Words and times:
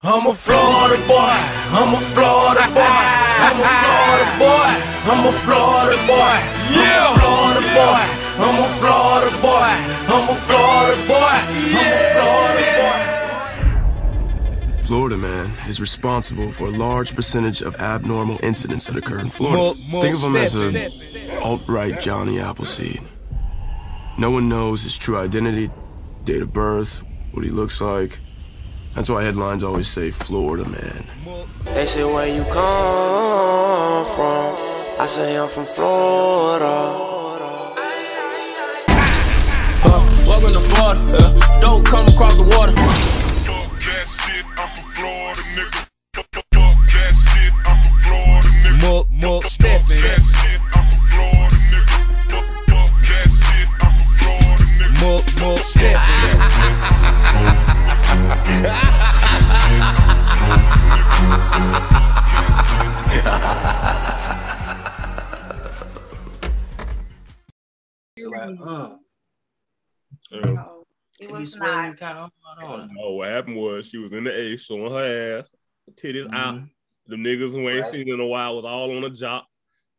I'm 0.00 0.26
a 0.28 0.32
Florida 0.32 0.96
boy. 1.08 1.16
I'm 1.18 1.92
a 1.92 1.98
Florida 1.98 2.62
boy. 2.72 2.82
I'm 2.86 3.58
a 3.58 3.66
Florida 3.82 4.30
boy. 4.38 4.70
I'm 5.10 5.26
a 5.26 5.32
Florida 5.32 5.98
boy. 6.06 6.38
Yeah. 6.70 7.16
Florida 7.18 7.60
boy. 7.74 8.06
I'm 8.38 8.62
a 8.62 8.68
Florida 8.78 9.30
boy. 9.42 9.74
I'm 10.06 10.28
a 10.28 10.34
Florida 10.46 11.02
boy. 11.08 11.34
I'm 11.74 11.90
a 11.90 11.98
Florida 12.14 12.70
boy. 14.76 14.82
Florida 14.84 15.16
man 15.18 15.50
is 15.68 15.80
responsible 15.80 16.52
for 16.52 16.66
a 16.68 16.70
large 16.70 17.16
percentage 17.16 17.60
of 17.60 17.74
abnormal 17.76 18.38
incidents 18.44 18.86
that 18.86 18.96
occur 18.96 19.18
in 19.18 19.30
Florida. 19.30 19.58
More- 19.58 19.74
more 19.88 20.02
Think 20.04 20.14
of 20.14 20.22
him 20.22 20.36
as 20.36 20.50
steps, 20.52 20.94
a 20.94 21.00
steps, 21.10 21.42
alt-right 21.42 22.00
Johnny 22.00 22.38
Appleseed. 22.38 23.02
No 24.16 24.30
one 24.30 24.48
knows 24.48 24.82
his 24.84 24.96
true 24.96 25.16
identity, 25.18 25.70
date 26.24 26.40
of 26.42 26.52
birth, 26.52 27.02
what 27.32 27.44
he 27.44 27.50
looks 27.50 27.80
like. 27.80 28.20
That's 28.94 29.08
why 29.08 29.22
headlines 29.22 29.62
always 29.62 29.88
say 29.88 30.10
Florida 30.10 30.68
man. 30.68 31.04
They 31.74 31.86
say 31.86 32.04
where 32.04 32.26
you 32.26 32.42
come 32.44 34.06
from. 34.16 34.56
I 35.00 35.06
say 35.06 35.36
I'm 35.38 35.48
from 35.48 35.64
Florida. 35.66 36.64
Uh, 39.84 40.24
welcome 40.26 40.52
to 40.52 40.60
Florida. 40.74 41.02
Uh, 41.16 41.60
don't 41.60 41.86
come 41.86 42.08
across 42.08 42.36
the 42.36 42.56
water. 42.58 42.72
Fuck 42.72 43.78
that 43.78 44.06
shit, 44.08 44.44
I'm 44.58 44.68
from 44.74 44.90
Florida, 44.98 45.42
nigga. 45.54 45.86
Fuck, 46.14 46.26
fuck, 46.32 46.44
fuck 46.52 46.76
that 46.90 47.14
shit, 47.14 47.52
I'm 47.68 47.78
from 47.78 47.96
Florida, 48.02 48.48
nigga. 48.64 48.82
More, 48.82 49.04
more 49.22 49.40
Fuck 49.42 49.50
stepping. 49.52 50.02
that 50.02 50.18
shit, 50.18 50.60
I'm 50.74 50.84
from 50.90 51.06
Florida, 51.14 51.58
nigga. 51.70 51.96
Fuck, 52.32 52.48
fuck 52.66 52.90
that 53.06 53.28
shit, 53.30 53.68
I'm 53.78 53.94
from 53.94 54.10
Florida, 54.18 54.64
nigga. 54.74 54.98
More, 55.00 55.22
more 55.46 55.58
stepping. 55.62 57.04
Like, 58.28 59.58
uh, 68.64 68.90
No, 70.32 70.84
it 71.20 71.30
was 71.30 71.56
not. 71.56 71.96
kind 71.98 72.18
of. 72.18 72.30
No, 72.92 73.12
what 73.12 73.28
happened 73.28 73.56
was 73.56 73.86
she 73.86 73.98
was 73.98 74.12
in 74.12 74.24
the 74.24 74.34
A 74.36 74.56
showing 74.56 74.92
her 74.92 75.38
ass, 75.38 75.50
titties 75.94 76.32
out. 76.34 76.56
Mhm. 76.56 76.70
The 77.06 77.16
niggas 77.16 77.52
who 77.52 77.68
ain't 77.68 77.82
Right. 77.82 77.90
seen 77.90 78.08
in 78.12 78.20
a 78.20 78.26
while 78.26 78.56
was 78.56 78.64
all 78.64 78.94
on 78.94 79.02
the 79.02 79.10
job. 79.10 79.44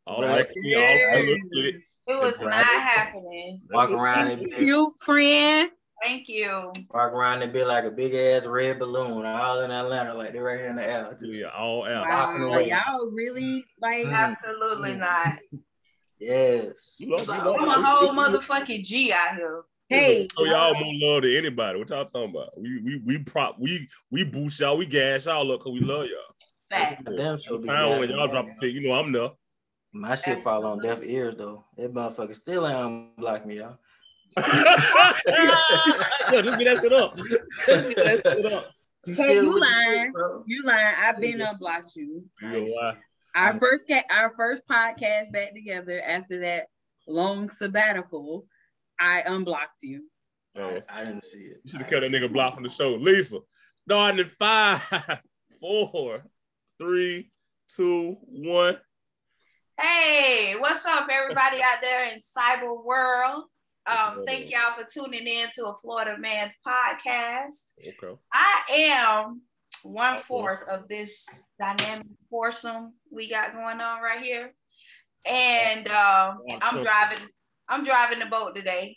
All 0.06 0.22
Right. 0.22 0.46
that, 0.46 0.54
yeah. 0.56 0.78
all 0.78 1.26
that 1.26 1.40
split. 1.46 1.74
It 2.06 2.20
was 2.20 2.38
Right. 2.38 2.50
not 2.50 2.66
happening. 2.66 3.60
Walk 3.70 3.90
around 3.90 4.28
and 4.28 4.42
be, 4.44 4.50
Cute 4.50 4.94
friend. 5.04 5.70
Thank 6.02 6.28
you. 6.28 6.72
walk 6.90 7.12
around 7.12 7.42
and 7.42 7.52
be 7.52 7.62
like 7.64 7.84
a 7.84 7.90
big 7.90 8.14
ass 8.14 8.46
red 8.46 8.78
balloon, 8.78 9.26
all 9.26 9.60
in 9.60 9.70
Atlanta, 9.70 10.14
like 10.14 10.32
they're 10.32 10.42
right 10.42 10.58
here 10.58 10.70
in 10.70 10.76
the 10.76 10.86
air. 10.88 11.10
Just- 11.12 11.24
Yeah, 11.26 11.48
all 11.50 11.84
out. 11.86 12.08
Wow, 12.08 12.46
away. 12.48 12.70
y'all 12.70 13.10
really 13.12 13.64
like 13.80 14.06
Mm. 14.06 14.12
Absolutely 14.42 14.94
not. 14.96 15.38
Yes. 16.18 16.96
You 17.00 17.10
love- 17.12 17.24
So- 17.24 17.34
you 17.34 17.40
love- 17.42 17.56
I'm 17.60 17.84
a 17.84 17.96
whole 17.96 18.10
motherfucking 18.10 18.84
G 18.84 19.12
out 19.12 19.36
here. 19.36 19.62
hey. 19.88 20.28
So 20.36 20.44
y'all 20.44 20.74
more 20.74 20.92
love 21.14 21.22
than 21.22 21.32
anybody. 21.32 21.78
What 21.78 21.90
y'all 21.90 22.04
talking 22.04 22.30
about? 22.30 22.58
We 22.58 22.80
we 22.80 22.96
we 23.04 23.18
prop 23.18 23.56
we 23.58 23.88
we 24.10 24.24
boost 24.24 24.60
y'all. 24.60 24.76
We 24.76 24.86
gas 24.86 25.26
y'all 25.26 25.50
up 25.52 25.60
because 25.60 25.72
we 25.72 25.80
love 25.80 26.06
y'all. 26.06 26.34
Fact. 26.70 27.02
Damn 27.16 27.36
sure 27.38 27.58
be 27.58 27.66
Pound 27.68 28.00
when 28.00 28.10
y'all 28.10 28.28
drop 28.28 28.46
a 28.46 28.54
pick, 28.60 28.72
you 28.72 28.86
know 28.88 28.92
I'm 28.94 29.10
there. 29.12 29.30
My 29.92 30.14
shit 30.14 30.38
fall 30.38 30.64
on 30.66 30.78
deaf 30.80 31.02
ears 31.02 31.34
though. 31.36 31.64
That 31.76 31.90
motherfucker 31.92 32.34
still 32.36 32.66
ain't 32.68 33.16
unblock 33.18 33.44
me, 33.44 33.58
y'all. 33.58 33.76
Yeah, 34.36 35.12
just 36.42 36.58
get 36.58 36.64
that 36.64 36.78
shit 36.82 36.92
up. 36.92 37.16
Just 37.16 37.96
get 37.96 38.22
that 38.22 38.32
shit 38.36 38.46
up. 38.52 38.70
You 39.06 39.14
Hey, 39.14 39.34
you 39.36 39.52
with 39.54 39.62
the 39.62 39.66
shit, 39.66 39.88
lying. 39.88 40.12
bro. 40.12 40.44
You 40.46 40.62
lying. 40.64 40.94
I've 40.98 41.20
been 41.20 41.40
unblocked 41.40 41.96
you. 41.96 42.24
You 42.42 42.48
know 42.48 42.64
why? 42.66 42.96
Our 43.34 43.58
first 43.58 43.88
ca- 43.88 44.04
our 44.10 44.34
first 44.36 44.62
podcast 44.68 45.32
back 45.32 45.54
together 45.54 46.02
after 46.06 46.40
that 46.40 46.66
long 47.06 47.48
sabbatical, 47.48 48.46
I 48.98 49.22
unblocked 49.26 49.82
you. 49.82 50.04
Oh, 50.56 50.78
I, 50.90 51.00
I 51.00 51.04
didn't 51.04 51.24
see 51.24 51.38
it. 51.44 51.60
You 51.64 51.70
should 51.70 51.80
have 51.80 51.90
cut 51.90 52.00
that 52.02 52.10
nigga 52.10 52.26
see 52.28 52.32
block 52.32 52.54
from 52.54 52.64
the 52.64 52.68
show. 52.68 52.90
Lisa, 52.94 53.38
starting 53.88 54.20
in 54.20 54.28
five, 54.38 54.82
four, 55.60 56.22
three, 56.78 57.30
two, 57.74 58.16
one. 58.26 58.76
Hey, 59.80 60.56
what's 60.58 60.84
up, 60.84 61.08
everybody 61.10 61.62
out 61.62 61.80
there 61.80 62.12
in 62.12 62.18
cyber 62.36 62.84
world? 62.84 63.44
Um, 63.90 64.24
thank 64.26 64.50
y'all 64.50 64.74
for 64.76 64.84
tuning 64.84 65.26
in 65.26 65.48
to 65.56 65.66
a 65.66 65.76
Florida 65.78 66.16
Man's 66.18 66.52
podcast. 66.66 67.58
Okay. 67.80 68.18
I 68.32 68.62
am 68.72 69.42
one 69.82 70.22
fourth 70.22 70.62
of 70.68 70.88
this 70.88 71.26
dynamic 71.58 72.06
foursome 72.30 72.94
we 73.10 73.28
got 73.28 73.52
going 73.52 73.80
on 73.80 74.02
right 74.02 74.22
here, 74.22 74.52
and 75.26 75.88
um, 75.88 76.38
I'm 76.62 76.82
driving. 76.82 77.18
I'm 77.68 77.84
driving 77.84 78.18
the 78.18 78.26
boat 78.26 78.54
today. 78.54 78.96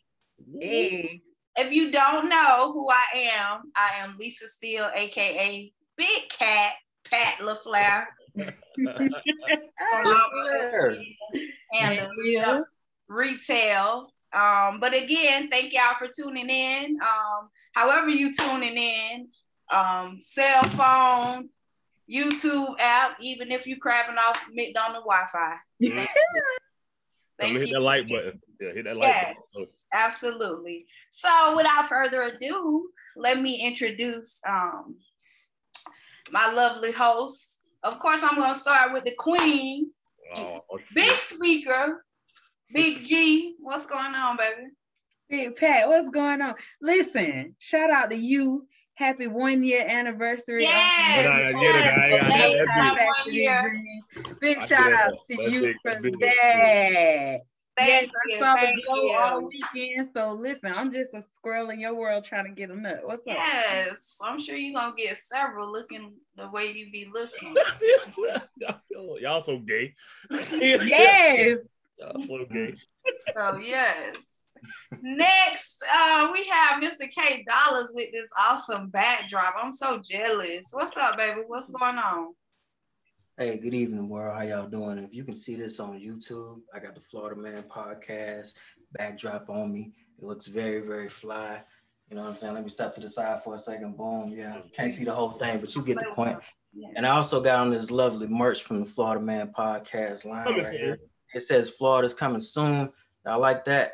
Hey. 0.59 1.21
If 1.55 1.71
you 1.71 1.91
don't 1.91 2.29
know 2.29 2.71
who 2.73 2.89
I 2.89 3.05
am, 3.35 3.71
I 3.75 3.99
am 3.99 4.15
Lisa 4.17 4.47
Steele, 4.47 4.89
aka 4.93 5.71
Big 5.95 6.29
Cat 6.29 6.71
Pat 7.09 7.37
LaFleur. 7.39 8.05
And 11.75 11.99
the 11.99 12.09
Yeah. 12.25 12.61
retail. 13.07 14.12
Um, 14.33 14.79
but 14.79 14.93
again, 14.93 15.49
thank 15.49 15.73
y'all 15.73 15.95
for 15.97 16.07
tuning 16.07 16.49
in. 16.49 16.97
Um, 17.01 17.49
however 17.73 18.09
you 18.09 18.33
tuning 18.33 18.77
in, 18.77 19.27
um, 19.71 20.17
cell 20.21 20.63
phone, 20.63 21.49
YouTube 22.09 22.79
app, 22.79 23.17
even 23.21 23.51
if 23.51 23.65
you 23.67 23.77
crabbing 23.79 24.17
off 24.17 24.49
McDonald's 24.53 25.05
Wi-Fi. 25.05 25.55
Thank 25.81 25.93
you. 25.93 26.05
Tell 27.39 27.47
Thank 27.47 27.53
me 27.53 27.59
hit 27.61 27.69
you. 27.69 27.73
that 27.75 27.81
like 27.81 28.07
button. 28.09 28.39
Yeah, 28.61 28.73
hit 28.73 28.85
that 28.85 28.97
like 28.97 29.09
Yes. 29.09 29.35
button. 29.53 29.67
Absolutely. 29.93 30.85
So 31.11 31.55
without 31.55 31.87
further 31.89 32.21
ado, 32.23 32.89
let 33.15 33.41
me 33.41 33.65
introduce 33.65 34.39
um 34.47 34.95
my 36.31 36.51
lovely 36.51 36.91
host. 36.91 37.59
Of 37.83 37.99
course, 37.99 38.21
I'm 38.23 38.35
gonna 38.35 38.57
start 38.57 38.93
with 38.93 39.03
the 39.05 39.13
queen, 39.17 39.91
Oh, 40.35 40.61
oh, 40.71 40.79
Big. 40.95 41.11
Speaker, 41.11 42.05
Big 42.73 43.05
G. 43.05 43.55
What's 43.59 43.85
going 43.85 44.15
on, 44.15 44.37
baby? 44.37 44.67
Big 45.29 45.55
Pat, 45.55 45.87
what's 45.87 46.09
going 46.09 46.41
on? 46.41 46.55
Listen, 46.81 47.55
shout 47.59 47.89
out 47.91 48.09
to 48.09 48.17
you. 48.17 48.67
Happy 48.95 49.27
one 49.27 49.63
year 49.63 49.85
anniversary. 49.87 50.65
of 50.65 50.71
Yes, 50.71 51.53
yes, 51.59 51.93
that's 51.93 52.65
that 52.75 52.97
Factory 52.97 53.07
one 53.25 53.33
year. 53.35 53.61
Dream. 53.61 54.35
Big 54.39 54.57
I 54.59 54.65
shout 54.65 54.93
out 54.93 55.13
to 55.27 55.35
That's 55.35 55.49
you 55.49 55.61
big, 55.61 55.75
for 55.81 55.91
that's 55.91 56.01
big. 56.01 56.19
that. 56.19 57.39
Thank 57.75 57.89
yes, 57.89 58.09
you, 58.27 58.35
I 58.35 58.39
saw 58.39 58.61
the 58.61 58.81
glow 58.85 59.03
you. 59.03 59.13
all 59.13 59.49
weekend. 59.49 60.09
So 60.13 60.33
listen, 60.33 60.71
I'm 60.75 60.91
just 60.91 61.15
a 61.15 61.23
squirrel 61.23 61.71
in 61.71 61.79
your 61.79 61.95
world 61.95 62.23
trying 62.23 62.45
to 62.45 62.51
get 62.51 62.69
a 62.69 62.75
nut. 62.75 62.99
What's 63.03 63.21
up? 63.21 63.35
Yes, 63.35 64.17
I'm 64.23 64.39
sure 64.39 64.55
you're 64.55 64.79
gonna 64.79 64.93
get 64.95 65.17
several 65.17 65.71
looking 65.71 66.13
the 66.37 66.49
way 66.49 66.71
you 66.71 66.91
be 66.91 67.07
looking. 67.11 67.55
y'all, 68.59 69.19
y'all 69.19 69.41
so 69.41 69.57
gay. 69.57 69.95
Yes. 70.29 71.59
Y'all 72.03 72.21
so. 72.27 72.45
So 73.35 73.57
yes. 73.57 74.15
Next, 75.01 75.83
uh, 75.91 76.29
we 76.31 76.45
have 76.45 76.81
Mr. 76.81 77.09
K 77.11 77.45
Dollars 77.49 77.91
with 77.93 78.11
this 78.11 78.29
awesome 78.39 78.89
backdrop. 78.89 79.55
I'm 79.61 79.73
so 79.73 79.99
jealous. 79.99 80.65
What's 80.71 80.95
up, 80.95 81.17
baby? 81.17 81.41
What's 81.47 81.69
going 81.69 81.97
on? 81.97 82.33
Hey, 83.37 83.57
good 83.57 83.73
evening, 83.73 84.07
world. 84.07 84.35
How 84.35 84.43
y'all 84.43 84.69
doing? 84.69 84.99
If 84.99 85.13
you 85.13 85.23
can 85.23 85.35
see 85.35 85.55
this 85.55 85.79
on 85.79 85.99
YouTube, 85.99 86.61
I 86.73 86.79
got 86.79 86.95
the 86.95 87.01
Florida 87.01 87.39
Man 87.39 87.63
podcast 87.63 88.53
backdrop 88.93 89.49
on 89.49 89.73
me. 89.73 89.93
It 90.17 90.23
looks 90.23 90.47
very, 90.47 90.81
very 90.81 91.09
fly. 91.09 91.61
You 92.09 92.15
know 92.15 92.23
what 92.23 92.31
I'm 92.31 92.37
saying? 92.37 92.53
Let 92.53 92.63
me 92.63 92.69
step 92.69 92.93
to 92.95 93.01
the 93.01 93.09
side 93.09 93.43
for 93.43 93.55
a 93.55 93.57
second. 93.57 93.97
Boom. 93.97 94.33
Yeah. 94.35 94.61
Can't 94.73 94.91
see 94.91 95.03
the 95.03 95.13
whole 95.13 95.31
thing, 95.31 95.59
but 95.59 95.73
you 95.75 95.81
get 95.81 95.97
the 95.97 96.11
point. 96.15 96.37
And 96.95 97.05
I 97.05 97.09
also 97.09 97.41
got 97.41 97.59
on 97.59 97.71
this 97.71 97.91
lovely 97.91 98.27
merch 98.27 98.63
from 98.63 98.79
the 98.79 98.85
Florida 98.85 99.21
Man 99.21 99.51
podcast 99.57 100.25
line 100.25 100.45
right 100.45 100.73
here. 100.73 100.99
It 101.33 101.41
says 101.41 101.69
Florida's 101.69 102.13
coming 102.13 102.41
soon. 102.41 102.91
I 103.25 103.35
like 103.35 103.65
that. 103.65 103.93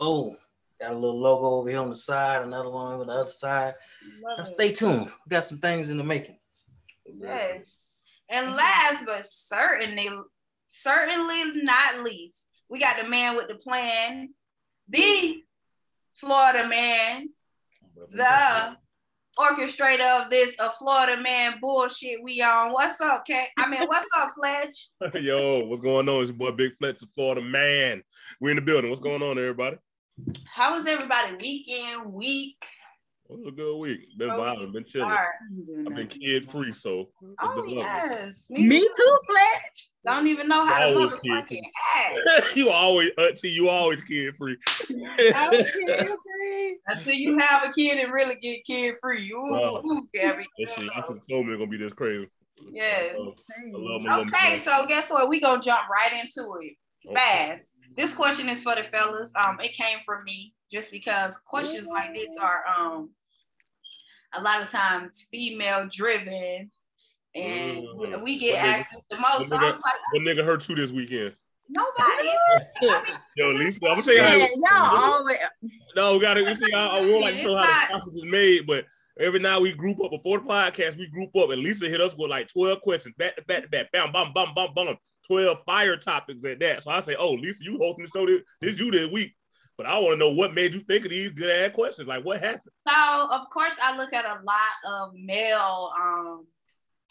Oh, 0.00 0.36
got 0.80 0.92
a 0.92 0.94
little 0.94 1.20
logo 1.20 1.56
over 1.56 1.68
here 1.68 1.80
on 1.80 1.90
the 1.90 1.96
side, 1.96 2.42
another 2.42 2.70
one 2.70 2.94
over 2.94 3.04
the 3.04 3.12
other 3.12 3.30
side. 3.30 3.74
Now 4.38 4.44
stay 4.44 4.72
tuned. 4.72 5.06
We 5.06 5.30
got 5.30 5.44
some 5.44 5.58
things 5.58 5.90
in 5.90 5.98
the 5.98 6.04
making. 6.04 6.38
Yes. 7.06 7.76
And 8.28 8.54
last 8.56 9.04
but 9.04 9.26
certainly, 9.26 10.08
certainly 10.66 11.62
not 11.62 12.02
least, 12.02 12.38
we 12.68 12.80
got 12.80 13.00
the 13.00 13.08
man 13.08 13.36
with 13.36 13.48
the 13.48 13.56
plan, 13.56 14.30
the 14.88 15.42
Florida 16.14 16.66
man, 16.66 17.28
the 18.10 18.76
orchestrator 19.38 20.22
of 20.22 20.30
this 20.30 20.54
a 20.58 20.70
Florida 20.72 21.20
man 21.20 21.54
bullshit 21.60 22.22
we 22.22 22.40
on. 22.42 22.72
What's 22.72 23.00
up, 23.00 23.26
Kat? 23.26 23.48
I 23.58 23.68
mean, 23.68 23.86
what's 23.86 24.08
up, 24.16 24.32
Fletch? 24.34 24.88
Yo, 25.20 25.64
what's 25.64 25.82
going 25.82 26.08
on? 26.08 26.20
It's 26.20 26.30
your 26.30 26.36
boy 26.36 26.52
Big 26.52 26.74
Fletch 26.76 27.02
of 27.02 27.10
Florida 27.10 27.40
man. 27.40 28.02
We're 28.40 28.50
in 28.50 28.56
the 28.56 28.62
building. 28.62 28.90
What's 28.90 29.02
going 29.02 29.22
on, 29.22 29.38
everybody? 29.38 29.76
How 30.44 30.76
was 30.76 30.86
everybody 30.86 31.36
weekend, 31.40 32.12
week? 32.12 32.64
It 33.30 33.38
was 33.38 33.46
a 33.48 33.50
good 33.52 33.78
week. 33.78 34.00
Been 34.18 34.30
Oh, 34.30 34.36
violent, 34.36 34.72
been 34.74 34.84
chilling. 34.84 35.08
All 35.08 35.14
right. 35.16 35.86
I've 35.86 35.94
been 35.94 36.08
kid 36.08 36.50
free, 36.50 36.72
so 36.72 37.08
it's 37.22 37.32
Oh 37.42 37.54
been 37.54 37.74
lovely. 37.74 37.82
yes, 37.82 38.46
Me 38.50 38.80
too, 38.80 39.18
Fletch. 39.26 39.88
Don't 40.04 40.26
even 40.26 40.46
know 40.46 40.66
how 40.66 40.78
to 40.80 40.84
Always 40.86 41.12
motherfucking 41.12 41.48
kid 41.48 41.64
act 41.96 42.56
you 42.56 42.68
always 42.70 43.10
auntie, 43.16 43.48
you 43.48 43.70
always 43.70 44.04
kid 44.04 44.36
free. 44.36 44.58
I 45.34 45.48
was 45.48 45.70
kid 45.74 46.08
free 46.22 46.78
until 46.86 47.14
you 47.14 47.38
have 47.38 47.64
a 47.64 47.72
kid 47.72 47.98
and 47.98 48.12
really 48.12 48.34
get 48.34 48.64
kid 48.66 48.96
free. 49.00 49.30
Ooh, 49.32 49.46
Wow. 49.48 49.82
ooh, 49.86 50.06
Gabby. 50.12 50.44
That 50.58 50.70
shit, 50.72 50.84
you 50.84 50.90
should 51.06 51.22
told 51.28 51.46
me 51.46 51.54
it's 51.54 51.58
gonna 51.60 51.66
be 51.70 51.78
this 51.78 51.94
crazy. 51.94 52.28
Yes. 52.72 53.14
I 53.16 53.18
love 53.78 54.02
my 54.02 54.18
little 54.18 54.26
Okay, 54.34 54.58
so 54.60 54.84
guess 54.86 55.10
what? 55.10 55.28
We 55.30 55.40
gonna 55.40 55.62
jump 55.62 55.88
right 55.88 56.12
into 56.12 56.56
it 56.60 56.74
Okay. 57.08 57.14
fast. 57.16 57.64
This 57.96 58.14
question 58.14 58.48
is 58.48 58.62
for 58.62 58.74
the 58.74 58.84
fellas. 58.84 59.30
Um, 59.36 59.58
it 59.60 59.72
came 59.72 59.98
from 60.04 60.24
me 60.24 60.54
just 60.70 60.90
because 60.90 61.36
questions 61.38 61.86
like 61.88 62.14
this 62.14 62.36
are 62.40 62.64
um 62.66 63.10
a 64.34 64.42
lot 64.42 64.62
of 64.62 64.70
times 64.70 65.28
female 65.30 65.88
driven, 65.92 66.70
and 67.36 67.76
we- 67.96 68.06
Mm. 68.08 68.22
we 68.22 68.38
get 68.38 68.54
What 68.56 68.64
nigga- 68.64 68.78
asked 68.80 68.92
this 68.92 69.04
the 69.10 69.16
most. 69.18 69.48
So 69.48 69.56
what 69.56 69.64
I'm 69.64 69.72
nigga- 69.74 69.82
like, 69.82 69.92
What 70.12 70.22
nigga 70.22 70.44
hurt 70.44 70.68
you 70.68 70.74
this 70.74 70.90
weekend? 70.90 71.36
nobody. 71.68 72.28
Yo, 73.36 73.50
Lisa, 73.52 73.78
I'm 73.86 73.90
gonna 73.92 74.02
tell 74.02 74.14
you 74.14 74.20
Yeah, 74.20 74.46
how. 74.68 74.92
y'all 74.94 75.12
always 75.14 75.38
No, 75.96 76.12
we 76.14 76.18
gotta 76.20 76.40
you 76.42 76.54
see. 76.56 76.72
I, 76.72 76.86
I 76.98 77.00
will 77.00 77.20
like 77.20 77.34
to 77.34 77.40
It's 77.40 77.42
show 77.44 77.56
how 77.56 77.86
the 77.88 78.00
sausage 78.00 78.14
is 78.16 78.24
made, 78.24 78.66
but 78.66 78.84
every 79.18 79.40
now 79.40 79.60
we 79.60 79.72
group 79.72 79.98
up 80.02 80.10
before 80.10 80.38
the 80.38 80.44
podcast. 80.46 80.96
We 80.96 81.08
group 81.08 81.34
up, 81.36 81.50
and 81.50 81.62
Lisa 81.62 81.88
hit 81.88 82.00
us 82.00 82.14
with 82.16 82.30
like 82.30 82.48
twelve 82.48 82.80
questions 82.80 83.14
back 83.18 83.36
to 83.36 83.42
back 83.42 83.62
to 83.62 83.68
back. 83.68 83.92
Bam, 83.92 84.12
bam, 84.12 84.32
bam, 84.32 84.54
bam, 84.54 84.68
bam. 84.74 84.96
Twelve 85.26 85.58
fire 85.64 85.96
topics 85.96 86.44
at 86.44 86.60
that. 86.60 86.82
So 86.82 86.90
I 86.90 87.00
say, 87.00 87.16
oh, 87.16 87.32
Lisa, 87.32 87.64
you 87.64 87.78
hosting 87.78 88.04
the 88.04 88.10
show 88.10 88.26
this, 88.26 88.42
this 88.60 88.78
you 88.78 88.90
this 88.90 89.10
week. 89.10 89.34
But 89.76 89.86
I 89.86 89.98
want 89.98 90.14
to 90.14 90.16
know 90.18 90.30
what 90.30 90.54
made 90.54 90.74
you 90.74 90.80
think 90.80 91.04
of 91.04 91.10
these 91.10 91.30
good 91.30 91.50
ass 91.50 91.74
questions. 91.74 92.06
Like, 92.06 92.24
what 92.24 92.40
happened? 92.40 92.72
So 92.88 93.28
of 93.30 93.48
course 93.50 93.74
I 93.82 93.96
look 93.96 94.12
at 94.12 94.24
a 94.24 94.40
lot 94.44 94.72
of 94.86 95.14
male 95.14 95.90
um 96.00 96.46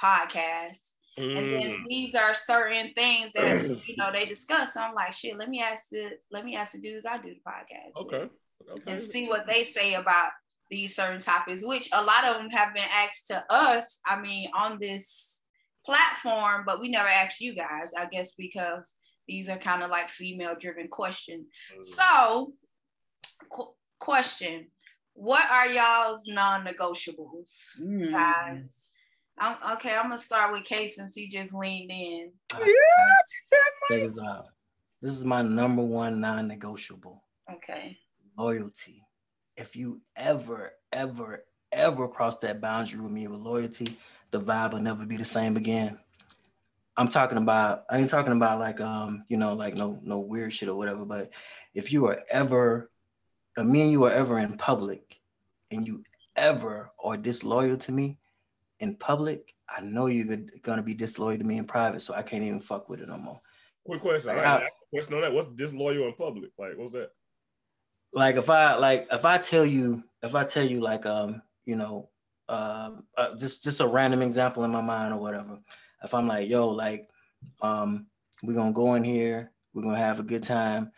podcasts. 0.02 0.92
And 1.18 1.36
then 1.38 1.62
Mm, 1.62 1.84
these 1.88 2.16
are 2.16 2.34
certain 2.34 2.92
things 2.94 3.32
that 3.36 3.62
you 3.88 3.96
know 3.98 4.12
they 4.12 4.26
discuss. 4.26 4.74
So 4.74 4.82
I'm 4.82 4.96
like, 4.96 5.14
shit, 5.14 5.38
let 5.38 5.50
me 5.50 5.62
ask 5.62 5.90
the 5.92 6.12
let 6.32 6.44
me 6.46 6.56
ask 6.56 6.72
the 6.72 6.80
dudes 6.80 7.06
I 7.06 7.18
do 7.18 7.34
the 7.34 7.42
podcast. 7.48 8.04
with 8.06 8.14
okay. 8.14 8.30
Okay. 8.72 8.92
And 8.92 9.02
see 9.02 9.28
what 9.28 9.46
they 9.46 9.66
say 9.66 9.94
about 9.96 10.32
these 10.74 10.96
certain 10.96 11.22
topics, 11.22 11.64
which 11.64 11.88
a 11.92 12.04
lot 12.04 12.26
of 12.26 12.38
them 12.38 12.50
have 12.50 12.74
been 12.74 12.90
asked 12.92 13.28
to 13.28 13.46
us. 13.50 14.00
I 14.08 14.20
mean, 14.20 14.50
on 14.56 14.80
this 14.80 15.42
platform, 15.86 16.64
but 16.66 16.82
we 16.82 16.90
never 16.90 17.08
asked 17.08 17.40
you 17.42 17.54
guys, 17.54 17.92
I 17.96 18.06
guess, 18.06 18.34
because 18.36 18.94
these 19.28 19.50
are 19.50 19.58
kind 19.58 19.84
of 19.84 19.92
like 19.92 20.10
female 20.10 20.56
driven 20.60 20.88
questions. 20.88 21.46
Mm. 21.78 21.86
So, 21.86 22.54
qu- 23.50 23.74
question 24.00 24.68
What 25.16 25.46
are 25.52 25.68
y'all's 25.68 26.24
non 26.26 26.66
negotiables, 26.66 27.80
Mm. 27.80 28.12
guys? 28.12 28.90
I'm, 29.38 29.58
okay, 29.74 29.94
I'm 29.96 30.10
gonna 30.10 30.18
start 30.18 30.52
with 30.54 30.64
Kay 30.64 30.88
since 30.90 31.14
he 31.14 31.30
just 31.30 31.54
leaned 31.54 31.92
in. 31.92 32.32
Uh, 32.52 32.58
Check 32.58 32.70
uh, 33.92 33.96
this 33.96 34.18
out. 34.20 34.40
Uh, 34.40 34.42
this 35.04 35.14
is 35.14 35.24
my 35.26 35.42
number 35.44 35.84
one 35.84 36.20
non-negotiable. 36.20 37.24
Okay. 37.52 37.98
Loyalty. 38.38 39.04
If 39.56 39.76
you 39.76 40.02
ever, 40.16 40.74
ever, 40.92 41.46
ever 41.72 42.08
cross 42.08 42.38
that 42.40 42.62
boundary 42.62 43.02
with 43.02 43.12
me 43.12 43.28
with 43.28 43.40
loyalty, 43.40 43.98
the 44.32 44.40
vibe 44.40 44.74
will 44.74 44.80
never 44.80 45.06
be 45.06 45.18
the 45.18 45.26
same 45.26 45.58
again. 45.58 46.00
I'm 46.98 47.08
talking 47.08 47.38
about, 47.38 47.84
I 47.90 47.98
ain't 48.00 48.10
talking 48.10 48.34
about 48.34 48.60
like 48.60 48.80
um, 48.82 49.26
you 49.28 49.38
know, 49.38 49.54
like 49.54 49.76
no 49.76 50.00
no 50.04 50.20
weird 50.20 50.54
shit 50.54 50.70
or 50.70 50.76
whatever, 50.76 51.06
but 51.06 51.32
if 51.74 51.92
you 51.92 52.06
are 52.08 52.20
ever, 52.30 52.92
uh, 53.58 53.64
me 53.64 53.82
and 53.82 53.92
you 53.92 54.04
are 54.06 54.12
ever 54.12 54.40
in 54.40 54.58
public 54.58 55.20
and 55.72 55.86
you 55.88 56.04
ever 56.36 56.92
are 57.04 57.18
disloyal 57.18 57.78
to 57.78 57.92
me 57.92 58.18
in 58.80 58.96
public, 58.96 59.56
I 59.70 59.82
know 59.82 60.06
you're 60.08 60.38
gonna 60.62 60.84
be 60.84 60.94
disloyal 60.94 61.38
to 61.38 61.44
me 61.44 61.58
in 61.58 61.66
private, 61.66 62.02
so 62.02 62.14
I 62.14 62.22
can't 62.22 62.44
even 62.44 62.60
fuck 62.60 62.90
with 62.90 63.02
it 63.02 63.08
no 63.08 63.18
more. 63.18 63.42
Quick 63.86 64.02
question. 64.02 64.36
Like, 64.36 64.46
I- 64.46 64.58
a 64.64 64.70
question 64.92 65.16
on 65.16 65.22
that. 65.22 65.34
What's 65.34 65.48
disloyal 65.56 66.08
in 66.08 66.14
public? 66.14 66.52
Like, 66.58 66.74
what's 66.78 66.94
that? 66.94 67.10
Like 68.14 68.36
if 68.36 68.50
I 68.50 68.76
like 68.76 69.08
if 69.12 69.26
I 69.26 69.38
tell 69.38 69.66
you 69.66 70.04
if 70.22 70.36
I 70.36 70.44
tell 70.44 70.64
you 70.64 70.82
like 70.82 71.06
um 71.06 71.42
you 71.66 71.76
know 71.76 72.10
um 72.50 73.06
uh, 73.18 73.36
just 73.38 73.64
just 73.64 73.82
a 73.82 73.88
random 73.88 74.22
example 74.22 74.64
in 74.64 74.72
my 74.72 74.82
mind 74.82 75.14
or 75.14 75.20
whatever. 75.20 75.60
If 76.04 76.14
I'm 76.14 76.28
like 76.28 76.50
yo 76.50 76.70
like 76.70 77.10
um 77.62 78.08
we're 78.44 78.54
gonna 78.54 78.74
go 78.74 78.96
in 78.96 79.04
here 79.04 79.52
we're 79.74 79.84
gonna 79.84 79.98
have 79.98 80.20
a 80.20 80.24
good 80.24 80.44
time. 80.44 80.92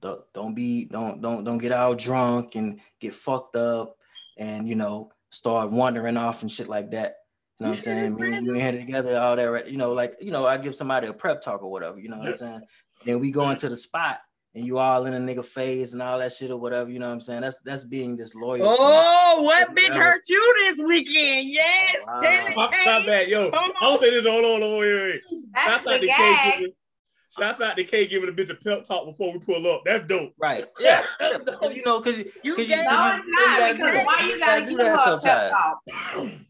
Don't, 0.00 0.20
don't 0.32 0.54
be 0.54 0.86
don't 0.86 1.20
don't 1.20 1.44
don't 1.44 1.58
get 1.58 1.72
all 1.72 1.94
drunk 1.94 2.54
and 2.56 2.80
get 3.00 3.14
fucked 3.14 3.54
up 3.56 3.96
and 4.38 4.68
you 4.68 4.74
know 4.74 5.12
start 5.30 5.70
wandering 5.70 6.16
off 6.16 6.42
and 6.42 6.50
shit 6.50 6.68
like 6.68 6.90
that. 6.92 7.16
You 7.58 7.66
know 7.66 7.70
what 7.70 7.86
I'm 7.86 7.94
You 7.94 7.98
sure 7.98 8.04
it's 8.04 8.18
saying? 8.18 8.30
Me 8.30 8.36
and 8.36 8.46
you 8.46 8.54
it 8.56 8.72
together 8.72 9.20
all 9.20 9.36
that 9.36 9.44
right? 9.44 9.66
You 9.66 9.76
know 9.76 9.92
like 9.92 10.16
you 10.20 10.30
know 10.30 10.46
I 10.46 10.56
give 10.56 10.74
somebody 10.74 11.06
a 11.06 11.12
prep 11.12 11.42
talk 11.42 11.62
or 11.62 11.70
whatever 11.70 12.00
you 12.00 12.08
know 12.08 12.18
what 12.18 12.28
I'm 12.28 12.36
saying? 12.36 12.60
Then 13.04 13.20
we 13.20 13.30
go 13.30 13.50
into 13.50 13.68
the 13.68 13.76
spot 13.76 14.20
and 14.54 14.64
you 14.64 14.78
all 14.78 15.06
in 15.06 15.14
a 15.14 15.18
nigga 15.18 15.44
phase 15.44 15.92
and 15.92 16.02
all 16.02 16.18
that 16.18 16.32
shit 16.32 16.50
or 16.50 16.56
whatever, 16.56 16.90
you 16.90 16.98
know 16.98 17.06
what 17.06 17.12
I'm 17.14 17.20
saying? 17.20 17.42
That's 17.42 17.60
that's 17.62 17.84
being 17.84 18.16
disloyal. 18.16 18.56
to 18.58 18.62
me. 18.64 18.66
Oh, 18.78 19.42
what 19.42 19.74
bitch 19.76 19.94
Yeah. 19.94 20.02
hurt 20.02 20.22
you 20.28 20.54
this 20.68 20.78
weekend? 20.86 21.48
Yes, 21.50 21.96
oh, 22.08 22.12
Wow. 22.14 22.20
tell 22.20 22.46
it, 22.46 22.52
Stop 22.52 22.72
Kay. 22.72 23.06
that, 23.06 23.28
yo. 23.28 23.50
Come 23.50 23.72
I 23.80 23.84
don't 23.86 24.00
say 24.00 24.10
this. 24.10 24.26
Hold 24.26 24.44
on, 24.44 24.60
hold 24.60 24.62
on, 24.74 24.78
wait, 24.78 24.92
wait, 24.94 25.02
wait. 25.02 25.20
That's 25.54 25.84
the 25.84 25.90
out 25.90 26.00
to 26.00 26.00
Kay 26.00 26.06
gag. 26.06 26.54
giving. 26.58 26.72
Shouts 27.38 27.60
out 27.60 27.76
to 27.76 27.84
Kay 27.84 28.08
giving 28.08 28.28
a 28.28 28.32
bitch 28.32 28.50
a 28.50 28.56
pep 28.56 28.82
talk 28.84 29.06
before 29.06 29.32
we 29.32 29.38
pull 29.38 29.72
up. 29.72 29.82
That's 29.86 30.04
dope. 30.08 30.32
Right. 30.36 30.66
Yeah. 30.80 31.04
you 31.62 31.84
know, 31.84 32.00
because 32.00 32.18
you, 32.18 32.32
You 32.42 32.56
cause 32.56 32.66
gave- 32.66 32.78
No, 32.84 32.90
cause 32.90 33.18
it's 33.18 33.26
you 33.26 33.32
not. 33.34 33.58
gotta 33.58 33.74
Because 33.74 33.92
that. 33.94 34.06
why 34.06 34.20
you 34.28 34.38
gotta 34.40 34.60
do 34.62 34.76
give 34.76 34.86
her 34.86 34.94
a 35.14 35.20
pep 35.20 35.50
talk? 35.52 35.78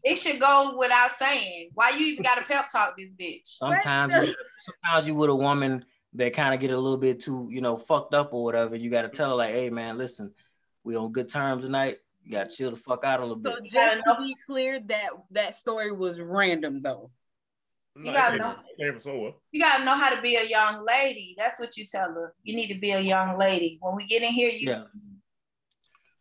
It 0.03 0.15
should 0.19 0.39
go 0.39 0.75
without 0.79 1.11
saying. 1.17 1.69
Why 1.75 1.91
you 1.91 2.07
even 2.07 2.23
got 2.23 2.39
a 2.39 2.45
pep 2.45 2.71
talk 2.71 2.97
this 2.97 3.13
bitch? 3.13 3.41
Sometimes, 3.45 4.15
sometimes 4.57 5.05
you 5.07 5.13
with 5.13 5.29
a 5.29 5.35
woman 5.35 5.85
that 6.13 6.33
kind 6.33 6.53
of 6.53 6.59
get 6.59 6.71
a 6.71 6.77
little 6.77 6.97
bit 6.97 7.19
too, 7.21 7.47
you 7.49 7.61
know, 7.61 7.77
fucked 7.77 8.13
up 8.13 8.33
or 8.33 8.43
whatever. 8.43 8.75
You 8.75 8.89
got 8.89 9.03
to 9.03 9.09
tell 9.09 9.29
her 9.29 9.35
like, 9.35 9.53
hey 9.53 9.69
man, 9.69 9.97
listen, 9.97 10.33
we 10.83 10.95
on 10.95 11.11
good 11.11 11.29
terms 11.29 11.63
tonight. 11.63 11.97
You 12.23 12.33
got 12.33 12.49
to 12.49 12.55
chill 12.55 12.71
the 12.71 12.77
fuck 12.77 13.03
out 13.03 13.19
a 13.19 13.23
little 13.23 13.37
bit. 13.37 13.53
So 13.53 13.59
just 13.65 14.01
to 14.05 14.15
be 14.19 14.35
clear, 14.45 14.79
that 14.87 15.09
that 15.31 15.55
story 15.55 15.91
was 15.91 16.19
random 16.21 16.81
though. 16.81 17.11
No, 17.95 18.13
gotta 18.13 18.37
know. 18.37 18.51
it 18.51 18.81
came 18.81 18.93
from 18.93 19.01
somewhere. 19.01 19.31
You 19.51 19.61
gotta 19.61 19.83
know 19.83 19.97
how 19.97 20.15
to 20.15 20.21
be 20.21 20.37
a 20.37 20.45
young 20.45 20.85
lady. 20.85 21.35
That's 21.37 21.59
what 21.59 21.75
you 21.75 21.85
tell 21.85 22.13
her. 22.13 22.33
You 22.43 22.55
need 22.55 22.73
to 22.73 22.79
be 22.79 22.91
a 22.91 23.01
young 23.01 23.37
lady. 23.37 23.79
When 23.81 23.95
we 23.95 24.05
get 24.05 24.21
in 24.21 24.31
here, 24.31 24.49
you 24.49 24.69
Yeah. 24.69 24.83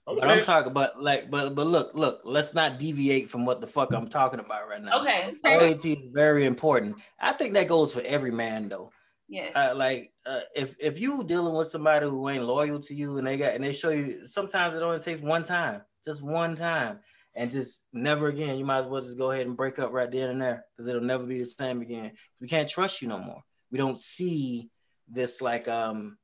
I'm 0.09 0.19
But 0.19 0.29
I'm 0.29 0.43
talking 0.43 0.73
about 0.73 1.01
like, 1.01 1.31
but 1.31 1.55
but 1.55 1.67
look, 1.67 1.93
look, 1.95 2.23
let's 2.25 2.55
not 2.55 2.79
deviate 2.79 3.29
from 3.29 3.47
what 3.47 3.61
the 3.61 3.69
fuck 3.69 3.93
I'm 3.93 4.09
talking 4.09 4.41
about 4.41 4.69
right 4.69 4.83
now. 4.83 5.01
okay. 5.03 5.35
Loyalty 5.45 5.93
is 5.93 6.05
very 6.13 6.45
important. 6.45 6.97
I 7.21 7.33
think 7.33 7.53
that 7.55 7.69
goes 7.69 7.95
for 7.95 8.01
every 8.01 8.33
man 8.33 8.69
though. 8.69 8.91
Yes. 9.31 9.53
uh, 9.55 9.75
like 9.77 10.11
uh, 10.27 10.41
if 10.57 10.75
if 10.81 10.99
you 10.99 11.23
dealing 11.23 11.55
with 11.55 11.69
somebody 11.69 12.05
who 12.05 12.29
ain't 12.29 12.43
loyal 12.43 12.81
to 12.81 12.95
you 12.95 13.17
and 13.17 13.25
they 13.25 13.37
got 13.37 13.55
and 13.55 13.63
they 13.63 13.73
show 13.73 13.91
you 13.91 14.27
sometimes 14.27 14.77
it 14.77 14.83
only 14.83 14.99
takes 14.99 15.21
one 15.21 15.45
time 15.45 15.83
just 16.05 16.21
one 16.21 16.57
time 16.57 16.99
and 17.37 17.49
just 17.49 17.87
never 17.93 18.27
again 18.27 18.59
you 18.59 18.65
might 18.65 18.81
as 18.81 18.87
well 18.87 19.01
just 19.01 19.17
go 19.17 19.31
ahead 19.31 19.47
and 19.47 19.57
break 19.57 19.79
up 19.79 19.93
right 19.93 20.11
there 20.11 20.31
and 20.31 20.43
there 20.43 20.65
because 20.77 20.89
it'll 20.89 21.01
never 21.01 21.25
be 21.25 21.39
the 21.39 21.47
same 21.47 21.81
again. 21.81 22.11
We 22.41 22.49
can't 22.49 22.69
trust 22.69 23.03
you 23.03 23.07
no 23.07 23.21
more. 23.21 23.41
We 23.71 23.79
don't 23.79 23.99
see 24.01 24.69
this 25.09 25.41
like 25.41 25.69
um 25.69 26.19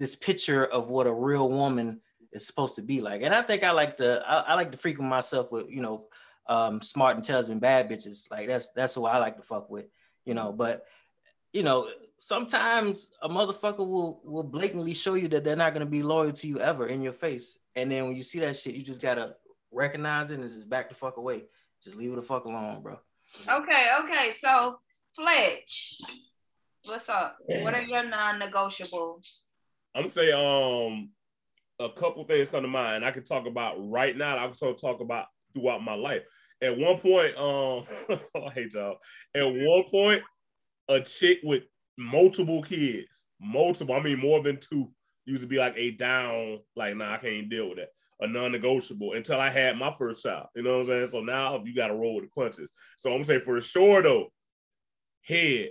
this 0.00 0.16
picture 0.16 0.66
of 0.66 0.90
what 0.90 1.06
a 1.06 1.14
real 1.14 1.48
woman 1.48 2.00
is 2.32 2.48
supposed 2.48 2.74
to 2.76 2.82
be 2.82 3.00
like. 3.00 3.22
And 3.22 3.32
i 3.32 3.42
think 3.42 3.62
i 3.62 3.70
like 3.70 3.96
the 3.96 4.24
i, 4.26 4.40
I 4.40 4.54
like 4.54 4.72
to 4.72 4.78
frequent 4.78 5.08
myself 5.08 5.52
with 5.52 5.70
you 5.70 5.82
know 5.82 6.04
um 6.48 6.82
smart 6.82 7.14
and 7.14 7.24
intelligent 7.24 7.60
bad 7.60 7.88
bitches. 7.88 8.28
Like 8.28 8.48
that's 8.48 8.72
that's 8.72 8.96
who 8.96 9.06
i 9.06 9.18
like 9.18 9.36
to 9.36 9.42
fuck 9.42 9.70
with 9.70 9.86
you 10.24 10.34
know 10.34 10.50
but 10.52 10.82
you 11.52 11.62
know 11.62 11.88
sometimes 12.22 13.12
a 13.22 13.28
motherfucker 13.28 13.78
will 13.78 14.20
will 14.24 14.42
blatantly 14.42 14.92
show 14.92 15.14
you 15.14 15.26
that 15.26 15.42
they're 15.42 15.56
not 15.56 15.72
going 15.72 15.86
to 15.86 15.90
be 15.90 16.02
loyal 16.02 16.30
to 16.30 16.46
you 16.46 16.60
ever 16.60 16.86
in 16.86 17.00
your 17.00 17.14
face 17.14 17.58
and 17.76 17.90
then 17.90 18.06
when 18.06 18.14
you 18.14 18.22
see 18.22 18.38
that 18.40 18.54
shit 18.54 18.74
you 18.74 18.82
just 18.82 19.00
gotta 19.00 19.34
recognize 19.72 20.30
it 20.30 20.38
and 20.38 20.48
just 20.48 20.68
back 20.68 20.90
the 20.90 20.94
fuck 20.94 21.16
away 21.16 21.44
just 21.82 21.96
leave 21.96 22.12
it 22.12 22.16
the 22.16 22.22
fuck 22.22 22.44
alone 22.44 22.82
bro 22.82 22.98
Okay, 23.48 23.88
okay. 24.02 24.32
So 24.38 24.78
Fletch, 25.16 26.00
what's 26.84 27.08
up? 27.08 27.36
What 27.46 27.74
are 27.74 27.82
your 27.82 28.08
non-negotiable? 28.08 29.20
I'm 29.94 30.02
gonna 30.02 30.12
say 30.12 30.32
um 30.32 31.10
a 31.78 31.88
couple 31.88 32.24
things 32.24 32.48
come 32.48 32.62
to 32.62 32.68
mind. 32.68 33.04
I 33.04 33.10
can 33.10 33.24
talk 33.24 33.46
about 33.46 33.76
right 33.78 34.16
now. 34.16 34.36
I 34.36 34.42
can 34.42 34.48
also 34.48 34.74
talk 34.74 35.00
about 35.00 35.26
throughout 35.54 35.82
my 35.82 35.94
life. 35.94 36.22
At 36.62 36.76
one 36.76 36.98
point, 36.98 37.36
um, 37.36 37.84
I 38.46 38.50
hate 38.50 38.74
y'all. 38.74 38.98
At 39.34 39.46
one 39.46 39.84
point, 39.90 40.22
a 40.88 41.00
chick 41.00 41.38
with 41.42 41.62
multiple 42.00 42.62
kids, 42.62 43.24
multiple. 43.40 43.94
I 43.94 44.00
mean, 44.02 44.18
more 44.18 44.42
than 44.42 44.58
two, 44.58 44.90
used 45.26 45.42
to 45.42 45.46
be 45.46 45.58
like 45.58 45.74
a 45.76 45.92
down. 45.92 46.58
Like, 46.74 46.96
nah, 46.96 47.14
I 47.14 47.18
can't 47.18 47.48
deal 47.48 47.68
with 47.68 47.78
that. 47.78 47.90
A 48.22 48.26
non-negotiable 48.26 49.12
until 49.14 49.40
I 49.40 49.50
had 49.50 49.76
my 49.78 49.94
first 49.98 50.22
child. 50.22 50.48
You 50.56 50.62
know 50.62 50.78
what 50.78 50.80
I'm 50.80 50.86
saying? 50.86 51.08
So 51.08 51.20
now 51.20 51.62
you 51.64 51.74
got 51.74 51.88
to 51.88 51.94
roll 51.94 52.16
with 52.16 52.24
the 52.24 52.30
punches. 52.30 52.70
So 52.98 53.10
I'm 53.10 53.16
gonna 53.16 53.24
say 53.24 53.40
for 53.40 53.60
sure 53.60 54.02
though, 54.02 54.28
head. 55.22 55.70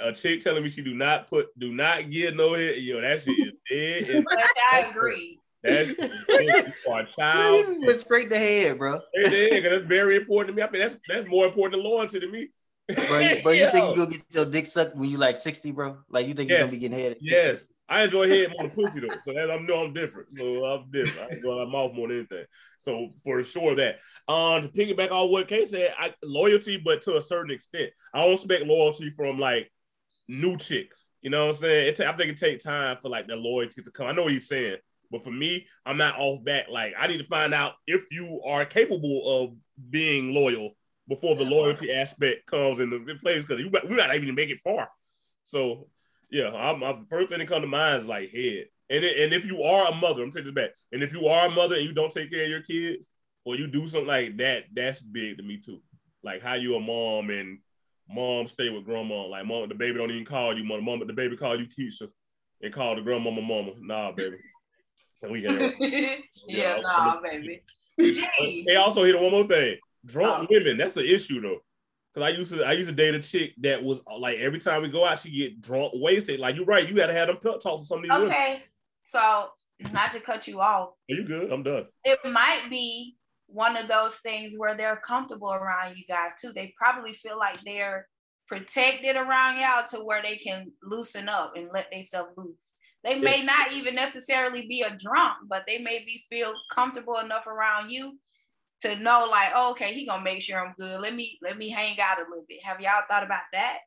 A 0.00 0.12
chick 0.12 0.40
telling 0.40 0.62
me 0.62 0.68
she 0.70 0.82
do 0.82 0.94
not 0.94 1.28
put, 1.28 1.46
do 1.58 1.72
not 1.72 2.08
get 2.10 2.36
no 2.36 2.54
head. 2.54 2.76
Yo, 2.76 3.00
that 3.00 3.22
shit 3.22 3.34
is 3.36 3.52
dead. 3.70 4.10
and 4.10 4.24
But 4.24 4.38
I 4.72 4.80
agree. 4.90 5.40
That's 5.64 5.88
you 5.88 6.52
are 6.88 7.00
a 7.00 7.06
child. 7.18 7.64
This 7.64 7.76
went 7.80 7.98
straight 7.98 8.30
to 8.30 8.38
head, 8.38 8.78
bro. 8.78 9.00
It 9.14 9.32
is, 9.32 9.62
'cause 9.62 9.70
that's 9.72 9.86
very 9.86 10.14
important 10.20 10.54
to 10.54 10.60
me. 10.60 10.62
I 10.62 10.70
mean, 10.70 10.82
that's 10.82 10.96
that's 11.08 11.26
more 11.26 11.46
important 11.46 11.82
than 11.82 11.90
loyalty 11.90 12.20
to 12.20 12.28
me. 12.30 12.50
Bro, 12.88 13.18
you, 13.18 13.42
bro, 13.42 13.52
you 13.52 13.70
think 13.72 13.84
Yo. 13.84 13.90
you 13.90 13.96
gonna 13.96 14.10
get 14.10 14.34
your 14.34 14.46
dick 14.46 14.66
sucked 14.66 14.96
when 14.96 15.10
you 15.10 15.18
like 15.18 15.36
60, 15.36 15.72
bro? 15.72 15.98
Like 16.08 16.26
you 16.26 16.34
think 16.34 16.50
you're 16.50 16.60
gonna 16.60 16.70
be 16.70 16.78
getting 16.78 16.98
head? 16.98 17.16
Yes, 17.20 17.64
I 17.88 18.02
enjoy 18.02 18.28
head 18.28 18.50
more 18.52 18.68
than 18.68 18.70
pussy 18.70 19.00
though, 19.00 19.14
so 19.22 19.32
that 19.32 19.50
I 19.50 19.56
know 19.58 19.84
I'm 19.84 19.92
different. 19.92 20.28
So 20.36 20.64
I'm 20.64 20.90
different. 20.90 21.32
I 21.32 21.36
enjoy 21.36 21.64
my 21.64 21.70
mouth 21.70 21.92
more 21.94 22.08
than 22.08 22.18
anything. 22.18 22.44
So 22.78 23.10
for 23.24 23.42
sure 23.42 23.74
that. 23.76 23.96
Um, 24.32 24.62
to 24.62 24.68
piggyback 24.68 25.10
on 25.10 25.30
what 25.30 25.48
Kay 25.48 25.64
said, 25.64 25.94
I, 25.98 26.14
loyalty, 26.22 26.76
but 26.76 27.02
to 27.02 27.16
a 27.16 27.20
certain 27.20 27.50
extent, 27.50 27.90
I 28.14 28.22
don't 28.22 28.34
expect 28.34 28.64
loyalty 28.64 29.10
from 29.10 29.38
like 29.38 29.70
new 30.28 30.56
chicks. 30.56 31.08
You 31.22 31.30
know 31.30 31.46
what 31.46 31.56
I'm 31.56 31.60
saying? 31.60 31.88
It 31.88 31.96
ta- 31.96 32.10
I 32.10 32.16
think 32.16 32.30
it 32.30 32.38
takes 32.38 32.64
time 32.64 32.98
for 33.02 33.08
like 33.08 33.26
the 33.26 33.36
loyalty 33.36 33.82
to 33.82 33.90
come. 33.90 34.06
I 34.06 34.12
know 34.12 34.24
what 34.24 34.32
he's 34.32 34.48
saying, 34.48 34.76
but 35.10 35.24
for 35.24 35.30
me, 35.30 35.66
I'm 35.84 35.96
not 35.96 36.18
off 36.18 36.44
back. 36.44 36.66
Like 36.70 36.94
I 36.98 37.06
need 37.06 37.18
to 37.18 37.26
find 37.26 37.52
out 37.52 37.74
if 37.86 38.04
you 38.10 38.40
are 38.46 38.64
capable 38.64 39.22
of 39.44 39.56
being 39.90 40.32
loyal 40.32 40.72
before 41.08 41.36
the 41.36 41.44
loyalty 41.44 41.92
aspect 41.92 42.46
comes 42.46 42.80
into 42.80 43.00
place 43.20 43.42
because 43.42 43.64
we 43.64 43.96
might 43.96 44.06
not 44.06 44.16
even 44.16 44.34
make 44.34 44.50
it 44.50 44.60
far. 44.62 44.88
So 45.42 45.88
yeah, 46.30 46.50
I'm, 46.50 46.82
I'm 46.82 47.06
first 47.06 47.30
thing 47.30 47.38
that 47.38 47.48
come 47.48 47.62
to 47.62 47.66
mind 47.68 48.02
is 48.02 48.08
like 48.08 48.30
head. 48.30 48.66
And 48.90 49.04
it, 49.04 49.18
and 49.18 49.32
if 49.32 49.46
you 49.46 49.62
are 49.62 49.88
a 49.88 49.94
mother, 49.94 50.22
I'm 50.22 50.30
taking 50.30 50.46
this 50.46 50.54
back. 50.54 50.70
And 50.92 51.02
if 51.02 51.12
you 51.12 51.26
are 51.28 51.46
a 51.46 51.50
mother 51.50 51.76
and 51.76 51.84
you 51.84 51.92
don't 51.92 52.12
take 52.12 52.30
care 52.30 52.44
of 52.44 52.50
your 52.50 52.62
kids, 52.62 53.08
or 53.44 53.56
you 53.56 53.66
do 53.66 53.86
something 53.86 54.06
like 54.06 54.36
that, 54.36 54.64
that's 54.74 55.00
big 55.00 55.38
to 55.38 55.42
me 55.42 55.58
too. 55.58 55.80
Like 56.22 56.42
how 56.42 56.54
you 56.54 56.76
a 56.76 56.80
mom 56.80 57.30
and 57.30 57.58
mom 58.08 58.46
stay 58.46 58.68
with 58.68 58.84
grandma. 58.84 59.26
Like 59.26 59.46
mom, 59.46 59.68
the 59.68 59.74
baby 59.74 59.96
don't 59.96 60.10
even 60.10 60.24
call 60.24 60.56
you 60.56 60.64
mother. 60.64 60.82
Mom, 60.82 61.06
the 61.06 61.12
baby 61.12 61.36
call 61.36 61.58
you 61.58 61.66
Keisha 61.66 62.08
and 62.60 62.72
call 62.72 62.96
the 62.96 63.02
grandmama 63.02 63.40
mama. 63.40 63.72
Nah, 63.80 64.12
baby. 64.12 64.36
We 65.30 65.40
get 65.42 65.52
it. 65.52 66.24
yeah, 66.46 66.76
Yeah, 66.76 66.80
nah, 66.82 67.20
baby. 67.20 67.62
Gee. 68.00 68.64
They 68.66 68.76
also 68.76 69.04
hit 69.04 69.18
one 69.18 69.32
more 69.32 69.46
thing. 69.46 69.78
Drunk 70.08 70.40
um, 70.40 70.46
women, 70.50 70.76
that's 70.78 70.94
the 70.94 71.14
issue 71.14 71.40
though. 71.40 71.58
Cause 72.14 72.22
I 72.22 72.30
used 72.30 72.52
to 72.54 72.64
I 72.64 72.72
used 72.72 72.88
to 72.88 72.94
date 72.94 73.14
a 73.14 73.20
chick 73.20 73.52
that 73.58 73.82
was 73.82 74.00
like 74.18 74.38
every 74.38 74.58
time 74.58 74.82
we 74.82 74.88
go 74.88 75.04
out, 75.04 75.20
she 75.20 75.30
get 75.30 75.60
drunk, 75.60 75.92
wasted. 75.94 76.40
Like 76.40 76.56
you're 76.56 76.64
right, 76.64 76.88
you 76.88 76.94
gotta 76.94 77.12
have 77.12 77.28
them 77.28 77.36
pep 77.36 77.60
talks 77.60 77.82
with 77.82 77.86
some 77.86 77.98
of 77.98 78.02
these 78.04 78.10
women. 78.10 78.28
Okay, 78.28 78.62
so 79.04 79.48
not 79.92 80.10
to 80.12 80.20
cut 80.20 80.48
you 80.48 80.60
off, 80.60 80.90
Are 81.10 81.14
you 81.14 81.24
good? 81.24 81.52
I'm 81.52 81.62
done. 81.62 81.86
it 82.04 82.18
might 82.24 82.68
be 82.70 83.16
one 83.46 83.76
of 83.76 83.88
those 83.88 84.16
things 84.16 84.54
where 84.56 84.76
they're 84.76 85.00
comfortable 85.06 85.52
around 85.52 85.96
you 85.96 86.04
guys 86.08 86.32
too. 86.40 86.52
They 86.52 86.74
probably 86.76 87.12
feel 87.12 87.38
like 87.38 87.60
they're 87.64 88.08
protected 88.48 89.16
around 89.16 89.58
y'all 89.58 89.86
to 89.88 89.98
where 89.98 90.22
they 90.22 90.38
can 90.38 90.72
loosen 90.82 91.28
up 91.28 91.52
and 91.56 91.68
let 91.72 91.90
themselves 91.92 92.30
loose. 92.36 92.72
They 93.04 93.18
may 93.18 93.42
not 93.42 93.72
even 93.72 93.94
necessarily 93.94 94.66
be 94.66 94.82
a 94.82 94.90
drunk, 94.90 95.34
but 95.48 95.64
they 95.66 95.78
may 95.78 96.00
be 96.00 96.24
feel 96.28 96.52
comfortable 96.74 97.18
enough 97.18 97.46
around 97.46 97.90
you 97.90 98.18
to 98.82 98.96
know 98.96 99.26
like, 99.30 99.50
oh, 99.54 99.70
okay, 99.72 99.92
he 99.94 100.06
gonna 100.06 100.22
make 100.22 100.42
sure 100.42 100.58
I'm 100.64 100.74
good. 100.78 101.00
Let 101.00 101.14
me 101.14 101.38
let 101.42 101.56
me 101.58 101.68
hang 101.70 101.98
out 102.00 102.18
a 102.18 102.22
little 102.28 102.44
bit. 102.48 102.62
Have 102.64 102.80
y'all 102.80 103.02
thought 103.08 103.24
about 103.24 103.42
that? 103.52 103.78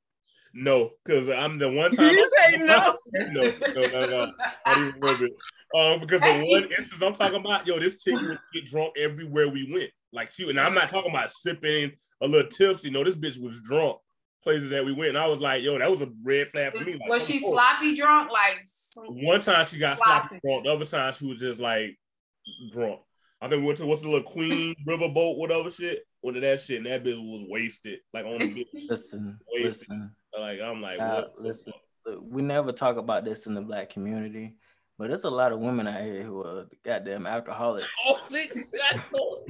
No, 0.53 0.89
because 1.05 1.29
I'm 1.29 1.57
the 1.59 1.69
one 1.69 1.91
time. 1.95 2.09
You 2.09 2.29
say 2.37 2.57
no. 2.57 2.97
no, 3.13 3.43
no, 3.43 3.87
no, 3.87 4.05
no. 4.05 4.31
Even 4.67 4.93
a 4.93 4.97
little 4.99 5.17
bit. 5.17 5.31
Um, 5.73 6.01
because 6.01 6.19
the 6.19 6.45
one 6.45 6.63
instance 6.77 7.01
I'm 7.01 7.13
talking 7.13 7.39
about, 7.39 7.65
yo, 7.65 7.79
this 7.79 8.03
chick 8.03 8.15
would 8.15 8.37
get 8.53 8.65
drunk 8.65 8.91
everywhere 8.97 9.47
we 9.47 9.71
went. 9.71 9.89
Like 10.11 10.29
she, 10.31 10.49
and 10.49 10.59
I'm 10.59 10.73
not 10.73 10.89
talking 10.89 11.09
about 11.11 11.29
sipping 11.29 11.91
a 12.21 12.27
little 12.27 12.49
tipsy. 12.49 12.89
No, 12.89 13.03
this 13.05 13.15
bitch 13.15 13.41
was 13.41 13.61
drunk 13.61 13.97
places 14.43 14.71
that 14.71 14.83
we 14.83 14.91
went, 14.91 15.09
and 15.09 15.17
I 15.17 15.27
was 15.27 15.39
like, 15.39 15.63
yo, 15.63 15.77
that 15.79 15.89
was 15.89 16.01
a 16.01 16.09
red 16.23 16.49
flag 16.49 16.75
for 16.75 16.83
me. 16.83 16.93
Like, 16.93 17.07
Was 17.09 17.27
she 17.27 17.39
forward. 17.39 17.55
sloppy 17.55 17.95
drunk? 17.95 18.29
Like 18.31 18.57
One 18.97 19.39
time 19.39 19.65
she 19.67 19.77
got 19.77 19.97
sloppy 19.99 20.27
Sloppy. 20.27 20.39
drunk. 20.43 20.65
The 20.65 20.71
other 20.73 20.85
time 20.85 21.13
she 21.13 21.25
was 21.27 21.39
just 21.39 21.59
like 21.59 21.97
drunk. 22.71 22.99
I 23.41 23.49
think 23.49 23.61
we 23.61 23.65
went 23.67 23.77
to 23.79 23.85
what's 23.87 24.01
the 24.03 24.09
little 24.09 24.23
Queen 24.29 24.75
Riverboat, 24.87 25.37
whatever 25.37 25.69
shit. 25.69 26.05
Went 26.21 26.35
to 26.35 26.41
that 26.41 26.61
shit, 26.61 26.77
and 26.77 26.85
that 26.85 27.03
bitch 27.03 27.17
was 27.19 27.43
wasted, 27.49 27.99
like 28.13 28.25
on 28.25 28.37
the 28.39 28.45
bitch. 28.75 28.87
Listen, 28.89 29.39
Wasted. 29.53 29.65
listen, 29.65 30.11
Like 30.37 30.59
I'm 30.61 30.81
like, 30.81 30.99
uh, 30.99 31.23
what? 31.35 31.41
listen. 31.41 31.73
We 32.23 32.41
never 32.41 32.71
talk 32.71 32.97
about 32.97 33.25
this 33.25 33.47
in 33.47 33.53
the 33.55 33.61
black 33.61 33.89
community, 33.89 34.53
but 34.99 35.09
there's 35.09 35.23
a 35.23 35.29
lot 35.29 35.51
of 35.51 35.59
women 35.59 35.87
out 35.87 36.01
here 36.01 36.21
who 36.23 36.43
are 36.43 36.67
goddamn 36.85 37.25
alcoholics. 37.25 37.87
Oh, 38.05 38.19
nigga, 38.29 38.57
I 38.91 38.99
know. 39.11 39.43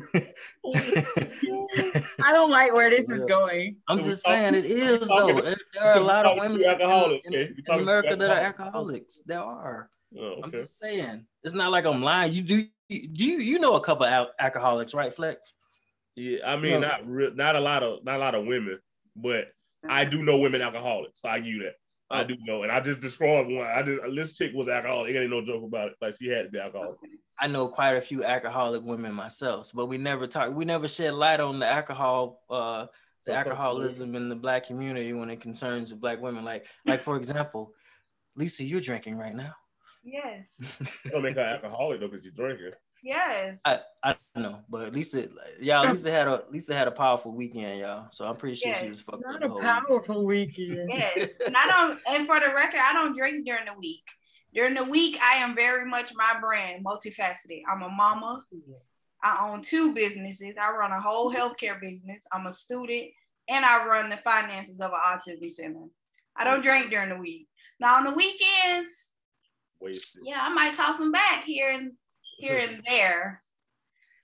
I 2.23 2.31
don't 2.31 2.51
like 2.51 2.73
where 2.73 2.89
this 2.89 3.09
is 3.09 3.25
going. 3.25 3.77
I'm 3.89 4.01
just 4.03 4.23
saying 4.25 4.55
it 4.55 4.65
is 4.65 5.07
talking- 5.07 5.35
though. 5.35 5.41
There, 5.41 5.55
there 5.73 5.83
are 5.83 5.97
a 5.97 6.03
lot 6.03 6.25
of 6.25 6.37
women 6.39 6.57
to 6.59 6.63
in, 6.63 6.69
alcoholics, 6.69 7.27
in- 7.27 7.33
okay? 7.35 7.53
In 7.67 7.79
America 7.79 8.15
that 8.15 8.29
are 8.29 8.33
alcoholics. 8.37 8.47
alcoholics. 8.61 9.21
There 9.25 9.39
are. 9.41 9.89
Oh, 10.19 10.41
I'm 10.43 10.51
just 10.51 10.77
saying. 10.79 11.25
It's 11.43 11.53
not 11.53 11.71
like 11.71 11.85
I'm 11.85 12.01
lying. 12.01 12.33
You 12.33 12.41
do. 12.41 12.67
Do 12.91 13.25
you 13.25 13.37
you 13.39 13.59
know 13.59 13.75
a 13.75 13.81
couple 13.81 14.05
al- 14.05 14.31
alcoholics, 14.37 14.93
right, 14.93 15.13
Fletch? 15.13 15.37
Yeah, 16.15 16.39
I 16.45 16.57
mean, 16.57 16.81
No. 16.81 16.87
not 16.89 17.07
re- 17.07 17.31
not 17.33 17.55
a 17.55 17.59
lot 17.61 17.83
of 17.83 18.03
not 18.03 18.15
a 18.17 18.19
lot 18.19 18.35
of 18.35 18.45
women, 18.45 18.79
but 19.15 19.45
I 19.89 20.03
do 20.03 20.23
know 20.23 20.37
women 20.37 20.61
alcoholics. 20.61 21.21
So 21.21 21.29
I 21.29 21.37
give 21.39 21.47
you 21.47 21.63
that. 21.63 21.75
I 22.09 22.21
Oh. 22.21 22.27
do 22.27 22.35
know, 22.41 22.63
and 22.63 22.71
I 22.71 22.81
just 22.81 22.99
described 22.99 23.49
one. 23.49 23.65
I 23.65 23.81
just 23.83 24.01
this 24.13 24.37
chick 24.37 24.51
was 24.53 24.67
alcoholic. 24.67 25.15
It 25.15 25.19
ain't 25.19 25.29
no 25.29 25.41
joke 25.41 25.63
about 25.63 25.89
it. 25.89 25.95
Like 26.01 26.17
she 26.19 26.27
had 26.27 26.43
to 26.43 26.49
be 26.49 26.59
alcoholic. 26.59 26.97
I 27.39 27.47
know 27.47 27.69
quite 27.69 27.93
a 27.93 28.01
few 28.01 28.25
alcoholic 28.25 28.83
women 28.83 29.13
myself, 29.13 29.71
but 29.73 29.85
we 29.85 29.97
never 29.97 30.27
talk. 30.27 30.53
We 30.53 30.65
never 30.65 30.87
shed 30.89 31.13
light 31.13 31.39
on 31.39 31.59
the 31.59 31.65
alcohol, 31.67 32.43
uh, 32.49 32.87
the 33.25 33.31
So- 33.31 33.33
so- 33.33 33.49
alcoholism 33.49 34.15
in 34.15 34.27
the 34.27 34.35
black 34.35 34.67
community 34.67 35.13
when 35.13 35.29
it 35.29 35.39
concerns 35.39 35.91
the 35.91 35.95
black 35.95 36.19
women. 36.21 36.43
Like, 36.43 36.67
like 36.85 36.99
for 36.99 37.15
example, 37.15 37.73
Lisa, 38.35 38.63
you're 38.63 38.81
drinking 38.81 39.15
right 39.17 39.33
now. 39.33 39.55
Yes, 40.03 41.03
Don't 41.11 41.23
make 41.23 41.35
her 41.35 41.41
alcoholic 41.41 41.99
though, 41.99 42.07
because 42.07 42.23
you're 42.23 42.33
drinking. 42.33 42.71
yes. 43.03 43.59
I, 43.65 43.79
I 44.03 44.15
know, 44.35 44.59
but 44.69 44.93
Lisa, 44.93 45.27
y'all, 45.59 45.89
Lisa 45.89 46.11
had 46.11 46.27
a 46.27 46.43
Lisa 46.49 46.75
had 46.75 46.87
a 46.87 46.91
powerful 46.91 47.33
weekend, 47.33 47.79
y'all. 47.79 48.07
So 48.11 48.25
I'm 48.25 48.37
pretty 48.37 48.55
sure 48.55 48.73
she 48.75 48.89
was 48.89 49.01
fucked 49.01 49.23
Not 49.23 49.35
a 49.37 49.39
the 49.39 49.49
whole 49.49 49.61
powerful 49.61 50.25
weekend. 50.25 50.89
Yes, 50.89 51.29
and 51.45 51.55
I 51.55 51.67
don't. 51.67 51.99
And 52.07 52.27
for 52.27 52.39
the 52.39 52.53
record, 52.53 52.81
I 52.81 52.93
don't 52.93 53.15
drink 53.15 53.45
during 53.45 53.65
the 53.65 53.77
week. 53.77 54.03
During 54.53 54.73
the 54.73 54.83
week, 54.83 55.17
I 55.21 55.37
am 55.37 55.55
very 55.55 55.85
much 55.85 56.11
my 56.13 56.39
brand, 56.39 56.85
multifaceted. 56.85 57.61
I'm 57.69 57.83
a 57.83 57.89
mama. 57.89 58.43
I 59.23 59.49
own 59.49 59.61
two 59.61 59.93
businesses. 59.93 60.55
I 60.61 60.71
run 60.71 60.91
a 60.91 60.99
whole 60.99 61.33
healthcare 61.33 61.79
business. 61.79 62.23
I'm 62.31 62.47
a 62.47 62.53
student, 62.53 63.11
and 63.47 63.63
I 63.63 63.85
run 63.85 64.09
the 64.09 64.17
finances 64.17 64.79
of 64.79 64.91
an 64.91 64.99
autism 64.99 65.51
center. 65.51 65.85
I 66.35 66.43
don't 66.43 66.59
mm. 66.59 66.63
drink 66.63 66.89
during 66.89 67.09
the 67.09 67.17
week. 67.17 67.47
Now 67.79 67.95
on 67.95 68.03
the 68.03 68.13
weekends, 68.13 69.10
Wasted. 69.81 70.21
yeah, 70.23 70.39
I 70.41 70.49
might 70.53 70.75
toss 70.75 70.97
them 70.97 71.11
back 71.11 71.43
here 71.43 71.69
and 71.71 71.93
here 72.37 72.57
and 72.57 72.81
there. 72.87 73.41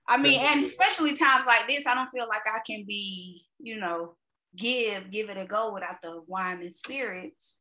I 0.08 0.18
mean, 0.18 0.40
and 0.40 0.64
especially 0.64 1.18
times 1.18 1.46
like 1.46 1.68
this, 1.68 1.86
I 1.86 1.94
don't 1.94 2.10
feel 2.10 2.28
like 2.30 2.44
I 2.46 2.60
can 2.66 2.86
be, 2.88 3.46
you 3.60 3.78
know, 3.78 4.16
give 4.56 5.12
give 5.12 5.30
it 5.30 5.38
a 5.38 5.46
go 5.46 5.74
without 5.74 6.02
the 6.02 6.22
wine 6.28 6.62
and 6.62 6.74
spirits. 6.76 7.56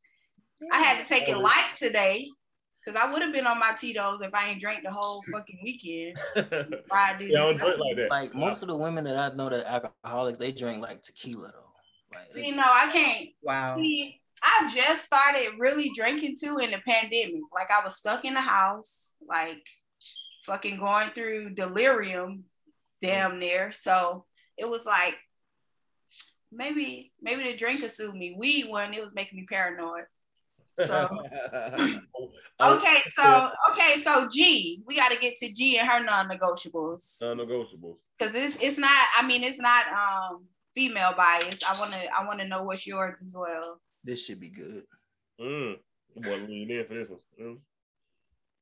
I 0.73 0.79
had 0.79 1.03
to 1.03 1.09
take 1.09 1.29
it 1.29 1.37
light 1.37 1.73
today 1.77 2.29
because 2.85 3.01
I 3.01 3.11
would 3.13 3.21
have 3.21 3.33
been 3.33 3.47
on 3.47 3.59
my 3.59 3.73
Tito's 3.73 4.21
if 4.23 4.33
I 4.33 4.49
ain't 4.49 4.61
drank 4.61 4.85
the 4.85 4.93
whole 4.93 5.23
fucking 5.31 5.59
weekend. 5.63 6.19
Friday. 6.89 7.31
yeah, 7.33 7.41
I 7.41 7.53
don't 7.53 7.57
drink 7.59 7.79
like 7.81 7.97
that. 7.97 8.11
Like 8.11 8.35
most 8.35 8.63
of 8.63 8.69
the 8.69 8.77
women 8.77 9.05
that 9.05 9.19
I 9.19 9.35
know 9.35 9.51
that 9.51 9.67
are 9.67 9.91
alcoholics, 10.05 10.39
they 10.39 10.53
drink 10.53 10.83
like 10.83 11.03
tequila 11.03 11.51
though. 11.53 12.17
Like, 12.17 12.33
See, 12.33 12.53
no, 12.53 12.63
I 12.65 12.89
can't. 12.91 13.31
Wow. 13.43 13.77
See, 13.77 14.21
I 14.49 14.71
just 14.73 15.05
started 15.05 15.59
really 15.59 15.91
drinking 15.95 16.37
too 16.41 16.59
in 16.59 16.71
the 16.71 16.79
pandemic. 16.79 17.43
Like 17.53 17.71
I 17.71 17.85
was 17.85 17.97
stuck 17.97 18.25
in 18.25 18.35
the 18.35 18.41
house, 18.41 19.11
like 19.29 19.63
fucking 20.45 20.79
going 20.79 21.11
through 21.11 21.51
delirium 21.51 22.45
damn 23.03 23.41
near. 23.41 23.73
So 23.73 24.25
it 24.57 24.69
was 24.69 24.87
like 24.87 25.17
maybe 26.53 27.13
maybe 27.21 27.43
the 27.43 27.57
drink 27.57 27.81
could 27.81 27.91
soothe 27.91 28.15
me. 28.15 28.37
Weed 28.39 28.69
one, 28.69 28.95
it 28.95 29.03
was 29.03 29.13
making 29.15 29.41
me 29.41 29.47
paranoid. 29.49 30.05
So 30.79 31.09
okay, 32.61 33.03
so 33.17 33.51
okay, 33.73 34.01
so 34.01 34.29
G, 34.31 34.81
we 34.87 34.95
got 34.95 35.11
to 35.11 35.19
get 35.19 35.37
to 35.39 35.53
G 35.53 35.79
and 35.79 35.89
her 35.89 36.05
non-negotiables. 36.05 37.21
non-negotiables. 37.21 37.97
because 38.17 38.35
it's 38.35 38.57
it's 38.61 38.79
not. 38.79 39.07
I 39.19 39.27
mean, 39.27 39.43
it's 39.43 39.59
not 39.59 39.89
um 39.89 40.45
female 40.77 41.15
bias. 41.17 41.59
I 41.69 41.77
want 41.81 41.91
to 41.93 42.07
I 42.17 42.25
want 42.25 42.39
to 42.39 42.47
know 42.47 42.63
what's 42.63 42.87
yours 42.87 43.19
as 43.25 43.35
well. 43.35 43.81
This 44.07 44.25
should 44.25 44.41
be 44.41 44.49
good. 44.49 44.85
Mm. 45.41 45.77
Boy, 46.17 46.37
lean 46.49 46.71
in 46.71 46.87
for 46.87 46.95
this 46.95 47.09
one. 47.11 47.19
Mm. 47.41 47.59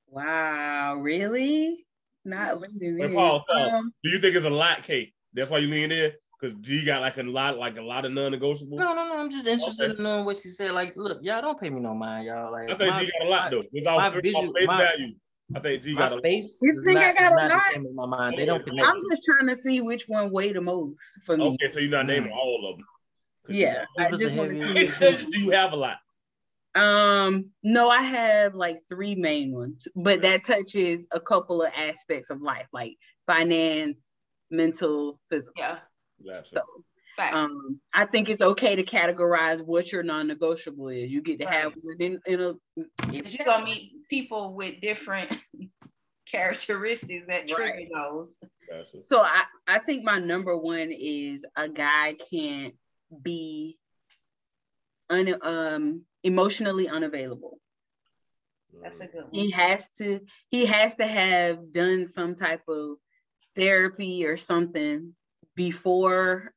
Wow, 0.08 0.96
really? 0.96 1.84
Not 2.24 2.60
leaning 2.60 2.98
Hey, 2.98 3.04
in. 3.04 3.14
Paul, 3.14 3.44
Paul, 3.48 3.70
Um, 3.70 3.92
do 4.02 4.10
you 4.10 4.18
think 4.18 4.34
it's 4.34 4.46
a 4.46 4.50
lot, 4.50 4.82
Kate? 4.82 5.12
That's 5.34 5.50
why 5.50 5.58
you 5.58 5.68
lean 5.68 5.92
in? 5.92 6.12
Because 6.40 6.56
G 6.60 6.84
got 6.84 7.00
like 7.00 7.18
a 7.18 7.22
lot, 7.22 7.58
like 7.58 7.76
a 7.78 7.82
lot 7.82 8.04
of 8.04 8.12
non-negotiables. 8.12 8.70
No, 8.70 8.94
no, 8.94 9.06
no. 9.08 9.18
I'm 9.18 9.30
just 9.30 9.46
interested 9.46 9.90
Okay. 9.90 9.98
in 9.98 10.02
knowing 10.02 10.24
what 10.24 10.36
she 10.36 10.48
said. 10.48 10.72
Like, 10.72 10.94
look, 10.96 11.18
y'all 11.22 11.40
don't 11.42 11.60
pay 11.60 11.70
me 11.70 11.80
no 11.80 11.94
mind, 11.94 12.26
y'all. 12.26 12.50
Like, 12.52 12.70
I 12.70 12.76
think 12.76 12.94
my- 12.94 13.04
G 13.04 13.12
got 13.18 13.26
a 13.26 13.30
lot 13.30 13.50
though. 13.50 13.62
It's 13.72 13.86
all 13.86 13.98
my 13.98 14.10
face 14.10 14.22
visual- 14.22 14.52
face 14.52 14.66
my- 14.66 14.78
value. 14.78 15.14
I 15.54 15.60
think 15.60 15.82
G 15.82 15.92
my 15.94 16.00
got 16.08 16.18
a 16.18 16.20
face. 16.22 16.58
You 16.62 16.78
is 16.78 16.84
think 16.84 16.98
I 16.98 17.12
got 17.12 17.32
a 17.32 17.36
not 17.36 17.50
lot? 17.50 17.76
in 17.76 17.94
my 17.94 18.06
mind. 18.06 18.38
They 18.38 18.46
don't 18.46 18.64
connect. 18.64 18.88
I'm 18.88 18.98
just 19.10 19.22
trying 19.24 19.54
to 19.54 19.60
see 19.60 19.80
which 19.80 20.04
one 20.08 20.30
weigh 20.32 20.52
the 20.52 20.60
most 20.60 20.98
for 21.24 21.36
me. 21.36 21.44
Okay, 21.44 21.68
so 21.68 21.80
you're 21.80 21.90
not 21.90 22.06
naming 22.06 22.30
Mm. 22.32 22.36
all 22.36 22.70
of 22.70 22.78
them. 22.78 22.86
Yeah, 23.48 23.84
I 23.98 24.10
just 24.10 24.36
want 24.36 24.54
to 24.54 24.92
see. 24.92 25.26
Do 25.30 25.38
you 25.40 25.50
have 25.50 25.72
a 25.72 25.76
lot? 25.76 25.96
Um, 26.74 27.50
no, 27.62 27.88
I 27.88 28.02
have 28.02 28.54
like 28.54 28.78
three 28.88 29.14
main 29.14 29.52
ones, 29.54 29.86
but 29.94 30.22
that 30.22 30.44
touches 30.44 31.06
a 31.12 31.20
couple 31.20 31.62
of 31.62 31.72
aspects 31.76 32.30
of 32.30 32.42
life, 32.42 32.66
like 32.72 32.96
finance, 33.26 34.10
mental, 34.50 35.20
physical. 35.30 35.54
Yeah. 35.62 35.78
Gotcha. 36.26 36.54
So, 36.56 36.62
Facts. 37.16 37.36
um, 37.36 37.80
I 37.92 38.06
think 38.06 38.28
it's 38.28 38.42
okay 38.42 38.74
to 38.74 38.82
categorize 38.82 39.64
what 39.64 39.92
your 39.92 40.02
non-negotiable 40.02 40.88
is. 40.88 41.12
You 41.12 41.22
get 41.22 41.38
to 41.40 41.46
have 41.46 41.74
Right. 41.74 41.82
one 41.82 41.96
in, 42.00 42.20
in 42.26 42.40
a. 42.40 42.48
in 43.12 43.24
you're 43.24 43.46
gonna 43.46 43.64
meet 43.64 43.92
people 44.10 44.54
with 44.54 44.80
different 44.80 45.38
characteristics 46.30 47.24
that 47.28 47.46
trigger 47.46 47.72
Right. 47.72 47.88
those. 47.94 48.34
Gotcha. 48.68 49.02
So 49.04 49.20
I, 49.20 49.44
I 49.68 49.78
think 49.78 50.04
my 50.04 50.18
number 50.18 50.56
one 50.56 50.90
is 50.90 51.44
a 51.56 51.68
guy 51.68 52.14
can't 52.32 52.74
be 53.22 53.78
un, 55.10 55.34
um 55.42 56.02
emotionally 56.22 56.88
unavailable. 56.88 57.58
That's 58.82 59.00
a 59.00 59.06
good 59.06 59.24
one. 59.24 59.30
He 59.32 59.50
has 59.50 59.88
to 59.98 60.20
he 60.50 60.66
has 60.66 60.94
to 60.96 61.06
have 61.06 61.72
done 61.72 62.08
some 62.08 62.34
type 62.34 62.62
of 62.68 62.96
therapy 63.56 64.26
or 64.26 64.36
something 64.36 65.14
before 65.54 66.52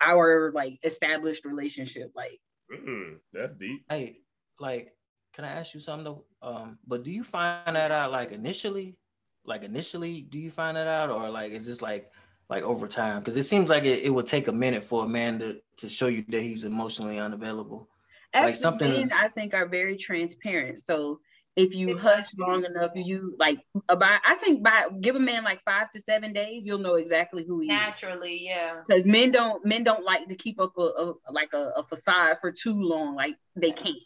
our 0.00 0.52
like 0.52 0.78
established 0.82 1.44
relationship. 1.44 2.12
Like 2.14 2.40
Mm, 2.70 3.16
that's 3.32 3.56
deep. 3.58 3.84
Hey, 3.88 4.20
like, 4.60 4.92
can 5.32 5.44
I 5.44 5.52
ask 5.52 5.74
you 5.74 5.80
something 5.80 6.04
though? 6.04 6.24
Um, 6.42 6.78
but 6.86 7.02
do 7.02 7.12
you 7.12 7.24
find 7.24 7.76
that 7.76 7.90
out 7.90 8.12
like 8.12 8.32
initially? 8.32 8.96
Like 9.44 9.62
initially, 9.62 10.20
do 10.20 10.38
you 10.38 10.50
find 10.50 10.76
that 10.76 10.86
out, 10.86 11.10
or 11.10 11.30
like 11.30 11.52
is 11.52 11.66
this 11.66 11.80
like 11.80 12.10
like 12.48 12.62
over 12.62 12.86
time? 12.86 13.20
Because 13.20 13.36
it 13.36 13.42
seems 13.42 13.68
like 13.68 13.84
it, 13.84 14.00
it 14.02 14.10
would 14.10 14.26
take 14.26 14.48
a 14.48 14.52
minute 14.52 14.82
for 14.82 15.04
a 15.04 15.08
man 15.08 15.38
to 15.40 15.60
to 15.78 15.88
show 15.88 16.06
you 16.06 16.24
that 16.28 16.42
he's 16.42 16.64
emotionally 16.64 17.18
unavailable. 17.18 17.88
Like 18.34 18.56
something- 18.56 18.90
men 18.90 19.12
I 19.12 19.28
think 19.28 19.54
are 19.54 19.66
very 19.66 19.96
transparent. 19.96 20.80
So 20.80 21.20
if 21.56 21.74
you 21.74 21.98
hush 21.98 22.26
long 22.38 22.64
enough, 22.64 22.92
you 22.94 23.34
like 23.38 23.58
about 23.88 24.20
I 24.24 24.34
think 24.36 24.62
by 24.62 24.86
give 25.00 25.16
a 25.16 25.20
man 25.20 25.44
like 25.44 25.62
five 25.64 25.90
to 25.90 26.00
seven 26.00 26.32
days, 26.32 26.66
you'll 26.66 26.78
know 26.78 26.94
exactly 26.94 27.44
who 27.44 27.60
he 27.60 27.66
is. 27.66 27.70
Naturally, 27.70 28.44
yeah. 28.44 28.80
because 28.86 29.06
men 29.06 29.32
don't 29.32 29.64
men 29.64 29.82
don't 29.82 30.04
like 30.04 30.28
to 30.28 30.34
keep 30.34 30.60
up 30.60 30.72
a, 30.78 30.82
a 30.82 31.14
like 31.30 31.54
a, 31.54 31.72
a 31.76 31.82
facade 31.82 32.38
for 32.40 32.52
too 32.52 32.80
long 32.80 33.14
like 33.14 33.34
they 33.56 33.70
can't 33.70 33.96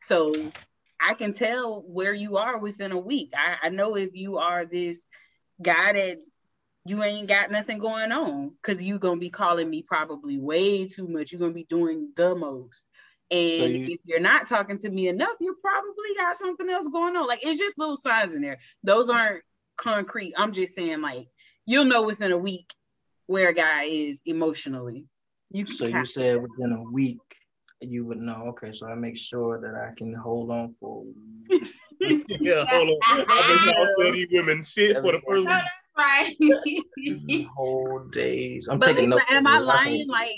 so 0.00 0.32
i 1.00 1.14
can 1.14 1.32
tell 1.32 1.82
where 1.86 2.14
you 2.14 2.36
are 2.36 2.58
within 2.58 2.92
a 2.92 2.98
week 2.98 3.32
i, 3.36 3.56
I 3.64 3.68
know 3.68 3.96
if 3.96 4.14
you 4.14 4.38
are 4.38 4.64
this 4.64 5.06
guy 5.60 5.92
that 5.92 6.18
you 6.88 7.02
ain't 7.02 7.28
got 7.28 7.50
nothing 7.50 7.78
going 7.78 8.12
on 8.12 8.52
because 8.62 8.82
you're 8.82 8.98
gonna 8.98 9.20
be 9.20 9.30
calling 9.30 9.68
me 9.68 9.82
probably 9.82 10.38
way 10.38 10.86
too 10.86 11.06
much 11.06 11.30
you're 11.32 11.40
gonna 11.40 11.52
be 11.52 11.64
doing 11.68 12.10
the 12.16 12.34
most 12.34 12.86
and 13.30 13.50
So 13.60 13.64
you- 13.66 13.86
if 13.88 14.00
you're 14.04 14.20
not 14.20 14.46
talking 14.46 14.78
to 14.78 14.88
me 14.90 15.08
enough 15.08 15.36
you 15.40 15.56
probably 15.62 16.14
got 16.16 16.36
something 16.36 16.68
else 16.68 16.88
going 16.88 17.16
on 17.16 17.26
like 17.26 17.44
it's 17.44 17.58
just 17.58 17.78
little 17.78 17.96
signs 17.96 18.34
in 18.34 18.42
there 18.42 18.58
those 18.82 19.10
aren't 19.10 19.42
concrete 19.76 20.32
i'm 20.36 20.52
just 20.52 20.74
saying 20.74 21.00
like 21.02 21.28
you'll 21.66 21.84
know 21.84 22.02
within 22.02 22.32
a 22.32 22.38
week 22.38 22.72
where 23.26 23.50
a 23.50 23.54
guy 23.54 23.82
is 23.84 24.20
emotionally. 24.24 25.04
You 25.50 25.66
So 25.66 25.84
you 25.86 25.92
kind- 25.92 26.08
said 26.08 26.40
within 26.40 26.72
a 26.72 26.82
week 26.90 27.18
you 27.82 28.06
would 28.06 28.18
know. 28.18 28.46
Okay, 28.48 28.72
so 28.72 28.86
I 28.88 28.94
make 28.94 29.16
sure 29.18 29.60
that 29.60 29.74
I 29.74 29.94
can 29.94 30.12
hold 30.14 30.50
on 30.50 30.68
for. 30.70 31.04
yeah, 32.00 32.64
hold 32.68 32.88
on. 32.88 32.98
I've 33.06 33.26
been 33.26 33.72
calling 33.74 34.12
these 34.14 34.28
women 34.32 34.64
shit 34.64 34.96
for 34.96 35.12
the 35.12 35.20
first 35.28 35.46
No, 35.46 35.54
week. 35.54 35.62
That's 35.98 36.34
right. 36.40 37.46
whole 37.56 38.00
days. 38.10 38.68
I'm 38.70 38.78
but 38.78 38.86
taking 38.86 39.04
Lisa, 39.10 39.18
notes. 39.18 39.24
am 39.32 39.46
I 39.46 39.58
lying? 39.58 40.02
Like 40.08 40.30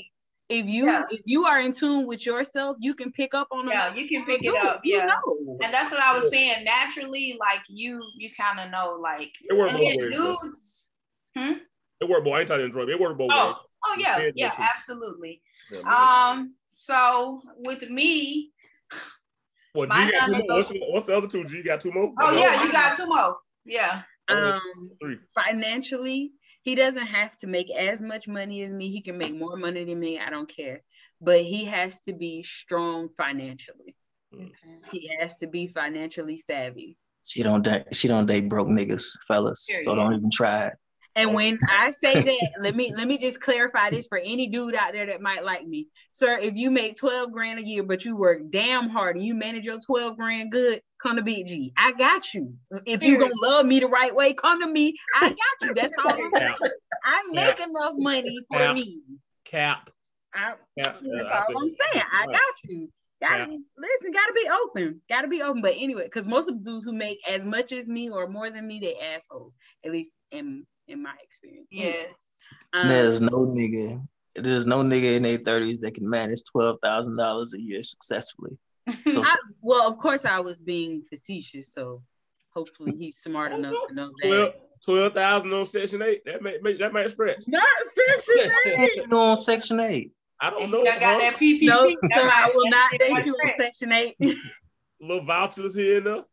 if 0.49 0.67
you 0.67 0.87
Yeah. 0.87 1.05
if 1.11 1.21
you 1.26 1.45
are 1.45 1.61
in 1.61 1.73
tune 1.73 2.07
with 2.07 2.26
yourself, 2.26 2.76
you 2.81 2.95
can 2.95 3.12
pick 3.12 3.35
up 3.35 3.49
on 3.52 3.69
yeah, 3.69 3.95
you 3.95 4.09
can 4.09 4.25
pick 4.25 4.40
it 4.43 4.47
dude, 4.47 4.57
up. 4.57 4.81
You 4.85 4.97
Yeah. 4.97 5.07
know. 5.07 5.59
And 5.62 5.73
that's 5.73 5.90
what 5.90 6.00
I 6.00 6.12
was 6.19 6.31
saying. 6.31 6.64
Naturally, 6.64 7.37
like 7.38 7.61
you, 7.69 8.00
you 8.19 8.31
kind 8.37 8.59
of 8.61 8.71
know, 8.71 8.97
like, 9.00 9.31
It 9.49 9.57
worked 9.57 9.71
and 9.75 9.79
both 9.79 9.88
then 9.88 9.97
ways. 9.99 10.12
though. 10.17 10.37
dudes. 10.43 11.59
It 12.00 12.09
worked 12.09 12.25
both. 12.25 12.35
I 12.35 12.38
ain't 12.40 12.47
trying 12.49 12.59
to 12.61 12.64
interrupt. 12.64 12.90
It 12.90 12.99
worked 12.99 13.19
both 13.19 13.29
ways. 13.29 13.38
Oh, 13.38 13.57
oh 13.87 13.95
yeah, 13.99 14.19
Yeah, 14.19 14.31
yeah, 14.35 14.69
absolutely. 14.75 15.40
Yeah. 15.71 15.81
Um, 16.31 16.55
so 16.67 17.40
with 17.59 17.88
me, 17.88 18.50
well, 19.75 19.87
G 19.87 20.11
got 20.11 20.27
two 20.27 20.33
more. 20.33 20.42
What's, 20.57 20.68
the- 20.70 20.81
what's 20.88 21.07
the 21.07 21.16
other 21.16 21.29
two? 21.29 21.44
G 21.44 21.62
got 21.62 21.81
two 21.81 21.92
more. 21.92 22.12
oh 22.20 22.29
Okay. 22.31 22.40
yeah, 22.40 22.64
you 22.64 22.73
got 22.73 22.96
two 22.96 23.07
more. 23.07 23.37
Yeah. 23.64 24.03
Um 24.31 24.81
financially, 25.35 26.33
he 26.62 26.75
doesn't 26.75 27.07
have 27.07 27.37
to 27.37 27.47
make 27.47 27.71
as 27.71 28.03
much 28.03 28.29
money 28.29 28.62
as 28.62 28.73
me. 28.73 28.90
He 28.90 29.01
can 29.01 29.16
make 29.16 29.35
more 29.35 29.57
money 29.57 29.85
than 29.85 29.99
me. 29.99 30.19
I 30.19 30.31
don't 30.31 30.49
care. 30.49 30.83
But 31.21 31.40
he 31.40 31.64
has 31.66 32.01
to 32.01 32.12
be 32.12 32.43
strong 32.43 33.09
financially. 33.16 33.97
He 34.93 35.11
has 35.21 35.37
to 35.37 35.47
be 35.47 35.66
financially 35.66 36.37
savvy. 36.37 36.97
She 37.25 37.43
don't 37.43 37.62
date. 37.62 37.95
She 37.95 38.09
don't 38.09 38.27
date 38.27 38.49
broke 38.49 38.69
niggas, 38.69 39.19
fellas. 39.29 39.69
So 39.83 39.95
don't 39.95 40.14
even 40.14 40.31
try 40.31 40.69
it. 40.69 40.75
And 41.16 41.31
oh. 41.31 41.35
when 41.35 41.59
I 41.68 41.90
say 41.90 42.14
that, 42.23 42.51
let 42.61 42.75
me 42.77 42.92
let 42.96 43.09
me 43.09 43.18
just 43.18 43.40
clarify 43.40 43.90
this 43.90 44.07
for 44.07 44.18
any 44.18 44.49
dude 44.49 44.75
out 44.75 44.92
there 44.92 45.07
that 45.07 45.20
might 45.20 45.44
like 45.44 45.66
me. 45.66 45.88
Sir, 46.12 46.38
if 46.38 46.55
you 46.57 46.70
make 46.70 46.96
12 46.96 47.33
grand 47.33 47.59
a 47.59 47.66
year, 47.66 47.83
but 47.83 48.05
you 48.05 48.16
work 48.16 48.42
damn 48.51 48.88
hard 48.88 49.16
and 49.16 49.25
you 49.25 49.35
manage 49.35 49.66
your 49.66 49.81
12 49.81 50.16
grand 50.16 50.53
good, 50.53 50.81
come 51.01 51.16
to 51.16 51.23
Big 51.23 51.46
G. 51.46 51.73
I 51.77 51.92
got 51.92 52.33
you. 52.35 52.55
If 52.87 53.03
you 53.03 53.18
gonna 53.18 53.33
love 53.42 53.66
me 53.66 53.81
the 53.81 53.88
right 53.88 54.14
way, 54.14 54.35
come 54.35 54.61
to 54.61 54.66
me. 54.66 54.94
I 55.14 55.29
got 55.29 55.68
you. 55.68 55.75
That's 55.75 55.92
all 56.05 56.12
I'm 56.12 56.31
saying. 56.37 56.55
I 57.05 57.23
make 57.33 57.61
enough 57.61 57.94
money 57.96 58.38
for 58.51 58.61
Yeah. 58.61 58.73
me. 58.73 59.03
Cap. 59.44 59.90
I, 60.33 60.51
Cap. 60.51 60.59
that's 60.79 61.03
Yeah, 61.03 61.40
all 61.40 61.46
feel 61.46 61.59
I'm 61.59 61.68
saying. 61.68 62.07
I 62.12 62.27
got 62.27 62.55
you. 62.64 62.88
Gotta, 63.20 63.51
Yeah. 63.51 63.59
Listen, 63.77 64.12
gotta 64.12 64.33
be 64.33 64.49
open. 64.51 65.03
Gotta 65.09 65.29
be 65.29 65.42
open. 65.42 65.61
But 65.61 65.75
anyway, 65.77 66.05
because 66.05 66.27
most 66.27 66.49
of 66.49 66.57
the 66.57 66.70
dudes 66.70 66.85
who 66.85 66.92
make 66.92 67.18
as 67.29 67.44
much 67.44 67.73
as 67.73 67.87
me 67.87 68.09
or 68.09 68.27
more 68.29 68.51
than 68.51 68.66
me, 68.66 68.79
they 68.79 68.96
assholes. 68.99 69.53
At 69.85 69.92
least 69.92 70.12
in 70.31 70.66
in 70.90 71.03
my 71.03 71.14
experience. 71.22 71.68
Yes. 71.70 72.07
Um, 72.72 72.88
There's 72.88 73.20
no 73.20 73.31
nigga. 73.46 74.07
There's 74.37 74.66
no 74.66 74.83
nigga 74.83 75.16
in 75.16 75.22
their 75.24 75.38
thirties 75.38 75.81
that 75.81 75.94
can 75.94 76.09
manage 76.09 76.42
twelve 76.44 76.79
thousand 76.83 77.16
dollars 77.16 77.55
a 77.55 77.61
year 77.61 77.83
successfully. 77.83 78.57
So 79.11 79.22
I, 79.24 79.37
well, 79.61 79.88
of 79.88 79.98
course, 79.98 80.24
I 80.24 80.40
was 80.40 80.59
being 80.59 81.03
facetious, 81.09 81.72
so 81.72 82.03
hopefully 82.55 82.92
he's 82.98 83.18
smart 83.18 83.53
enough 83.53 83.74
to 83.88 83.94
know 83.94 84.11
Twelve 84.22 84.53
that. 84.53 84.61
twelve 84.85 85.14
thousand 85.14 85.53
on 85.53 85.66
section 85.66 86.03
eight. 86.03 86.24
That 86.24 86.42
may, 86.42 86.59
may 86.62 86.74
that 86.79 86.92
might 86.92 87.11
stretch. 87.11 87.44
Not 87.46 87.62
section 88.26 88.53
eight. 88.79 88.90
you 88.96 89.07
know 89.09 89.20
on 89.20 89.37
section 89.37 89.79
eight. 89.81 90.12
I 90.40 90.50
don't 90.50 90.62
And 90.62 90.72
know. 90.72 90.81
I 90.83 90.98
got 90.98 91.18
that 91.20 91.37
PPP. 91.37 91.62
No, 91.62 91.88
sir, 91.90 92.31
I 92.33 92.50
will 92.55 92.68
not 92.70 92.90
date 92.98 93.26
you 93.26 93.35
on 93.35 93.50
section 93.57 93.92
eight. 93.92 94.16
Little 95.00 95.24
vouchers 95.24 95.74
here 95.74 95.98
and 95.98 96.07
there. 96.07 96.24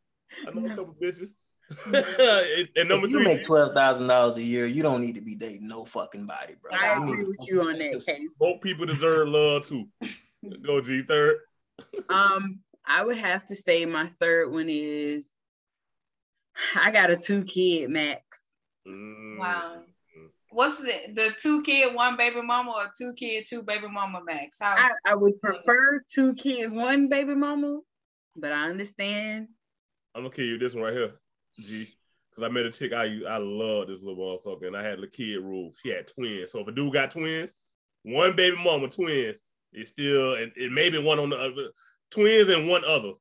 I 0.47 0.51
know 0.51 0.65
a 0.65 0.69
couple 0.69 0.95
bitches. 1.01 1.29
And, 1.85 2.69
and 2.75 2.89
number 2.89 3.05
If 3.07 3.11
you 3.11 3.17
three, 3.17 3.25
make 3.25 3.43
twelve 3.43 3.73
thousand 3.73 4.07
dollars 4.07 4.37
a 4.37 4.43
year, 4.43 4.65
you 4.65 4.81
don't 4.83 5.01
need 5.01 5.15
to 5.15 5.21
be 5.21 5.35
dating 5.35 5.67
no 5.67 5.83
fucking 5.83 6.25
body, 6.25 6.55
bro. 6.61 6.71
I 6.73 6.95
You 6.95 7.03
agree 7.03 7.23
with 7.25 7.47
you 7.47 7.61
on 7.61 7.77
that 7.77 8.05
case. 8.05 8.29
both 8.39 8.61
people 8.61 8.85
deserve 8.85 9.27
love 9.27 9.67
too. 9.67 9.87
Go 10.61 10.81
G 10.81 11.01
third. 11.01 11.37
Um, 12.09 12.61
I 12.85 13.03
would 13.03 13.17
have 13.17 13.45
to 13.47 13.55
say 13.55 13.85
my 13.85 14.07
third 14.19 14.51
one 14.51 14.69
is 14.69 15.31
I 16.75 16.91
got 16.91 17.09
a 17.11 17.17
two 17.17 17.43
kid 17.43 17.89
max. 17.89 18.21
Mm. 18.87 19.37
Wow. 19.39 19.81
What's 20.49 20.81
it? 20.81 21.13
The 21.13 21.35
two 21.39 21.61
kid, 21.61 21.93
one 21.93 22.15
baby 22.15 22.41
mama, 22.41 22.71
or 22.71 22.89
two 22.97 23.13
kid, 23.13 23.45
two 23.47 23.61
baby 23.61 23.89
mama 23.89 24.21
max? 24.25 24.57
How? 24.59 24.75
I, 24.77 24.91
I 25.05 25.15
would 25.15 25.37
prefer 25.39 26.01
two 26.09 26.33
kids, 26.35 26.73
one 26.73 27.09
baby 27.09 27.35
mama, 27.35 27.81
but 28.35 28.53
I 28.53 28.69
understand. 28.69 29.49
I'm 30.15 30.23
gonna 30.23 30.33
kill 30.33 30.45
you 30.45 30.57
this 30.57 30.73
one 30.73 30.85
right 30.85 30.93
here, 30.93 31.11
G. 31.59 31.93
Cause 32.33 32.43
I 32.43 32.49
met 32.49 32.65
a 32.65 32.71
chick 32.71 32.93
I 32.93 33.05
I 33.27 33.37
love 33.37 33.87
this 33.87 33.99
little 34.01 34.15
motherfucker, 34.15 34.67
and 34.67 34.77
I 34.77 34.83
had 34.83 35.01
the 35.01 35.07
kid 35.07 35.37
rule. 35.37 35.71
She 35.81 35.89
had 35.89 36.07
twins, 36.07 36.51
so 36.51 36.59
if 36.59 36.67
a 36.67 36.71
dude 36.71 36.93
got 36.93 37.09
twins, 37.11 37.53
one 38.03 38.35
baby 38.35 38.57
mama, 38.63 38.89
twins, 38.89 39.37
it's 39.73 39.89
still 39.89 40.35
and 40.35 40.51
it 40.55 40.71
maybe 40.71 40.99
one 40.99 41.19
on 41.19 41.29
the 41.31 41.35
other, 41.35 41.69
twins 42.11 42.49
and 42.49 42.67
one 42.67 42.85
other. 42.85 43.13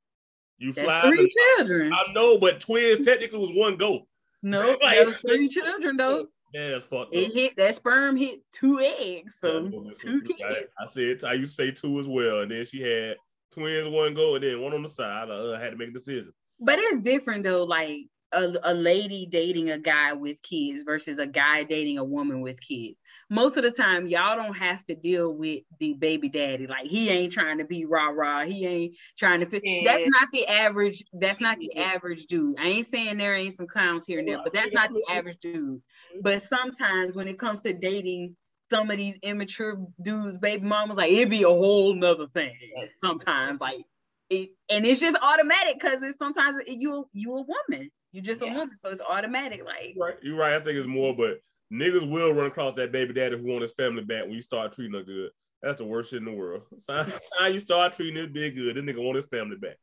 You 0.59 0.73
That's 0.73 0.91
fly. 0.91 1.03
three 1.03 1.31
children. 1.57 1.93
I 1.93 2.13
know, 2.13 2.39
but 2.39 2.61
twins 2.61 3.07
technically 3.07 3.39
was 3.39 3.53
one 3.53 3.77
go. 3.77 4.07
No, 4.43 4.77
Like- 4.83 4.99
that 4.99 5.07
was 5.07 5.17
three 5.27 5.49
children 5.49 5.97
though. 5.97 6.29
Yeah, 6.55 6.79
fucked 6.79 6.93
up. 6.93 7.09
It 7.13 7.33
hit 7.35 7.57
that 7.57 7.75
sperm 7.75 8.17
hit 8.17 8.41
two 8.53 8.79
eggs, 8.81 9.39
so 9.41 9.69
two 9.99 10.23
I, 10.25 10.53
kids. 10.55 10.69
I 10.79 10.87
said 10.87 11.25
I 11.25 11.33
used 11.33 11.57
to 11.57 11.65
say 11.65 11.71
two 11.73 11.99
as 11.99 12.07
well, 12.09 12.41
and 12.41 12.51
then 12.51 12.65
she 12.65 12.81
had 12.81 13.17
twins, 13.51 13.89
one 13.89 14.15
go, 14.15 14.37
and 14.37 14.45
then 14.45 14.61
one 14.61 14.73
on 14.73 14.83
the 14.83 14.89
side. 14.89 15.29
I 15.31 15.35
uh, 15.35 15.59
had 15.59 15.71
to 15.71 15.77
make 15.77 15.89
a 15.89 15.93
decision. 15.93 16.33
But 16.61 16.79
it's 16.79 16.99
different 16.99 17.45
though, 17.45 17.65
like 17.65 18.07
a, 18.33 18.55
a 18.65 18.75
lady 18.75 19.27
dating 19.31 19.71
a 19.71 19.79
guy 19.79 20.13
with 20.13 20.43
kids 20.43 20.83
versus 20.83 21.19
a 21.19 21.27
guy 21.27 21.63
dating 21.63 21.99
a 21.99 22.05
woman 22.05 22.41
with 22.41 22.61
kids. 22.61 23.01
Most 23.31 23.57
of 23.57 23.65
the 23.65 23.71
time, 23.71 24.07
y'all 24.07 24.37
don't 24.37 24.57
have 24.57 24.85
to 24.85 24.95
deal 24.95 25.35
with 25.35 25.63
the 25.79 25.95
baby 25.95 26.29
daddy. 26.29 26.67
Like 26.67 26.87
he 26.87 27.09
ain't 27.09 27.33
trying 27.33 27.59
to 27.59 27.65
be 27.65 27.85
rah 27.85 28.09
rah. 28.09 28.45
He 28.45 28.67
ain't 28.67 28.97
trying 29.19 29.41
to 29.41 29.47
fit. 29.47 29.63
Yeah. 29.65 29.83
That's 29.85 30.09
not 30.09 30.29
the 30.33 30.47
average. 30.47 31.05
That's 31.13 31.41
not 31.41 31.59
the 31.59 31.73
mm-hmm. 31.77 31.97
average 31.97 32.27
dude. 32.27 32.59
I 32.61 32.67
ain't 32.67 32.87
saying 32.87 33.19
there 33.19 33.37
ain't 33.37 33.55
some 33.55 33.67
clowns 33.67 34.07
here 34.07 34.19
and 34.19 34.29
there, 34.29 34.41
but 34.43 34.53
that's 34.53 34.73
not 34.73 34.91
the 34.91 35.05
average 35.11 35.39
dude. 35.39 35.79
Mm-hmm. 35.79 36.21
But 36.23 36.43
sometimes 36.43 37.15
when 37.15 37.29
it 37.29 37.39
comes 37.39 37.61
to 37.61 37.73
dating 37.73 38.37
some 38.71 38.91
of 38.91 38.97
these 38.97 39.17
immature 39.23 39.79
dudes, 40.03 40.39
baby 40.39 40.65
mamas, 40.65 40.97
like 40.97 41.13
it'd 41.13 41.31
be 41.31 41.45
a 41.45 41.49
whole 41.49 41.95
nother 41.95 42.27
thing. 42.29 42.57
Sometimes, 42.99 43.61
like 43.61 43.85
it, 44.31 44.51
and 44.69 44.85
it's 44.85 45.01
just 45.01 45.17
automatic 45.21 45.79
because 45.81 46.03
it's 46.03 46.19
sometimes 46.19 46.59
you 46.67 47.09
you 47.13 47.33
a 47.33 47.43
woman. 47.43 47.91
You 48.17 48.23
just 48.23 48.41
a 48.41 48.47
Yeah. 48.47 48.55
woman, 48.57 48.75
so 48.75 48.89
it's 48.89 49.03
automatic. 49.03 49.63
Like 49.63 49.93
You're 49.95 50.07
right. 50.07 50.17
You're 50.23 50.37
right. 50.37 50.55
I 50.55 50.61
think 50.65 50.79
it's 50.79 50.87
more, 50.87 51.15
but 51.15 51.39
niggas 51.71 52.11
will 52.11 52.33
run 52.33 52.47
across 52.47 52.73
that 52.77 52.91
baby 52.91 53.13
daddy 53.13 53.37
who 53.37 53.45
want 53.45 53.61
his 53.61 53.75
family 53.75 54.03
back 54.03 54.23
when 54.25 54.33
you 54.33 54.41
start 54.41 54.73
treating 54.73 54.95
her 54.95 55.03
good. 55.03 55.33
That's 55.63 55.77
the 55.79 55.85
worst 55.85 56.11
shit 56.11 56.21
in 56.21 56.25
the 56.25 56.33
world. 56.33 56.63
Time 56.89 57.13
time 57.39 57.53
you 57.53 57.61
start 57.61 57.93
treating 57.93 58.15
this 58.15 58.33
big 58.33 58.55
good, 58.55 58.75
this 58.75 58.83
nigga 58.85 59.05
want 59.05 59.17
his 59.17 59.27
family 59.27 59.57
back. 59.57 59.77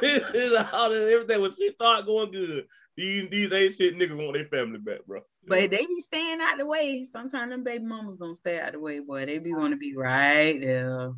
this 0.00 0.30
is 0.34 0.56
how 0.56 0.88
this- 0.88 1.12
everything 1.12 1.42
when 1.42 1.50
she 1.52 1.70
start 1.72 2.06
going 2.06 2.32
good. 2.32 2.66
These 2.96 3.28
these 3.28 3.52
ain't 3.52 3.74
shit 3.74 3.94
niggas 3.98 4.16
want 4.16 4.32
their 4.32 4.46
family 4.46 4.78
back, 4.78 5.04
bro. 5.06 5.20
But 5.46 5.70
they 5.70 5.84
be 5.84 6.00
staying 6.00 6.40
out 6.40 6.56
the 6.56 6.64
way. 6.64 7.04
Sometimes 7.04 7.50
them 7.50 7.62
baby 7.62 7.84
mamas 7.84 8.16
don't 8.16 8.34
stay 8.34 8.58
out 8.58 8.72
the 8.72 8.80
way, 8.80 9.00
boy. 9.00 9.26
They 9.26 9.36
be 9.38 9.52
want 9.52 9.72
to 9.74 9.76
be 9.76 9.94
right 9.94 10.58
there. 10.58 11.12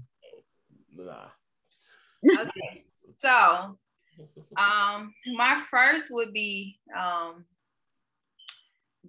nah. 0.96 1.26
Okay. 2.28 2.84
So, 3.22 3.78
um, 4.56 5.12
my 5.36 5.62
first 5.70 6.06
would 6.10 6.32
be 6.32 6.78
um 6.96 7.44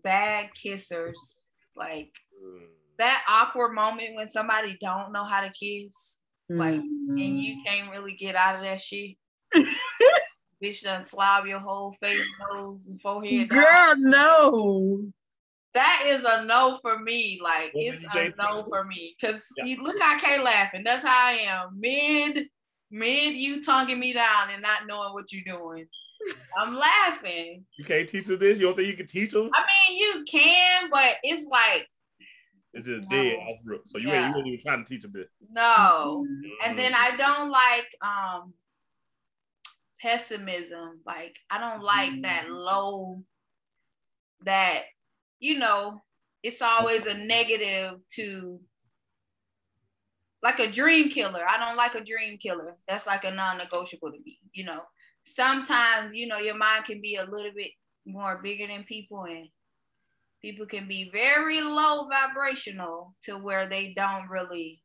bad 0.03 0.49
kissers. 0.61 1.13
Like 1.75 2.11
that 2.97 3.23
awkward 3.29 3.73
moment 3.73 4.15
when 4.15 4.27
somebody 4.29 4.77
don't 4.81 5.11
know 5.13 5.23
how 5.23 5.41
to 5.41 5.49
kiss 5.49 6.17
Like, 6.49 6.79
Mm. 6.81 7.09
and 7.25 7.41
you 7.41 7.61
can't 7.65 7.89
really 7.91 8.13
get 8.13 8.35
out 8.35 8.55
of 8.55 8.63
that 8.63 8.81
shit. 8.81 9.15
Bitch 10.63 10.81
done 10.83 11.05
slob 11.05 11.45
your 11.45 11.59
whole 11.59 11.93
face, 12.01 12.25
nose, 12.51 12.85
and 12.87 12.99
forehead. 13.01 13.49
down. 13.49 13.59
girl, 13.63 13.95
no. 13.97 15.11
That 15.75 16.03
is 16.07 16.25
a 16.25 16.43
no 16.45 16.79
for 16.81 16.99
me. 16.99 17.39
Like 17.41 17.71
Well, 17.73 17.83
it's 17.85 18.03
a 18.13 18.33
no 18.37 18.63
for 18.67 18.83
me. 18.83 19.15
Cause 19.23 19.45
Yeah. 19.57 19.65
you 19.65 19.83
look 19.83 19.99
how 19.99 20.17
Kay 20.19 20.41
laughing. 20.41 20.83
That's 20.83 21.05
how 21.05 21.27
I 21.27 21.31
am. 21.33 21.79
Mid, 21.79 22.49
mid 22.91 23.35
you 23.35 23.63
tonguing 23.63 23.99
me 23.99 24.13
down 24.13 24.49
and 24.51 24.61
not 24.61 24.87
knowing 24.87 25.13
what 25.13 25.31
you're 25.31 25.43
doing. 25.57 25.87
I'm 26.57 26.75
laughing. 26.75 27.65
You 27.77 27.85
can't 27.85 28.09
teach 28.09 28.27
her 28.27 28.35
this. 28.35 28.57
You 28.59 28.65
don't 28.65 28.75
think 28.75 28.87
you 28.87 28.97
can 28.97 29.07
teach 29.07 29.33
her? 29.33 29.39
I 29.53 29.89
mean, 29.89 29.97
you 29.97 30.25
can, 30.27 30.89
but 30.89 31.17
it's 31.23 31.45
like 31.49 31.87
It's 32.73 32.87
just 32.87 33.03
No. 33.03 33.09
dead 33.09 33.37
off 33.39 33.59
rip. 33.63 33.81
So 33.87 33.97
you 33.97 34.09
Yeah. 34.09 34.25
ain't 34.25 34.35
you 34.35 34.37
ain't 34.39 34.47
even 34.47 34.59
trying 34.59 34.83
to 34.83 34.89
teach 34.89 35.03
her 35.03 35.09
this. 35.09 35.27
no. 35.51 36.25
And 36.63 36.73
Mm. 36.73 36.77
then 36.77 36.93
I 36.95 37.15
don't 37.15 37.49
like 37.51 37.87
um 38.01 38.53
pessimism. 40.01 41.01
Like 41.05 41.35
I 41.49 41.59
don't 41.59 41.83
like 41.83 42.21
that 42.23 42.49
low 42.49 43.23
that 44.45 44.83
you 45.39 45.57
know, 45.57 46.01
it's 46.43 46.61
always 46.61 47.05
a 47.05 47.13
negative 47.13 48.01
to 48.15 48.59
like 50.41 50.59
a 50.59 50.71
dream 50.71 51.09
killer. 51.09 51.43
I 51.47 51.57
don't 51.57 51.77
like 51.77 51.95
a 51.95 52.03
dream 52.03 52.37
killer. 52.37 52.75
That's 52.87 53.05
like 53.07 53.25
a 53.25 53.31
non-negotiable 53.31 54.11
to 54.11 54.19
me, 54.25 54.39
you 54.53 54.65
know. 54.65 54.81
Sometimes, 55.25 56.15
you 56.15 56.27
know, 56.27 56.39
your 56.39 56.57
mind 56.57 56.85
can 56.85 57.01
be 57.01 57.15
a 57.15 57.25
little 57.25 57.51
bit 57.55 57.71
more 58.05 58.39
bigger 58.41 58.67
than 58.67 58.83
people 58.83 59.23
and 59.23 59.49
people 60.41 60.65
can 60.65 60.87
be 60.87 61.09
very 61.11 61.61
low 61.61 62.07
vibrational 62.07 63.15
to 63.23 63.37
where 63.37 63.67
they 63.67 63.93
don't 63.95 64.29
really 64.29 64.81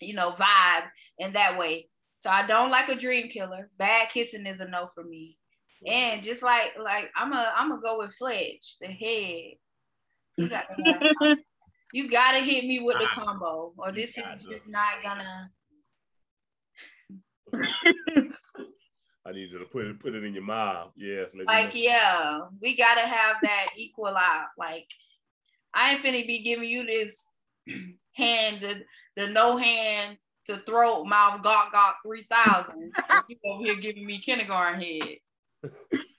you 0.00 0.14
know, 0.14 0.32
vibe 0.32 0.84
in 1.18 1.32
that 1.32 1.58
way. 1.58 1.88
So 2.20 2.30
I 2.30 2.46
don't 2.46 2.70
like 2.70 2.88
a 2.88 2.96
dream 2.96 3.28
killer. 3.28 3.70
Bad 3.78 4.08
kissing 4.10 4.46
is 4.46 4.60
a 4.60 4.66
no 4.66 4.90
for 4.94 5.04
me. 5.04 5.36
And 5.86 6.22
just 6.22 6.42
like 6.42 6.72
like 6.82 7.10
I'm 7.14 7.32
a 7.32 7.52
I'm 7.56 7.68
gonna 7.68 7.82
go 7.82 7.98
with 7.98 8.14
Fletch, 8.14 8.76
the 8.80 8.88
head. 8.88 9.54
You 11.92 12.08
got 12.08 12.32
to 12.32 12.38
hit 12.38 12.64
me 12.64 12.80
with 12.80 12.98
the 12.98 13.06
combo, 13.06 13.72
or 13.78 13.92
this 13.92 14.18
is 14.18 14.44
just 14.44 14.66
not 14.66 15.02
gonna. 15.02 15.50
I 19.26 19.32
need 19.32 19.50
you 19.50 19.58
to 19.58 19.64
put 19.64 19.86
it 19.86 20.00
put 20.00 20.14
it 20.14 20.24
in 20.24 20.34
your 20.34 20.44
mouth. 20.44 20.92
Yes. 20.96 21.32
Like 21.46 21.74
know. 21.74 21.80
yeah, 21.80 22.40
we 22.60 22.76
gotta 22.76 23.00
have 23.00 23.36
that 23.42 23.68
equal 23.76 24.08
out. 24.08 24.48
Like 24.58 24.86
I 25.74 25.92
ain't 25.92 26.02
finna 26.02 26.26
be 26.26 26.42
giving 26.42 26.68
you 26.68 26.86
this 26.86 27.24
hand, 28.14 28.60
the, 28.60 28.82
the 29.16 29.28
no 29.28 29.56
hand 29.56 30.16
to 30.46 30.56
throat 30.58 31.04
mouth 31.04 31.42
gawk 31.42 31.72
gawk 31.72 31.96
three 32.04 32.26
thousand. 32.30 32.92
you 33.28 33.36
over 33.44 33.64
here 33.64 33.76
giving 33.76 34.06
me 34.06 34.18
kindergarten 34.18 34.80
head. 34.80 35.16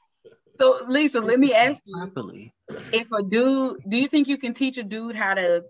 So 0.58 0.82
Lisa, 0.88 1.22
let 1.22 1.40
me 1.40 1.54
ask 1.54 1.84
you: 1.86 1.96
Properly. 1.96 2.54
If 2.92 3.12
a 3.12 3.24
dude, 3.24 3.82
do 3.88 3.98
you 3.98 4.08
think 4.08 4.28
you 4.28 4.38
can 4.38 4.54
teach 4.54 4.78
a 4.78 4.84
dude 4.84 5.16
how 5.16 5.34
to 5.34 5.64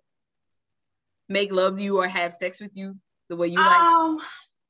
make 1.30 1.52
love 1.52 1.78
to 1.78 1.84
you 1.84 2.00
or 2.00 2.08
have 2.08 2.34
sex 2.34 2.60
with 2.60 2.72
you 2.76 2.96
the 3.30 3.36
way 3.36 3.48
you 3.48 3.58
like? 3.58 3.80
Um, 3.80 4.20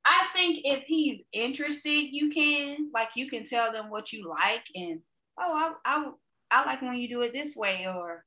I 0.06 0.28
think 0.34 0.62
if 0.64 0.84
he's 0.86 1.22
interested, 1.34 1.90
you 2.12 2.30
can 2.30 2.90
like 2.94 3.10
you 3.16 3.30
can 3.30 3.44
tell 3.44 3.72
them 3.72 3.90
what 3.90 4.12
you 4.12 4.28
like 4.28 4.64
and 4.76 5.02
oh, 5.40 5.74
I 5.86 5.94
I 5.94 6.12
I 6.50 6.66
like 6.66 6.82
when 6.82 6.96
you 6.96 7.10
do 7.10 7.22
it 7.22 7.34
this 7.34 7.56
way 7.56 7.86
or 7.88 8.24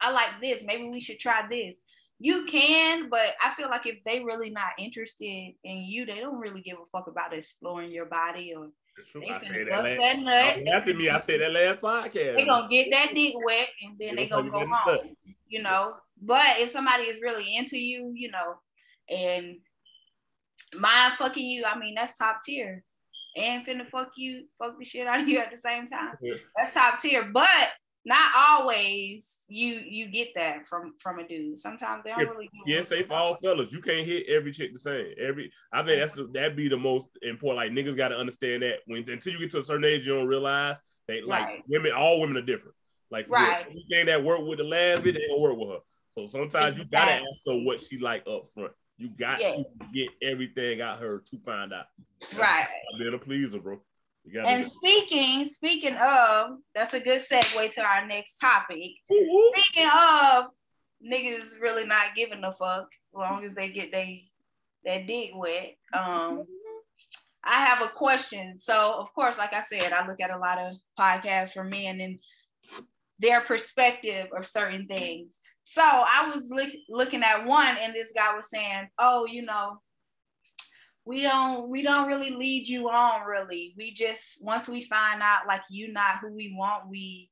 I 0.00 0.10
like 0.10 0.40
this. 0.40 0.62
Maybe 0.64 0.88
we 0.88 1.00
should 1.00 1.18
try 1.18 1.46
this. 1.48 1.76
You 2.20 2.44
can, 2.44 3.10
but 3.10 3.34
I 3.42 3.52
feel 3.54 3.68
like 3.68 3.86
if 3.86 3.96
they 4.04 4.20
really 4.20 4.50
not 4.50 4.72
interested 4.78 5.52
in 5.64 5.78
you, 5.82 6.06
they 6.06 6.20
don't 6.20 6.38
really 6.38 6.62
give 6.62 6.78
a 6.80 6.86
fuck 6.86 7.08
about 7.08 7.34
exploring 7.36 7.90
your 7.90 8.06
body 8.06 8.54
or 8.56 8.68
They 9.14 9.28
I 9.28 9.38
said 9.40 9.66
that 9.70 9.84
last. 9.84 9.98
that 9.98 10.18
nut. 10.20 10.88
At 10.88 10.96
me. 10.96 11.08
I 11.08 11.18
said 11.18 11.40
that 11.40 11.52
last 11.52 11.80
podcast. 11.80 12.36
They 12.36 12.44
gonna 12.44 12.68
get 12.68 12.90
that 12.90 13.14
dick 13.14 13.34
wet 13.44 13.68
and 13.82 13.98
then 13.98 14.16
They 14.16 14.26
gonna 14.26 14.50
go 14.50 14.66
home. 14.66 15.16
You 15.48 15.62
know. 15.62 15.94
But 16.20 16.58
if 16.58 16.70
somebody 16.70 17.04
is 17.04 17.20
really 17.20 17.56
into 17.56 17.78
you, 17.78 18.12
you 18.14 18.30
know, 18.30 18.54
and 19.10 19.56
mind 20.78 21.14
fucking 21.18 21.44
you, 21.44 21.64
I 21.64 21.78
mean 21.78 21.94
that's 21.94 22.16
top 22.16 22.40
tier. 22.44 22.84
And 23.36 23.66
finna 23.66 23.88
fuck 23.90 24.10
you, 24.16 24.44
fuck 24.58 24.78
the 24.78 24.84
shit 24.84 25.08
out 25.08 25.20
of 25.20 25.28
you 25.28 25.38
at 25.38 25.50
the 25.50 25.58
same 25.58 25.86
time. 25.86 26.14
That's 26.56 26.72
top 26.72 27.00
tier. 27.00 27.24
But 27.24 27.70
not 28.04 28.30
always 28.36 29.38
you 29.48 29.74
you 29.74 30.08
get 30.08 30.28
that 30.34 30.66
from 30.66 30.94
from 30.98 31.18
a 31.18 31.26
dude. 31.28 31.56
Sometimes 31.58 32.04
they 32.04 32.10
don't 32.10 32.20
Yeah, 32.20 32.26
really 32.28 32.50
Yeah, 32.66 32.82
say 32.82 33.02
for 33.02 33.14
all 33.14 33.36
fellas, 33.42 33.72
you 33.72 33.80
can't 33.80 34.06
hit 34.06 34.26
every 34.28 34.52
chick 34.52 34.72
the 34.72 34.78
same. 34.78 35.14
Every 35.18 35.50
I 35.72 35.82
think 35.82 36.00
that's 36.00 36.18
that 36.32 36.56
be 36.56 36.68
the 36.68 36.76
most 36.76 37.08
important. 37.22 37.56
Like 37.56 37.72
niggas 37.72 37.96
got 37.96 38.08
to 38.08 38.16
understand 38.16 38.62
that 38.62 38.78
when 38.86 39.08
until 39.08 39.32
you 39.32 39.38
get 39.38 39.50
to 39.52 39.58
a 39.58 39.62
certain 39.62 39.84
age, 39.84 40.06
you 40.06 40.14
don't 40.14 40.26
realize 40.26 40.76
they 41.08 41.20
like 41.20 41.44
Right. 41.46 41.62
women. 41.68 41.92
All 41.92 42.20
women 42.20 42.36
are 42.36 42.42
different. 42.42 42.74
Like. 43.10 43.28
Right. 43.28 43.66
anything 43.70 44.06
that 44.06 44.22
work 44.24 44.40
with 44.40 44.58
the 44.58 44.64
last 44.64 45.02
bit, 45.02 45.14
they 45.14 45.26
don't 45.28 45.40
work 45.40 45.56
with 45.56 45.68
her. 45.68 45.78
So 46.10 46.26
sometimes 46.26 46.78
you 46.78 46.84
gotta 46.84 47.12
ask 47.12 47.24
her 47.46 47.62
what 47.64 47.82
she 47.82 47.98
like 47.98 48.26
up 48.26 48.46
front. 48.54 48.72
You 48.96 49.08
got 49.08 49.40
Yeah. 49.40 49.56
to 49.56 49.64
get 49.92 50.08
everything 50.22 50.80
out 50.80 51.00
her 51.00 51.18
to 51.18 51.38
find 51.44 51.72
out. 51.72 51.86
Right. 52.38 52.66
Being 52.98 53.14
a 53.14 53.18
pleaser, 53.18 53.58
bro. 53.60 53.80
You 54.24 54.34
gotta 54.34 54.48
And 54.48 54.70
speaking, 54.70 55.48
speaking 55.48 55.96
of, 55.96 56.58
that's 56.74 56.94
a 56.94 57.00
good 57.00 57.22
segue 57.22 57.74
to 57.74 57.82
our 57.82 58.06
next 58.06 58.36
topic. 58.36 58.92
Woo, 59.08 59.26
woo. 59.28 59.52
Speaking 59.54 59.90
of 59.92 60.46
niggas 61.06 61.60
really 61.60 61.84
not 61.84 62.14
giving 62.16 62.42
a 62.42 62.52
fuck 62.52 62.88
as 63.14 63.18
long 63.18 63.44
as 63.44 63.54
they 63.54 63.68
get 63.68 63.92
they 63.92 64.24
that 64.84 65.06
dick 65.06 65.30
wet. 65.34 65.76
Um 65.92 66.44
I 67.46 67.66
have 67.66 67.82
a 67.82 67.88
question. 67.88 68.58
So 68.58 68.94
of 68.94 69.12
course, 69.14 69.36
like 69.36 69.52
I 69.52 69.62
said, 69.64 69.92
I 69.92 70.06
look 70.06 70.20
at 70.20 70.30
a 70.30 70.38
lot 70.38 70.58
of 70.58 70.76
podcasts 70.98 71.52
from 71.52 71.70
men 71.70 72.00
and 72.00 72.18
their 73.18 73.42
perspective 73.42 74.28
of 74.34 74.46
certain 74.46 74.86
things. 74.86 75.38
So 75.64 75.82
I 75.82 76.30
was 76.34 76.48
look, 76.50 76.70
looking 76.88 77.22
at 77.22 77.46
one 77.46 77.76
and 77.80 77.94
this 77.94 78.12
guy 78.14 78.34
was 78.34 78.48
saying, 78.50 78.88
Oh, 78.98 79.26
you 79.26 79.42
know, 79.42 79.80
we 81.04 81.22
don't 81.22 81.68
we 81.68 81.82
don't 81.82 82.08
really 82.08 82.30
lead 82.30 82.66
you 82.66 82.88
on 82.88 83.26
really. 83.26 83.74
We 83.76 83.92
just 83.92 84.42
once 84.42 84.68
we 84.68 84.84
find 84.84 85.22
out 85.22 85.46
like 85.46 85.62
you 85.68 85.92
not 85.92 86.18
who 86.20 86.32
we 86.32 86.54
want, 86.56 86.88
we 86.88 87.30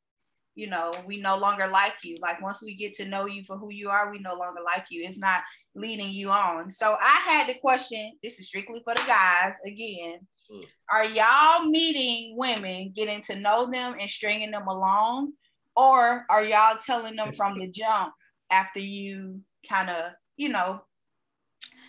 you 0.54 0.68
know, 0.68 0.92
we 1.06 1.16
no 1.16 1.36
longer 1.38 1.66
like 1.66 1.94
you. 2.02 2.16
Like 2.20 2.42
once 2.42 2.62
we 2.62 2.74
get 2.74 2.94
to 2.94 3.06
know 3.06 3.26
you 3.26 3.42
for 3.44 3.56
who 3.56 3.70
you 3.72 3.88
are, 3.88 4.10
we 4.10 4.18
no 4.18 4.34
longer 4.34 4.60
like 4.64 4.86
you. 4.90 5.02
It's 5.02 5.18
not 5.18 5.42
leading 5.74 6.10
you 6.10 6.30
on. 6.30 6.70
So 6.70 6.96
I 7.00 7.20
had 7.24 7.48
the 7.48 7.54
question, 7.54 8.12
this 8.22 8.38
is 8.38 8.48
strictly 8.48 8.80
for 8.84 8.94
the 8.94 9.02
guys 9.06 9.54
again. 9.66 10.20
Mm. 10.52 10.64
Are 10.90 11.04
y'all 11.04 11.64
meeting 11.64 12.36
women, 12.36 12.92
getting 12.94 13.22
to 13.22 13.36
know 13.36 13.70
them 13.70 13.96
and 13.98 14.10
stringing 14.10 14.50
them 14.50 14.66
along? 14.66 15.32
Or 15.74 16.26
are 16.28 16.44
y'all 16.44 16.76
telling 16.84 17.16
them 17.16 17.32
from 17.32 17.58
the 17.58 17.68
jump 17.68 18.12
after 18.50 18.80
you 18.80 19.40
kind 19.66 19.88
of, 19.88 20.12
you 20.36 20.50
know, 20.50 20.82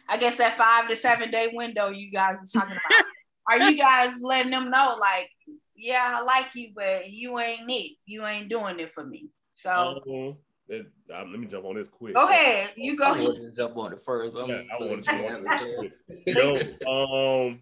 I 0.10 0.18
guess 0.18 0.36
that 0.38 0.58
five 0.58 0.89
to 0.89 0.96
seven 0.96 1.32
day 1.32 1.50
window 1.54 1.89
you 1.89 2.12
guys 2.12 2.36
are 2.38 2.60
talking 2.60 2.78
about. 2.78 3.06
are 3.50 3.70
you 3.70 3.78
guys 3.78 4.12
letting 4.22 4.52
them 4.52 4.70
know 4.70 4.98
like, 5.00 5.30
yeah, 5.76 6.18
I 6.20 6.22
like 6.24 6.54
you, 6.56 6.70
but 6.76 7.10
you 7.10 7.39
ain't 7.39 7.70
it. 7.70 7.92
You 8.06 8.26
ain't 8.26 8.50
doing 8.50 8.80
it 8.80 8.92
for 8.94 9.06
me. 9.06 9.30
So 9.54 9.72
Um, 9.72 10.38
let, 10.70 10.82
um, 11.20 11.32
let 11.32 11.39
me 11.39 11.48
jump 11.48 11.66
on 11.66 11.76
this 11.76 11.88
quick. 11.89 12.13
go 12.16 12.28
ahead. 12.28 12.72
You 12.78 12.94
I 12.94 12.96
go. 12.96 13.28
wouldn't 13.28 13.54
jump 13.56 13.78
on 13.78 13.94
it 13.94 14.00
first, 14.00 14.36
I'm 14.36 14.50
Yeah, 14.50 14.62
I 14.74 14.80
gonna 14.80 14.92
want 14.92 15.04
to 15.04 15.12
jump 15.12 15.30
on 15.30 15.36
it 15.36 15.50
this 15.50 15.62
there. 15.62 15.78
quick. 15.78 16.78
Yo, 16.88 17.50
um, 17.50 17.60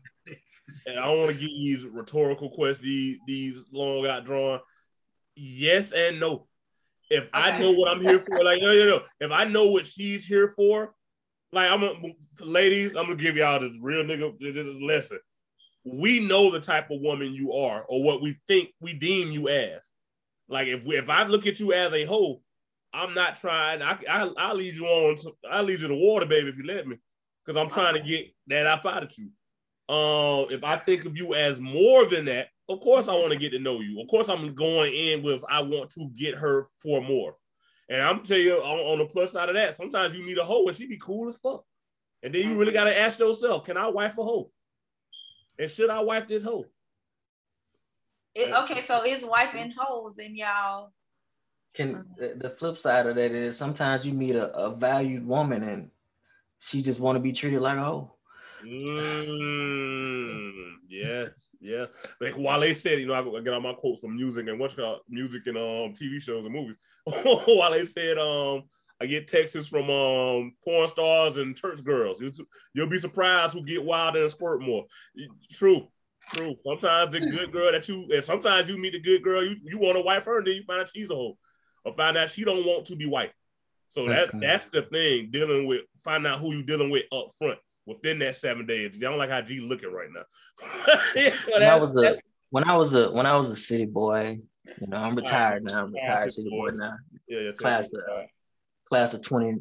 and 0.86 1.00
I 1.00 1.10
want 1.10 1.28
to 1.32 1.34
get 1.34 1.48
these 1.48 1.84
rhetorical 1.86 2.50
questions, 2.50 2.84
these, 2.86 3.18
these 3.28 3.64
long 3.72 4.06
out 4.08 4.26
drawn. 4.26 4.60
Yes 5.36 5.92
and 5.94 6.20
no. 6.20 6.48
If 7.10 7.28
I 7.34 7.58
know 7.58 7.72
what 7.74 7.90
I'm 7.90 8.02
here 8.02 8.20
for, 8.20 8.44
like 8.44 8.62
no, 8.62 8.68
no, 8.74 8.86
no. 8.86 9.02
If 9.20 9.32
I 9.32 9.44
know 9.46 9.68
what 9.68 9.86
she's 9.86 10.26
here 10.26 10.54
for, 10.56 10.94
like 11.54 11.70
I'm 11.70 11.84
a, 11.84 11.94
ladies, 12.42 12.96
I'm 12.96 13.06
gonna 13.06 13.16
give 13.16 13.36
y'all 13.36 13.60
this 13.60 13.72
real 13.80 14.04
nigga 14.04 14.38
this 14.40 14.82
lesson. 14.82 15.20
We 15.84 16.20
know 16.20 16.52
the 16.52 16.60
type 16.60 16.92
of 16.92 17.02
woman 17.02 17.34
you 17.34 17.54
are, 17.54 17.84
or 17.88 18.04
what 18.04 18.22
we 18.22 18.38
think 18.48 18.70
we 18.80 18.94
deem 18.94 19.32
you 19.32 19.50
as. 19.50 19.90
Like 20.48 20.68
if 20.68 20.86
we, 20.86 20.98
if 20.98 21.10
I 21.10 21.24
look 21.24 21.48
at 21.48 21.60
you 21.60 21.74
as 21.74 21.94
a 21.94 22.06
hoe, 22.06 22.42
I'm 22.94 23.14
not 23.14 23.40
trying. 23.40 23.82
I 23.82 23.98
I 24.10 24.30
I'll 24.38 24.56
lead 24.56 24.76
you 24.76 24.86
on. 24.86 25.16
To, 25.18 25.32
I'll 25.50 25.64
lead 25.64 25.82
you 25.82 25.88
to 25.88 25.96
water, 25.96 26.26
baby, 26.26 26.50
if 26.50 26.58
you 26.58 26.66
let 26.66 26.88
me, 26.88 26.98
because 27.46 27.58
I'm 27.58 27.70
trying 27.70 27.96
to 27.96 28.02
get 28.02 28.28
that 28.48 28.68
up 28.68 28.86
out 28.86 29.04
of 29.04 29.14
you. 29.18 29.30
Um, 29.94 30.48
if 30.52 30.64
I 30.64 30.78
think 30.78 31.06
of 31.06 31.18
you 31.18 31.34
as 31.34 31.60
more 31.60 32.06
than 32.06 32.26
that, 32.26 32.48
of 32.70 32.80
course 32.80 33.10
I 33.10 33.14
want 33.14 33.32
to 33.32 33.38
get 33.38 33.50
to 33.52 33.60
know 33.60 33.82
you. 33.82 34.00
Of 34.02 34.08
course 34.08 34.30
I'm 34.30 34.56
going 34.56 34.94
in 34.94 35.22
with 35.22 35.42
I 35.50 35.62
want 35.62 35.90
to 35.92 36.10
get 36.18 36.36
her 36.36 36.68
for 36.82 37.02
more. 37.02 37.36
And 37.92 38.02
I'm 38.02 38.24
tell 38.24 38.38
you 38.38 38.54
on, 38.54 38.80
on 38.80 39.00
the 39.00 39.06
plus 39.06 39.34
side 39.34 39.50
of 39.50 39.56
that, 39.56 39.76
sometimes 39.76 40.16
you 40.16 40.26
meet 40.26 40.38
a 40.38 40.46
hoe 40.46 40.66
and 40.66 40.76
she 40.76 40.88
be 40.88 40.96
cool 40.98 41.28
as 41.28 41.36
fuck. 41.36 41.66
And 42.24 42.34
then 42.34 42.44
you 42.44 42.58
really 42.58 42.72
gotta 42.72 42.98
ask 42.98 43.20
yourself, 43.20 43.66
can 43.66 43.76
I 43.76 43.90
wife 43.90 44.18
a 44.18 44.24
hoe? 44.24 44.50
And 45.60 45.70
should 45.70 45.90
I 45.90 46.00
wife 46.00 46.26
this 46.26 46.42
hoe? 46.42 46.68
It, 48.34 48.54
okay, 48.54 48.82
so 48.84 49.04
it's 49.04 49.26
wiping 49.26 49.74
holes 49.78 50.20
in 50.20 50.38
y'all. 50.38 50.94
Can 51.74 52.06
the, 52.18 52.36
the 52.38 52.50
flip 52.50 52.78
side 52.78 53.08
of 53.08 53.18
that 53.18 53.32
is 53.32 53.58
sometimes 53.58 54.08
you 54.08 54.14
meet 54.14 54.36
a, 54.36 54.56
a 54.56 54.74
valued 54.74 55.28
woman 55.28 55.62
and 55.64 55.92
she 56.60 56.82
just 56.82 57.02
want 57.02 57.18
to 57.18 57.20
be 57.20 57.34
treated 57.34 57.60
like 57.60 57.78
a 57.78 57.84
hoe. 57.84 58.16
Mm, 58.64 60.06
yes, 60.88 61.50
yeah. 61.62 61.86
Like 62.19 62.38
Wale 62.38 62.74
said, 62.74 63.00
you 63.00 63.06
know, 63.06 63.13
I 63.13 63.41
get 63.41 63.54
all 63.54 63.62
my 63.62 63.74
quotes 63.74 64.02
from 64.02 64.17
music 64.17 64.47
and 64.47 64.60
what's 64.60 64.74
called 64.74 65.02
music 65.08 65.45
and 65.45 65.58
um 65.58 65.93
TV 65.93 66.19
shows 66.19 66.45
and 66.45 66.54
movies. 66.54 66.78
Wale 67.06 67.86
said, 67.86 68.17
um, 68.17 68.63
I 69.00 69.06
get 69.06 69.28
texts 69.28 69.67
from 69.67 69.89
um 69.89 70.54
porn 70.63 70.88
stars 70.88 71.38
and 71.38 71.56
church 71.56 71.84
girls. 71.84 72.21
You'll 72.74 72.88
be 72.88 73.00
surprised 73.00 73.54
who 73.54 73.63
get 73.63 73.84
wild 73.84 74.15
and 74.15 74.30
squirt 74.30 74.62
more. 74.62 74.86
True, 75.52 75.88
true. 76.34 76.56
Sometimes 76.65 77.13
the 77.13 77.19
good 77.19 77.52
girl 77.52 77.71
that 77.71 77.88
you 77.88 78.08
and 78.12 78.24
sometimes 78.24 78.67
you 78.67 78.78
meet 78.78 78.93
the 78.93 79.00
good 79.00 79.24
girl, 79.24 79.45
you, 79.45 79.56
you 79.63 79.78
want 79.78 79.97
to 79.97 80.02
wife 80.02 80.26
her, 80.26 80.39
and 80.39 80.47
then 80.47 80.56
you 80.56 80.63
find 80.63 80.82
out 80.82 80.91
she's 80.93 81.12
a 81.12 81.15
hoe. 81.15 81.38
Or 81.86 81.93
find 81.95 82.17
out 82.17 82.30
she 82.30 82.43
don't 82.43 82.65
want 82.65 82.86
to 82.88 82.95
be 82.95 83.06
wife. 83.06 83.32
So 83.89 84.08
that's 84.08 84.32
that's 84.32 84.67
the 84.67 84.84
thing, 84.84 85.30
dealing 85.32 85.67
with 85.67 85.82
find 86.04 86.26
out 86.26 86.39
who 86.39 86.54
you 86.54 86.63
dealing 86.63 86.89
with 86.89 87.04
up 87.12 87.32
front 87.38 87.60
within 87.86 88.20
that 88.20 88.36
seven 88.36 88.65
days. 88.65 88.96
I 88.96 89.00
don't 89.00 89.17
like 89.17 89.30
how 89.30 89.41
G 89.41 89.60
looking 89.60 89.91
right 89.91 90.10
now. 90.13 90.98
yeah, 91.15 91.34
so 91.34 91.54
when 91.54 91.63
I 91.63 91.76
was 91.76 91.96
a 91.98 92.17
when 92.50 92.70
I 92.70 92.76
was 92.76 92.94
a 92.94 93.12
when 93.12 93.26
I 93.26 93.36
was 93.36 93.50
a 93.50 93.56
city 93.56 93.86
boy, 93.86 94.39
you 94.80 94.88
know, 94.88 94.98
I'm 94.98 95.15
retired 95.15 95.63
now. 95.63 95.84
I'm 95.84 95.94
retired 95.94 96.32
city 96.32 96.50
boy 96.50 96.67
now. 96.74 96.96
Yeah, 97.28 97.39
yeah. 97.39 97.52
Class 97.54 97.91
of 97.94 98.02
class 98.89 99.13
of 99.13 99.22
twenty 99.22 99.58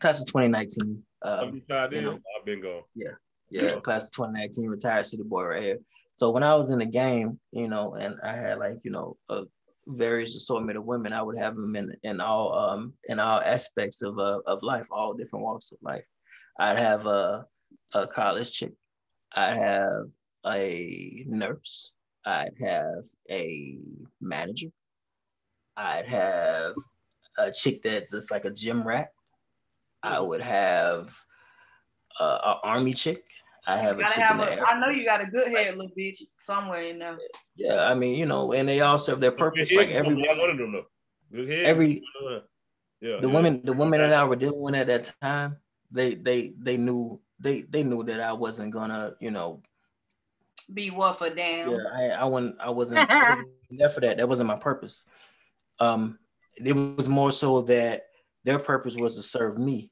class 0.00 0.20
of 0.20 0.26
2019. 0.26 1.02
Uh, 1.24 1.28
I'm 1.28 1.52
retired. 1.52 1.92
You 1.92 2.02
know, 2.02 2.18
I've 2.38 2.44
been 2.44 2.60
gone. 2.60 2.82
Yeah, 2.94 3.12
yeah. 3.50 3.80
Class 3.80 4.06
of 4.06 4.12
2019, 4.12 4.68
retired 4.68 5.06
city 5.06 5.22
boy 5.22 5.44
right 5.44 5.62
here. 5.62 5.78
So 6.14 6.30
when 6.30 6.42
I 6.42 6.54
was 6.54 6.70
in 6.70 6.80
the 6.80 6.86
game, 6.86 7.38
you 7.52 7.68
know, 7.68 7.94
and 7.94 8.16
I 8.22 8.36
had 8.36 8.58
like 8.58 8.78
you 8.84 8.90
know 8.90 9.16
a 9.28 9.42
various 9.86 10.34
assortment 10.34 10.78
of 10.78 10.84
women, 10.84 11.12
I 11.12 11.22
would 11.22 11.38
have 11.38 11.56
them 11.56 11.74
in 11.76 11.94
in 12.02 12.20
all 12.20 12.52
um 12.52 12.92
in 13.08 13.18
all 13.18 13.40
aspects 13.40 14.02
of 14.02 14.18
uh, 14.18 14.40
of 14.46 14.62
life, 14.62 14.86
all 14.90 15.14
different 15.14 15.44
walks 15.44 15.72
of 15.72 15.78
life. 15.82 16.04
I'd 16.58 16.78
have 16.78 17.06
a, 17.06 17.46
a 17.92 18.06
college 18.06 18.52
chick. 18.52 18.72
I'd 19.34 19.56
have 19.56 20.06
a 20.46 21.24
nurse. 21.26 21.94
I'd 22.24 22.54
have 22.60 23.04
a 23.30 23.78
manager. 24.20 24.68
I'd 25.76 26.06
have 26.06 26.74
a 27.38 27.50
chick 27.50 27.82
that's 27.82 28.10
just 28.10 28.30
like 28.30 28.44
a 28.44 28.50
gym 28.50 28.86
rat. 28.86 29.08
I 30.02 30.20
would 30.20 30.40
have 30.40 31.14
a, 32.20 32.24
a 32.24 32.60
army 32.62 32.92
chick. 32.92 33.24
I 33.66 33.78
have 33.78 34.00
a 34.00 34.04
chick 34.04 34.14
have 34.14 34.40
in 34.40 34.58
the 34.58 34.60
I 34.62 34.78
know 34.78 34.88
you 34.88 35.04
got 35.04 35.20
a 35.20 35.26
good 35.26 35.46
head, 35.48 35.76
little 35.76 35.92
bitch, 35.96 36.22
somewhere 36.40 36.82
in 36.82 36.98
there. 36.98 37.16
Yeah, 37.54 37.86
I 37.86 37.94
mean, 37.94 38.16
you 38.16 38.26
know, 38.26 38.52
and 38.52 38.68
they 38.68 38.80
all 38.80 38.98
serve 38.98 39.20
their 39.20 39.32
purpose. 39.32 39.72
Like 39.72 39.90
every 39.90 40.14
one 40.14 40.50
of 40.50 40.58
them, 40.58 40.84
Good 41.32 41.48
head. 41.48 41.64
Every 41.64 42.02
yeah, 43.00 43.18
the 43.20 43.28
yeah. 43.28 43.34
women, 43.34 43.62
the 43.64 43.72
women 43.72 44.00
that 44.00 44.12
I 44.12 44.24
were 44.24 44.36
dealing 44.36 44.60
with 44.60 44.74
at 44.74 44.88
that 44.88 45.12
time, 45.22 45.56
they 45.92 46.14
they 46.14 46.54
they 46.58 46.76
knew 46.76 47.20
they 47.38 47.62
they 47.62 47.82
knew 47.82 48.02
that 48.04 48.20
I 48.20 48.32
wasn't 48.32 48.72
gonna 48.72 49.14
you 49.20 49.30
know 49.30 49.62
be 50.72 50.90
what 50.90 51.18
for 51.18 51.30
damn. 51.30 51.70
Yeah, 51.70 51.76
I 51.94 52.02
I 52.08 52.24
wasn't 52.24 52.56
I 52.60 52.70
wasn't, 52.70 53.10
I 53.10 53.30
wasn't 53.30 53.48
there 53.70 53.88
for 53.88 54.00
that. 54.00 54.16
That 54.16 54.28
wasn't 54.28 54.48
my 54.48 54.56
purpose. 54.56 55.04
Um, 55.78 56.18
it 56.56 56.72
was 56.72 57.08
more 57.08 57.32
so 57.32 57.62
that 57.62 58.04
their 58.44 58.58
purpose 58.58 58.96
was 58.96 59.16
to 59.16 59.22
serve 59.22 59.58
me. 59.58 59.90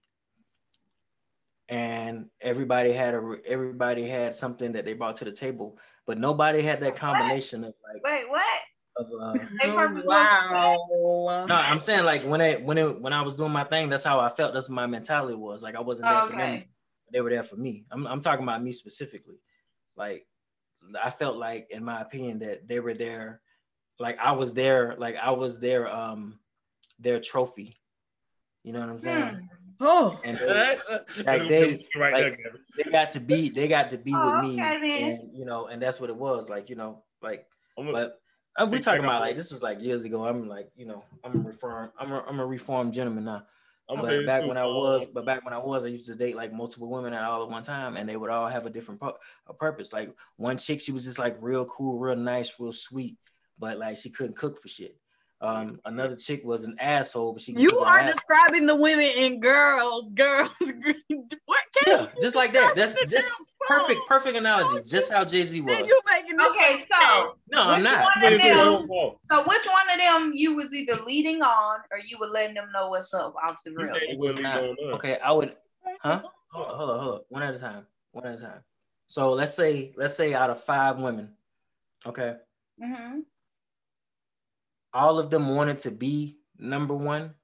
And 1.68 2.26
everybody 2.40 2.92
had 2.92 3.14
a 3.14 3.36
everybody 3.46 4.08
had 4.08 4.34
something 4.34 4.72
that 4.72 4.84
they 4.84 4.94
brought 4.94 5.16
to 5.16 5.24
the 5.24 5.32
table, 5.32 5.78
but 6.06 6.18
nobody 6.18 6.62
had 6.62 6.80
that 6.80 6.96
combination 6.96 7.62
what? 7.62 7.68
of 7.68 7.74
like 7.94 8.02
wait 8.04 8.28
what 8.28 8.60
of, 8.96 9.06
uh, 9.06 9.34
oh, 9.64 10.02
wow. 10.04 11.46
No, 11.46 11.54
I'm 11.54 11.80
saying 11.80 12.04
like 12.04 12.24
when 12.24 12.40
it 12.40 12.62
when 12.62 12.78
it 12.78 13.00
when 13.00 13.12
I 13.12 13.22
was 13.22 13.34
doing 13.34 13.52
my 13.52 13.64
thing, 13.64 13.88
that's 13.88 14.04
how 14.04 14.20
I 14.20 14.28
felt. 14.28 14.54
That's 14.54 14.68
my 14.68 14.86
mentality 14.86 15.34
was. 15.34 15.62
Like 15.62 15.74
I 15.74 15.80
wasn't 15.80 16.08
there 16.08 16.22
okay. 16.22 16.30
for 16.30 16.36
them. 16.36 16.64
They 17.12 17.20
were 17.20 17.30
there 17.30 17.42
for 17.42 17.56
me. 17.56 17.84
I'm 17.90 18.06
I'm 18.06 18.20
talking 18.20 18.42
about 18.42 18.62
me 18.62 18.72
specifically. 18.72 19.40
Like 19.96 20.26
I 21.02 21.10
felt 21.10 21.36
like, 21.36 21.68
in 21.70 21.84
my 21.84 22.00
opinion, 22.00 22.40
that 22.40 22.66
they 22.68 22.80
were 22.80 22.94
there. 22.94 23.40
Like 23.98 24.18
I 24.18 24.32
was 24.32 24.54
there. 24.54 24.94
Like 24.98 25.16
I 25.16 25.30
was 25.30 25.60
their 25.60 25.88
um 25.88 26.38
their 26.98 27.20
trophy. 27.20 27.78
You 28.62 28.72
know 28.72 28.80
what 28.80 28.90
I'm 28.90 28.98
saying? 28.98 29.22
Hmm. 29.22 29.56
Oh, 29.82 30.20
and 30.24 30.36
they, 30.36 30.76
like 31.24 31.48
they, 31.48 31.86
right 31.96 32.12
like, 32.12 32.38
they 32.76 32.90
got 32.90 33.12
to 33.12 33.20
be, 33.20 33.48
they 33.48 33.66
got 33.66 33.88
to 33.90 33.98
be 33.98 34.12
oh, 34.14 34.42
with 34.42 34.50
me, 34.50 34.62
okay, 34.62 35.12
and 35.12 35.30
you 35.34 35.46
know, 35.46 35.68
and 35.68 35.80
that's 35.80 35.98
what 35.98 36.10
it 36.10 36.16
was. 36.16 36.50
Like 36.50 36.68
you 36.68 36.76
know, 36.76 37.02
like, 37.22 37.46
but 37.78 38.20
uh, 38.60 38.66
we 38.66 38.78
talking 38.80 39.04
about 39.04 39.20
like 39.20 39.36
this 39.36 39.52
was 39.52 39.62
like 39.62 39.80
years 39.80 40.02
ago. 40.04 40.26
I'm 40.26 40.48
like, 40.48 40.70
you 40.76 40.86
know, 40.86 41.04
I'm 41.24 41.34
a 41.34 41.42
reform. 41.42 41.90
I'm 41.98 42.12
a, 42.12 42.24
I'm 42.26 42.40
a 42.40 42.46
reformed 42.46 42.92
gentleman 42.92 43.24
now. 43.24 43.42
I'm 43.88 44.00
but 44.00 44.24
back 44.26 44.46
when 44.46 44.56
I 44.56 44.66
was, 44.66 45.06
but 45.12 45.24
back 45.24 45.44
when 45.44 45.52
I 45.52 45.58
was, 45.58 45.84
I 45.84 45.88
used 45.88 46.06
to 46.06 46.14
date 46.14 46.36
like 46.36 46.52
multiple 46.52 46.88
women 46.88 47.12
at 47.12 47.24
all 47.24 47.42
at 47.42 47.50
one 47.50 47.62
time, 47.62 47.96
and 47.96 48.08
they 48.08 48.16
would 48.16 48.30
all 48.30 48.46
have 48.46 48.66
a 48.66 48.70
different 48.70 49.00
pu- 49.00 49.12
a 49.48 49.54
purpose. 49.54 49.92
Like 49.92 50.14
one 50.36 50.56
chick, 50.56 50.80
she 50.80 50.92
was 50.92 51.04
just 51.04 51.18
like 51.18 51.36
real 51.40 51.64
cool, 51.64 51.98
real 51.98 52.16
nice, 52.16 52.54
real 52.60 52.72
sweet, 52.72 53.16
but 53.58 53.78
like 53.78 53.96
she 53.96 54.10
couldn't 54.10 54.36
cook 54.36 54.58
for 54.58 54.68
shit. 54.68 54.96
Um, 55.42 55.80
another 55.86 56.16
chick 56.16 56.44
was 56.44 56.64
an 56.64 56.76
asshole, 56.78 57.32
but 57.32 57.40
she. 57.40 57.52
You 57.52 57.78
are 57.78 58.04
describing 58.04 58.66
the 58.66 58.74
women 58.74 59.10
in 59.16 59.40
girls, 59.40 60.10
girls. 60.10 60.50
what? 61.46 61.60
Yeah, 61.86 62.08
just 62.20 62.36
like 62.36 62.52
that. 62.52 62.74
That's 62.76 62.94
just 63.10 63.34
perfect, 63.60 64.00
perfect 64.06 64.36
analogy. 64.36 64.84
Just 64.86 65.10
how 65.10 65.24
Jay 65.24 65.44
Z 65.44 65.58
was. 65.62 65.86
You 65.86 66.00
making 66.10 66.38
okay? 66.38 66.84
So 66.86 67.36
no, 67.50 67.62
I'm 67.62 67.82
not. 67.82 68.06
Them, 68.20 68.36
so 68.36 69.42
which 69.46 69.66
one 69.66 69.90
of 69.92 69.98
them 69.98 70.32
you 70.34 70.54
was 70.54 70.74
either 70.74 70.96
leading 71.06 71.40
on 71.40 71.78
or 71.90 71.98
you 72.06 72.18
were 72.18 72.26
letting 72.26 72.54
them 72.54 72.68
know 72.74 72.90
what's 72.90 73.14
up 73.14 73.34
off 73.42 73.56
the 73.64 73.72
real? 73.72 73.96
Okay, 74.94 75.16
I 75.24 75.32
would. 75.32 75.56
Huh? 76.02 76.20
Hold 76.52 76.66
on, 76.66 76.76
hold 76.76 76.90
on, 76.90 77.00
hold 77.00 77.14
on. 77.14 77.20
One 77.30 77.42
at 77.42 77.54
a 77.54 77.58
time. 77.58 77.86
One 78.12 78.26
at 78.26 78.38
a 78.38 78.42
time. 78.42 78.60
So 79.06 79.32
let's 79.32 79.54
say, 79.54 79.94
let's 79.96 80.14
say 80.14 80.34
out 80.34 80.50
of 80.50 80.62
five 80.62 80.98
women, 80.98 81.30
okay. 82.06 82.36
Mm-hmm 82.82 83.20
all 84.92 85.18
of 85.18 85.30
them 85.30 85.54
wanted 85.54 85.80
to 85.80 85.90
be 85.90 86.38
number 86.58 86.94
one, 86.94 87.34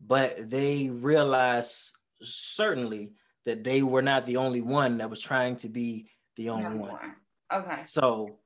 but 0.00 0.50
they 0.50 0.90
realized 0.90 1.92
certainly 2.22 3.12
that 3.44 3.64
they 3.64 3.82
were 3.82 4.02
not 4.02 4.26
the 4.26 4.38
only 4.38 4.60
one 4.60 4.98
that 4.98 5.10
was 5.10 5.20
trying 5.20 5.56
to 5.56 5.68
be 5.68 6.08
the 6.36 6.50
only 6.50 6.64
number 6.64 6.78
one. 6.78 6.92
one. 6.92 7.14
Okay. 7.52 7.82
So 7.86 8.38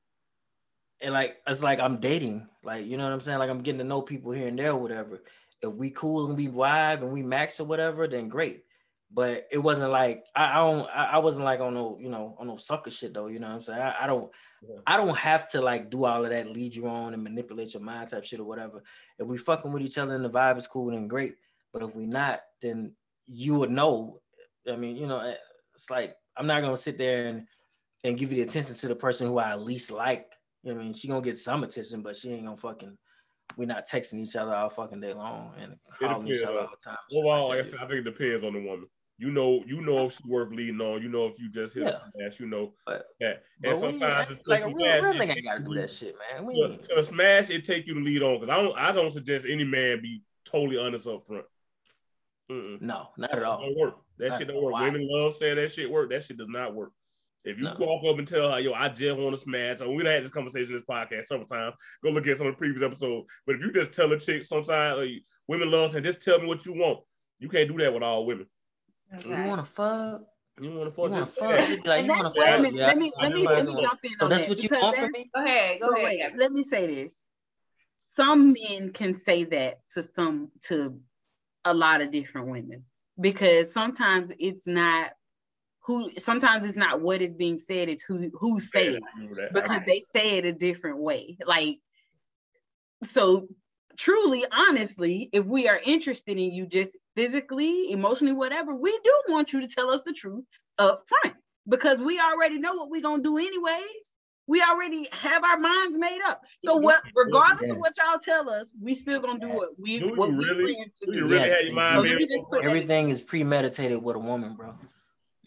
and 1.00 1.14
like 1.14 1.36
it's 1.46 1.62
like 1.62 1.80
I'm 1.80 1.98
dating, 1.98 2.48
like 2.62 2.86
you 2.86 2.96
know 2.96 3.04
what 3.04 3.12
I'm 3.12 3.20
saying? 3.20 3.38
Like 3.38 3.50
I'm 3.50 3.62
getting 3.62 3.78
to 3.78 3.84
know 3.84 4.02
people 4.02 4.32
here 4.32 4.48
and 4.48 4.58
there, 4.58 4.74
whatever. 4.74 5.22
If 5.62 5.72
we 5.72 5.90
cool 5.90 6.26
and 6.26 6.36
we 6.36 6.48
vibe 6.48 7.02
and 7.02 7.12
we 7.12 7.22
max 7.22 7.60
or 7.60 7.64
whatever, 7.64 8.06
then 8.06 8.28
great. 8.28 8.64
But 9.10 9.46
it 9.50 9.58
wasn't 9.58 9.90
like 9.90 10.24
I, 10.34 10.52
I 10.52 10.54
don't 10.56 10.88
I, 10.88 11.04
I 11.12 11.18
wasn't 11.18 11.44
like 11.44 11.60
on 11.60 11.74
no, 11.74 11.98
you 12.00 12.08
know, 12.08 12.36
on 12.38 12.48
no 12.48 12.56
sucker 12.56 12.90
shit 12.90 13.14
though. 13.14 13.28
You 13.28 13.38
know 13.38 13.48
what 13.48 13.54
I'm 13.54 13.60
saying? 13.60 13.80
I, 13.80 13.94
I 14.02 14.06
don't 14.06 14.30
yeah. 14.62 14.76
I 14.86 14.96
don't 14.96 15.16
have 15.16 15.50
to 15.52 15.60
like 15.60 15.90
do 15.90 16.04
all 16.04 16.24
of 16.24 16.30
that, 16.30 16.50
lead 16.50 16.74
you 16.74 16.88
on 16.88 17.14
and 17.14 17.22
manipulate 17.22 17.74
your 17.74 17.82
mind 17.82 18.08
type 18.08 18.24
shit 18.24 18.40
or 18.40 18.44
whatever. 18.44 18.82
If 19.18 19.26
we 19.26 19.38
fucking 19.38 19.72
with 19.72 19.82
each 19.82 19.98
other 19.98 20.14
and 20.14 20.24
the 20.24 20.30
vibe 20.30 20.58
is 20.58 20.66
cool, 20.66 20.90
then 20.90 21.08
great. 21.08 21.34
But 21.72 21.82
if 21.82 21.94
we 21.94 22.06
not, 22.06 22.40
then 22.62 22.92
you 23.26 23.56
would 23.56 23.70
know. 23.70 24.20
I 24.70 24.76
mean, 24.76 24.96
you 24.96 25.06
know, 25.06 25.34
it's 25.74 25.90
like 25.90 26.14
I'm 26.36 26.46
not 26.46 26.62
gonna 26.62 26.76
sit 26.76 26.98
there 26.98 27.26
and 27.26 27.46
and 28.04 28.16
give 28.16 28.30
you 28.30 28.36
the 28.36 28.42
attention 28.42 28.74
to 28.74 28.88
the 28.88 28.94
person 28.94 29.26
who 29.26 29.38
I 29.38 29.54
least 29.54 29.90
like. 29.90 30.26
You 30.62 30.74
know 30.74 30.80
I 30.80 30.84
mean? 30.84 30.92
She 30.92 31.08
gonna 31.08 31.20
get 31.20 31.36
some 31.36 31.64
attention, 31.64 32.02
but 32.02 32.16
she 32.16 32.32
ain't 32.32 32.44
gonna 32.44 32.56
fucking 32.56 32.96
we're 33.56 33.66
not 33.66 33.88
texting 33.88 34.20
each 34.20 34.36
other 34.36 34.54
all 34.54 34.70
fucking 34.70 35.00
day 35.00 35.14
long 35.14 35.52
and 35.60 35.76
calling 35.98 36.28
each 36.28 36.42
other 36.42 36.60
all 36.60 36.68
the 36.70 36.90
time. 36.90 36.98
Well, 37.12 37.48
like 37.48 37.60
I 37.60 37.62
said, 37.62 37.80
I 37.80 37.86
think 37.86 38.06
it 38.06 38.10
depends 38.10 38.44
on 38.44 38.52
the 38.52 38.60
woman. 38.60 38.86
You 39.20 39.32
know, 39.32 39.64
you 39.66 39.80
know 39.80 40.06
if 40.06 40.12
she's 40.12 40.26
worth 40.26 40.52
leading 40.52 40.80
on. 40.80 41.02
You 41.02 41.08
know 41.08 41.26
if 41.26 41.40
you 41.40 41.50
just 41.50 41.74
hit 41.74 41.82
yeah. 41.82 41.90
a 41.90 41.92
smash. 41.92 42.40
You 42.40 42.46
know 42.46 42.72
but, 42.86 43.06
that. 43.20 43.42
And 43.64 43.76
sometimes 43.76 44.30
it's 44.30 44.46
like 44.46 44.62
a 44.62 44.68
real, 44.68 44.76
real 44.76 45.14
nigga 45.14 45.36
ain't 45.36 45.44
gotta 45.44 45.64
do 45.64 45.74
that 45.74 45.90
shit, 45.90 46.14
man. 46.32 46.46
We 46.46 46.78
a 46.96 47.02
smash, 47.02 47.50
it 47.50 47.64
take 47.64 47.86
you 47.86 47.94
to 47.94 48.00
lead 48.00 48.22
on 48.22 48.40
because 48.40 48.48
I 48.48 48.62
don't. 48.62 48.78
I 48.78 48.92
don't 48.92 49.10
suggest 49.10 49.46
any 49.48 49.64
man 49.64 50.00
be 50.00 50.22
totally 50.44 50.78
honest 50.78 51.08
up 51.08 51.26
front. 51.26 51.44
Mm-mm. 52.50 52.80
No, 52.80 53.08
not 53.16 53.36
at 53.36 53.42
all. 53.42 53.60
It 53.60 53.66
don't 53.66 53.78
work. 53.78 53.96
That 54.18 54.38
shit 54.38 54.48
don't 54.48 54.62
work. 54.62 54.72
Why? 54.72 54.84
Women 54.84 55.08
love 55.10 55.34
saying 55.34 55.56
that 55.56 55.72
shit 55.72 55.90
work. 55.90 56.10
That 56.10 56.22
shit 56.22 56.38
does 56.38 56.48
not 56.48 56.74
work. 56.74 56.92
If 57.44 57.56
you 57.56 57.64
No. 57.64 57.76
walk 57.78 58.04
up 58.04 58.18
and 58.18 58.26
tell 58.26 58.50
her, 58.52 58.60
yo, 58.60 58.72
I 58.72 58.88
just 58.88 59.18
want 59.18 59.34
to 59.34 59.40
smash, 59.40 59.80
and 59.80 59.94
we 59.94 60.02
done 60.02 60.12
had 60.12 60.24
this 60.24 60.30
conversation 60.30 60.70
in 60.70 60.76
this 60.76 60.84
podcast 60.84 61.26
several 61.26 61.46
times. 61.46 61.74
Go 62.02 62.10
look 62.10 62.26
at 62.26 62.36
some 62.36 62.46
of 62.46 62.54
the 62.54 62.58
previous 62.58 62.82
episodes. 62.82 63.26
But 63.46 63.56
if 63.56 63.62
you 63.62 63.72
just 63.72 63.92
tell 63.92 64.12
a 64.12 64.18
chick, 64.18 64.44
sometimes 64.44 64.98
like, 64.98 65.22
women 65.46 65.70
love 65.70 65.90
saying, 65.90 66.04
just 66.04 66.20
tell 66.20 66.38
me 66.38 66.46
what 66.46 66.66
you 66.66 66.74
want. 66.74 67.00
You 67.38 67.48
can't 67.48 67.68
do 67.68 67.78
that 67.78 67.92
with 67.92 68.02
all 68.02 68.26
women. 68.26 68.46
You 69.24 69.30
want 69.30 69.64
to 69.64 69.64
fuck? 69.64 70.22
You 70.60 70.70
want 70.74 70.94
to 70.94 71.02
You 71.02 71.08
fuck 71.08 71.10
want 71.10 71.24
to 71.24 71.24
fuck? 71.24 71.50
say 71.50 71.64
it. 71.64 71.70
You 71.70 71.82
be 71.82 71.88
like, 71.88 71.98
And 72.00 72.06
you 72.06 72.12
want 72.12 72.34
to 72.34 72.40
wait 72.40 72.48
a 72.48 72.52
fuck? 72.52 72.60
minute, 72.62 72.74
Yeah, 72.74 72.86
let 72.86 72.96
me 72.98 73.12
let 73.20 73.32
me 73.32 73.46
let 73.46 73.66
me 73.66 73.76
jump 73.80 74.00
in 74.04 74.10
So 74.18 74.24
on 74.24 74.30
that's 74.30 74.42
that 74.44 74.48
what 74.48 74.58
you 74.62 74.68
because 74.68 74.82
want 74.82 74.98
from 74.98 75.12
me? 75.12 75.30
Go 75.34 75.44
ahead. 75.44 75.80
Go 75.80 75.86
But 75.86 75.96
ahead. 75.98 76.04
wait, 76.04 76.36
let 76.36 76.52
me 76.52 76.62
say 76.62 76.86
this. 76.86 77.14
Some 77.96 78.52
men 78.52 78.92
can 78.92 79.16
say 79.16 79.44
that 79.44 79.80
to 79.94 80.02
some 80.02 80.50
to 80.64 81.00
a 81.64 81.72
lot 81.74 82.00
of 82.00 82.10
different 82.10 82.48
women 82.48 82.84
because 83.20 83.72
sometimes 83.72 84.32
it's 84.38 84.66
not 84.66 85.12
who 85.80 86.10
sometimes 86.18 86.64
it's 86.64 86.76
not 86.76 87.00
what 87.00 87.22
is 87.22 87.32
being 87.32 87.58
said, 87.58 87.88
it's 87.88 88.02
who 88.02 88.30
who's 88.34 88.70
saying 88.70 88.96
it 88.96 89.02
I 89.02 89.18
remember 89.20 89.40
that. 89.40 89.54
because 89.54 89.82
they 89.84 90.02
say 90.14 90.38
it 90.38 90.44
a 90.44 90.52
different 90.52 90.98
way. 90.98 91.38
Like 91.46 91.78
so 93.04 93.48
truly, 93.96 94.44
honestly, 94.52 95.28
if 95.32 95.44
we 95.44 95.68
are 95.68 95.80
interested 95.82 96.32
in 96.38 96.52
you 96.52 96.66
just 96.66 96.96
physically, 97.22 97.90
emotionally, 97.90 98.32
whatever, 98.32 98.76
we 98.76 98.96
do 99.02 99.12
want 99.28 99.52
you 99.52 99.60
to 99.60 99.66
tell 99.66 99.90
us 99.90 100.02
the 100.02 100.12
truth 100.12 100.44
up 100.78 101.02
front 101.08 101.36
because 101.68 102.00
we 102.00 102.20
already 102.20 102.58
know 102.58 102.74
what 102.74 102.90
we're 102.90 103.02
gonna 103.02 103.22
do 103.22 103.36
anyways. 103.38 104.12
We 104.46 104.62
already 104.62 105.06
have 105.12 105.42
our 105.42 105.58
minds 105.58 105.98
made 105.98 106.20
up. 106.26 106.40
So 106.64 106.76
what 106.76 107.02
regardless 107.16 107.70
of 107.70 107.76
what 107.78 107.92
y'all 107.98 108.18
tell 108.22 108.48
us, 108.48 108.72
we 108.80 108.94
still 108.94 109.20
gonna 109.20 109.40
do 109.40 109.48
what 109.48 109.70
we 109.78 109.98
Do 109.98 110.06
you 110.06 110.14
what 110.14 110.30
we 110.30 110.44
really? 110.44 110.74
plan 110.74 110.86
to 111.00 111.06
Do 111.06 111.12
you 111.12 111.20
do. 111.22 111.26
really 111.28 111.36
Yes, 111.42 111.52
have 111.54 111.64
your 111.64 111.74
mind 111.74 111.96
do. 111.96 112.02
made 112.04 112.08
Let 112.10 112.18
me 112.18 112.24
up 112.24 112.30
just 112.30 112.44
put? 112.50 112.64
Everything 112.64 113.08
is 113.08 113.20
premeditated 113.20 114.00
with 114.00 114.14
a 114.14 114.20
woman, 114.20 114.54
bro. 114.54 114.68
And, 114.68 114.76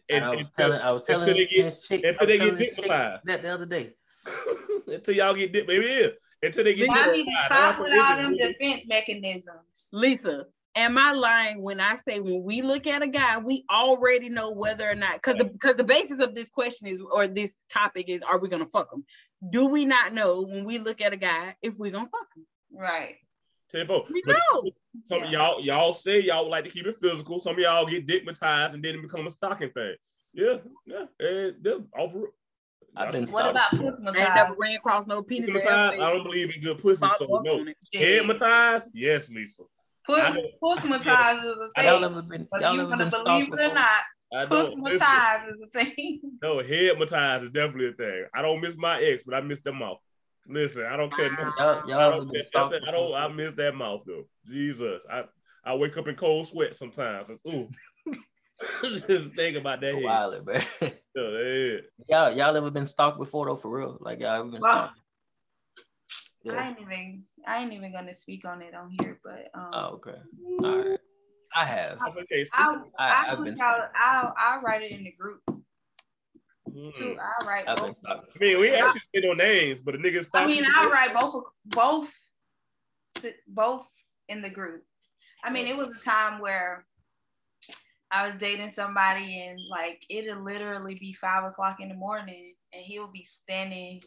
And- 0.10 0.26
I 0.26 0.36
was 0.36 0.48
until- 0.50 0.66
telling, 0.68 0.82
I 0.82 0.92
was 0.92 1.02
until 1.10 1.20
telling 1.22 1.36
they 1.38 1.46
get- 1.48 1.64
this 1.64 1.88
chick, 1.88 2.04
until 2.04 2.20
I 2.20 2.24
was 2.24 2.28
they 2.32 2.38
telling 2.38 2.54
get 2.56 2.60
this 2.66 2.76
chick 2.76 2.88
that 3.24 3.42
the 3.42 3.48
other 3.50 3.66
day. 3.66 3.94
until 4.88 5.16
y'all 5.16 5.34
get 5.34 5.54
dipped, 5.54 5.68
maybe 5.70 5.86
it 5.86 6.06
is. 6.06 6.12
Until 6.44 6.64
they 6.66 6.74
get 6.74 6.90
Lisa, 6.90 7.00
Y'all 7.06 7.12
need 7.14 7.26
to 7.26 7.38
stop 7.46 7.80
with 7.80 7.94
all 7.94 8.18
them 8.18 8.36
defense 8.36 8.88
mechanisms. 8.88 9.88
Lisa, 9.92 10.46
am 10.76 10.98
I 10.98 11.12
lying 11.12 11.62
when 11.62 11.80
I 11.80 11.96
say 11.96 12.20
when 12.20 12.44
we 12.44 12.62
look 12.62 12.88
at 12.88 13.02
a 13.02 13.08
guy, 13.08 13.38
we 13.38 13.66
already 13.70 14.30
know 14.30 14.52
whether 14.52 14.90
or 14.90 14.96
not 14.96 15.14
because 15.14 15.38
the 15.38 15.46
because 15.46 15.76
the 15.76 15.84
basis 15.84 16.20
of 16.20 16.34
this 16.36 16.50
question 16.50 16.88
is 16.88 17.02
or 17.02 17.28
this 17.28 17.58
topic 17.70 18.10
is 18.10 18.22
are 18.22 18.40
we 18.40 18.50
gonna 18.50 18.66
fuck 18.66 18.92
him? 18.94 19.04
Do 19.50 19.68
we 19.68 19.86
not 19.86 20.14
know 20.14 20.42
when 20.44 20.64
we 20.64 20.80
look 20.80 21.02
at 21.02 21.14
a 21.14 21.18
guy 21.18 21.56
if 21.62 21.78
we're 21.78 21.92
gonna 21.92 22.10
fuck 22.10 22.28
him? 22.36 22.46
Right. 22.72 23.16
Tenfold. 23.70 24.10
We 24.12 24.22
But 24.26 24.38
know. 24.54 24.64
Some 25.06 25.24
of 25.24 25.32
y'all 25.32 25.62
y'all 25.62 25.94
say 25.94 26.20
y'all 26.20 26.50
like 26.50 26.66
to 26.66 26.70
keep 26.70 26.86
it 26.86 26.98
physical. 26.98 27.40
Some 27.40 27.54
of 27.54 27.60
y'all 27.60 27.86
get 27.86 28.08
dickmatized 28.08 28.74
and 28.74 28.84
then 28.84 28.96
it 28.96 29.02
become 29.02 29.28
a 29.28 29.32
stocking 29.32 29.72
thing. 29.72 29.96
Yeah, 30.34 30.58
yeah. 30.86 31.06
And 31.20 31.56
they'll 31.62 31.86
offer 31.98 32.26
it. 32.26 32.32
I've 32.96 33.12
been 33.12 33.26
What 33.28 33.50
about 33.50 33.72
before. 33.72 33.92
pussy 33.92 34.04
I 34.06 34.26
ain't 34.26 34.36
never 34.36 34.56
ran 34.60 34.76
across 34.76 35.08
no 35.08 35.24
penis. 35.24 35.48
that 35.48 35.64
Dickmatized, 35.64 35.94
ever 35.94 36.04
I 36.04 36.14
don't 36.14 36.24
believe 36.24 36.54
in 36.54 36.62
good 36.62 36.78
pussy, 36.78 37.08
so 37.18 37.42
no. 37.44 37.60
on 37.60 37.68
it. 37.70 37.78
Yes, 38.94 39.30
Lisa. 39.30 39.64
Pussy, 40.06 40.22
I 40.22 40.34
don't- 40.34 40.46
is 41.40 41.58
a 41.78 41.84
Y'all 41.84 42.00
thing. 42.00 42.04
ever 42.04 42.22
been, 42.22 42.48
y'all 42.60 42.76
you 42.76 42.82
ever 42.82 42.98
been 42.98 43.12
stalked 43.12 43.26
believe 43.26 43.48
it 43.48 43.54
or 43.54 43.58
before? 43.58 43.74
not, 43.76 43.88
I 44.34 44.46
pussy 44.46 44.70
don't 44.76 44.84
listen, 44.84 44.94
massage 45.00 45.54
is 45.54 45.62
a 45.62 45.68
thing. 45.68 46.22
No, 46.44 46.56
headmatized 46.58 47.44
is 47.44 47.50
definitely 47.52 47.90
a 47.90 47.94
thing. 47.94 48.26
I 48.34 48.42
don't 48.42 48.62
miss 48.62 48.76
my 48.78 49.02
ex, 49.02 49.24
but 49.24 49.36
I 49.36 49.42
miss 49.42 49.60
the 49.60 49.72
mouth. 49.74 50.00
Listen, 50.48 50.86
I 50.86 50.98
don't 50.98 51.14
care. 51.16 51.30
nothing. 51.32 51.52
Y'all, 51.58 51.88
y'all 51.88 52.00
ever 52.00 52.12
don't, 52.18 52.26
been 52.26 52.34
care 52.34 52.42
stalked 52.42 52.74
nothing. 52.74 52.88
I 52.88 52.92
don't. 52.92 53.14
I 53.14 53.28
miss 53.28 53.54
that 53.54 53.76
mouth 53.76 54.02
though. 54.08 54.24
Jesus, 54.48 55.06
I 55.10 55.24
I 55.64 55.76
wake 55.76 55.96
up 55.98 56.08
in 56.08 56.16
cold 56.16 56.48
sweat 56.48 56.74
sometimes. 56.74 57.30
Ooh, 57.54 57.70
just 59.08 59.36
think 59.36 59.58
about 59.58 59.82
that. 59.82 59.92
A 59.92 59.96
Head. 59.96 60.04
while, 60.04 60.42
man. 60.44 60.64
Yeah, 61.14 61.78
y'all, 62.08 62.32
y'all 62.36 62.58
ever 62.58 62.72
been 62.72 62.88
stalked 62.88 63.20
before 63.20 63.46
though, 63.46 63.56
for 63.56 63.70
real? 63.78 63.98
Like 64.00 64.20
y'all 64.20 64.40
ever 64.40 64.50
been 64.50 64.62
Wow. 64.62 64.90
Stalked? 66.44 66.60
I 66.60 66.68
ain't 66.70 66.80
even 66.80 67.24
I 67.48 67.62
ain't 67.64 67.74
even 67.74 67.92
gonna 67.92 68.14
speak 68.14 68.46
on 68.46 68.62
it 68.62 68.74
on 68.74 68.96
here, 69.02 69.20
but 69.24 69.50
um 69.54 69.70
Oh, 69.74 69.86
okay. 69.96 70.16
All 70.64 70.78
right. 70.78 71.00
I 71.56 71.66
have. 71.66 72.00
That's 72.00 72.18
okay. 72.18 72.46
I'll, 72.54 72.92
I- 72.98 73.26
I'll, 73.28 73.32
I've 73.38 73.44
been 73.44 73.48
y'all, 73.48 73.56
stalked. 73.58 73.96
I'll, 74.00 74.34
I'll 74.38 74.62
write 74.62 74.84
it 74.84 74.92
in 74.92 75.04
the 75.04 75.12
group 75.12 75.42
Mm. 76.70 76.96
too. 76.96 77.18
I'll 77.20 77.46
write 77.46 77.68
I've 77.68 77.78
both. 77.78 78.02
been. 78.02 78.12
I 78.12 78.20
mean, 78.40 78.60
we 78.62 78.70
before. 78.70 78.86
actually 78.86 79.02
say 79.14 79.22
no 79.28 79.34
names, 79.34 79.82
but 79.82 79.92
the 79.92 79.98
niggas. 79.98 80.30
I 80.34 80.46
mean, 80.48 80.64
I'll 80.76 80.90
write 80.90 81.14
both, 81.14 81.36
of- 81.36 81.44
both, 81.66 82.10
both 83.46 83.88
in 84.30 84.42
the 84.42 84.50
group. 84.50 84.84
I 85.44 85.50
mean, 85.50 85.68
it 85.68 85.76
was 85.76 85.90
a 85.90 86.00
time 86.06 86.40
where 86.40 86.86
I 88.10 88.26
was 88.26 88.36
dating 88.36 88.72
somebody 88.72 89.42
and 89.42 89.60
like 89.70 90.06
it'll 90.10 90.44
literally 90.44 90.96
be 90.96 91.12
five 91.12 91.44
o'clock 91.44 91.82
in 91.82 91.90
the 91.90 91.96
morning 91.96 92.54
and 92.72 92.84
he'll 92.86 93.08
be 93.12 93.26
standing 93.26 94.02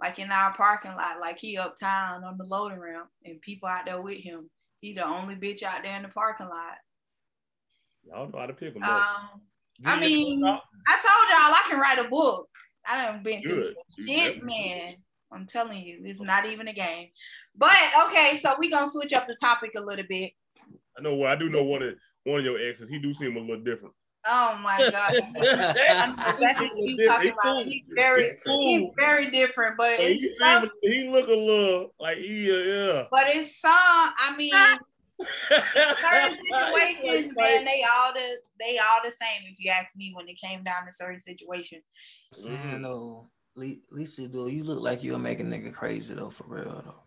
like 0.00 0.18
in 0.18 0.30
our 0.30 0.54
parking 0.54 0.92
lot, 0.92 1.20
like 1.20 1.38
he 1.38 1.56
uptown 1.56 2.24
on 2.24 2.38
the 2.38 2.44
loading 2.44 2.78
ramp 2.78 3.08
and 3.24 3.40
people 3.40 3.68
out 3.68 3.84
there 3.84 4.00
with 4.00 4.18
him. 4.18 4.48
He 4.80 4.92
the 4.92 5.04
only 5.04 5.34
bitch 5.34 5.62
out 5.62 5.82
there 5.82 5.96
in 5.96 6.02
the 6.02 6.08
parking 6.08 6.48
lot. 6.48 6.76
Y'all 8.04 8.30
know 8.30 8.38
how 8.38 8.46
to 8.46 8.52
pick 8.52 8.74
them 8.74 8.84
up. 8.84 8.90
Um, 8.90 9.40
I 9.84 9.98
mean, 9.98 10.42
I 10.44 10.50
told 10.50 11.28
y'all 11.30 11.54
I 11.54 11.64
can 11.68 11.80
write 11.80 11.98
a 11.98 12.08
book. 12.08 12.48
I 12.86 13.04
done 13.04 13.22
been 13.22 13.42
through 13.42 13.64
some 13.64 14.06
shit, 14.06 14.42
man. 14.42 14.94
I'm 15.30 15.46
telling 15.46 15.82
you, 15.82 16.00
it's 16.04 16.22
not 16.22 16.46
even 16.46 16.68
a 16.68 16.72
game. 16.72 17.08
But 17.54 17.76
okay, 18.06 18.38
so 18.40 18.54
we 18.58 18.70
gonna 18.70 18.88
switch 18.88 19.12
up 19.12 19.26
the 19.26 19.36
topic 19.38 19.72
a 19.76 19.80
little 19.80 20.06
bit. 20.08 20.32
I 20.96 21.02
know. 21.02 21.14
Well, 21.16 21.30
I 21.30 21.36
do 21.36 21.50
know 21.50 21.62
one 21.62 21.82
of 21.82 21.94
one 22.24 22.38
of 22.38 22.44
your 22.44 22.58
exes. 22.58 22.88
He 22.88 22.98
do 22.98 23.12
seem 23.12 23.36
a 23.36 23.40
little 23.40 23.62
different. 23.62 23.94
Oh 24.28 24.58
my 24.62 24.90
god. 24.90 25.14
Exactly 25.36 26.70
what 26.74 26.88
you 26.88 27.06
talking 27.06 27.32
about. 27.32 27.64
He's 27.64 27.82
very 27.94 28.36
he's 28.44 28.90
very 28.96 29.30
different, 29.30 29.76
but 29.76 29.98
He, 29.98 30.04
it's 30.04 30.22
seem- 30.22 30.34
some, 30.40 30.70
he 30.82 31.08
look 31.08 31.28
a 31.28 31.32
little 31.32 31.94
like 31.98 32.18
he, 32.18 32.50
uh, 32.50 32.54
yeah. 32.56 33.02
but 33.10 33.24
it's 33.28 33.60
some, 33.60 33.72
I 33.72 34.34
mean 34.36 34.52
certain 35.20 36.38
situations, 36.50 37.32
man, 37.36 37.64
they 37.64 37.84
all 37.84 38.12
the 38.12 38.38
they 38.60 38.78
all 38.78 39.00
the 39.04 39.10
same 39.10 39.42
if 39.50 39.58
you 39.58 39.70
ask 39.70 39.96
me 39.96 40.12
when 40.14 40.28
it 40.28 40.40
came 40.40 40.62
down 40.62 40.86
to 40.86 40.92
certain 40.92 41.20
situations. 41.20 41.82
Saying 42.32 42.82
though, 42.82 43.28
Lisa, 43.56 44.28
though, 44.28 44.46
you 44.46 44.64
look 44.64 44.80
like 44.80 45.02
you'll 45.02 45.18
make 45.18 45.40
a 45.40 45.44
nigga 45.44 45.72
crazy 45.72 46.14
though, 46.14 46.30
for 46.30 46.44
real 46.48 46.82
though. 46.84 47.02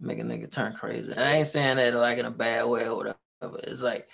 Make 0.00 0.18
a 0.18 0.22
nigga 0.22 0.50
turn 0.50 0.72
crazy. 0.72 1.12
And 1.12 1.20
I 1.20 1.32
ain't 1.34 1.46
saying 1.46 1.76
that 1.76 1.94
like 1.94 2.18
in 2.18 2.26
a 2.26 2.30
bad 2.30 2.64
way 2.66 2.88
or 2.88 2.96
whatever. 2.96 3.58
It's 3.64 3.82
like, 3.82 4.08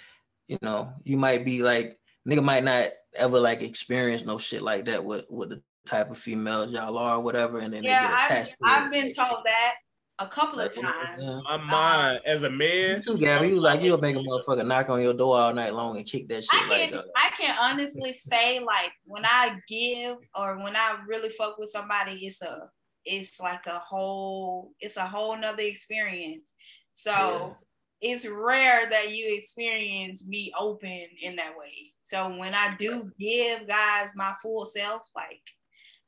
you 0.46 0.58
know, 0.62 0.92
you 1.04 1.16
might 1.16 1.44
be 1.44 1.62
like, 1.62 1.97
nigga 2.28 2.42
might 2.42 2.64
not 2.64 2.90
ever 3.14 3.40
like 3.40 3.62
experience 3.62 4.24
no 4.24 4.38
shit 4.38 4.62
like 4.62 4.84
that 4.84 5.04
with 5.04 5.24
with 5.30 5.48
the 5.50 5.62
type 5.86 6.10
of 6.10 6.18
females 6.18 6.72
y'all 6.72 6.98
are 6.98 7.16
or 7.16 7.20
whatever, 7.20 7.58
and 7.58 7.72
then 7.72 7.84
Yeah, 7.84 8.00
they 8.00 8.06
get 8.08 8.18
I've, 8.18 8.24
attached 8.24 8.50
to 8.52 8.56
I've 8.66 8.92
been 8.92 9.10
told 9.12 9.44
that 9.44 9.74
a 10.20 10.26
couple 10.26 10.60
of 10.60 10.66
Like, 10.66 10.76
you 10.76 10.82
know 10.82 10.88
what 10.88 11.16
I'm 11.18 11.18
times. 11.18 11.44
My 11.44 11.56
mind 11.56 12.20
as 12.26 12.42
a 12.42 12.50
man. 12.50 12.96
You 12.96 13.02
too, 13.02 13.18
Gabby. 13.18 13.48
You 13.48 13.54
was 13.54 13.64
like, 13.64 13.80
you'll 13.80 13.98
make 13.98 14.16
a 14.16 14.18
motherfucker 14.18 14.66
knock 14.66 14.88
on 14.88 15.00
your 15.00 15.14
door 15.14 15.40
all 15.40 15.54
night 15.54 15.72
long 15.72 15.96
and 15.96 16.04
kick 16.04 16.28
that 16.28 16.44
I 16.52 16.58
shit 16.58 16.68
like 16.68 16.90
can 16.90 16.98
uh, 16.98 17.02
I 17.16 17.30
can 17.38 17.56
honestly 17.60 18.12
say 18.12 18.60
like 18.60 18.90
when 19.04 19.24
I 19.24 19.56
give 19.68 20.16
or 20.34 20.62
when 20.62 20.76
I 20.76 20.98
really 21.06 21.30
fuck 21.30 21.58
with 21.58 21.70
somebody, 21.70 22.26
it's 22.26 22.42
a 22.42 22.68
it's 23.04 23.38
like 23.40 23.66
a 23.66 23.78
whole 23.78 24.72
it's 24.80 24.96
a 24.96 25.06
whole 25.06 25.36
nother 25.36 25.62
experience. 25.62 26.52
So 26.92 27.56
it's 28.00 28.26
rare 28.26 28.90
that 28.90 29.14
you 29.14 29.36
experience 29.36 30.26
me 30.26 30.52
open 30.58 31.06
in 31.22 31.36
that 31.36 31.56
way. 31.56 31.87
So 32.08 32.34
when 32.38 32.54
I 32.54 32.70
do 32.78 33.10
give 33.18 33.68
guys 33.68 34.10
my 34.16 34.34
full 34.42 34.64
self, 34.64 35.02
like 35.14 35.42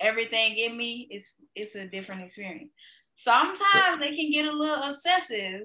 everything 0.00 0.56
in 0.56 0.76
me, 0.76 1.06
it's 1.10 1.34
it's 1.54 1.74
a 1.74 1.86
different 1.86 2.22
experience. 2.22 2.70
Sometimes 3.14 4.00
they 4.00 4.16
can 4.16 4.30
get 4.30 4.46
a 4.46 4.52
little 4.52 4.82
obsessive 4.82 5.62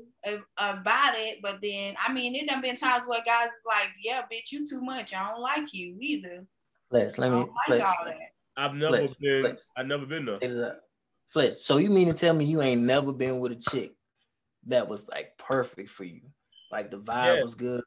about 0.58 1.14
it, 1.18 1.38
but 1.42 1.60
then 1.62 1.96
I 2.06 2.12
mean, 2.12 2.36
it 2.36 2.48
done 2.50 2.62
been 2.62 2.76
times 2.76 3.08
where 3.08 3.22
guys 3.26 3.48
is 3.48 3.66
like, 3.66 3.88
"Yeah, 4.04 4.24
bitch, 4.24 4.52
you 4.52 4.66
too 4.66 4.82
much. 4.82 5.14
I 5.14 5.30
don't 5.30 5.42
like 5.42 5.74
you 5.74 5.96
either. 6.02 6.46
flex. 6.90 7.18
Let 7.18 7.32
me 7.32 7.38
like 7.40 7.50
flex. 7.68 7.90
I've 8.58 8.74
never 8.74 8.98
Flex, 8.98 9.16
been. 9.16 9.42
flex. 9.42 9.70
I've 9.78 9.86
never 9.88 10.06
been 10.06 10.26
there. 10.26 10.40
Flex. 10.40 10.54
up. 10.56 10.82
Flex. 11.28 11.62
So 11.62 11.78
you 11.78 11.90
mean 11.90 12.08
to 12.10 12.14
tell 12.14 12.34
me 12.34 12.44
you 12.46 12.62
ain't 12.62 12.82
never 12.82 13.14
been 13.14 13.40
with 13.40 13.54
a 13.54 13.56
chick 13.72 13.94
that 14.68 14.88
was 14.90 15.08
like 15.08 15.38
perfect 15.38 15.88
for 15.90 16.04
you? 16.04 16.22
Like 16.72 16.92
the 16.92 17.00
vibe 17.00 17.38
Yeah. 17.38 17.42
was 17.42 17.56
good. 17.56 17.84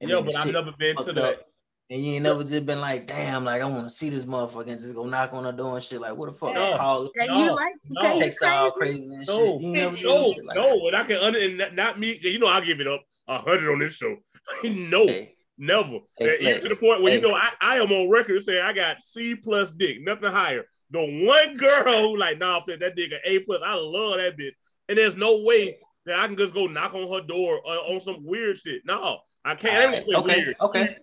Yeah, 0.00 0.20
but 0.20 0.34
I've 0.34 0.52
never 0.52 0.72
been 0.76 0.96
to 0.96 1.02
fucked 1.04 1.14
that. 1.14 1.46
Up, 1.92 1.96
And 1.96 2.04
you 2.04 2.14
ain't 2.14 2.22
never 2.22 2.42
just 2.42 2.64
been 2.66 2.80
like, 2.80 3.06
damn, 3.06 3.44
like 3.44 3.60
I 3.60 3.64
want 3.66 3.84
to 3.84 3.90
see 3.90 4.08
this 4.08 4.24
motherfucker 4.24 4.68
and 4.68 4.80
just 4.80 4.94
go 4.94 5.04
knock 5.04 5.32
on 5.34 5.44
the 5.44 5.52
door 5.52 5.74
and 5.76 5.84
shit. 5.84 6.00
Like, 6.00 6.16
what 6.16 6.26
the 6.26 6.32
fuck? 6.32 6.54
No. 6.54 6.76
Call 6.76 7.06
it. 7.06 7.12
No, 7.16 7.24
you 7.24 7.54
like 7.54 7.72
no. 7.90 8.00
okay, 8.00 8.14
you 8.14 8.20
text 8.22 8.42
all 8.42 8.70
crazy? 8.72 8.98
crazy 8.98 9.14
and 9.14 9.26
No, 9.26 9.36
shit. 9.36 9.60
You 9.60 9.66
ain't 9.68 9.74
never 9.74 9.96
did 9.96 10.04
no 10.04 10.16
No, 10.16 10.32
shit 10.32 10.44
like 10.44 10.56
no, 10.56 10.86
and 10.86 10.96
I 10.96 11.02
can 11.04 11.16
under 11.18 11.38
and 11.38 11.58
not, 11.58 11.74
not 11.74 12.00
me. 12.00 12.18
You 12.22 12.38
know, 12.38 12.46
I 12.48 12.60
give 12.62 12.80
it 12.80 12.86
up 12.88 13.02
a 13.28 13.38
hundred 13.38 13.72
on 13.72 13.78
this 13.78 13.94
show. 13.94 14.16
no, 14.64 15.06
that. 15.06 15.12
Hey, 15.12 15.34
never. 15.58 15.98
Hey, 16.18 16.54
And 16.54 16.62
to 16.62 16.68
the 16.68 16.76
point 16.76 17.02
where 17.02 17.12
you 17.12 17.20
Hey. 17.20 17.28
know 17.28 17.34
I, 17.34 17.50
I 17.60 17.76
am 17.76 17.92
on 17.92 18.08
record 18.08 18.42
saying 18.42 18.62
I 18.62 18.72
got 18.72 19.02
C 19.02 19.34
plus 19.34 19.70
dick, 19.70 19.98
nothing 20.02 20.30
higher. 20.32 20.64
The 20.90 21.00
one 21.26 21.56
girl 21.56 22.10
who 22.10 22.16
like, 22.18 22.38
nah, 22.38 22.60
Fletch, 22.60 22.80
that 22.80 22.96
dick 22.96 23.12
an 23.12 23.20
A 23.24 23.38
plus. 23.40 23.62
I 23.64 23.74
love 23.74 24.16
that 24.16 24.36
bitch, 24.38 24.52
and 24.88 24.98
there's 24.98 25.16
no 25.16 25.42
way 25.42 25.78
that 26.06 26.18
I 26.18 26.26
can 26.26 26.36
just 26.36 26.54
go 26.54 26.66
knock 26.66 26.94
on 26.94 27.10
her 27.12 27.26
door 27.26 27.60
uh, 27.66 27.92
on 27.92 28.00
some 28.00 28.24
weird 28.24 28.58
shit. 28.58 28.82
No, 28.84 29.18
I 29.44 29.54
can't. 29.54 29.74
I 29.74 29.82
ain't 29.94 30.06
gonna 30.06 30.24
say 30.26 30.32
okay, 30.32 30.44
weird. 30.44 30.56
okay. 30.60 30.96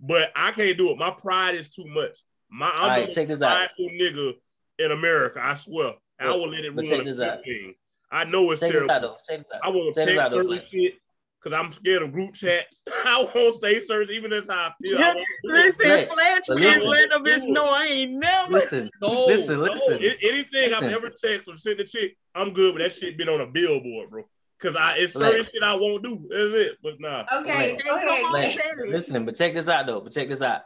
But 0.00 0.30
I 0.34 0.50
can't 0.52 0.76
do 0.78 0.90
it. 0.90 0.98
My 0.98 1.10
pride 1.10 1.54
is 1.54 1.68
too 1.68 1.84
much. 1.86 2.18
My 2.50 2.70
I'm 2.70 2.80
All 2.82 2.88
right, 2.88 3.08
the 3.08 3.14
check 3.14 3.28
this 3.28 3.42
out. 3.42 3.68
nigga 3.78 4.32
in 4.78 4.92
America. 4.92 5.40
I 5.42 5.54
swear, 5.54 5.92
I 6.18 6.28
will 6.32 6.48
let 6.50 6.64
it 6.64 6.74
but 6.74 6.84
ruin 6.84 6.96
check 6.98 7.04
this 7.04 7.16
good 7.18 7.28
out. 7.28 7.44
thing. 7.44 7.74
I 8.10 8.24
know 8.24 8.50
it's 8.50 8.60
Check 8.60 8.72
this 8.72 8.78
terrible. 8.82 8.92
out 8.94 9.02
though. 9.02 9.16
Check 9.28 9.38
this 9.38 9.46
out. 9.54 9.60
I 9.62 9.68
won't 9.68 9.94
Check 9.94 10.06
take 10.06 10.14
this 10.16 10.18
out 10.18 10.32
certain 10.32 10.60
shit 10.68 10.94
because 11.42 11.56
I'm 11.58 11.70
scared 11.72 12.02
of 12.02 12.12
group 12.12 12.34
chats. 12.34 12.82
I 13.06 13.28
won't 13.34 13.54
say 13.54 13.80
certain, 13.84 14.14
even 14.14 14.32
as 14.32 14.48
how 14.48 14.54
I 14.54 14.72
feel. 14.82 14.98
I 14.98 15.14
won't 15.14 15.18
do 15.44 15.50
it. 15.50 15.52
Listen, 15.52 15.86
Fletch, 15.86 16.08
Fletch 16.08 16.48
man, 16.48 16.60
listen. 16.60 16.90
let 16.90 17.12
a 17.12 17.18
bitch 17.20 17.48
know 17.48 17.68
I 17.70 17.84
ain't 17.84 18.12
never. 18.12 18.52
Listen, 18.52 18.90
No, 19.00 19.26
listen, 19.26 19.56
no. 19.58 19.62
listen. 19.64 19.98
Anything 20.22 20.70
Listen. 20.70 20.88
I've 20.88 20.92
ever 20.94 21.10
texted 21.24 21.52
or 21.52 21.56
sent 21.56 21.78
a 21.80 21.84
chick, 21.84 22.16
I'm 22.34 22.52
good. 22.52 22.74
But 22.74 22.80
that 22.82 22.94
shit 22.94 23.16
been 23.16 23.28
on 23.28 23.40
a 23.42 23.46
billboard, 23.46 24.10
bro. 24.10 24.24
Cause 24.60 24.76
I 24.76 24.96
it's 24.96 25.14
Fletch. 25.14 25.32
certain 25.32 25.46
shit 25.52 25.62
I 25.62 25.74
won't 25.74 26.02
do. 26.02 26.16
That's 26.28 26.52
it. 26.54 26.78
But 26.82 27.00
nah. 27.00 27.24
Okay, 27.40 27.74
Fletch. 27.76 27.84
go 27.84 27.96
ahead. 27.96 28.26
Fletch, 28.30 28.56
said 28.56 28.66
it. 28.84 28.90
listen, 28.90 29.24
but 29.24 29.34
check 29.34 29.54
this 29.54 29.68
out 29.68 29.86
though. 29.86 30.00
But 30.00 30.12
check 30.12 30.28
this 30.28 30.42
out. 30.42 30.62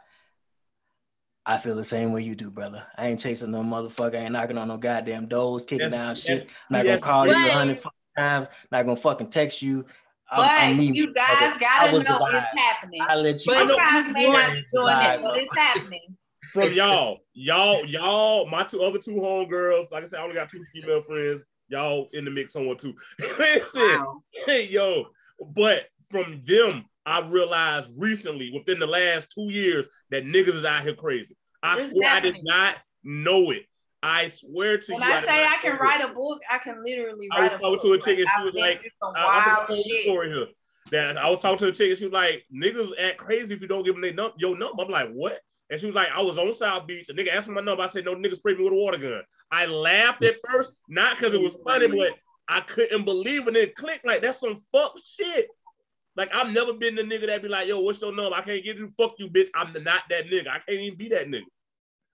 I 1.45 1.57
feel 1.57 1.75
the 1.75 1.83
same 1.83 2.11
way 2.11 2.21
you 2.23 2.35
do, 2.35 2.49
brother. 2.51 2.85
I 2.97 3.07
ain't 3.07 3.19
chasing 3.19 3.51
no 3.51 3.61
motherfucker. 3.61 4.15
I 4.15 4.23
ain't 4.23 4.31
knocking 4.33 4.57
on 4.57 4.67
no 4.67 4.77
goddamn 4.77 5.27
doors, 5.27 5.65
kicking 5.65 5.89
That's- 5.89 6.23
down 6.23 6.37
shit. 6.37 6.47
that's- 6.47 6.55
not 6.69 6.77
gonna 6.79 6.89
that's- 6.89 7.03
call 7.05 7.27
you 7.27 7.33
a 7.33 7.51
hundred 7.51 7.77
fucking 7.77 7.91
times. 8.17 8.47
Not 8.71 8.83
gonna 8.83 8.95
fucking 8.97 9.29
text 9.29 9.61
you. 9.61 9.85
I'm, 10.31 10.37
But 10.39 10.51
I'm 10.51 10.77
me, 10.77 10.85
you 10.91 11.13
guys 11.13 11.37
brother. 11.37 11.53
I 11.55 11.59
gotta 11.59 11.93
was 11.95 12.03
know 12.05 12.17
the 12.17 12.25
vibe. 12.25 12.37
it's 12.51 12.61
happening. 12.61 13.01
I 13.01 13.15
let 13.15 13.45
you. 13.45 13.53
But 13.53 13.67
You 13.67 13.77
guys 13.77 14.09
may 14.11 14.29
not 14.31 14.51
be 14.53 14.57
it's 14.59 14.71
doing 14.71 14.85
vibe, 14.87 14.99
that, 15.01 15.21
but 15.21 15.37
it's 15.37 15.55
happening. 15.57 16.17
From 16.51 16.73
y'all, 16.73 17.19
y'all, 17.33 17.85
y'all, 17.85 18.47
my 18.47 18.63
two 18.63 18.81
other 18.81 18.97
two 18.97 19.11
homegirls. 19.11 19.91
Like 19.91 20.03
I 20.03 20.07
said, 20.07 20.19
I 20.19 20.23
only 20.23 20.33
got 20.35 20.49
two 20.49 20.63
female 20.73 21.03
friends. 21.03 21.43
Y'all 21.69 22.09
in 22.13 22.25
the 22.25 22.31
mix 22.31 22.53
somewhere 22.53 22.75
too. 22.75 22.93
Listen, 23.39 23.81
Wow. 23.81 24.21
hey 24.45 24.65
yo, 24.67 25.05
but 25.53 25.83
from 26.11 26.41
them, 26.45 26.85
I 27.05 27.21
realized 27.21 27.91
recently, 27.97 28.51
within 28.53 28.79
the 28.79 28.87
last 28.87 29.31
two 29.31 29.51
years, 29.51 29.87
that 30.11 30.25
niggas 30.25 30.49
is 30.49 30.65
out 30.65 30.83
here 30.83 30.93
crazy. 30.93 31.35
I 31.63 31.87
swear 31.89 32.09
I 32.09 32.19
did 32.19 32.37
not 32.43 32.75
know 33.03 33.51
it. 33.51 33.63
I 34.03 34.29
swear 34.29 34.77
to 34.77 34.93
When 34.93 35.01
you. 35.01 35.07
I 35.07 35.21
did 35.21 35.29
say 35.29 35.43
I 35.45 35.57
can 35.61 35.77
write 35.77 36.01
it. 36.01 36.11
a 36.11 36.13
book, 36.13 36.39
I 36.49 36.59
can 36.59 36.83
literally 36.85 37.27
I 37.31 37.41
was 37.43 37.53
a 37.53 37.57
talking 37.57 37.79
to 37.79 37.93
a 37.93 37.97
chick 37.97 38.19
and 38.19 38.27
she 38.37 38.43
was 38.45 38.53
like, 38.53 38.81
I, 39.01 39.07
I'm 39.07 39.13
gonna 39.13 39.25
wild 39.55 39.67
tell 39.67 39.75
you 39.77 39.99
a 39.99 40.03
story 40.03 40.29
here. 40.29 40.47
That 40.91 41.17
I 41.17 41.27
was 41.31 41.39
talking 41.39 41.57
to 41.59 41.65
the 41.65 41.71
chick 41.71 41.89
and 41.89 41.97
she 41.97 42.05
was 42.05 42.13
like, 42.13 42.43
niggas 42.55 42.91
act 42.99 43.17
crazy 43.17 43.55
if 43.55 43.61
you 43.61 43.67
don't 43.67 43.83
give 43.83 43.95
them 43.95 44.01
their 44.03 44.13
num- 44.13 44.33
your 44.37 44.55
number. 44.55 44.83
I'm 44.83 44.89
like, 44.91 45.09
what? 45.11 45.39
And 45.69 45.79
she 45.79 45.87
was 45.87 45.95
like, 45.95 46.09
I 46.13 46.21
was 46.21 46.37
on 46.37 46.53
South 46.53 46.85
Beach. 46.85 47.09
A 47.09 47.13
nigga 47.13 47.33
asked 47.33 47.47
me 47.47 47.55
my 47.55 47.61
number. 47.61 47.81
I 47.83 47.87
said, 47.87 48.05
no, 48.05 48.15
nigga 48.15 48.35
sprayed 48.35 48.57
me 48.57 48.63
with 48.65 48.73
a 48.73 48.75
water 48.75 48.97
gun. 48.99 49.21
I 49.51 49.65
laughed 49.65 50.23
at 50.23 50.35
first, 50.47 50.73
not 50.87 51.17
because 51.17 51.33
it 51.33 51.41
was 51.41 51.55
funny, 51.65 51.87
but 51.87 52.13
I 52.47 52.61
couldn't 52.61 53.03
believe 53.05 53.41
it. 53.43 53.47
And 53.47 53.57
it 53.57 53.75
clicked 53.75 54.05
like 54.05 54.21
that's 54.21 54.39
some 54.39 54.61
fuck 54.71 54.93
shit. 55.03 55.47
Like 56.15 56.33
I've 56.33 56.53
never 56.53 56.73
been 56.73 56.95
the 56.95 57.01
nigga 57.01 57.25
that 57.27 57.41
be 57.41 57.47
like, 57.49 57.67
yo, 57.67 57.79
what's 57.79 57.99
your 58.01 58.15
number? 58.15 58.35
I 58.35 58.41
can't 58.41 58.63
get 58.63 58.77
you. 58.77 58.89
Fuck 58.97 59.13
you, 59.17 59.27
bitch. 59.27 59.49
I'm 59.55 59.73
not 59.83 60.03
that 60.09 60.27
nigga. 60.27 60.47
I 60.49 60.59
can't 60.59 60.79
even 60.79 60.97
be 60.97 61.09
that 61.09 61.27
nigga. 61.27 61.41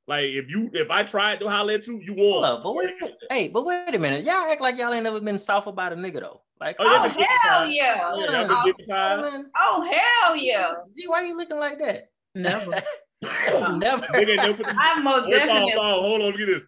Like 0.08 0.26
if 0.26 0.50
you 0.50 0.70
if 0.74 0.90
I 0.90 1.04
tried 1.04 1.40
to 1.42 1.50
holler 1.50 1.74
at 1.74 1.86
you, 1.88 2.00
you 2.02 2.16
Hold 2.16 2.44
won. 2.44 2.52
up, 2.52 2.64
but 2.64 2.76
wait, 2.76 2.94
hey, 3.30 3.50
but 3.50 3.66
wait 3.66 3.94
a 3.94 4.00
minute. 4.00 4.24
Y'all 4.26 4.50
act 4.52 4.60
like 4.62 4.78
y'all 4.78 4.92
ain't 4.94 5.04
never 5.04 5.20
been 5.22 5.38
south 5.38 5.68
about 5.68 5.94
a 5.94 5.96
nigga 5.96 6.22
though. 6.22 6.42
Like, 6.60 6.78
Oh, 6.80 6.86
yeah, 6.86 7.04
Oh 7.06 7.10
hell 7.10 7.66
yeah! 7.70 8.16
Yeah, 8.18 8.42
y'all 8.48 8.48
Oh, 8.52 8.64
dick 8.66 8.86
size. 8.88 9.22
man. 9.22 9.52
Oh 9.60 9.88
hell 9.92 10.36
yeah! 10.36 10.74
Gee, 10.98 11.08
why 11.08 11.26
you 11.26 11.38
looking 11.38 11.60
like 11.60 11.80
that? 11.80 12.11
Never. 12.36 12.72
Uh, 13.24 13.78
never. 13.78 14.04
Nigga 14.08 14.30
ain't 14.30 14.38
never 14.38 14.54
put 14.56 14.66
the- 14.66 14.76
I 14.80 15.00
most 15.00 15.30
definitely. 15.30 15.74
Paul, 15.74 15.82
Paul, 15.82 16.02
hold 16.02 16.22
on, 16.24 16.38
get 16.38 16.48
this. 16.48 16.64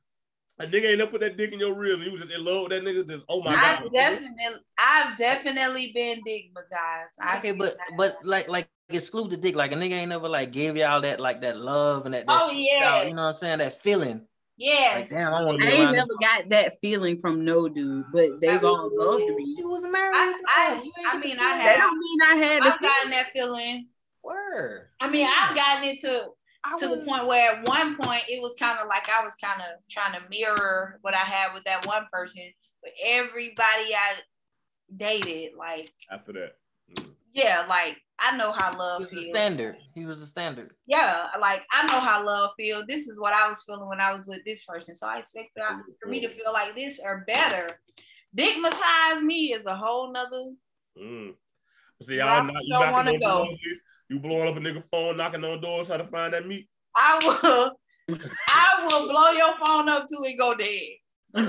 A 0.59 0.67
nigga 0.67 0.89
ain't 0.89 0.99
never 0.99 1.09
put 1.09 1.21
that 1.21 1.35
dick 1.35 1.51
in 1.51 1.59
your 1.59 1.73
ribs. 1.73 1.95
and 1.95 2.03
You 2.05 2.11
was 2.11 2.21
just 2.21 2.31
in 2.33 2.45
love 2.45 2.61
with 2.63 2.69
that 2.71 2.83
nigga. 2.83 3.07
Just 3.09 3.23
oh 3.27 3.41
my 3.41 3.55
I've 3.55 3.81
god. 3.83 3.91
definitely, 3.91 4.35
I've 4.77 5.17
definitely 5.17 5.91
been 5.95 6.21
dickmatized. 6.23 7.37
Okay, 7.39 7.53
but 7.53 7.75
that. 7.77 7.97
but 7.97 8.17
like 8.23 8.47
like 8.49 8.69
exclude 8.89 9.31
the 9.31 9.37
dick. 9.37 9.55
Like 9.55 9.71
a 9.71 9.75
nigga 9.75 9.93
ain't 9.93 10.09
never 10.09 10.29
like 10.29 10.51
gave 10.51 10.77
y'all 10.77 11.01
that 11.01 11.19
like 11.19 11.41
that 11.41 11.57
love 11.57 12.05
and 12.05 12.13
that, 12.13 12.27
that 12.27 12.39
Oh, 12.43 12.49
shit 12.51 12.59
yeah. 12.61 12.87
out, 12.87 13.07
you 13.07 13.15
know 13.15 13.23
what 13.23 13.27
I'm 13.29 13.33
saying? 13.33 13.57
That 13.57 13.73
feeling. 13.81 14.21
Yeah. 14.57 14.91
Like 14.97 15.09
damn, 15.09 15.33
I 15.33 15.43
want 15.43 15.59
to 15.59 15.67
I 15.67 15.71
ain't 15.71 15.83
around 15.85 15.93
never 15.93 16.15
got 16.21 16.49
that 16.49 16.79
feeling 16.81 17.17
from 17.17 17.43
no 17.43 17.67
dude, 17.67 18.05
but 18.13 18.39
they've 18.39 18.63
all 18.63 18.91
loved 18.93 19.33
me. 19.33 19.55
You 19.57 19.69
was 19.69 19.83
married. 19.85 20.13
I- 20.13 20.33
I- 20.55 20.75
dog. 20.75 20.85
You 20.85 20.91
ain't 20.99 21.07
I 21.15 21.17
mean, 21.17 21.37
I 21.39 21.43
feeling. 21.49 21.63
That 21.65 21.77
don't 21.79 21.97
mean 21.99 22.19
I 22.21 22.35
had 22.45 22.61
I've 22.61 22.79
gotten 22.81 23.09
that 23.11 23.31
feeling. 23.33 23.87
Word. 24.23 24.87
I 25.01 25.09
mean, 25.09 25.27
I've 25.27 25.55
gotten 25.55 25.83
it 25.89 25.99
to 26.01 26.27
I 26.63 26.77
to 26.79 26.85
the 26.85 26.89
wouldn't- 26.91 27.07
point 27.07 27.27
where 27.27 27.51
at 27.53 27.67
one 27.67 27.97
point 27.97 28.23
it 28.29 28.41
was 28.41 28.55
kind 28.57 28.79
of 28.79 28.87
like 28.87 29.09
I 29.09 29.23
was 29.23 29.33
kind 29.35 29.61
of 29.61 29.79
trying 29.89 30.13
to 30.13 30.27
mirror 30.29 30.97
what 31.01 31.13
I 31.13 31.17
had 31.17 31.53
with 31.53 31.63
that 31.65 31.85
one 31.85 32.07
person, 32.11 32.43
but 32.81 32.91
everybody 33.05 33.93
I 33.93 34.15
dated, 34.95 35.53
like, 35.57 35.91
After 36.11 36.31
that. 36.33 36.55
Mm. 36.97 37.09
yeah, 37.33 37.65
like 37.67 37.97
I 38.19 38.37
know 38.37 38.53
how 38.53 38.71
He 38.71 38.77
love 38.77 38.99
was 39.01 39.09
the 39.09 39.15
feels. 39.17 39.27
standard. 39.27 39.75
He 39.93 40.05
was 40.05 40.19
the 40.21 40.25
standard. 40.25 40.71
Yeah, 40.87 41.27
like 41.41 41.65
I 41.73 41.85
know 41.87 41.99
how 41.99 42.23
love 42.25 42.51
feels. 42.57 42.85
This 42.87 43.07
is 43.09 43.19
what 43.19 43.33
I 43.33 43.49
was 43.49 43.63
feeling 43.65 43.89
when 43.89 43.99
I 43.99 44.11
was 44.13 44.25
with 44.27 44.45
this 44.45 44.63
person, 44.63 44.95
so 44.95 45.05
I 45.07 45.17
expect 45.17 45.49
that 45.57 45.77
for 46.01 46.07
me 46.09 46.21
to 46.21 46.29
feel 46.29 46.53
like 46.53 46.75
this 46.75 46.99
or 47.03 47.25
better. 47.27 47.79
Dickmatize 48.37 49.21
me 49.21 49.53
is 49.53 49.65
a 49.65 49.75
whole 49.75 50.11
nother. 50.13 50.53
Mm. 50.97 51.33
See, 52.01 52.19
I 52.21 52.37
y'all 52.37 52.45
not, 52.45 52.63
you 52.63 52.73
don't 52.73 52.91
wanna 52.91 53.11
knocking 53.13 53.19
go. 53.19 53.45
doors. 53.45 53.81
You 54.09 54.19
blowing 54.19 54.49
up 54.49 54.57
a 54.57 54.59
nigga 54.59 54.83
phone, 54.91 55.17
knocking 55.17 55.43
on 55.43 55.61
doors, 55.61 55.87
trying 55.87 55.99
to 55.99 56.05
find 56.05 56.33
that 56.33 56.47
meat. 56.47 56.67
I 56.95 57.19
will, 57.23 57.71
I 58.47 58.85
will 58.85 59.09
blow 59.09 59.29
your 59.31 59.53
phone 59.63 59.89
up 59.89 60.05
till 60.07 60.23
it 60.23 60.37
go 60.37 60.55
dead. 60.55 60.79
Do 61.35 61.41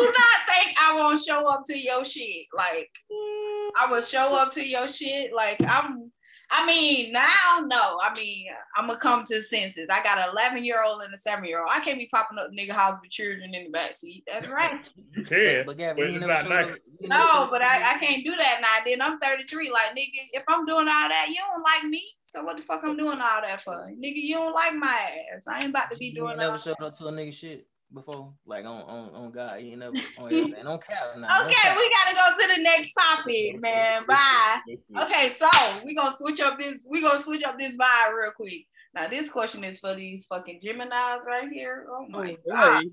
not 0.00 0.38
think 0.46 0.76
I 0.78 0.94
won't 0.94 1.24
show 1.24 1.48
up 1.48 1.64
to 1.66 1.76
your 1.76 2.04
shit. 2.04 2.46
Like 2.56 2.90
I 3.10 3.90
will 3.90 4.02
show 4.02 4.36
up 4.36 4.52
to 4.52 4.64
your 4.64 4.86
shit. 4.88 5.32
Like 5.34 5.60
I'm. 5.62 6.12
I 6.52 6.66
mean, 6.66 7.12
now 7.12 7.64
no. 7.66 7.98
I 8.02 8.12
mean, 8.16 8.46
I'm 8.76 8.86
gonna 8.88 8.98
come 8.98 9.24
to 9.26 9.40
senses. 9.40 9.86
I 9.90 10.02
got 10.02 10.18
an 10.18 10.30
11 10.32 10.64
year 10.64 10.82
old 10.84 11.02
and 11.02 11.14
a 11.14 11.18
seven 11.18 11.44
year 11.44 11.60
old. 11.60 11.68
I 11.70 11.80
can't 11.80 11.98
be 11.98 12.08
popping 12.08 12.38
up 12.38 12.50
nigga 12.50 12.72
house 12.72 12.98
with 13.00 13.10
children 13.10 13.54
in 13.54 13.64
the 13.64 13.70
back 13.70 13.96
seat. 13.96 14.24
That's 14.26 14.48
right. 14.58 14.80
You 15.14 15.24
can. 15.24 15.64
But 15.66 15.76
Gavin, 15.78 15.96
but 16.02 16.10
you 16.10 16.18
it's 16.18 16.26
never 16.26 16.32
not 16.32 16.42
showed 16.42 16.48
nice. 16.50 16.66
up. 16.66 16.76
you 17.00 17.08
No, 17.08 17.44
up 17.44 17.50
but 17.50 17.62
I. 17.62 17.94
I 17.94 17.98
can't 17.98 18.24
do 18.24 18.34
that 18.36 18.60
now. 18.60 18.84
Then 18.84 19.00
I'm 19.00 19.18
33. 19.20 19.70
Like 19.70 19.90
nigga, 19.96 20.28
if 20.32 20.42
I'm 20.48 20.66
doing 20.66 20.88
all 20.88 21.08
that, 21.08 21.26
you 21.28 21.36
don't 21.36 21.62
like 21.62 21.84
me. 21.88 22.02
So 22.26 22.44
what 22.44 22.56
the 22.56 22.62
fuck 22.62 22.82
I'm 22.84 22.96
doing 22.96 23.18
all 23.20 23.42
that 23.42 23.60
for? 23.60 23.90
Nigga, 23.90 24.14
you 24.14 24.34
don't 24.36 24.52
like 24.52 24.74
my 24.74 25.10
ass. 25.34 25.46
I 25.48 25.58
ain't 25.60 25.70
about 25.70 25.90
to 25.90 25.96
be 25.98 26.06
You 26.06 26.14
doing 26.14 26.30
ain't 26.32 26.40
all 26.40 26.46
never 26.46 26.58
showed 26.58 26.76
that. 26.78 26.86
up 26.86 26.98
to 26.98 27.06
a 27.06 27.12
nigga 27.12 27.32
shit 27.32 27.66
before, 27.92 28.32
like 28.46 28.64
on 28.64 28.82
on, 28.82 29.14
on 29.14 29.30
God. 29.30 29.60
You 29.60 29.76
never 29.76 29.96
on 30.18 30.26
everything. 30.26 30.64
Don't 30.64 30.86
cap 30.86 31.16
now. 31.18 31.44
Okay, 31.44 31.54
cap. 31.54 31.76
we 31.76 31.90
gotta 31.90 32.16
go 32.16 32.42
to 32.42 32.56
the 32.56 32.62
next 32.62 32.92
topic, 32.92 33.60
man. 33.60 34.04
Bye. 34.08 34.60
Okay, 35.02 35.30
so 35.30 35.48
we 35.84 35.94
gonna 35.94 36.14
switch 36.14 36.40
up 36.40 36.58
this. 36.58 36.86
We 36.88 37.00
gonna 37.00 37.22
switch 37.22 37.42
up 37.42 37.58
this 37.58 37.76
vibe 37.76 38.14
real 38.16 38.32
quick. 38.36 38.66
Now, 38.94 39.08
this 39.08 39.30
question 39.30 39.62
is 39.62 39.78
for 39.78 39.94
these 39.94 40.26
fucking 40.26 40.60
Gemini's 40.62 41.24
right 41.26 41.48
here. 41.50 41.86
Oh 41.90 42.06
my 42.08 42.36
god, 42.48 42.84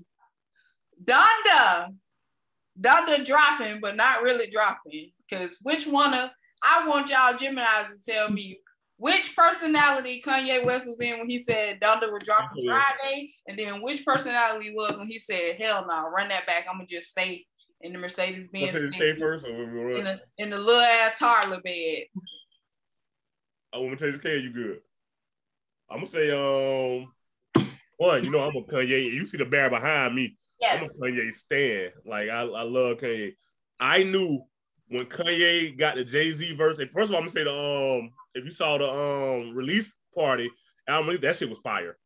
Donda, 1.04 1.88
Donda 2.80 3.24
dropping, 3.24 3.80
but 3.80 3.96
not 3.96 4.22
really 4.22 4.48
dropping. 4.48 5.10
Cause 5.32 5.58
which 5.62 5.86
one 5.86 6.14
of 6.14 6.30
I 6.62 6.88
want 6.88 7.10
y'all 7.10 7.36
Gemini's 7.36 8.04
to 8.04 8.12
tell 8.12 8.30
me 8.30 8.60
which 8.98 9.34
personality 9.36 10.22
Kanye 10.24 10.64
West 10.64 10.86
was 10.86 10.98
in 11.00 11.18
when 11.18 11.30
he 11.30 11.38
said 11.38 11.80
Donda 11.80 12.10
would 12.12 12.24
drop 12.24 12.50
on 12.52 12.64
Friday, 12.64 13.32
and 13.46 13.58
then 13.58 13.80
which 13.80 14.04
personality 14.04 14.74
was 14.74 14.98
when 14.98 15.06
he 15.06 15.18
said, 15.18 15.56
"Hell 15.56 15.86
no, 15.88 16.10
run 16.10 16.28
that 16.28 16.46
back. 16.46 16.66
I'm 16.68 16.76
gonna 16.76 16.86
just 16.86 17.08
stay 17.08 17.46
in 17.80 17.92
the 17.92 17.98
Mercedes 17.98 18.48
Benz 18.48 18.70
stay 18.94 19.18
first? 19.18 19.46
Or 19.46 19.90
in 19.92 20.04
the 20.04 20.20
in 20.38 20.50
the 20.50 20.58
little 20.58 20.82
ass 20.82 21.18
toddler 21.18 21.60
bed. 21.60 22.04
I 23.72 23.78
want 23.78 23.98
to 23.98 24.04
tell 24.04 24.14
you, 24.14 24.18
Kay, 24.18 24.38
you 24.38 24.52
good. 24.52 24.80
I'm 25.90 25.98
gonna 25.98 26.06
say, 26.08 26.30
um, 26.30 27.12
one, 27.98 28.24
you 28.24 28.30
know, 28.30 28.40
I'm 28.40 28.56
a 28.56 28.62
Kanye. 28.62 29.12
You 29.12 29.26
see 29.26 29.36
the 29.36 29.44
bear 29.44 29.70
behind 29.70 30.14
me. 30.14 30.36
Yes. 30.60 30.78
I'm 30.78 30.84
a 30.84 30.88
Yes. 30.88 30.98
Kanye 31.00 31.34
stan. 31.34 31.90
Like 32.04 32.30
I, 32.30 32.40
I 32.40 32.62
love 32.62 32.98
Kanye. 32.98 33.36
I 33.78 34.02
knew 34.02 34.42
when 34.88 35.06
Kanye 35.06 35.78
got 35.78 35.96
the 35.96 36.04
Jay 36.04 36.30
Z 36.30 36.54
verse. 36.54 36.78
and 36.78 36.90
First 36.90 37.10
of 37.10 37.14
all, 37.14 37.18
I'm 37.18 37.26
gonna 37.26 37.30
say 37.30 37.44
the 37.44 37.52
um, 37.52 38.10
if 38.34 38.44
you 38.44 38.50
saw 38.50 38.78
the 38.78 38.88
um 38.88 39.54
release 39.54 39.90
party 40.14 40.50
album, 40.88 41.08
release, 41.08 41.22
that 41.22 41.36
shit 41.36 41.48
was 41.48 41.58
fire. 41.58 41.96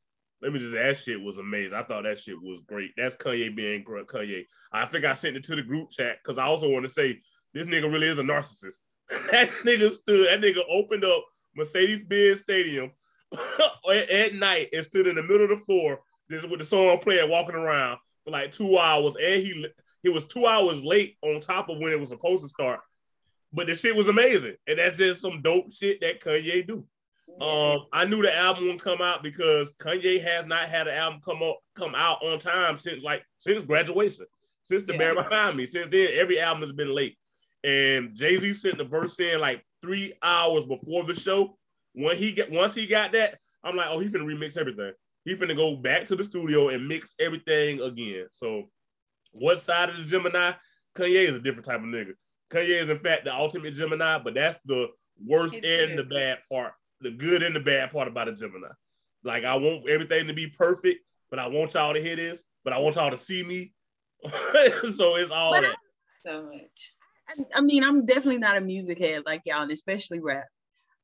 Let 0.40 0.52
me 0.52 0.58
just 0.58 0.72
that 0.72 0.96
shit 0.96 1.20
was 1.20 1.38
amazing. 1.38 1.74
I 1.74 1.82
thought 1.82 2.02
that 2.02 2.18
shit 2.18 2.40
was 2.40 2.60
great. 2.66 2.90
That's 2.96 3.14
Kanye 3.14 3.54
being 3.54 3.84
Kanye. 3.84 4.44
I 4.72 4.86
think 4.86 5.04
I 5.04 5.12
sent 5.12 5.36
it 5.36 5.44
to 5.44 5.56
the 5.56 5.62
group 5.62 5.90
chat 5.90 6.18
because 6.22 6.38
I 6.38 6.44
also 6.44 6.68
want 6.68 6.86
to 6.86 6.92
say 6.92 7.20
this 7.54 7.66
nigga 7.66 7.92
really 7.92 8.08
is 8.08 8.18
a 8.18 8.22
narcissist. 8.22 8.78
that 9.30 9.50
nigga 9.64 9.90
stood. 9.92 10.28
That 10.28 10.40
nigga 10.40 10.62
opened 10.68 11.04
up 11.04 11.24
Mercedes 11.54 12.04
Benz 12.04 12.40
Stadium 12.40 12.90
at, 13.90 14.10
at 14.10 14.34
night 14.34 14.70
and 14.72 14.84
stood 14.84 15.06
in 15.06 15.16
the 15.16 15.22
middle 15.22 15.44
of 15.44 15.50
the 15.50 15.64
floor 15.64 16.00
just 16.30 16.48
with 16.48 16.60
the 16.60 16.66
song 16.66 16.98
playing, 16.98 17.28
walking 17.30 17.54
around 17.54 17.98
for 18.24 18.30
like 18.30 18.52
two 18.52 18.78
hours, 18.78 19.14
and 19.16 19.42
he 19.42 19.66
he 20.02 20.08
was 20.08 20.24
two 20.24 20.46
hours 20.46 20.82
late 20.82 21.16
on 21.22 21.40
top 21.40 21.68
of 21.68 21.78
when 21.78 21.92
it 21.92 22.00
was 22.00 22.08
supposed 22.10 22.42
to 22.42 22.48
start. 22.48 22.80
But 23.52 23.66
the 23.66 23.74
shit 23.74 23.94
was 23.94 24.08
amazing, 24.08 24.56
and 24.66 24.78
that's 24.78 24.96
just 24.96 25.20
some 25.20 25.42
dope 25.42 25.72
shit 25.72 26.00
that 26.00 26.20
Kanye 26.20 26.66
do. 26.66 26.86
Um, 27.40 27.86
I 27.92 28.04
knew 28.04 28.20
the 28.22 28.34
album 28.34 28.66
would 28.68 28.82
come 28.82 29.00
out 29.00 29.22
because 29.22 29.70
Kanye 29.80 30.22
has 30.22 30.46
not 30.46 30.68
had 30.68 30.88
an 30.88 30.94
album 30.94 31.20
come 31.24 31.42
up 31.42 31.58
come 31.74 31.94
out 31.94 32.22
on 32.22 32.38
time 32.38 32.76
since 32.76 33.02
like 33.02 33.22
since 33.38 33.64
graduation, 33.64 34.26
since 34.64 34.82
the 34.82 34.92
Yeah. 34.92 34.98
bear 34.98 35.14
behind 35.14 35.56
me. 35.56 35.66
Since 35.66 35.88
then, 35.88 36.08
every 36.12 36.40
album 36.40 36.62
has 36.62 36.72
been 36.72 36.94
late. 36.94 37.16
And 37.64 38.14
Jay 38.14 38.36
Z 38.36 38.54
sent 38.54 38.78
the 38.78 38.84
verse 38.84 39.18
in 39.20 39.40
like 39.40 39.64
three 39.82 40.12
hours 40.22 40.64
before 40.64 41.04
the 41.04 41.14
show, 41.14 41.56
when 41.94 42.16
he 42.16 42.32
get 42.32 42.50
once 42.50 42.74
he 42.74 42.86
got 42.86 43.12
that, 43.12 43.38
I'm 43.64 43.76
like, 43.76 43.88
oh, 43.90 43.98
he 43.98 44.08
finna 44.08 44.24
remix 44.24 44.56
everything. 44.56 44.92
He 45.24 45.34
finna 45.36 45.54
go 45.54 45.76
back 45.76 46.04
to 46.06 46.16
the 46.16 46.24
studio 46.24 46.70
and 46.70 46.88
mix 46.88 47.14
everything 47.20 47.80
again. 47.80 48.26
So, 48.32 48.70
what 49.32 49.60
side 49.60 49.90
of 49.90 49.96
the 49.96 50.04
Gemini? 50.04 50.52
Kanye 50.96 51.28
is 51.28 51.36
a 51.36 51.40
different 51.40 51.64
type 51.64 51.78
of 51.80 51.86
nigga. 51.86 52.12
Kanye 52.50 52.82
is 52.82 52.88
in 52.90 52.98
fact 52.98 53.24
the 53.24 53.34
ultimate 53.34 53.74
Gemini, 53.74 54.18
but 54.18 54.34
that's 54.34 54.58
the 54.64 54.88
worst 55.24 55.54
It's 55.56 55.66
and 55.66 55.94
weird. 55.94 55.98
the 55.98 56.14
bad 56.14 56.38
part, 56.50 56.72
the 57.00 57.10
good 57.10 57.42
and 57.42 57.56
the 57.56 57.60
bad 57.60 57.90
part 57.92 58.08
about 58.08 58.28
a 58.28 58.34
Gemini. 58.34 58.68
Like 59.24 59.44
I 59.44 59.56
want 59.56 59.88
everything 59.88 60.26
to 60.26 60.34
be 60.34 60.48
perfect, 60.48 61.04
but 61.30 61.38
I 61.38 61.46
want 61.48 61.74
y'all 61.74 61.94
to 61.94 62.02
hear 62.02 62.16
this, 62.16 62.42
but 62.64 62.72
I 62.72 62.78
want 62.78 62.96
y'all 62.96 63.10
to 63.10 63.16
see 63.16 63.42
me. 63.42 63.72
so 64.92 65.16
it's 65.16 65.30
all 65.30 65.52
But 65.52 65.62
that. 65.62 65.76
So 66.20 66.44
much. 66.44 66.92
I, 67.28 67.58
I 67.58 67.60
mean, 67.62 67.82
I'm 67.84 68.04
definitely 68.04 68.38
not 68.38 68.56
a 68.56 68.60
music 68.60 68.98
head 68.98 69.22
like 69.26 69.42
y'all, 69.46 69.62
and 69.62 69.72
especially 69.72 70.20
rap. 70.20 70.46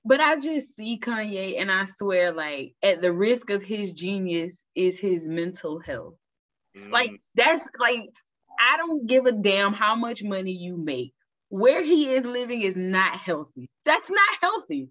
But 0.05 0.21
I 0.21 0.39
just 0.39 0.77
see 0.77 0.99
Kanye, 0.99 1.61
and 1.61 1.71
I 1.71 1.85
swear, 1.87 2.33
like, 2.33 2.75
at 2.83 3.03
the 3.03 3.13
risk 3.13 3.51
of 3.51 3.63
his 3.63 3.93
genius 3.93 4.65
is 4.75 4.99
his 4.99 5.29
mental 5.29 5.81
health. 5.81 6.15
Like, 6.91 7.21
that's 7.35 7.69
like, 7.79 8.01
I 8.59 8.77
don't 8.77 9.07
give 9.07 9.27
a 9.27 9.33
damn 9.33 9.73
how 9.73 9.95
much 9.95 10.23
money 10.23 10.53
you 10.53 10.77
make. 10.77 11.13
Where 11.51 11.83
he 11.83 12.11
is 12.11 12.25
living 12.25 12.63
is 12.63 12.77
not 12.77 13.13
healthy. 13.13 13.71
That's 13.85 14.11
not 14.11 14.29
healthy. 14.41 14.91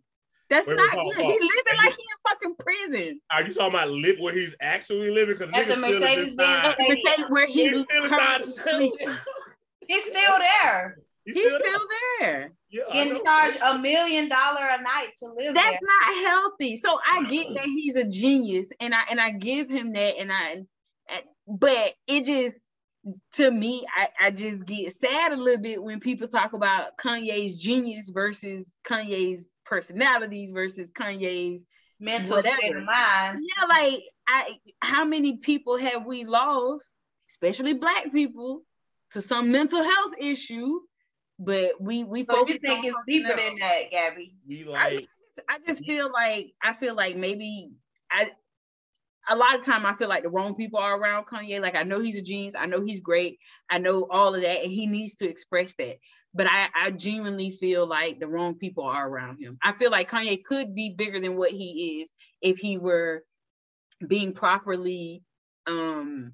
That's 0.50 0.68
Wait, 0.68 0.78
not 0.78 0.96
wait, 0.96 1.16
good. 1.16 1.26
He's 1.26 1.40
pause. 1.40 1.40
living 1.42 1.78
like 1.84 1.96
he 1.96 2.04
in 2.04 2.18
fucking 2.30 2.56
prison. 2.58 3.22
Are 3.32 3.44
you 3.44 3.54
talking 3.54 3.76
about 3.76 3.90
live 3.90 4.16
where 4.20 4.34
he's 4.34 4.56
actually 4.62 5.12
living? 5.12 5.36
Because 5.38 5.52
At 5.54 5.66
niggas 5.66 5.68
the 5.68 5.74
still 5.74 5.94
in 5.94 6.00
Mercedes-Benz 6.00 6.38
time. 6.38 6.66
At 6.66 6.78
the 6.78 6.96
state 6.96 7.30
where 7.30 7.46
he's 7.46 7.56
He's 7.56 7.70
still 7.70 8.04
inside 8.04 8.18
currently 8.18 8.46
the 8.46 8.62
sleeping. 8.62 9.16
He's 9.88 10.04
still 10.04 10.40
there. 10.40 10.98
He's 11.26 11.36
He's 11.36 11.48
still 11.54 11.60
still 11.60 11.82
there. 12.22 12.52
Yeah, 12.70 12.84
I 12.90 12.94
Getting 12.94 13.24
charged 13.24 13.60
a 13.62 13.78
million 13.78 14.30
dollar 14.30 14.66
a 14.66 14.82
night 14.82 15.10
to 15.20 15.26
live 15.28 15.54
That's 15.54 15.78
there. 15.80 15.80
not 15.84 16.28
healthy. 16.28 16.78
So 16.78 16.98
I 17.06 17.30
get 17.30 17.54
that 17.54 17.66
he's 17.66 17.98
a 17.98 18.06
genius, 18.06 18.70
and 18.80 18.96
I 18.96 19.02
and 19.12 19.20
I 19.20 19.32
give 19.32 19.70
him 19.70 19.94
that, 19.94 20.18
and 20.18 20.32
I, 20.32 20.52
and, 20.52 20.68
but 21.48 21.94
it 22.08 22.26
just 22.26 22.58
to 23.34 23.50
me, 23.50 23.86
I 23.96 24.10
I 24.28 24.32
just 24.32 24.66
get 24.66 24.98
sad 24.98 25.32
a 25.32 25.38
little 25.38 25.62
bit 25.62 25.82
when 25.82 26.00
people 26.00 26.28
talk 26.28 26.54
about 26.54 26.98
Kanye's 26.98 27.58
genius 27.58 28.10
versus 28.10 28.66
Kanye's 28.86 29.48
personalities 29.66 30.52
versus 30.52 30.92
Kanye's 30.92 31.64
Mental 32.00 32.36
whatever. 32.36 32.58
state 32.58 32.76
of 32.76 32.84
mind. 32.84 33.40
yeah, 33.42 33.66
like 33.66 34.02
I 34.28 34.58
how 34.82 35.06
many 35.06 35.38
people 35.38 35.78
have 35.78 36.06
we 36.06 36.26
lost, 36.26 36.94
especially 37.30 37.74
black 37.74 38.12
people, 38.12 38.62
to 39.12 39.22
some 39.22 39.52
mental 39.52 39.82
health 39.84 40.14
issue, 40.20 40.80
but 41.40 41.72
we 41.80 42.04
we 42.04 42.26
So 42.30 42.36
you 42.46 42.46
focus 42.46 42.62
think 42.62 42.80
on 42.80 42.86
it's 42.86 42.96
deeper 43.08 43.32
else. 43.32 43.42
than 43.42 43.56
that, 43.60 43.82
Gabby? 43.90 44.36
We 44.48 44.64
like 44.66 45.08
I 45.50 45.60
just 45.66 45.86
feel 45.86 46.12
like 46.12 46.54
I 46.62 46.74
feel 46.74 46.94
like 46.96 47.16
maybe 47.16 47.72
I 48.12 48.32
a 49.30 49.36
lot 49.36 49.56
of 49.56 49.62
time 49.66 49.86
I 49.86 49.96
feel 49.96 50.10
like 50.10 50.24
the 50.24 50.30
wrong 50.30 50.56
people 50.56 50.80
are 50.80 50.98
around 50.98 51.26
Kanye. 51.26 51.62
Like 51.62 51.76
I 51.76 51.84
know 51.84 52.00
he's 52.00 52.18
a 52.18 52.22
genius, 52.22 52.56
I 52.58 52.66
know 52.66 52.82
he's 52.82 53.02
great, 53.02 53.40
I 53.70 53.78
know 53.78 54.08
all 54.10 54.36
of 54.36 54.42
that, 54.42 54.64
and 54.64 54.72
he 54.72 54.86
needs 54.88 55.16
to 55.16 55.30
express 55.30 55.76
that. 55.76 55.98
But 56.34 56.48
I, 56.48 56.68
I 56.76 56.92
genuinely 56.92 57.50
feel 57.50 57.88
like 57.88 58.20
the 58.20 58.28
wrong 58.28 58.56
people 58.56 58.84
are 58.84 59.08
around 59.10 59.40
him. 59.40 59.58
I 59.64 59.72
feel 59.72 59.92
like 59.92 60.10
Kanye 60.10 60.44
could 60.44 60.76
be 60.76 60.94
bigger 60.96 61.20
than 61.20 61.36
what 61.36 61.52
he 61.52 62.02
is 62.04 62.12
if 62.42 62.58
he 62.60 62.78
were 62.78 63.24
being 64.08 64.34
properly 64.34 65.24
um 65.68 66.34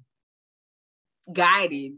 guided. 1.32 1.92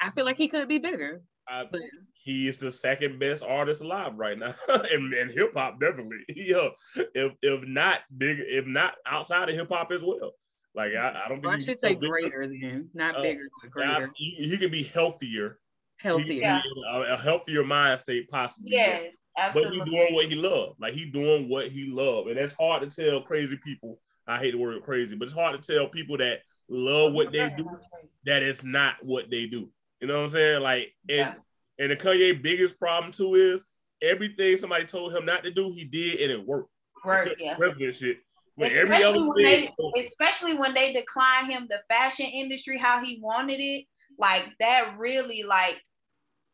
I 0.00 0.10
feel 0.10 0.24
like 0.24 0.36
he 0.36 0.48
could 0.48 0.68
be 0.68 0.78
bigger. 0.78 1.22
I, 1.48 1.64
But 1.70 1.82
he 2.22 2.48
is 2.48 2.58
the 2.58 2.70
second 2.70 3.18
best 3.18 3.42
artist 3.42 3.80
alive 3.82 4.12
right 4.16 4.38
now, 4.38 4.54
and, 4.68 5.12
and 5.14 5.30
hip 5.30 5.52
hop 5.54 5.80
definitely. 5.80 6.18
Yeah, 6.28 6.68
if 7.14 7.32
if 7.42 7.66
not 7.66 8.00
big, 8.16 8.38
if 8.40 8.66
not 8.66 8.94
outside 9.06 9.48
of 9.48 9.54
hip 9.54 9.68
hop 9.70 9.90
as 9.92 10.02
well. 10.02 10.32
Like 10.74 10.92
I, 10.94 11.22
I 11.24 11.28
don't 11.28 11.40
think 11.42 11.54
I 11.54 11.58
should 11.58 11.78
say 11.78 11.94
greater 11.94 12.46
than, 12.46 12.88
not 12.94 13.16
Uh, 13.16 13.22
bigger, 13.22 13.48
but 13.62 13.68
I- 13.68 13.70
greater, 13.98 14.10
he, 14.16 14.30
he 14.48 14.58
could 14.58 14.70
be 14.70 14.82
healthier. 14.84 15.58
He 16.00 16.08
could 16.08 16.26
be 16.26 16.40
healthier. 16.40 16.60
in 16.76 17.10
a, 17.10 17.14
a 17.14 17.16
healthier 17.16 17.64
mind 17.64 17.98
state, 18.00 18.28
possibly. 18.30 18.72
Yes, 18.72 19.14
Absolutely. 19.36 19.78
But 19.78 19.88
he 19.88 19.94
absolutely. 19.94 19.98
doing 19.98 20.14
what 20.14 20.26
he 20.26 20.34
love. 20.34 20.76
Like 20.80 20.94
he 20.94 21.04
doing 21.06 21.48
what 21.48 21.68
he 21.68 21.86
love. 21.86 22.26
And 22.28 22.36
that's 22.36 22.52
hard 22.52 22.88
to 22.88 23.04
tell 23.10 23.22
crazy 23.22 23.56
people. 23.64 24.00
I 24.26 24.38
hate 24.38 24.52
the 24.52 24.58
word 24.58 24.82
crazy, 24.84 25.16
but 25.16 25.24
it's 25.24 25.34
hard 25.34 25.60
to 25.60 25.72
tell 25.74 25.88
people 25.88 26.18
that 26.18 26.40
love 26.68 27.12
what 27.14 27.32
they 27.32 27.48
do 27.56 27.68
that 28.26 28.42
it's 28.42 28.62
not 28.62 28.96
what 29.02 29.30
they 29.30 29.46
do. 29.46 29.70
You 30.00 30.06
know 30.08 30.16
what 30.18 30.22
I'm 30.24 30.28
saying? 30.28 30.62
Like 30.62 30.92
and 31.08 31.18
Yeah. 31.18 31.34
And 31.78 31.90
the 31.90 31.96
Kanye 31.96 32.42
biggest 32.42 32.78
problem 32.78 33.12
too 33.12 33.34
is 33.34 33.64
everything 34.02 34.56
somebody 34.56 34.84
told 34.84 35.14
him 35.14 35.24
not 35.24 35.44
to 35.44 35.50
do, 35.50 35.70
he 35.72 35.84
did 35.84 36.20
and 36.20 36.32
it 36.32 36.46
worked. 36.46 36.70
Work, 37.04 37.26
Except 37.26 37.40
yeah. 37.40 37.54
President 37.56 37.94
shit. 37.94 38.18
Especially 38.60 38.80
every 38.80 39.04
other 39.04 39.20
when 39.20 39.32
thing, 39.34 39.70
they, 39.94 40.00
especially 40.00 40.54
when 40.54 40.74
they 40.74 40.92
decline 40.92 41.48
him 41.48 41.68
the 41.70 41.78
fashion 41.88 42.26
industry 42.26 42.76
how 42.76 43.04
he 43.04 43.20
wanted 43.22 43.60
it, 43.60 43.84
like 44.18 44.44
that 44.58 44.96
really 44.98 45.44
like 45.44 45.76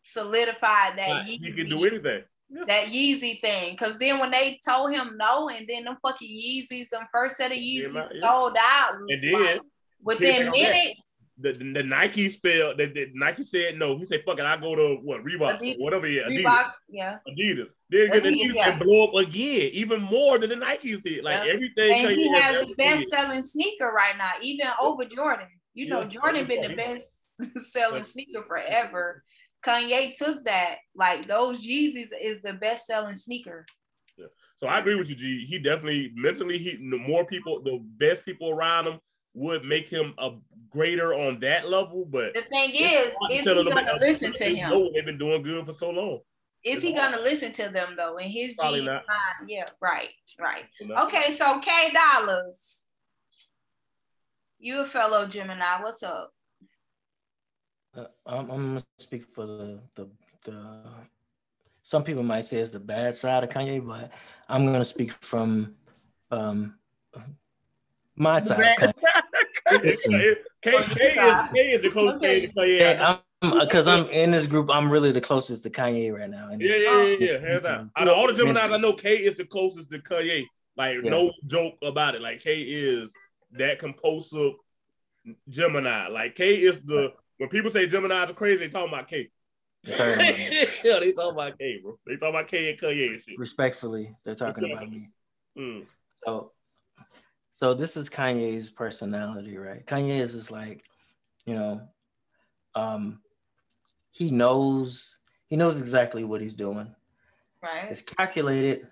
solidified 0.02 0.98
that 0.98 1.08
like, 1.08 1.24
he 1.24 1.52
can 1.52 1.68
do 1.68 1.82
anything. 1.84 2.22
that 2.66 2.88
Yeezy 2.88 3.40
thing. 3.40 3.74
Cause 3.78 3.98
then 3.98 4.18
when 4.18 4.30
they 4.30 4.60
told 4.66 4.92
him 4.92 5.16
no, 5.16 5.48
and 5.48 5.66
then 5.66 5.84
them 5.84 5.96
fucking 6.02 6.28
Yeezys, 6.28 6.90
them 6.90 7.06
first 7.10 7.38
set 7.38 7.52
of 7.52 7.56
Yeah, 7.56 7.88
Yeezys 7.88 7.94
yeah. 8.14 8.20
sold 8.20 8.56
out. 8.60 8.96
And 9.08 9.24
then 9.24 9.42
like, 9.42 9.60
within 10.02 10.28
Pick 10.28 10.38
up 10.40 10.44
that. 10.44 10.60
minutes, 10.60 11.00
the, 11.38 11.52
the, 11.52 11.72
the 11.72 11.82
Nike 11.82 12.28
spell 12.28 12.76
the, 12.76 12.86
the 12.86 13.06
Nike 13.14 13.42
said 13.42 13.78
no. 13.78 13.96
He 13.98 14.04
said, 14.04 14.22
fuck 14.24 14.38
it, 14.38 14.44
I 14.44 14.56
go 14.56 14.74
to 14.74 14.98
what 15.02 15.24
Reebok, 15.24 15.60
Adidas. 15.60 15.76
whatever 15.78 16.06
yeah, 16.06 16.22
Adidas. 16.28 16.44
Reebok, 16.44 16.72
yeah. 16.88 17.18
Adidas. 17.28 17.68
Then 17.90 18.08
Adidas, 18.10 18.22
Adidas 18.22 18.54
yeah. 18.54 18.78
blow 18.78 19.08
up 19.08 19.14
again, 19.14 19.70
even 19.72 20.00
more 20.00 20.38
than 20.38 20.50
the 20.50 20.56
Nikes 20.56 21.02
did. 21.02 21.24
Like 21.24 21.44
Yeah. 21.44 21.52
everything. 21.52 22.06
And 22.06 22.16
he 22.16 22.28
has 22.32 22.66
the 22.66 22.74
best 22.74 23.08
selling 23.08 23.44
sneaker 23.44 23.90
right 23.90 24.16
now, 24.16 24.32
even 24.42 24.66
over 24.80 25.04
Jordan. 25.04 25.48
You 25.74 25.88
know, 25.88 26.02
Yeah. 26.02 26.08
Jordan 26.08 26.46
been 26.46 26.70
the 26.70 26.76
best 26.76 27.72
selling 27.72 28.04
sneaker 28.04 28.42
forever. 28.46 29.24
Kanye 29.66 30.14
took 30.16 30.44
that. 30.44 30.76
Like 30.94 31.26
those 31.26 31.64
Yeezys 31.64 32.10
is 32.22 32.42
the 32.42 32.52
best 32.52 32.86
selling 32.86 33.16
sneaker. 33.16 33.66
Yeah. 34.16 34.26
So 34.56 34.68
I 34.68 34.78
agree 34.78 34.94
with 34.94 35.08
you, 35.08 35.16
G. 35.16 35.46
He 35.48 35.58
definitely 35.58 36.12
mentally, 36.14 36.58
he 36.58 36.76
the 36.76 36.98
more 36.98 37.24
people, 37.24 37.60
the 37.62 37.80
best 37.98 38.24
people 38.24 38.50
around 38.50 38.86
him 38.86 39.00
would 39.34 39.64
make 39.64 39.88
him 39.88 40.14
a 40.18 40.32
greater 40.70 41.12
on 41.14 41.40
that 41.40 41.68
level. 41.68 42.04
But 42.04 42.34
The 42.34 42.42
thing 42.42 42.70
is, 42.70 43.08
is 43.32 43.40
he 43.40 43.44
gonna 43.44 43.60
about- 43.70 44.00
listen 44.00 44.32
to 44.32 44.38
they 44.38 44.54
him? 44.56 44.70
know 44.70 44.90
They've 44.92 45.04
been 45.04 45.18
doing 45.18 45.42
good 45.42 45.64
for 45.66 45.72
so 45.72 45.90
long. 45.90 46.20
Is 46.64 46.82
he 46.82 46.92
gonna 46.94 47.20
listen 47.20 47.52
to 47.54 47.68
them 47.68 47.94
though? 47.96 48.16
In 48.16 48.30
his 48.30 48.54
Probably 48.54 48.80
G 48.80 48.86
not. 48.86 49.04
time? 49.06 49.48
Yeah, 49.48 49.66
right, 49.80 50.08
right. 50.40 50.64
You? 50.80 50.94
Okay, 50.94 51.34
so 51.34 51.58
Kay 51.60 51.92
Dollars. 51.92 52.56
You 54.58 54.80
a 54.80 54.86
fellow 54.86 55.26
Gemini. 55.26 55.82
What's 55.82 56.02
up? 56.02 56.32
Uh, 57.94 58.06
I'm, 58.24 58.50
I'm 58.50 58.66
gonna 58.68 58.82
speak 58.98 59.24
for 59.24 59.44
the, 59.46 59.80
the 59.94 60.08
the. 60.44 60.82
Some 61.82 62.02
people 62.02 62.22
might 62.22 62.46
say 62.46 62.58
it's 62.58 62.72
the 62.72 62.80
bad 62.80 63.14
side 63.14 63.44
of 63.44 63.50
Kanye, 63.50 63.86
but 63.86 64.10
I'm 64.48 64.64
gonna 64.64 64.84
speak 64.86 65.12
from 65.12 65.74
um 66.30 66.78
my 68.16 68.34
The 68.38 68.40
side. 68.40 68.58
bad 68.58 68.82
Of 68.82 69.82
Kanye. 69.82 70.34
Kay, 70.62 70.72
Kay, 70.72 70.84
Kay 70.88 71.18
is 71.18 71.48
Kay 71.52 71.70
is 71.72 71.82
the 71.82 71.90
closest 71.90 72.16
Okay. 72.24 72.40
thing 72.40 72.50
to 72.50 72.54
Kanye. 72.60 72.78
Hey, 72.78 72.98
I'm 72.98 73.18
because 73.60 73.86
I'm 73.86 74.06
in 74.06 74.30
this 74.30 74.46
group. 74.46 74.70
I'm 74.70 74.90
really 74.90 75.12
the 75.12 75.20
closest 75.20 75.64
to 75.64 75.70
Kanye 75.70 76.12
right 76.12 76.30
now. 76.30 76.50
in 76.50 76.60
Yeah, 76.60 76.76
yeah, 76.76 77.02
yeah, 77.02 77.16
yeah. 77.32 77.38
Hands 77.40 77.64
out. 77.66 77.86
Out 77.96 78.08
of 78.08 78.16
all 78.16 78.26
the 78.26 78.32
Geminis 78.32 78.56
I 78.70 78.76
know, 78.78 78.92
Kay 78.94 79.16
is 79.16 79.34
the 79.34 79.44
closest 79.44 79.90
to 79.90 79.98
Kanye. 79.98 80.46
Like, 80.76 81.02
Yeah. 81.02 81.10
no 81.10 81.32
joke 81.46 81.74
about 81.82 82.14
it. 82.14 82.22
Like, 82.22 82.40
Kay 82.40 82.60
is 82.62 83.12
that 83.52 83.78
compulsive 83.78 84.52
Gemini. 85.48 86.08
Like, 86.08 86.34
Kay 86.36 86.54
is 86.62 86.80
the 86.80 87.12
when 87.38 87.48
people 87.48 87.70
say 87.70 87.86
Geminis 87.86 88.30
are 88.30 88.32
crazy, 88.34 88.58
they 88.64 88.68
talking 88.68 88.92
about 88.92 89.08
Kay. 89.08 89.28
They're 89.82 89.96
talking 89.96 90.14
about 90.14 90.38
me. 90.38 90.66
yeah, 90.84 90.98
they 91.00 91.12
talking 91.12 91.34
about 91.38 91.58
Kay, 91.58 91.80
bro. 91.82 91.98
They 92.06 92.14
talking 92.16 92.28
about 92.30 92.48
Kay 92.48 92.70
and 92.70 92.80
Kanye 92.80 93.10
and 93.12 93.20
shit. 93.20 93.38
Respectfully, 93.38 94.14
they're 94.24 94.34
talking 94.34 94.72
about 94.72 94.88
me. 94.88 95.10
Mm. 95.58 95.86
So, 96.24 96.52
so 97.54 97.72
this 97.72 97.96
is 97.96 98.10
Kanye's 98.10 98.68
personality, 98.68 99.56
right? 99.56 99.86
Kanye 99.86 100.18
is 100.18 100.32
just 100.32 100.50
like, 100.50 100.82
you 101.46 101.54
know, 101.54 101.82
um, 102.74 103.20
he 104.10 104.32
knows 104.32 105.18
he 105.46 105.54
knows 105.54 105.80
exactly 105.80 106.24
what 106.24 106.40
he's 106.40 106.56
doing. 106.56 106.92
Right. 107.62 107.86
It's 107.88 108.02
calculated. 108.02 108.88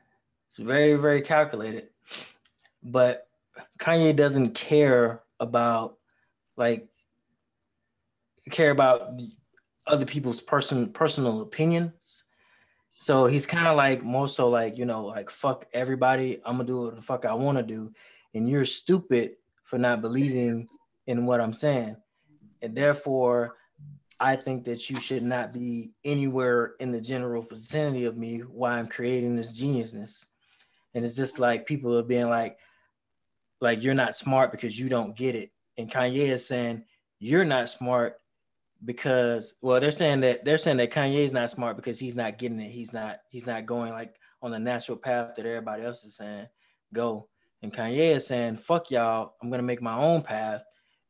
It's 0.47 0.59
very, 0.59 0.95
very 0.95 1.23
calculated. 1.23 1.89
But 2.85 3.27
Kanye 3.81 4.15
doesn't 4.15 4.55
care 4.55 5.25
about 5.41 5.99
like 6.57 6.87
care 8.53 8.71
about 8.71 9.21
other 9.89 10.07
people's 10.07 10.41
person 10.41 10.93
personal 10.93 11.43
opinions. 11.43 12.23
So 13.01 13.27
he's 13.27 13.45
kind 13.45 13.67
of 13.67 13.77
like 13.77 14.05
more 14.05 14.29
so 14.29 14.49
like, 14.51 14.79
you 14.79 14.85
know, 14.85 15.05
like 15.05 15.31
fuck 15.31 15.67
everybody. 15.73 16.41
I'm 16.47 16.59
gonna 16.59 16.65
do 16.65 16.83
what 16.83 16.95
the 16.95 17.03
fuck 17.03 17.25
I 17.25 17.35
want 17.35 17.59
to 17.59 17.65
do. 17.65 17.93
And 18.35 18.49
you're 18.49 18.65
stupid 18.65 19.33
for 19.63 19.79
not 19.79 20.01
believing 20.01 20.69
in 21.07 21.27
what 21.27 21.41
I'm 21.41 21.53
saying. 21.53 21.97
And 22.61 22.77
therefore, 22.77 23.57
I 24.21 24.37
think 24.37 24.65
that 24.67 24.89
you 24.89 25.01
should 25.01 25.25
not 25.25 25.53
be 25.53 25.91
anywhere 26.05 26.75
in 26.79 26.93
the 26.93 27.01
general 27.01 27.43
vicinity 27.43 28.05
of 28.05 28.17
me 28.17 28.39
while 28.39 28.79
I'm 28.79 28.87
creating 28.87 29.35
this 29.35 29.61
geniusness. 29.61 30.27
and 30.95 31.05
it's 31.05 31.17
just 31.17 31.39
like 31.39 31.67
people 31.67 31.99
are 31.99 32.05
being 32.05 32.29
like, 32.29 32.57
like 33.61 33.83
you're 33.83 33.95
not 33.95 34.15
smart 34.15 34.53
because 34.53 34.79
you 34.79 34.89
don't 34.89 35.17
get 35.17 35.35
it, 35.35 35.51
and 35.77 35.91
Kanye 35.91 36.29
is 36.29 36.47
saying 36.47 36.85
you're 37.19 37.45
not 37.45 37.69
smart 37.69 38.21
because 38.85 39.55
well 39.63 39.81
they're 39.81 39.91
saying 39.93 40.21
that 40.21 40.45
they're 40.45 40.59
saying 40.59 40.77
that 40.79 40.91
Kanye's 40.93 41.33
not 41.33 41.51
smart 41.51 41.77
because 41.77 41.99
he's 41.99 42.17
not 42.17 42.39
getting 42.39 42.61
it. 42.61 42.71
He's 42.71 42.93
not 42.93 43.19
he's 43.31 43.47
not 43.47 43.67
going 43.67 43.93
like 43.93 44.17
on 44.43 44.51
the 44.51 44.59
natural 44.59 44.99
path 44.99 45.35
that 45.37 45.47
everybody 45.47 45.85
else 45.85 46.05
is 46.05 46.17
saying 46.17 46.47
go. 46.93 47.29
And 47.63 47.73
Kanye 47.73 48.17
is 48.17 48.27
saying, 48.27 48.57
fuck 48.57 48.91
y'all, 48.91 49.35
I'm 49.43 49.51
gonna 49.51 49.63
make 49.63 49.81
my 49.81 49.97
own 49.97 50.23
path. 50.23 50.63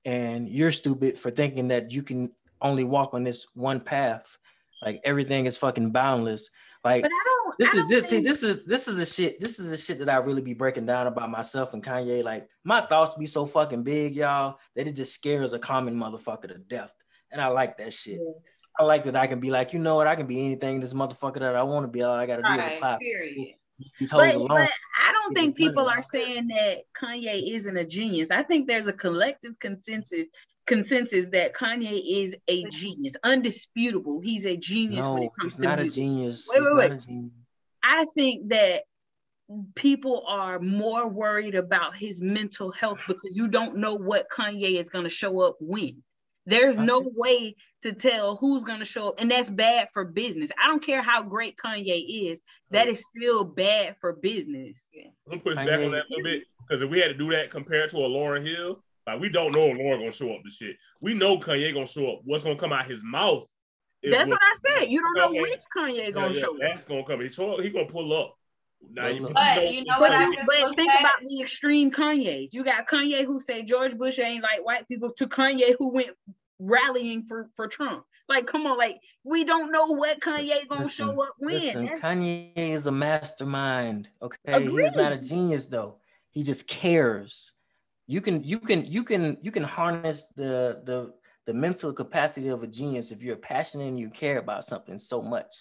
And 0.05 0.49
you're 0.49 0.73
stupid 0.73 1.17
for 1.17 1.31
thinking 1.31 1.69
that 1.69 1.91
you 1.93 2.03
can 2.03 2.33
only 2.61 2.85
walk 2.85 3.15
on 3.15 3.25
this 3.25 3.47
one 3.55 3.81
path. 3.81 4.39
Like 4.85 5.01
everything 5.05 5.47
is 5.47 5.57
fucking 5.57 5.91
boundless. 5.91 6.51
Like 6.85 7.03
But 7.03 7.11
I 7.13 7.25
don't. 7.25 7.55
this 7.59 7.75
is 7.75 7.87
this 7.89 8.09
see 8.09 8.21
this 8.21 8.43
is 8.43 8.67
this 8.67 8.89
is 8.89 8.97
the 8.97 9.07
shit 9.07 9.41
this 9.41 9.59
is 9.59 9.71
the 9.71 9.77
shit 9.77 9.99
that 9.99 10.09
I 10.09 10.17
really 10.17 10.43
be 10.43 10.55
breaking 10.55 10.87
down 10.87 11.07
about 11.07 11.31
myself 11.31 11.73
and 11.73 11.83
Kanye. 11.83 12.25
Like 12.25 12.49
my 12.65 12.81
thoughts 12.81 13.15
be 13.15 13.27
so 13.27 13.47
fucking 13.47 13.85
big, 13.85 14.17
y'all, 14.17 14.59
that 14.75 14.87
it 14.89 14.97
just 14.97 15.15
scares 15.15 15.53
a 15.53 15.59
common 15.59 15.97
motherfucker 15.97 16.49
to 16.49 16.59
death. 16.59 16.95
And 17.31 17.41
I 17.41 17.47
like 17.47 17.79
that 17.79 17.93
shit. 17.93 18.21
I 18.79 18.85
like 18.85 19.05
that 19.05 19.17
I 19.17 19.27
can 19.27 19.39
be 19.39 19.51
like, 19.51 19.73
you 19.73 19.79
know 19.79 19.97
what, 19.97 20.07
I 20.07 20.17
can 20.17 20.27
be 20.27 20.45
anything 20.45 20.81
this 20.81 20.95
motherfucker 20.95 21.41
that 21.41 21.55
I 21.55 21.63
want 21.63 21.85
to 21.85 21.89
be. 21.89 22.03
All 22.03 22.15
I 22.15 22.27
gotta 22.27 22.43
do 22.43 22.49
is 22.49 22.59
Right, 22.59 22.77
apply 22.77 22.99
period. 22.99 23.55
But, 24.11 24.47
but 24.49 24.71
I 25.01 25.13
don't 25.13 25.35
think 25.35 25.57
people 25.57 25.89
are 25.89 26.03
saying 26.03 26.49
that 26.49 26.83
Kanye 26.95 27.55
isn't 27.55 27.77
a 27.77 27.85
genius. 27.85 28.31
I 28.31 28.43
think 28.43 28.69
there's 28.69 28.87
a 28.87 28.93
collective 28.93 29.59
consensus 29.59 30.27
consensus 30.67 31.29
that 31.29 31.55
Kanye 31.55 32.03
is 32.07 32.37
a 32.49 32.65
genius, 32.71 33.17
undisputable. 33.25 34.21
He's 34.21 34.47
a 34.47 34.57
genius 34.57 35.07
when 35.07 35.25
it 35.25 35.31
comes 35.39 35.57
to 35.57 35.65
not 35.65 35.79
a 35.79 35.83
music. 35.83 36.03
genius. 36.03 36.49
Wait, 36.49 36.63
wait, 36.63 36.69
not 36.69 36.77
wait. 36.77 36.93
a 36.93 37.07
genius. 37.07 37.33
I 37.83 38.07
think 38.15 38.49
that 38.51 38.83
people 39.75 40.25
are 40.27 40.59
more 40.59 41.09
worried 41.09 41.55
about 41.55 41.95
his 41.95 42.23
mental 42.23 42.71
health 42.71 43.01
because 43.07 43.37
you 43.37 43.49
don't 43.49 43.77
know 43.77 43.95
what 43.95 44.31
Kanye 44.31 44.79
is 44.79 44.89
going 44.89 45.05
to 45.05 45.11
show 45.11 45.41
up 45.41 45.57
when. 45.61 46.03
There's 46.47 46.79
I 46.79 46.85
no 46.85 47.09
way 47.15 47.55
to 47.83 47.93
tell 47.93 48.37
who's 48.37 48.65
going 48.65 48.79
to 48.79 48.85
show 48.85 49.09
up, 49.09 49.15
and 49.19 49.31
that's 49.31 49.51
bad 49.51 49.89
for 49.93 50.05
business. 50.05 50.51
I 50.63 50.69
don't 50.69 50.83
care 50.83 51.03
how 51.03 51.23
great 51.23 51.57
Kanye 51.57 52.31
is, 52.31 52.41
that 52.71 52.89
is 52.89 53.05
still 53.05 53.45
bad 53.45 53.97
for 54.01 54.15
business. 54.15 54.89
I'm 55.27 55.39
gonna 55.39 55.43
push 55.43 55.57
back 55.57 55.69
on 55.81 55.91
that 55.93 56.05
a 56.05 56.09
little 56.11 56.25
bit 56.25 56.43
because 56.67 56.83
if 56.83 56.91
we 56.91 56.99
had 56.99 57.09
to 57.09 57.15
do 57.15 57.31
that 57.31 57.51
compared 57.51 57.91
to 57.91 57.99
a 57.99 58.09
Lauryn 58.09 58.47
Hill, 58.47 58.83
like 59.07 59.21
we 59.21 59.29
don't 59.29 59.53
know 59.53 59.67
if 59.67 59.79
Lauren 59.79 60.01
gonna 60.01 60.11
show 60.11 60.33
up 60.33 60.43
to 60.45 60.51
shit. 60.51 60.77
We 61.01 61.15
know 61.15 61.39
Kanye 61.39 61.73
gonna 61.73 61.87
show 61.87 62.13
up. 62.13 62.21
What's 62.25 62.43
gonna 62.43 62.57
come 62.57 62.73
out 62.73 62.87
his 62.87 63.03
mouth? 63.05 63.47
That's 64.03 64.31
what 64.31 64.41
I 64.43 64.81
said. 64.81 64.91
You 64.91 65.01
don't 65.01 65.15
know 65.15 65.29
Okay. 65.31 65.41
which 65.41 65.63
Kanye 65.77 66.13
gonna 66.13 66.35
yeah, 66.35 66.41
show 66.41 66.55
up. 66.55 66.61
That's 66.61 66.85
gonna 66.85 67.05
come. 67.05 67.21
He 67.21 67.31
show 67.31 67.61
he 67.61 67.71
gonna 67.71 67.87
pull 67.87 68.13
up. 68.13 68.37
Now 68.91 69.07
you, 69.09 69.23
But 69.23 69.35
But 69.35 69.73
you 69.73 69.85
know 69.85 69.97
But 69.99 70.19
you, 70.21 70.37
but 70.47 70.77
think 70.77 70.93
at? 70.93 71.01
about 71.01 71.21
the 71.25 71.41
extreme 71.41 71.91
Kanyes. 71.91 72.53
You 72.53 72.65
got 72.65 72.87
Kanye 72.87 73.25
who 73.25 73.41
say 73.41 73.63
George 73.63 73.97
Bush 73.97 74.19
ain't 74.19 74.43
like 74.43 74.65
white 74.65 74.87
people 74.89 75.11
to 75.13 75.27
Kanye 75.27 75.75
who 75.79 75.93
went 75.93 76.11
rallying 76.59 77.25
for 77.25 77.49
for 77.57 77.69
Trump. 77.69 78.05
Like, 78.29 78.47
come 78.47 78.67
on, 78.67 78.79
like 78.79 78.99
we 79.25 79.45
don't 79.45 79.73
know 79.73 79.87
what 79.89 80.21
Kanye 80.21 80.67
gonna 80.69 80.85
Listen, 80.85 81.07
show 81.09 81.23
up 81.23 81.35
when. 81.39 81.55
Listen, 81.55 81.85
That's- 81.87 82.01
Kanye 82.01 82.53
is 82.57 82.87
a 82.87 82.93
mastermind. 82.93 84.09
Okay, 84.21 84.63
he's 84.63 84.95
not 84.95 85.13
a 85.13 85.19
genius 85.19 85.69
though. 85.69 85.99
He 86.31 86.43
just 86.43 86.67
cares. 86.69 87.53
You 88.07 88.21
can 88.21 88.43
you 88.45 88.59
can 88.59 88.85
you 88.87 89.05
can 89.05 89.39
you 89.43 89.51
can 89.51 89.63
harness 89.63 90.27
the 90.37 90.83
the 90.85 91.15
the 91.47 91.55
mental 91.55 91.93
capacity 91.93 92.49
of 92.49 92.63
a 92.63 92.67
genius 92.67 93.11
if 93.11 93.23
you're 93.23 93.37
passionate 93.37 93.89
and 93.89 93.99
you 93.99 94.09
care 94.11 94.39
about 94.39 94.65
something 94.65 94.99
so 94.99 95.23
much. 95.23 95.53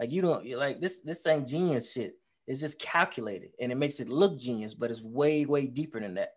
Like 0.00 0.10
you 0.12 0.22
don't 0.22 0.46
like 0.56 0.80
this 0.80 1.00
this 1.02 1.26
ain't 1.26 1.46
genius 1.46 1.92
shit. 1.92 2.14
It's 2.48 2.60
just 2.60 2.80
calculated 2.80 3.50
and 3.60 3.70
it 3.70 3.76
makes 3.76 4.00
it 4.00 4.08
look 4.08 4.38
genius, 4.38 4.74
but 4.74 4.90
it's 4.90 5.02
way 5.02 5.44
way 5.46 5.66
deeper 5.66 6.00
than 6.00 6.14
that. 6.14 6.30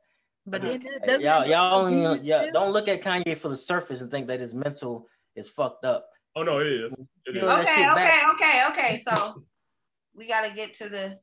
but 0.45 0.61
Like, 0.61 0.83
then 0.83 0.91
that 0.99 1.07
doesn't 1.07 1.21
y'all 1.21 1.45
y'all 1.47 1.87
him 1.87 1.93
a 1.95 2.07
only 2.09 2.09
genius 2.17 2.27
yeah, 2.27 2.41
still. 2.41 2.51
don't 2.53 2.73
look 2.73 2.87
at 2.87 3.01
Kanye 3.01 3.37
for 3.37 3.47
the 3.49 3.57
surface 3.57 4.01
and 4.01 4.11
think 4.11 4.27
that 4.27 4.39
his 4.41 4.53
mental 4.53 5.07
is 5.35 5.49
fucked 5.49 5.85
up. 5.85 6.07
Oh 6.35 6.43
no, 6.43 6.59
it 6.59 6.67
is. 6.67 6.91
It 7.25 7.37
is. 7.37 7.43
Okay, 7.43 7.61
okay, 7.61 7.85
back. 7.95 8.35
okay, 8.35 8.63
okay. 8.69 9.01
So 9.03 9.43
we 10.15 10.27
got 10.27 10.41
to 10.41 10.53
get 10.53 10.75
to 10.75 10.89
the. 10.89 11.17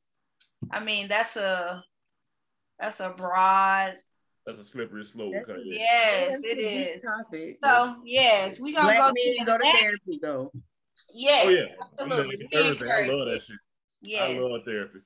I 0.73 0.81
mean, 0.81 1.07
that's 1.09 1.37
a 1.37 1.85
that's 2.81 3.01
a 3.01 3.11
broad. 3.11 3.95
That's 4.47 4.59
a 4.61 4.65
slippery 4.65 5.05
slope. 5.05 5.33
That's- 5.35 5.59
Kanye. 5.59 5.65
Yes, 5.67 6.31
That's 6.31 6.45
a 6.47 6.51
it 6.51 6.55
deep 6.57 6.89
is. 6.95 7.01
Topic. 7.03 7.59
So 7.63 7.97
yes, 8.07 8.59
we 8.61 8.73
gonna 8.73 8.87
Black 8.89 8.99
go 8.99 9.13
men 9.15 9.39
to 9.39 9.45
go 9.45 9.59
to 9.59 9.65
the 9.73 9.79
therapy 9.79 10.19
though. 10.23 10.51
Yes, 11.13 11.47
Oh 11.47 11.51
yeah, 11.51 11.63
I'm 12.01 12.11
absolutely. 12.13 12.49
telling 12.51 12.67
everything. 12.67 12.91
I 12.91 13.07
love 13.13 13.27
that 13.27 13.35
it. 13.37 13.43
Shit. 14.05 14.21
I 14.21 14.39
love 14.39 14.63
therapy. 14.65 14.99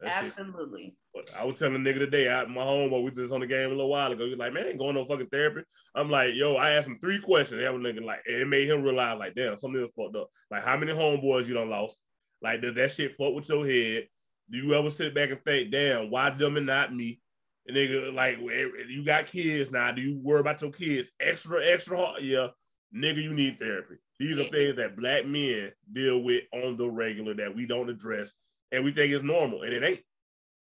That 0.00 0.24
shit. 0.24 0.32
absolutely. 0.38 0.96
But 1.14 1.30
I 1.36 1.44
was 1.44 1.58
telling 1.58 1.76
a 1.76 1.78
nigga 1.78 1.98
today 1.98 2.28
out 2.28 2.46
in 2.46 2.54
my 2.54 2.62
home, 2.62 2.90
but 2.90 3.00
we 3.00 3.10
was 3.10 3.18
just 3.18 3.32
on 3.32 3.40
the 3.40 3.46
game 3.46 3.66
a 3.66 3.70
little 3.70 3.90
while 3.90 4.10
ago. 4.10 4.26
He's 4.26 4.38
like, 4.38 4.52
man, 4.52 4.64
I 4.64 4.70
ain't 4.70 4.78
going 4.78 4.94
no 4.94 5.04
fucking 5.04 5.28
therapy. 5.30 5.60
I'm 5.94 6.10
like, 6.10 6.30
yo, 6.34 6.56
I 6.56 6.70
asked 6.70 6.88
him 6.88 6.98
three 7.00 7.20
questions. 7.20 7.60
That 7.60 7.72
was 7.72 7.82
nigga 7.82 8.02
like, 8.02 8.20
and 8.26 8.36
it 8.36 8.48
made 8.48 8.68
him 8.68 8.82
realize, 8.82 9.18
like, 9.18 9.34
damn, 9.34 9.56
something 9.56 9.82
is 9.82 9.90
fucked 9.96 10.16
up. 10.16 10.28
Like, 10.50 10.64
how 10.64 10.76
many 10.76 10.92
homeboys 10.92 11.46
you 11.46 11.54
done 11.54 11.70
lost? 11.70 11.98
Like, 12.40 12.62
does 12.62 12.74
that 12.74 12.92
shit 12.92 13.16
fuck 13.16 13.34
with 13.34 13.48
your 13.48 13.66
head? 13.66 14.08
Do 14.50 14.58
you 14.58 14.74
ever 14.74 14.90
sit 14.90 15.14
back 15.14 15.30
and 15.30 15.42
think, 15.44 15.70
damn, 15.70 16.10
why 16.10 16.30
them 16.30 16.56
and 16.56 16.66
not 16.66 16.94
me? 16.94 17.20
And 17.66 17.76
nigga, 17.76 18.12
like, 18.12 18.38
you 18.40 19.04
got 19.04 19.26
kids 19.26 19.70
now. 19.70 19.92
Do 19.92 20.02
you 20.02 20.18
worry 20.18 20.40
about 20.40 20.62
your 20.62 20.72
kids 20.72 21.10
extra, 21.20 21.64
extra 21.64 21.96
hard? 21.96 22.22
Yeah, 22.22 22.48
nigga, 22.94 23.22
you 23.22 23.34
need 23.34 23.58
therapy. 23.58 23.96
These 24.22 24.38
are 24.38 24.48
things 24.50 24.76
that 24.76 24.96
black 24.96 25.26
men 25.26 25.72
deal 25.92 26.20
with 26.20 26.44
on 26.52 26.76
the 26.76 26.88
regular 26.88 27.34
that 27.34 27.54
we 27.54 27.66
don't 27.66 27.90
address, 27.90 28.34
and 28.70 28.84
we 28.84 28.92
think 28.92 29.12
it's 29.12 29.24
normal, 29.24 29.62
and 29.62 29.72
it 29.72 29.82
ain't. 29.82 30.00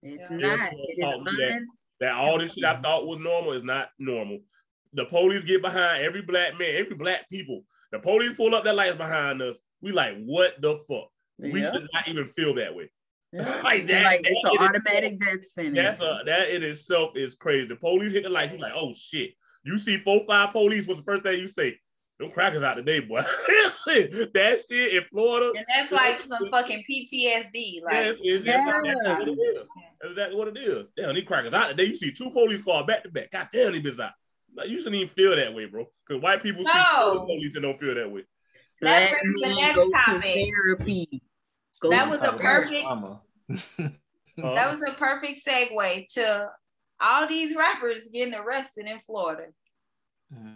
It's 0.04 0.32
Yeah. 0.32 0.38
not. 0.38 0.74
It 0.74 0.78
is 0.78 1.00
Talk 1.00 1.26
to 1.26 1.32
that. 1.36 1.62
That 2.00 2.14
all 2.14 2.40
this 2.40 2.54
shit 2.54 2.64
I 2.64 2.78
thought 2.78 3.06
was 3.06 3.20
normal 3.20 3.52
is 3.52 3.64
not 3.64 3.90
normal. 4.00 4.40
The 4.94 5.06
police 5.06 5.44
get 5.44 5.62
behind 5.62 6.04
every 6.04 6.22
black 6.22 6.58
man, 6.58 6.76
every 6.76 6.96
black 6.96 7.30
people. 7.30 7.66
The 7.92 8.00
police 8.00 8.34
pull 8.34 8.56
up 8.56 8.64
their 8.64 8.74
lights 8.74 8.96
behind 8.98 9.42
us. 9.42 9.58
We 9.82 9.92
like, 9.92 10.16
what 10.24 10.62
the 10.62 10.78
fuck? 10.88 11.10
We 11.38 11.62
should 11.64 11.88
not 11.94 12.08
even 12.08 12.28
feel 12.30 12.54
that 12.56 12.74
way. 12.74 12.90
Yeah. 13.34 13.62
Like 13.64 13.86
that. 13.88 14.04
like 14.04 14.22
it's 14.24 14.42
that 14.44 14.52
an 14.54 14.58
in 14.62 14.68
automatic 14.70 15.20
death 15.20 15.44
sentence. 15.44 15.76
That's 15.76 16.02
a 16.02 16.24
that 16.26 16.50
in 16.50 16.64
itself 16.64 17.16
is 17.16 17.36
crazy. 17.36 17.68
The 17.68 17.76
police 17.76 18.14
hit 18.14 18.24
the 18.24 18.30
lights. 18.30 18.54
You're 18.54 18.62
like, 18.62 18.74
oh 18.76 18.94
shit. 18.94 19.34
You 19.64 19.78
see 19.78 19.98
four, 19.98 20.22
five 20.26 20.52
police. 20.52 20.88
What's 20.88 21.00
the 21.02 21.06
first 21.06 21.24
thing 21.24 21.40
you 21.40 21.48
say? 21.48 21.78
Them 22.22 22.32
crackers 22.32 22.64
out 22.64 22.76
today, 22.76 23.00
boy. 23.00 23.22
that 23.48 24.64
shit 24.70 24.94
in 24.94 25.04
Florida. 25.12 25.52
And 25.58 25.66
that's 25.74 25.92
like 25.92 26.22
some 26.24 26.50
fucking 26.50 26.84
PTSD. 26.90 27.82
Like, 27.84 27.94
Yes, 27.94 28.18
it's, 28.22 28.46
that's, 28.46 28.66
Yeah. 28.86 28.94
that's 29.04 29.20
what 29.20 29.28
it 29.28 29.32
is. 29.32 29.56
That's 30.00 30.12
exactly 30.12 30.36
what 30.38 30.48
it 30.50 30.58
is. 30.58 30.86
Damn, 30.98 31.16
these 31.16 31.24
crackers 31.26 31.54
out 31.54 31.70
today. 31.70 31.86
You 31.86 31.96
see 31.96 32.12
two 32.12 32.30
police 32.32 32.62
cars 32.62 32.86
back 32.88 33.04
to 33.04 33.10
back. 33.10 33.32
God 33.32 33.50
damn, 33.54 33.74
these 33.74 33.82
bitches 33.84 34.00
out. 34.00 34.12
Like, 34.56 34.70
you 34.70 34.78
shouldn't 34.78 34.96
even 34.96 35.10
feel 35.10 35.36
that 35.36 35.54
way, 35.54 35.66
bro. 35.66 35.88
Because 36.08 36.22
white 36.22 36.42
people 36.44 36.64
see 36.66 36.72
No. 36.74 37.14
two 37.14 37.26
police 37.26 37.56
and 37.56 37.64
don't 37.64 37.80
feel 37.80 37.96
that 37.96 38.12
way. 38.12 38.24
That 38.82 39.10
Black 39.12 39.22
brings 39.22 39.42
the 39.42 39.48
next 39.62 39.76
go 39.76 39.90
topic. 39.92 40.22
to 40.34 40.52
therapy. 40.52 41.24
Go 41.82 41.90
That 41.92 42.10
was 42.10 42.22
a 42.22 42.34
perfect- 42.34 42.82
trauma. 42.82 43.22
That 44.38 44.74
was 44.74 44.82
a 44.88 44.94
perfect 44.94 45.46
segue 45.46 46.12
to 46.14 46.50
all 47.00 47.28
these 47.28 47.56
rappers 47.56 48.08
getting 48.12 48.34
arrested 48.34 48.86
in 48.88 48.98
Florida. 49.00 49.48
Mhm. 50.34 50.56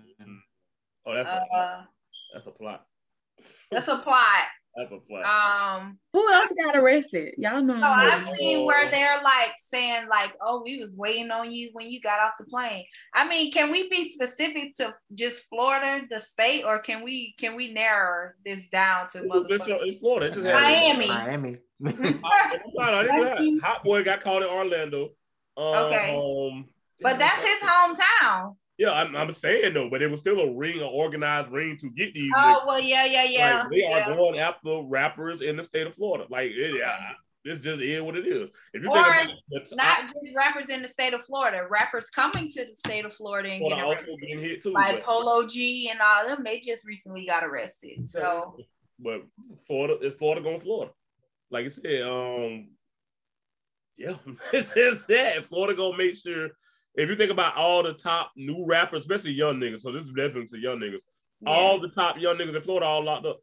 Oh, 1.05 1.13
that's 1.13 1.29
a 1.29 1.41
Uh, 1.55 1.83
that's 2.33 2.47
a 2.47 2.51
plot. 2.51 2.85
that's 3.71 3.87
a 3.87 3.97
plot. 3.97 4.47
That's 4.77 4.91
a 4.91 4.97
plot. 4.97 5.23
Um, 5.23 5.99
Who 6.11 6.33
else 6.33 6.51
got 6.61 6.75
arrested? 6.75 7.35
Y'all 7.37 7.61
know. 7.61 7.79
so 7.79 7.83
I've 7.85 8.25
who- 8.25 8.35
seen 8.35 8.65
where 8.65 8.91
they're 8.91 9.21
like 9.23 9.53
saying 9.57 10.07
like, 10.09 10.33
"Oh, 10.41 10.63
we 10.65 10.81
was 10.81 10.97
waiting 10.97 11.31
on 11.31 11.49
you 11.49 11.69
when 11.71 11.89
you 11.89 12.01
got 12.01 12.19
off 12.19 12.33
the 12.37 12.43
plane." 12.45 12.83
I 13.13 13.25
mean, 13.25 13.53
can 13.53 13.71
we 13.71 13.87
be 13.89 14.09
specific 14.09 14.75
to 14.75 14.93
just 15.13 15.43
Florida, 15.47 16.05
the 16.09 16.19
state, 16.19 16.65
or 16.65 16.79
can 16.79 17.03
we 17.05 17.35
can 17.39 17.55
we 17.55 17.71
narrow 17.71 18.31
this 18.43 18.67
down 18.67 19.07
to 19.11 19.19
it's, 19.19 19.27
motherfuckers? 19.33 19.77
it's 19.87 19.99
Florida. 19.99 20.25
It 20.25 20.33
just 20.33 20.45
Miami. 20.45 21.07
Miami. 21.07 21.57
Hot, 21.85 22.59
no, 22.75 23.01
no, 23.01 23.07
Thank 23.07 23.39
you. 23.39 23.61
Hotboii 23.61 24.03
got 24.03 24.19
caught 24.21 24.41
in 24.43 24.49
Orlando. 24.49 25.11
Um, 25.55 25.63
Okay. 25.63 26.65
But 27.01 27.17
that's 27.17 27.41
his 27.41 27.59
hometown. 27.61 28.57
Yeah, 28.77 28.91
I'm, 28.91 29.15
I'm 29.15 29.31
saying 29.31 29.73
though, 29.73 29.89
but 29.89 30.01
it 30.01 30.11
was 30.11 30.19
still 30.19 30.39
a 30.39 30.53
ring, 30.53 30.79
an 30.79 30.89
organized 30.91 31.49
ring 31.49 31.77
to 31.77 31.89
get 31.91 32.13
these. 32.13 32.31
Oh 32.35 32.63
well, 32.67 32.79
yeah, 32.79 33.05
yeah, 33.05 33.25
niggas. 33.25 33.31
yeah. 33.31 33.59
Like, 33.61 33.69
they 33.69 33.83
are 33.83 33.99
yeah. 33.99 34.15
going 34.15 34.39
after 34.39 34.81
rappers 34.83 35.41
in 35.41 35.55
the 35.55 35.63
state 35.63 35.87
of 35.87 35.95
Florida. 35.95 36.25
Like, 36.29 36.51
it, 36.51 36.81
this 37.45 37.59
just 37.59 37.79
is 37.79 38.01
what 38.01 38.17
it 38.17 38.25
is. 38.25 38.49
If 38.73 38.81
you 38.81 38.89
Or 38.89 39.03
think 39.03 39.29
it, 39.51 39.69
Not 39.75 40.05
just 40.07 40.35
rappers 40.35 40.69
in 40.69 40.81
the 40.81 40.87
state 40.87 41.13
of 41.13 41.23
Florida, 41.25 41.61
rappers 41.69 42.09
coming 42.09 42.49
to 42.49 42.65
the 42.65 42.75
state 42.75 43.05
of 43.05 43.13
Florida 43.13 43.49
and 43.49 43.59
Florida 43.59 43.81
getting 43.81 43.91
also 43.91 44.17
getting 44.19 44.39
hit 44.39 44.63
too. 44.63 44.73
Like 44.73 44.95
but- 44.95 45.03
Polo 45.03 45.45
G 45.45 45.89
and 45.89 46.01
all 46.01 46.25
them, 46.25 46.43
they 46.43 46.59
just 46.59 46.87
recently 46.87 47.27
got 47.27 47.43
arrested. 47.43 48.09
So 48.09 48.57
but 48.99 49.21
Florida 49.67 49.99
is 50.01 50.15
Florida 50.15 50.41
going 50.41 50.59
Florida. 50.59 50.91
Like 51.51 51.65
I 51.65 51.69
said, 51.69 52.01
um, 52.01 52.69
yeah, 53.95 54.15
it's, 54.51 54.71
it's 54.75 55.05
that 55.05 55.45
Florida 55.45 55.75
gonna 55.75 55.97
make 55.97 56.17
sure. 56.17 56.49
If 56.97 57.09
you 57.09 57.15
think 57.15 57.31
about 57.31 57.55
all 57.55 57.83
the 57.83 57.93
top 57.93 58.31
new 58.35 58.65
rappers, 58.65 59.01
especially 59.01 59.31
young 59.31 59.59
niggas, 59.59 59.81
so 59.81 59.91
this 59.91 60.03
is 60.03 60.09
definitely 60.11 60.45
to 60.47 60.59
young 60.59 60.79
niggas. 60.79 61.01
yeah. 61.41 61.49
All 61.49 61.79
the 61.79 61.89
top 61.89 62.17
young 62.19 62.37
niggas 62.37 62.55
in 62.55 62.61
Florida 62.61 62.85
all 62.85 63.03
locked 63.03 63.25
up. 63.25 63.39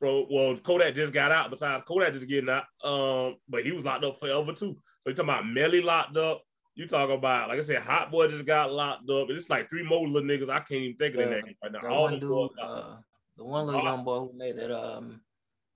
Bro, 0.00 0.26
well, 0.30 0.56
Kodak 0.56 0.94
just 0.94 1.12
got 1.12 1.30
out. 1.32 1.50
Besides 1.50 1.84
Kodak 1.86 2.12
just 2.12 2.28
getting 2.28 2.50
out, 2.50 2.64
um, 2.84 3.36
but 3.48 3.62
he 3.62 3.70
was 3.72 3.84
locked 3.84 4.04
up 4.04 4.18
forever 4.18 4.52
too. 4.52 4.76
So 5.00 5.10
you 5.10 5.14
talking 5.14 5.30
about 5.30 5.46
Melly 5.46 5.80
locked 5.80 6.16
up? 6.16 6.42
You 6.74 6.86
talk 6.86 7.10
about 7.10 7.48
like 7.48 7.58
I 7.58 7.62
said, 7.62 7.82
Hotboii 7.82 8.30
just 8.30 8.46
got 8.46 8.72
locked 8.72 9.08
up. 9.10 9.28
It's 9.30 9.50
like 9.50 9.68
three 9.68 9.82
more 9.84 10.06
little 10.08 10.26
niggas. 10.28 10.48
I 10.48 10.58
can't 10.60 10.80
even 10.82 10.96
think 10.96 11.14
of 11.14 11.18
their 11.20 11.28
The- 11.40 11.46
names 11.46 11.56
right 11.62 11.72
now. 11.72 11.80
That 11.82 11.90
All 11.90 12.02
one 12.04 12.12
the 12.14 12.18
dude, 12.20 12.50
uh, 12.60 12.96
the 13.36 13.44
one 13.44 13.66
little 13.66 13.82
young 13.82 14.04
boy 14.04 14.20
who 14.20 14.32
made 14.34 14.56
it. 14.56 14.70
Um, 14.72 15.20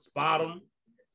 spot 0.00 0.42
them. 0.42 0.62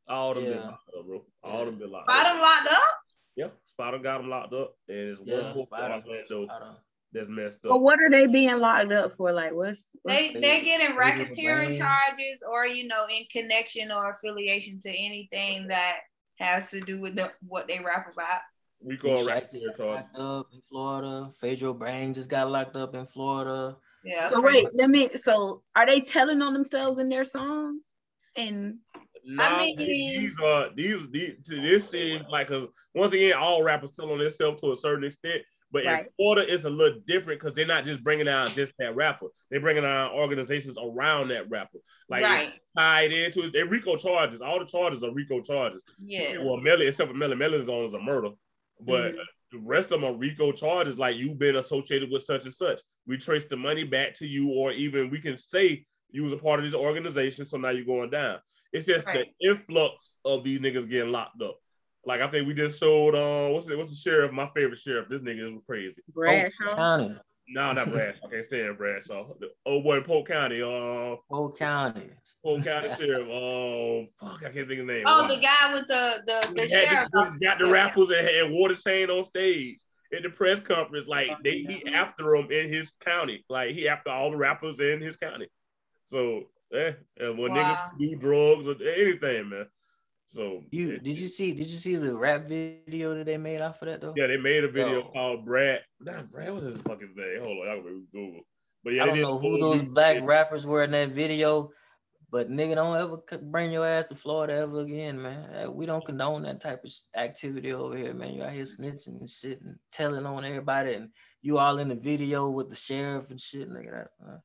All 0.07 0.33
them 0.33 0.43
been 0.45 0.57
locked 0.59 0.89
up, 0.97 1.05
bro. 1.05 1.25
All 1.43 1.65
them 1.65 1.75
been 1.79 1.91
locked 1.91 2.07
Bottom 2.07 2.37
up. 2.37 2.41
locked 2.43 2.67
up. 2.73 3.00
Yeah, 3.35 3.47
Spider 3.63 3.99
got 3.99 4.19
them 4.19 4.29
locked 4.29 4.53
up. 4.53 4.75
And 4.87 4.97
it's 4.97 5.21
yeah, 5.23 5.41
one 5.41 5.55
more 5.55 5.65
Spider, 5.65 5.93
Orlando 6.05 6.45
Spider. 6.45 6.75
that's 7.13 7.29
messed 7.29 7.57
up. 7.57 7.69
But 7.69 7.75
up. 7.75 7.81
what 7.81 7.99
are 7.99 8.09
they 8.09 8.27
being 8.27 8.59
locked 8.59 8.91
up 8.91 9.13
for? 9.13 9.31
Like, 9.31 9.53
what's, 9.53 9.95
what's 10.03 10.33
They 10.33 10.39
they 10.39 10.61
getting 10.61 10.95
racketeering 10.95 11.77
charges 11.77 12.43
or 12.49 12.65
you 12.65 12.87
know 12.87 13.05
in 13.09 13.25
connection 13.31 13.91
or 13.91 14.11
affiliation 14.11 14.79
to 14.79 14.89
anything 14.89 15.67
that 15.67 15.99
has 16.41 16.69
to 16.71 16.81
do 16.81 16.99
with 16.99 17.15
the, 17.15 17.31
what 17.47 17.67
they 17.67 17.79
rap 17.79 18.11
about. 18.11 18.41
We 18.83 18.97
King 18.97 19.15
call 19.15 19.25
Shiesty 19.25 19.61
right 19.67 19.79
locked 19.79 20.17
up 20.17 20.47
in 20.53 20.61
Florida. 20.69 21.29
Phaedro 21.41 21.77
Brain 21.77 22.13
just 22.13 22.29
got 22.29 22.49
locked 22.49 22.75
up 22.75 22.95
in 22.95 23.05
Florida. 23.05 23.77
Yeah. 24.03 24.29
so 24.29 24.41
wait, 24.41 24.67
let 24.73 24.89
me. 24.89 25.09
So 25.15 25.61
are 25.75 25.85
they 25.85 26.01
telling 26.01 26.41
on 26.41 26.53
themselves 26.53 26.97
in 26.97 27.07
their 27.07 27.23
songs? 27.23 27.93
And 28.35 28.77
Nah, 29.23 29.43
I 29.43 29.65
mean- 29.65 29.77
these 29.77 30.39
are 30.39 30.69
these, 30.75 31.09
these 31.09 31.35
to 31.47 31.61
this 31.61 31.89
seems 31.89 32.23
like 32.29 32.47
because 32.47 32.67
once 32.93 33.13
again, 33.13 33.33
all 33.33 33.63
rappers 33.63 33.91
tell 33.91 34.11
on 34.11 34.17
themselves 34.19 34.61
to 34.61 34.71
a 34.71 34.75
certain 34.75 35.03
extent. 35.05 35.41
But 35.73 35.85
in 35.85 36.05
Florida, 36.17 36.53
it's 36.53 36.65
a 36.65 36.69
little 36.69 36.99
different 37.07 37.39
because 37.39 37.55
they're 37.55 37.65
not 37.65 37.85
just 37.85 38.03
bringing 38.03 38.27
out 38.27 38.49
just 38.49 38.73
that 38.79 38.93
rapper. 38.93 39.27
They're 39.49 39.61
bringing 39.61 39.85
out 39.85 40.11
organizations 40.11 40.77
around 40.77 41.29
that 41.29 41.49
rapper, 41.49 41.77
like 42.09 42.23
right. 42.23 42.51
tied 42.75 43.13
into 43.13 43.43
it. 43.43 43.53
They 43.53 43.63
RICO 43.63 43.95
charges. 43.95 44.41
All 44.41 44.59
the 44.59 44.65
charges 44.65 45.01
are 45.01 45.13
RICO 45.13 45.39
charges. 45.39 45.81
Yeah. 46.03 46.39
Well, 46.39 46.57
Melly, 46.57 46.87
except 46.87 47.09
for 47.09 47.15
Melly, 47.15 47.37
Melly's 47.37 47.69
on 47.69 47.85
is 47.85 47.93
a 47.93 47.99
murder, 48.01 48.31
but 48.81 49.13
Mhm. 49.13 49.19
the 49.53 49.59
rest 49.59 49.93
of 49.93 50.01
them 50.01 50.09
are 50.09 50.17
RICO 50.17 50.51
charges. 50.51 50.99
Like 50.99 51.15
you've 51.15 51.39
been 51.39 51.55
associated 51.55 52.11
with 52.11 52.23
such 52.23 52.43
and 52.43 52.53
such. 52.53 52.81
We 53.07 53.17
trace 53.17 53.45
the 53.45 53.55
money 53.55 53.85
back 53.85 54.13
to 54.15 54.27
you, 54.27 54.49
or 54.49 54.73
even 54.73 55.09
we 55.09 55.21
can 55.21 55.37
say 55.37 55.85
you 56.09 56.23
was 56.23 56.33
a 56.33 56.37
part 56.37 56.59
of 56.59 56.65
this 56.65 56.75
organization, 56.75 57.45
so 57.45 57.55
now 57.57 57.69
you're 57.69 57.85
going 57.85 58.09
down. 58.09 58.39
It's 58.73 58.85
just 58.85 59.05
Right. 59.05 59.27
the 59.41 59.49
influx 59.49 60.15
of 60.25 60.43
these 60.43 60.59
niggas 60.59 60.89
getting 60.89 61.11
locked 61.11 61.41
up. 61.41 61.57
Like 62.05 62.21
I 62.21 62.27
think 62.27 62.47
we 62.47 62.53
just 62.53 62.79
showed 62.79 63.13
uh 63.15 63.53
what's 63.53 63.67
the, 63.67 63.77
what's 63.77 63.89
the 63.89 63.95
sheriff? 63.95 64.31
My 64.31 64.49
favorite 64.55 64.79
sheriff. 64.79 65.07
This 65.09 65.21
nigga 65.21 65.53
is 65.55 65.61
crazy. 65.67 65.95
Bradshaw. 66.13 66.75
County, 66.75 67.15
No, 67.49 67.73
not 67.73 67.91
Bradshaw. 67.91 68.25
I 68.27 68.29
can't 68.31 68.45
stand 68.45 68.77
Bradshaw. 68.77 69.27
The 69.39 69.49
old 69.65 69.83
boy 69.83 69.97
in 69.97 70.03
Polk 70.03 70.27
County. 70.27 70.61
Uh, 70.63 71.17
Polk 71.29 71.59
County. 71.59 72.09
Polk 72.43 72.63
County 72.63 72.89
sheriff. 72.97 73.27
Um, 73.29 74.07
fuck, 74.19 74.39
I 74.39 74.51
can't 74.51 74.67
think 74.67 74.71
of 74.71 74.77
his 74.79 74.87
name. 74.87 75.03
Oh, 75.05 75.23
Wow. 75.23 75.27
the 75.27 75.37
guy 75.37 75.73
with 75.73 75.87
the 75.87 76.23
the, 76.25 76.53
the 76.55 76.63
He 76.65 76.71
had 76.73 76.87
sheriff. 76.87 77.09
the, 77.11 77.39
got 77.45 77.59
the 77.59 77.67
rappers 77.67 78.09
and 78.09 78.25
had 78.27 78.49
water 78.51 78.75
chain 78.75 79.09
on 79.11 79.21
stage 79.23 79.77
at 80.15 80.23
the 80.23 80.29
press 80.29 80.59
conference. 80.59 81.05
Like 81.07 81.29
they 81.43 81.59
he 81.67 81.83
after 81.93 82.33
him 82.35 82.49
in 82.51 82.73
his 82.73 82.91
county. 82.99 83.45
Like 83.49 83.75
he 83.75 83.87
after 83.87 84.09
all 84.09 84.31
the 84.31 84.37
rappers 84.37 84.79
in 84.79 85.01
his 85.01 85.17
county. 85.17 85.47
So 86.07 86.45
eh, 86.73 86.93
and 87.17 87.37
when 87.37 87.51
Wow. 87.51 87.57
niggas 87.57 87.99
do 87.99 88.15
drugs 88.15 88.67
or 88.67 88.75
anything, 88.83 89.49
man. 89.49 89.65
So 90.25 90.63
You 90.71 90.91
it- 90.91 91.03
did 91.03 91.19
you 91.19 91.27
see 91.27 91.51
did 91.51 91.67
you 91.67 91.77
see 91.77 91.95
the 91.97 92.15
rap 92.15 92.45
video 92.45 93.15
that 93.15 93.25
they 93.25 93.37
made 93.37 93.59
off 93.61 93.81
of 93.81 93.87
that 93.87 93.99
though? 94.01 94.13
yeah, 94.15 94.27
they 94.27 94.37
made 94.37 94.63
a 94.63 94.69
video 94.69 95.01
Yo. 95.03 95.11
called 95.11 95.45
Brad. 95.45 95.81
Not 95.99 96.31
Brad, 96.31 96.53
was 96.53 96.63
his 96.63 96.81
fucking 96.81 97.13
name? 97.15 97.41
Hold 97.41 97.57
on, 97.59 97.75
y'all 97.75 97.83
can 97.83 98.07
Google. 98.11 98.41
But 98.83 98.91
yeah, 98.93 99.03
I 99.03 99.05
don't 99.07 99.21
know 99.21 99.37
who 99.37 99.57
those 99.59 99.79
video. 99.81 99.93
black 99.93 100.17
rappers 100.23 100.65
were 100.65 100.83
in 100.83 100.91
that 100.91 101.09
video, 101.09 101.71
but 102.31 102.49
nigga, 102.49 102.75
don't 102.75 102.95
ever 102.95 103.17
bring 103.43 103.71
your 103.71 103.85
ass 103.85 104.07
to 104.07 104.15
Florida 104.15 104.53
ever 104.53 104.79
again, 104.79 105.21
man. 105.21 105.53
Uh, 105.53 105.71
We 105.71 105.85
don't 105.85 106.05
condone 106.05 106.43
that 106.43 106.61
type 106.61 106.83
of 106.85 106.91
activity 107.15 107.73
over 107.73 107.97
here, 107.97 108.13
man. 108.13 108.33
You 108.33 108.43
out 108.43 108.53
here 108.53 108.63
snitching 108.63 109.19
and 109.19 109.29
shit 109.29 109.61
and 109.61 109.77
telling 109.91 110.25
on 110.25 110.45
everybody, 110.45 110.93
and 110.93 111.09
you 111.41 111.57
all 111.59 111.77
in 111.79 111.89
the 111.89 111.95
video 111.95 112.49
with 112.49 112.69
the 112.69 112.75
sheriff 112.77 113.29
and 113.29 113.39
shit, 113.39 113.69
nigga. 113.69 113.91
That, 113.91 114.07
uh, 114.25 114.37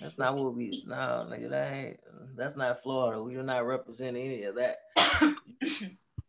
that's 0.00 0.18
not 0.18 0.36
what 0.36 0.54
we. 0.54 0.84
No, 0.88 1.26
nigga, 1.30 1.50
that 1.50 1.72
ain't. 1.72 2.00
That's 2.36 2.56
not 2.56 2.82
Florida. 2.82 3.22
We 3.22 3.34
do 3.34 3.42
not 3.42 3.66
represent 3.66 4.16
any 4.16 4.44
of 4.44 4.56
that. 4.56 4.78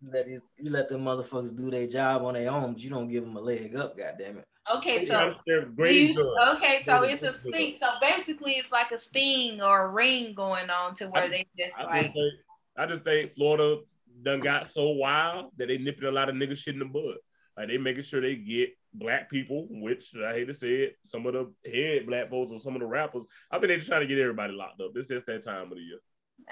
You 0.06 0.12
let 0.12 0.26
these, 0.28 0.42
you 0.58 0.70
let 0.70 0.90
them 0.90 1.06
motherfuckers 1.06 1.56
do 1.56 1.72
their 1.72 1.88
job 1.88 2.24
on 2.24 2.34
their 2.34 2.52
own, 2.52 2.74
but 2.74 2.82
you 2.84 2.90
don't 2.90 3.08
give 3.08 3.24
them 3.24 3.38
a 3.38 3.40
leg 3.40 3.74
up. 3.74 3.98
goddamn 3.98 4.40
it. 4.40 4.46
Okay, 4.76 5.06
so 5.06 5.36
they're 5.48 5.66
great 5.66 6.10
we- 6.10 6.14
good. 6.14 6.56
okay, 6.58 6.82
so 6.84 7.00
Very 7.00 7.14
it's 7.14 7.24
a 7.24 7.32
sting. 7.34 7.78
So 7.80 7.88
basically, 8.02 8.52
it's 8.54 8.70
like 8.72 8.92
a 8.92 8.98
sting 8.98 9.62
or 9.62 9.86
a 9.86 9.88
ring 9.88 10.34
going 10.34 10.70
on 10.70 10.94
to 10.96 11.06
where 11.08 11.24
I- 11.24 11.28
they 11.30 11.46
just 11.58 11.78
I 11.78 11.84
like 11.86 12.02
just, 12.04 12.14
think, 12.16 12.34
I 12.78 12.86
just 12.86 13.04
think 13.04 13.34
Florida 13.34 13.78
done 14.24 14.42
got 14.42 14.72
so 14.72 14.90
wild 14.90 15.52
that 15.58 15.70
they 15.70 15.78
nipping 15.78 16.04
a 16.04 16.12
lot 16.12 16.28
of 16.28 16.36
niggas 16.36 16.58
shit 16.58 16.74
in 16.74 16.80
the 16.80 16.86
bud. 16.86 17.16
Like 17.56 17.70
they 17.70 17.78
making 17.78 18.04
sure 18.04 18.20
they 18.20 18.36
get 18.36 18.72
black 18.94 19.30
people, 19.30 19.68
which 19.70 20.14
I 20.16 20.34
hate 20.34 20.48
to 20.48 20.54
say 20.54 20.70
it, 20.74 20.98
some 21.04 21.26
of 21.26 21.34
the 21.34 21.52
head 21.72 22.06
black 22.08 22.30
folks 22.30 22.52
or 22.54 22.60
some 22.60 22.76
of 22.76 22.82
the 22.82 22.88
rappers. 22.88 23.24
I 23.52 23.58
think 23.58 23.68
they're 23.70 23.80
trying 23.80 24.02
to 24.02 24.08
get 24.08 24.20
everybody 24.20 24.54
locked 24.54 24.82
up. 24.82 24.92
It's 24.96 25.08
just 25.08 25.26
that 25.26 25.44
time 25.44 25.72
of 25.72 25.78
the 25.78 25.82
year. 25.84 26.00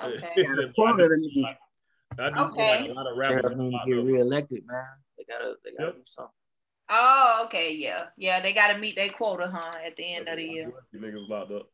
okay. 0.04 0.30
It's 0.36 0.56
just- 0.62 0.76
Florida 0.76 1.08
to 1.10 1.18
me. 1.18 1.46
I 2.20 2.28
do 2.30 2.34
feel 2.36 2.44
Okay. 2.48 2.82
like 2.82 2.90
a 2.90 2.94
lot 2.94 3.08
of 3.12 3.18
rappers 3.18 3.46
are 3.46 3.50
need 3.56 3.72
to 3.72 3.78
locked 3.78 3.88
get 3.88 3.98
up. 4.00 4.06
reelected, 4.06 4.64
man. 4.68 4.84
They 5.18 5.24
gotta, 5.24 5.54
they 5.64 5.72
gotta 5.72 5.86
Yep. 5.86 5.96
do 5.96 6.02
something. 6.06 6.32
Oh, 6.94 7.44
okay, 7.46 7.74
yeah, 7.74 8.08
yeah. 8.18 8.42
They 8.42 8.52
got 8.52 8.74
to 8.74 8.78
meet 8.78 8.98
their 8.98 9.08
quota, 9.10 9.48
huh? 9.48 9.78
At 9.86 9.96
the 9.96 10.14
end 10.14 10.28
of 10.28 10.36
the 10.36 10.44
year. 10.44 10.74
You 10.92 11.00
niggas 11.00 11.30
locked 11.30 11.52
up. 11.52 11.70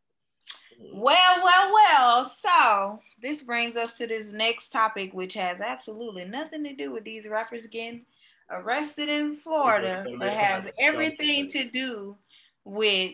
Well, 0.94 1.42
well, 1.44 1.74
well. 1.74 2.26
So 2.26 3.00
this 3.20 3.42
brings 3.42 3.76
us 3.76 3.94
to 3.94 4.06
this 4.06 4.32
next 4.32 4.70
topic, 4.70 5.14
which 5.14 5.34
has 5.34 5.60
absolutely 5.60 6.26
nothing 6.26 6.64
to 6.66 6.74
do 6.76 6.92
with 6.92 7.04
these 7.04 7.28
rappers 7.28 7.66
getting 7.66 8.06
arrested 8.50 9.10
in 9.10 9.36
Florida, 9.36 10.06
but 10.18 10.30
has 10.30 10.66
everything 10.80 11.50
to 11.50 11.70
do 11.70 12.16
with 12.64 13.14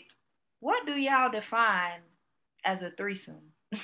what 0.60 0.86
do 0.86 0.94
y'all 0.94 1.32
define 1.32 2.00
as 2.64 2.82
a 2.82 2.90
threesome? 2.90 3.52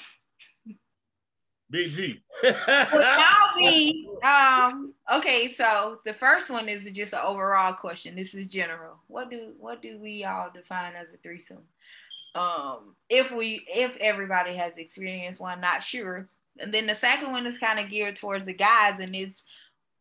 Big 1.71 1.91
G. 1.91 2.21
Y'all 2.43 3.55
be 3.57 4.09
um 4.23 4.93
okay? 5.13 5.51
So 5.51 5.99
the 6.03 6.13
first 6.13 6.49
one 6.49 6.67
is 6.67 6.89
just 6.91 7.13
an 7.13 7.19
overall 7.23 7.73
question. 7.73 8.15
This 8.15 8.33
is 8.33 8.47
general. 8.47 8.95
What 9.07 9.29
do 9.29 9.53
what 9.59 9.81
do 9.81 9.99
we 9.99 10.23
all 10.23 10.49
define 10.53 10.93
as 10.95 11.07
a 11.13 11.17
threesome? 11.17 11.63
Um, 12.33 12.95
if 13.09 13.31
we 13.31 13.63
if 13.67 13.95
everybody 13.97 14.55
has 14.55 14.77
experienced 14.77 15.39
one, 15.39 15.61
not 15.61 15.83
sure. 15.83 16.27
And 16.59 16.73
then 16.73 16.87
the 16.87 16.95
second 16.95 17.31
one 17.31 17.45
is 17.45 17.57
kind 17.57 17.79
of 17.79 17.89
geared 17.89 18.15
towards 18.15 18.45
the 18.45 18.53
guys, 18.53 18.99
and 18.99 19.15
it's 19.15 19.43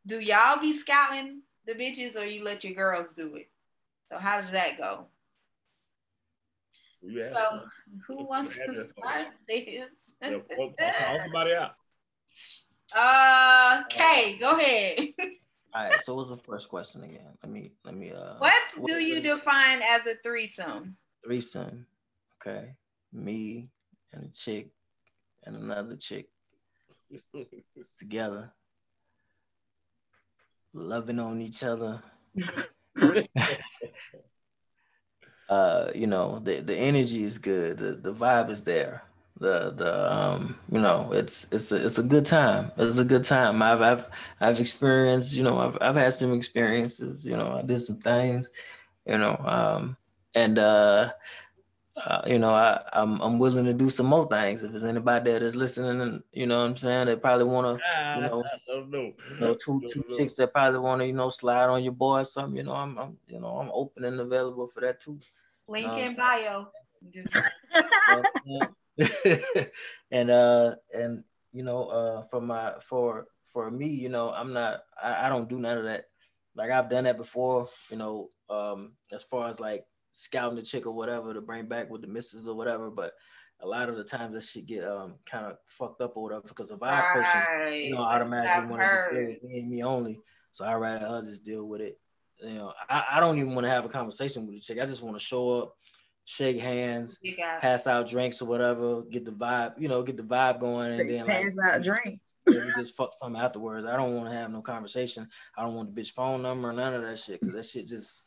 do 0.09 0.18
y'all 0.20 0.59
be 0.61 0.72
scouting 0.72 1.42
the 1.66 1.74
bitches 1.74 2.16
or 2.16 2.24
you 2.24 2.42
let 2.42 2.64
your 2.64 2.74
girls 2.74 3.12
do 3.12 3.36
it? 3.36 3.48
So 4.11 4.18
how 4.18 4.40
does 4.40 4.50
that 4.52 4.78
go? 4.78 5.06
You 7.02 7.22
So 7.32 7.56
me. 7.56 8.00
who 8.06 8.24
wants 8.24 8.54
to 8.54 8.59
that 8.72 8.86
for 8.96 9.00
start 9.00 9.26
this? 9.46 9.90
Yeah, 10.20 10.38
call- 10.56 10.74
call 10.78 11.18
somebody 11.20 11.52
out. 11.54 11.72
Uh, 12.96 13.82
Kay, 13.90 14.38
go 14.40 14.59
ahead. 14.59 15.09
All 15.74 15.84
right. 15.84 16.00
So 16.00 16.14
what's 16.14 16.30
the 16.30 16.38
first 16.38 16.70
question 16.70 17.02
again? 17.04 17.36
Let 17.42 17.52
me, 17.52 17.72
let 17.84 17.94
me. 17.94 18.12
Uh, 18.12 18.36
What 18.38 18.54
do 18.86 18.92
what- 18.94 19.02
you 19.02 19.20
define 19.20 19.82
as 19.82 20.06
a 20.06 20.14
threesome? 20.22 20.96
threesome? 21.22 21.86
Okay, 22.40 22.72
me 23.12 23.68
and 24.14 24.24
a 24.24 24.28
chick 24.28 24.70
and 25.44 25.54
another 25.56 25.96
chick 25.96 26.30
together, 27.98 28.54
loving 30.79 31.18
on 31.18 31.41
each 31.41 31.62
other. 31.62 32.03
uh, 35.49 35.91
you 35.95 36.07
know, 36.07 36.39
the 36.41 36.61
the 36.61 36.76
energy 36.76 37.22
is 37.22 37.39
good. 37.39 37.79
The 37.79 37.93
the 37.93 38.12
vibe 38.12 38.51
is 38.51 38.64
there. 38.64 39.03
The 39.41 39.70
the 39.70 40.12
um, 40.12 40.57
you 40.70 40.81
know, 40.81 41.12
it's 41.12 41.51
it's 41.53 41.72
a 41.72 41.85
it's 41.85 41.99
a 41.99 42.03
good 42.03 42.26
time. 42.26 42.72
It's 42.76 42.99
a 42.99 43.05
good 43.05 43.24
time. 43.24 43.62
I've 43.62 43.81
I've 43.81 44.07
I've 44.41 44.61
experienced, 44.61 45.37
you 45.37 45.45
know, 45.45 45.59
I've 45.59 45.79
I've 45.81 45.95
had 45.95 46.12
some 46.14 46.33
experiences, 46.35 47.24
you 47.24 47.37
know, 47.37 47.53
I 47.53 47.62
did 47.62 47.81
some 47.81 47.99
things, 47.99 48.51
you 49.07 49.16
know, 49.16 49.37
um, 49.37 49.97
and 50.35 50.59
uh 50.59 51.11
uh, 52.07 52.22
you 52.26 52.38
know, 52.38 52.51
I, 52.55 52.80
I'm 52.92 53.20
I'm 53.20 53.38
willing 53.38 53.64
to 53.64 53.74
do 53.74 53.90
some 53.90 54.07
more 54.07 54.26
things. 54.28 54.62
If 54.62 54.70
there's 54.70 54.84
anybody 54.84 55.32
that 55.32 55.42
is 55.42 55.57
listening, 55.57 56.01
and 56.01 56.22
you 56.32 56.46
know 56.46 56.61
what 56.61 56.70
I'm 56.70 56.76
saying, 56.76 57.07
they 57.07 57.16
probably 57.16 57.44
want 57.46 57.78
to, 57.78 57.84
you 58.16 58.22
know, 58.22 58.44
I 58.44 58.86
know. 58.88 59.12
you 59.28 59.36
know, 59.40 59.55
two 59.55 59.82
two 59.88 60.01
No, 60.01 60.05
no. 60.09 60.16
chicks 60.16 60.34
that 60.36 60.53
probably 60.53 60.80
want 60.80 61.01
to, 61.01 61.07
you 61.07 61.12
know, 61.12 61.30
slide 61.30 61.68
on 61.68 61.82
your 61.82 61.92
boy 61.92 62.20
or 62.20 62.24
something. 62.24 62.57
You 62.57 62.64
know, 62.64 62.72
I'm, 62.74 62.99
I'm 62.99 63.16
you 63.26 63.40
know, 63.40 63.59
I'm 63.59 63.70
open 63.72 64.05
and 64.05 64.20
available 64.20 64.66
for 64.68 64.80
that 64.80 65.01
too. 65.01 65.18
Link 65.66 65.86
No, 65.86 65.96
in 65.96 66.14
bio. 66.14 66.68
You 67.12 67.24
know 67.34 67.42
what 68.07 68.26
I'm 68.46 68.74
and 70.11 70.30
uh 70.30 70.74
and 70.92 71.22
you 71.53 71.62
know 71.62 71.84
uh 71.86 72.22
for 72.22 72.40
my 72.40 72.72
for 72.80 73.26
for 73.44 73.70
me 73.70 73.86
you 73.86 74.09
know 74.09 74.30
i'm 74.30 74.53
not 74.53 74.80
I, 75.01 75.26
I 75.26 75.28
don't 75.28 75.49
do 75.49 75.61
none 75.61 75.78
of 75.78 75.84
that 75.84 76.07
like 76.57 76.72
i've 76.72 76.90
done 76.90 77.05
that 77.05 77.16
before 77.16 77.68
you 77.90 77.96
know 77.96 78.30
um 78.51 78.92
as 79.12 79.22
far 79.22 79.49
as 79.49 79.61
like 79.61 79.84
scouting 80.18 80.56
the 80.56 80.62
chick 80.62 80.86
or 80.86 80.92
whatever 80.92 81.32
to 81.32 81.40
bring 81.40 81.66
back 81.66 81.88
with 81.90 82.00
the 82.00 82.08
misses 82.08 82.48
or 82.48 82.54
whatever 82.54 82.90
but 82.90 83.12
a 83.60 83.66
lot 83.66 83.88
of 83.88 83.96
the 83.96 84.04
times 84.04 84.34
that 84.34 84.42
shit 84.42 84.66
get 84.66 84.84
um 84.84 85.14
kind 85.26 85.46
of 85.46 85.56
fucked 85.66 86.00
up 86.00 86.16
or 86.16 86.24
whatever 86.24 86.42
because 86.46 86.70
if 86.70 86.82
I 86.82 87.00
person, 87.12 87.74
you 87.74 87.94
know, 87.94 88.02
automatically 88.02 88.70
want 88.70 88.82
to 88.82 89.36
me 89.42 89.58
and 89.58 89.70
me 89.70 89.82
only. 89.82 90.20
So 90.52 90.64
I 90.64 90.74
rather 90.74 91.06
her 91.06 91.22
just 91.22 91.44
deal 91.44 91.66
with 91.66 91.80
it. 91.80 91.98
You 92.40 92.54
know, 92.54 92.72
I, 92.88 93.04
I 93.12 93.20
don't 93.20 93.38
even 93.38 93.54
want 93.54 93.64
to 93.64 93.70
have 93.70 93.84
a 93.84 93.88
conversation 93.88 94.46
with 94.46 94.54
the 94.54 94.60
chick. 94.60 94.78
I 94.80 94.86
just 94.86 95.02
want 95.02 95.18
to 95.18 95.24
show 95.24 95.60
up, 95.60 95.76
shake 96.24 96.60
hands, 96.60 97.18
pass 97.60 97.88
out 97.88 98.08
drinks 98.08 98.40
or 98.40 98.44
whatever, 98.44 99.02
get 99.02 99.24
the 99.24 99.32
vibe, 99.32 99.72
you 99.78 99.88
know, 99.88 100.02
get 100.04 100.16
the 100.16 100.22
vibe 100.22 100.60
going, 100.60 101.00
and 101.00 101.10
then 101.10 101.26
like 101.26 101.42
Pass 101.44 101.56
out 101.58 101.82
drinks. 101.82 102.34
just 102.76 102.96
fuck 102.96 103.10
something 103.14 103.40
afterwards. 103.40 103.86
I 103.86 103.96
don't 103.96 104.14
want 104.14 104.30
to 104.30 104.36
have 104.36 104.52
no 104.52 104.62
conversation. 104.62 105.28
I 105.56 105.62
don't 105.62 105.74
want 105.74 105.92
the 105.92 106.00
bitch 106.00 106.12
phone 106.12 106.42
number, 106.42 106.70
or 106.70 106.72
none 106.72 106.94
of 106.94 107.02
that 107.02 107.18
shit, 107.18 107.40
because 107.40 107.56
that 107.56 107.64
shit 107.64 107.88
just 107.88 108.22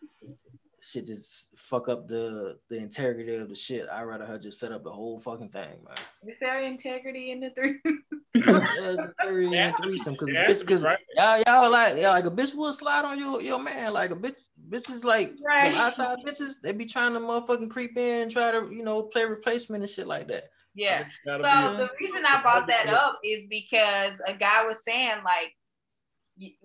shit 0.92 1.06
just 1.06 1.50
fuck 1.58 1.88
up 1.90 2.08
the 2.08 2.58
the 2.70 2.78
integrity 2.78 3.36
of 3.36 3.50
the 3.50 3.56
shit. 3.56 3.88
I'd 3.90 4.04
rather 4.04 4.26
her 4.26 4.38
just 4.38 4.60
set 4.60 4.72
up 4.72 4.84
the 4.84 4.92
whole 4.92 5.18
fucking 5.18 5.50
thing, 5.50 5.70
man. 5.86 5.96
Is 6.28 6.36
there 6.40 6.60
integrity 6.60 7.32
in 7.32 7.40
the 7.40 7.50
three? 7.52 7.80
There's 8.34 9.00
integrity 9.00 9.58
in 9.58 9.74
threesome 9.74 10.14
because 10.14 10.30
Yeah, 10.30 10.46
bitch, 10.48 10.62
because 10.62 10.84
right. 10.84 10.98
y'all 11.16 11.44
y'all 11.48 11.72
like 11.72 11.96
yeah, 11.98 12.12
like 12.12 12.26
a 12.26 12.32
bitch 12.32 12.54
will 12.56 12.74
slide 12.74 13.06
on 13.06 13.20
your 13.20 13.42
your 13.42 13.60
man. 13.60 13.94
Like 13.94 14.12
a 14.12 14.16
bitch, 14.16 14.42
bitches 14.70 15.04
like 15.04 15.32
Right. 15.46 15.72
the 15.72 15.78
outside 15.80 16.20
bitches, 16.26 16.62
they 16.62 16.72
be 16.74 16.86
trying 16.86 17.14
to 17.14 17.20
motherfucking 17.20 17.70
creep 17.70 17.98
in 17.98 18.24
and 18.24 18.32
try 18.32 18.52
to 18.52 18.70
you 18.72 18.84
know 18.84 19.04
play 19.04 19.26
replacement 19.26 19.84
and 19.84 19.90
shit 19.90 20.08
like 20.08 20.28
that. 20.30 20.50
yeah. 20.76 21.06
So 21.26 21.38
be- 21.38 21.78
the 21.78 21.90
reason 22.00 22.26
I 22.26 22.42
brought 22.42 22.68
that 22.68 22.88
up 22.88 23.20
is 23.24 23.48
because 23.48 24.14
a 24.28 24.34
guy 24.34 24.66
was 24.66 24.84
saying 24.84 25.18
like 25.26 25.54
y- 25.54 25.61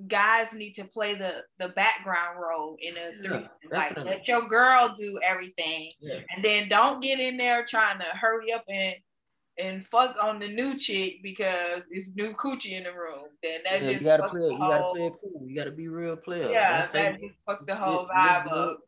guys 0.08 0.52
need 0.52 0.72
to 0.74 0.84
play 0.84 1.14
the 1.14 1.44
the 1.58 1.68
background 1.70 2.38
role 2.40 2.76
in 2.80 2.94
a 2.96 3.10
Yeah, 3.22 3.48
like 3.70 3.96
let 3.96 4.26
your 4.28 4.42
girl 4.48 4.94
do 4.96 5.18
everything, 5.22 5.90
Yeah. 6.00 6.20
and 6.34 6.44
then 6.44 6.68
don't 6.68 7.00
get 7.02 7.20
in 7.20 7.36
there 7.36 7.64
trying 7.66 7.98
to 7.98 8.04
hurry 8.06 8.52
up 8.52 8.64
and 8.68 8.94
and 9.58 9.86
fuck 9.88 10.14
on 10.20 10.38
the 10.38 10.48
new 10.48 10.76
chick 10.78 11.14
because 11.22 11.82
it's 11.90 12.10
new 12.14 12.34
coochie 12.34 12.72
in 12.72 12.84
the 12.84 12.92
room. 12.92 13.24
Then 13.42 13.60
that 13.64 13.80
Yeah, 13.82 13.88
just 13.88 14.00
you 14.02 14.04
gotta 14.06 14.22
fuck 14.24 14.32
play. 14.32 14.40
the 14.40 14.52
You 14.52 14.58
gotta 14.58 14.82
whole- 14.82 14.94
play 14.94 15.06
it 15.06 15.12
cool. 15.20 15.46
You 15.48 15.56
gotta 15.56 15.70
be 15.70 15.88
real 15.88 16.16
player. 16.16 16.50
Yeah, 16.50 16.82
say 16.82 17.02
that 17.12 17.20
just 17.20 17.42
fucked 17.46 17.66
the 17.66 17.74
whole 17.74 18.06
vibe 18.06 18.44
good, 18.44 18.52
up. 18.52 18.78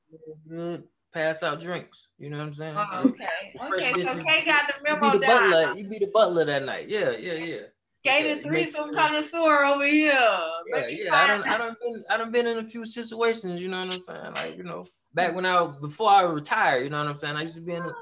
Good. 0.49 0.85
Pass 1.15 1.43
out 1.43 1.59
drinks. 1.61 2.11
You 2.19 2.29
know 2.29 2.37
what 2.37 2.45
I'm 2.49 2.53
saying? 2.55 2.77
Oh, 2.77 3.01
okay, 3.07 3.89
okay. 3.93 4.03
So. 4.03 4.23
Kay 4.23 4.45
got 4.45 4.67
the 4.67 4.75
be 4.85 4.91
memo 4.91 5.13
the 5.19 5.27
down. 5.27 5.51
butler. 5.51 5.79
You 5.79 5.89
be 5.89 5.99
the 6.01 6.11
butler 6.13 6.45
that 6.45 6.63
night. 6.65 6.89
Yeah, 6.91 7.13
yeah, 7.13 7.33
yeah. 7.33 7.61
Kay 8.09 8.29
Yeah, 8.29 8.35
the 8.35 8.41
you 8.45 8.51
make 8.51 8.71
threesome 8.71 8.95
connoisseur 8.95 9.65
over 9.65 9.87
here. 9.87 10.13
Yeah, 10.13 10.87
yeah. 10.89 11.15
I 11.15 11.27
find 11.27 11.45
don't, 11.45 11.53
I 11.53 11.59
don't 11.59 11.81
been, 11.81 12.05
I 12.11 12.17
don't 12.17 12.33
been 12.33 12.47
in 12.47 12.59
a 12.59 12.65
few 12.65 12.85
situations. 12.85 13.61
You 13.61 13.69
know 13.69 13.85
what 13.85 13.95
I'm 13.95 14.01
saying? 14.01 14.35
Like, 14.35 14.57
you 14.57 14.65
know, 14.65 14.87
back 15.15 15.35
when 15.35 15.47
I 15.47 15.61
was 15.61 15.81
before 15.81 16.11
I 16.11 16.23
retired. 16.23 16.85
You 16.85 16.91
know 16.91 16.99
what 16.99 17.09
I'm 17.09 17.17
saying? 17.17 17.37
I 17.37 17.43
used 17.43 17.55
to 17.57 17.61
be 17.61 17.75
in. 17.75 17.83
A, 17.83 17.87
you 17.87 17.93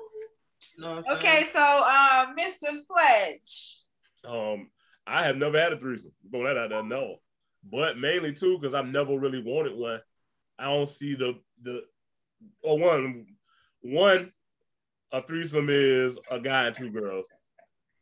know 0.78 0.88
what 0.90 0.98
I'm 0.98 1.04
saying? 1.04 1.18
Okay, 1.18 1.46
so 1.52 1.60
uh, 1.60 2.26
Mr. 2.34 2.78
Fletch. 2.86 3.82
Um, 4.24 4.70
I 5.06 5.24
have 5.24 5.36
never 5.36 5.60
had 5.60 5.72
a 5.72 5.78
threesome. 5.78 6.12
Throw 6.30 6.44
that 6.44 6.58
out 6.58 6.70
there, 6.70 6.82
no. 6.82 7.16
But 7.70 7.98
mainly 7.98 8.32
too, 8.32 8.58
because 8.58 8.74
I've 8.74 8.86
never 8.86 9.18
really 9.18 9.42
wanted 9.42 9.76
one. 9.76 10.00
I 10.58 10.64
don't 10.64 10.88
see 10.88 11.14
the 11.14 11.34
the 11.62 11.82
or 12.62 12.78
one 12.78 13.26
one 13.82 14.32
a 15.12 15.22
threesome 15.22 15.68
is 15.70 16.18
a 16.30 16.40
guy 16.40 16.66
and 16.66 16.76
two 16.76 16.90
girls. 16.90 17.26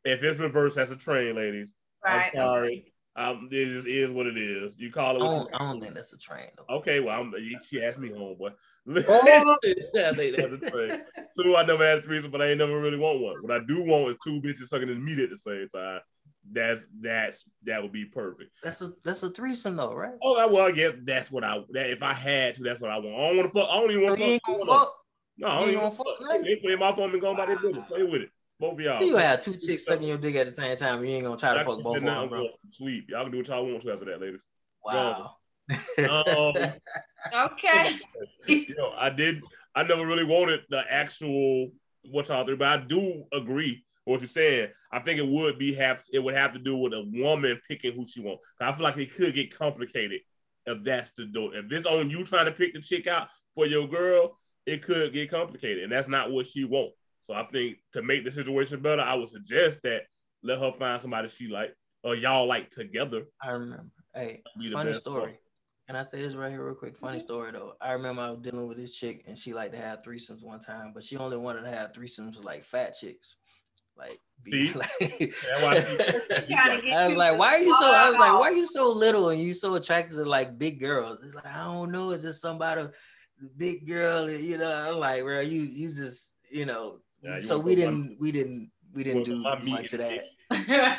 If 0.05 0.23
it's 0.23 0.39
reversed, 0.39 0.77
that's 0.77 0.91
a 0.91 0.97
train, 0.97 1.37
ladies. 1.37 1.73
Right. 2.05 2.31
I'm 2.35 2.37
sorry. 2.37 2.93
Um, 3.17 3.49
it 3.53 3.67
just 3.67 3.87
is 3.87 4.11
what 4.11 4.27
it 4.27 4.37
is. 4.37 4.77
You 4.79 4.91
call 4.91 5.17
it 5.17 5.21
I 5.21 5.25
what 5.25 5.31
don't, 5.31 5.41
you 5.43 5.49
I 5.55 5.59
don't 5.59 5.81
think 5.81 5.95
that's 5.95 6.13
a 6.13 6.19
train 6.19 6.49
though. 6.57 6.77
Okay, 6.79 6.99
well, 6.99 7.21
I'm, 7.21 7.33
she 7.65 7.81
asked 7.83 7.99
me 7.99 8.11
home, 8.11 8.37
boy. 8.37 8.51
Oh. 9.09 9.57
yeah, 9.95 10.13
they, 10.13 10.31
that's 10.33 10.51
the 10.51 10.59
thing. 10.59 11.01
Two, 11.41 11.57
I 11.57 11.65
never 11.65 11.89
had 11.89 12.01
a 12.01 12.03
threesome, 12.03 12.31
but 12.31 12.43
I 12.43 12.49
ain't 12.49 12.59
never 12.59 12.79
really 12.79 12.99
want 12.99 13.21
one. 13.21 13.37
What 13.41 13.53
I 13.53 13.61
do 13.67 13.83
want 13.83 14.11
is 14.11 14.17
two 14.23 14.43
bitches 14.43 14.67
sucking 14.67 14.89
his 14.89 14.99
meat 14.99 15.21
at 15.21 15.31
the 15.31 15.39
same 15.39 15.69
time. 15.69 16.01
That's 16.53 16.85
that's 17.01 17.47
that 17.65 17.83
would 17.83 17.93
be 17.93 18.05
perfect. 18.05 18.51
That's 18.63 18.83
a 18.83 18.93
that's 19.03 19.23
a 19.23 19.31
threesome 19.31 19.77
though, 19.77 19.95
right? 19.95 20.13
Oh, 20.23 20.37
I- 20.37 20.45
well, 20.47 20.67
I 20.67 20.73
guess 20.73 20.93
that's 21.05 21.31
what 21.31 21.45
I. 21.45 21.61
That, 21.71 21.91
if 21.91 22.03
I 22.03 22.13
had 22.13 22.57
to, 22.57 22.63
that's 22.63 22.81
what 22.81 22.91
I 22.91 22.99
want. 22.99 23.15
I 23.15 23.29
don't 23.29 23.37
want 23.39 23.53
to 23.53 23.59
fuck. 23.59 23.69
I 23.71 23.75
don't 23.81 23.91
even 23.91 24.05
want 24.05 24.19
to 24.19 24.25
ain't 24.25 24.43
fuck. 24.45 24.59
gonna 24.59 24.71
fuck. 24.79 24.95
No, 25.39 25.49
I 25.49 25.51
don't 25.55 25.61
ain't 25.61 25.69
even 25.73 25.81
gonna 25.85 25.95
fuck. 25.95 26.07
fuck 26.07 26.21
nothing? 26.21 26.43
They 26.43 26.57
play 26.57 26.77
my 26.77 26.95
phone 26.95 27.13
and 27.13 27.21
go 27.21 27.33
about 27.33 27.47
their 27.47 27.59
business. 27.59 27.87
Play 27.89 28.03
with 28.03 28.23
it. 28.23 28.31
Both 28.61 28.75
of 28.75 28.81
y'all. 28.81 29.03
You 29.03 29.17
have 29.17 29.41
two 29.41 29.57
chicks 29.57 29.85
sucking 29.85 30.07
your 30.07 30.17
dick 30.17 30.37
at 30.37 30.47
the 30.47 30.53
same 30.53 30.77
time. 30.77 31.05
You 31.05 31.11
ain't 31.11 31.25
gonna 31.25 31.37
try 31.37 31.55
to 31.55 31.65
fuck 31.65 31.83
both 31.83 31.97
of 31.97 32.03
them, 32.03 32.29
bro. 32.29 32.49
Sleep. 32.71 33.07
Y'all 33.09 33.25
can 33.25 33.33
do 33.33 33.39
what 33.39 33.49
y'all 33.49 33.67
want 33.67 33.83
to 33.83 33.93
after 33.93 34.05
that, 34.07 34.21
ladies. 34.21 34.43
Wow. 34.85 35.37
Um, 36.09 36.55
Okay. 37.35 37.99
you 38.47 38.75
know, 38.77 38.93
I 38.97 39.11
did. 39.11 39.43
I 39.75 39.83
never 39.83 40.07
really 40.07 40.25
wanted 40.25 40.61
the 40.69 40.83
actual 40.89 41.71
what 42.11 42.29
y'all 42.29 42.45
do, 42.45 42.57
but 42.57 42.69
I 42.69 42.77
do 42.77 43.25
agree 43.33 43.83
with 44.07 44.13
what 44.13 44.21
you're 44.21 44.29
saying. 44.29 44.69
I 44.93 45.01
think 45.01 45.19
it 45.19 45.27
would 45.27 45.59
be 45.59 45.75
have 45.75 46.03
it 46.13 46.19
would 46.19 46.35
have 46.35 46.53
to 46.53 46.59
do 46.59 46.77
with 46.77 46.93
a 46.93 47.11
woman 47.13 47.61
picking 47.67 47.95
who 47.95 48.07
she 48.07 48.21
wants. 48.21 48.45
I 48.61 48.71
feel 48.73 48.85
like 48.85 48.99
it 48.99 49.15
could 49.15 49.35
get 49.35 49.57
complicated 49.57 50.21
if 50.67 50.85
that's 50.85 51.11
the 51.17 51.25
do. 51.25 51.51
If 51.53 51.73
it's 51.73 51.87
on 51.87 52.11
you 52.11 52.25
trying 52.25 52.47
to 52.47 52.53
pick 52.53 52.75
the 52.75 52.81
chick 52.81 53.07
out 53.07 53.29
for 53.55 53.67
your 53.67 53.89
girl, 53.89 54.39
it 54.67 54.83
could 54.83 55.13
get 55.13 55.31
complicated, 55.31 55.83
and 55.83 55.93
that's 55.93 56.09
not 56.09 56.31
what 56.31 56.47
she 56.47 56.65
wants. 56.65 56.97
So 57.27 57.33
I 57.35 57.45
think 57.51 57.79
to 57.95 58.03
make 58.03 58.25
the 58.25 58.31
situation 58.31 58.81
better, 58.81 59.01
I 59.01 59.15
would 59.15 59.29
suggest 59.29 59.81
that 59.83 60.03
let 60.43 60.59
her 60.59 60.73
find 60.73 61.01
somebody 61.01 61.29
she 61.29 61.49
like 61.49 61.75
or 62.03 62.15
y'all 62.15 62.47
like 62.47 62.69
together. 62.69 63.23
I 63.43 63.51
remember. 63.51 63.87
Hey, 64.15 64.43
Be 64.59 64.69
the 64.69 64.73
funny 64.75 64.91
best 64.91 65.01
story. 65.01 65.39
Can 65.87 65.97
I 65.97 66.03
say 66.03 66.21
this 66.23 66.35
right 66.35 66.51
here 66.51 66.65
real 66.65 66.75
quick? 66.75 66.97
Funny 66.97 67.19
story 67.19 67.53
though. 67.53 67.75
I 67.81 67.93
remember 67.93 68.23
I 68.23 68.31
was 68.31 68.41
dealing 68.41 68.67
with 68.69 68.77
this 68.77 68.97
chick 68.97 69.25
and 69.27 69.37
she 69.39 69.55
liked 69.55 69.73
to 69.73 69.79
have 69.79 70.03
threesomes 70.03 70.43
one 70.43 70.61
time, 70.61 70.93
but 70.95 71.03
she 71.03 71.17
only 71.17 71.37
wanted 71.39 71.63
to 71.63 71.71
have 71.71 71.93
threesomes 71.93 72.37
with 72.37 72.45
like 72.45 72.63
fat 72.63 72.95
chicks. 72.99 73.37
Like, 73.97 74.21
be- 74.45 74.69
See? 74.69 74.75
like- 74.79 74.91
why 74.99 75.81
she- 75.81 75.97
Trying 76.55 76.81
to 76.81 76.83
get 76.83 76.93
I 76.95 77.09
was 77.09 77.17
like, 77.17 77.39
why 77.39 77.55
are 77.55 77.63
you 77.63 77.75
so? 77.75 77.87
I 77.87 78.11
was 78.11 78.19
like, 78.19 78.39
why 78.39 78.49
are 78.49 78.53
you 78.55 78.67
so 78.67 78.93
little 78.93 79.31
and 79.31 79.41
you 79.41 79.55
so 79.55 79.75
attracted 79.77 80.17
to 80.17 80.25
like 80.25 80.59
big 80.59 80.79
girls? 80.79 81.21
It's 81.25 81.35
like 81.35 81.47
I 81.47 81.65
don't 81.65 81.91
know. 81.91 82.11
It's 82.11 82.23
just 82.23 82.43
somebody, 82.43 82.87
big 83.57 83.87
girl. 83.87 84.29
You 84.31 84.59
know, 84.59 84.91
I'm 84.93 84.99
like, 84.99 85.23
bro, 85.23 85.41
you 85.41 85.63
you 85.63 85.89
just 85.89 86.35
you 86.51 86.67
know. 86.67 86.99
Yeah, 87.25 87.35
you 87.37 87.41
so 87.41 87.57
wanna 87.59 87.67
we 87.67 87.75
put 87.75 87.85
my- 87.85 87.91
didn't 87.91 88.17
we 88.21 88.33
didn't 88.33 88.71
we 88.95 89.05
didn't 89.05 89.23
do 89.25 89.43
put 89.43 89.43
my 89.43 89.59
meat 89.63 89.71
much 89.73 89.93
of 89.95 89.99
that. 90.01 90.25
Yeah, 90.69 90.99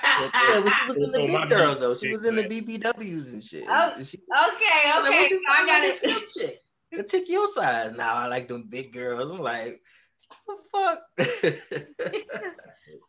but 0.63 0.73
she 0.73 0.86
was 0.88 0.97
in 0.97 1.11
the 1.11 1.21
Oh, 1.21 1.28
big 1.28 1.49
girls 1.49 1.80
though. 1.80 1.93
She 1.95 2.11
was 2.11 2.26
in 2.26 2.36
the 2.36 2.41
man. 2.41 2.51
BBWs 2.51 3.34
and 3.34 3.43
shit. 3.43 3.63
Oh, 3.69 3.93
And 3.95 4.05
she, 4.05 4.17
okay, 4.17 4.91
I 4.91 4.99
like, 5.01 5.11
okay. 5.11 5.21
you 5.30 5.30
So 5.30 5.36
I 5.49 5.55
find 5.55 5.67
got 5.67 5.78
out 5.78 5.84
a 5.84 5.88
it. 5.88 5.93
slim 5.93 6.21
chick? 6.28 6.59
A 6.99 7.03
chick 7.03 7.30
your 7.30 7.47
size. 7.47 7.93
Now 7.93 8.15
I 8.15 8.28
like 8.28 8.47
them 8.47 8.65
big 8.67 8.91
girls. 8.91 9.32
I'm 9.32 9.38
like, 9.39 9.82
what 10.45 10.97
the 11.15 11.23
fuck? 11.23 11.84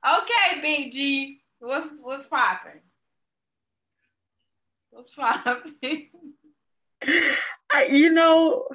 Okay, 0.07 0.61
Big 0.63 0.93
G. 0.93 1.41
What's 1.59 1.97
what's 2.01 2.27
popping? 2.29 2.81
What's 4.91 5.15
popping? 5.15 6.11
You 7.89 8.11
know, 8.11 8.69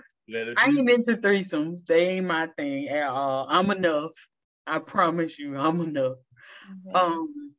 I 0.57 0.69
be. 0.71 0.79
ain't 0.79 0.89
into 0.89 1.17
threesomes. 1.17 1.85
They 1.85 2.07
ain't 2.17 2.27
my 2.27 2.47
thing 2.57 2.87
at 2.89 3.07
all. 3.07 3.47
I'm 3.49 3.69
enough. 3.71 4.11
I 4.67 4.79
promise 4.79 5.37
you, 5.39 5.57
I'm 5.57 5.81
enough. 5.81 6.17
Um, 6.93 7.53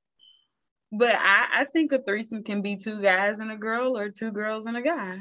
but 0.93 1.15
I, 1.15 1.47
I 1.61 1.67
think 1.73 1.93
a 1.93 2.03
threesome 2.03 2.45
can 2.45 2.63
be 2.63 2.77
two 2.77 3.01
guys 3.01 3.41
and 3.41 3.51
a 3.51 3.57
girl, 3.57 3.97
or 3.97 4.11
two 4.11 4.31
girls 4.31 4.67
and 4.67 4.77
a 4.77 4.83
guy. 4.83 5.19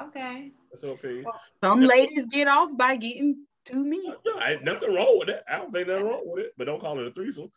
okay. 0.00 0.50
That's 0.70 0.82
your 0.82 0.94
opinion. 0.94 1.24
Some 1.62 1.80
ladies 1.80 2.26
get 2.26 2.48
off 2.48 2.76
by 2.76 2.96
getting 2.96 3.46
two 3.64 3.84
men. 3.84 4.02
I 4.40 4.54
ain't 4.54 4.64
nothing 4.64 4.94
wrong 4.94 5.18
with 5.18 5.28
it. 5.28 5.42
I 5.48 5.58
don't 5.58 5.72
think 5.72 5.88
nothing 5.88 6.06
wrong 6.06 6.22
with 6.24 6.46
it, 6.46 6.52
but 6.58 6.64
don't 6.64 6.80
call 6.80 6.98
it 6.98 7.06
a 7.06 7.12
threesome. 7.12 7.50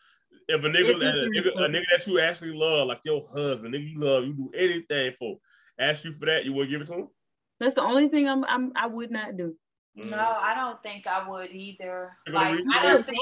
If 0.48 0.64
a 0.64 0.68
nigga, 0.68 0.94
a 0.94 1.08
a, 1.08 1.30
nigga, 1.30 1.56
a 1.56 1.70
nigga 1.70 1.86
that 1.92 2.06
you 2.06 2.20
actually 2.20 2.56
love, 2.56 2.88
like 2.88 3.00
your 3.04 3.26
husband, 3.34 3.74
nigga 3.74 3.92
you 3.92 4.00
love, 4.00 4.26
you 4.26 4.34
do 4.34 4.52
anything 4.56 5.14
for, 5.18 5.38
ask 5.80 6.04
you 6.04 6.14
for 6.14 6.28
that, 6.28 6.46
you 6.46 6.54
would 6.54 6.70
give 6.70 6.82
it 6.82 6.88
to 6.88 6.94
him? 6.94 7.08
That's 7.60 7.76
the 7.76 7.82
only 7.82 8.10
thing 8.10 8.28
I'm, 8.28 8.44
I'm 8.46 8.72
I 8.76 8.88
would 8.88 9.10
not 9.12 9.38
do. 9.38 9.56
No, 9.96 10.18
I 10.18 10.54
don't 10.56 10.82
think 10.84 11.08
I 11.08 11.28
would 11.28 11.52
either. 11.52 12.12
Like 12.28 12.60
I 12.76 12.84
don't 12.84 13.08
think 13.08 13.22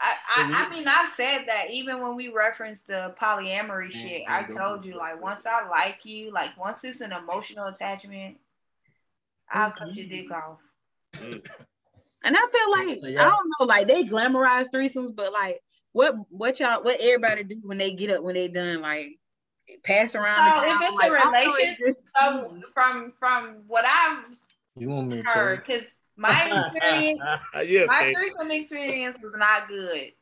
I, 0.00 0.14
I, 0.36 0.66
I 0.66 0.70
mean, 0.70 0.88
I've 0.88 1.08
said 1.08 1.44
that 1.46 1.70
even 1.70 2.02
when 2.02 2.16
we 2.16 2.28
referenced 2.28 2.88
the 2.88 3.14
polyamory 3.18 3.92
shit, 3.92 4.22
I 4.28 4.42
told 4.42 4.84
you, 4.84 4.96
like, 4.98 5.22
once 5.22 5.46
I 5.46 5.66
like 5.68 6.04
you, 6.04 6.32
like, 6.32 6.58
once 6.58 6.82
it's 6.82 7.00
an 7.00 7.12
emotional 7.12 7.66
attachment, 7.68 8.36
I'll 9.50 9.70
cut 9.70 9.94
your 9.94 10.06
dick 10.08 10.30
off. 10.32 10.58
And 11.22 12.36
I 12.36 12.46
feel 12.50 12.70
like 12.72 13.00
So, 13.16 13.20
I 13.20 13.28
don't 13.30 13.50
know, 13.60 13.66
like 13.66 13.86
they 13.86 14.02
glamorize 14.04 14.66
threesomes, 14.74 15.14
but 15.14 15.32
like 15.32 15.60
what 15.92 16.16
what 16.30 16.58
y'all 16.58 16.82
what 16.82 17.00
everybody 17.00 17.44
do 17.44 17.60
when 17.62 17.78
they 17.78 17.92
get 17.92 18.10
up 18.10 18.22
when 18.22 18.34
they 18.34 18.48
done 18.48 18.80
like 18.80 19.18
pass 19.84 20.14
around 20.14 20.56
So 20.56 20.60
the 20.62 20.66
if 20.68 20.78
it's 20.82 20.92
a 20.92 20.96
like, 20.96 21.12
I 21.12 21.30
know 21.30 21.38
it 21.38 21.46
relation- 21.46 21.76
just- 21.86 22.10
So, 22.18 22.60
from 22.72 23.12
from 23.18 23.58
what 23.68 23.84
I've 23.84 24.24
you 24.76 24.88
want 24.88 25.08
me 25.08 25.16
to 25.16 25.22
tell 25.22 25.42
you? 25.42 25.48
heard, 25.48 25.64
because 25.66 25.84
my 26.16 26.64
experience, 26.74 27.20
yes, 27.66 27.88
my 27.88 27.98
Kate. 27.98 28.14
threesome 28.14 28.50
experience 28.50 29.16
was 29.22 29.34
not 29.36 29.68
good. 29.68 30.12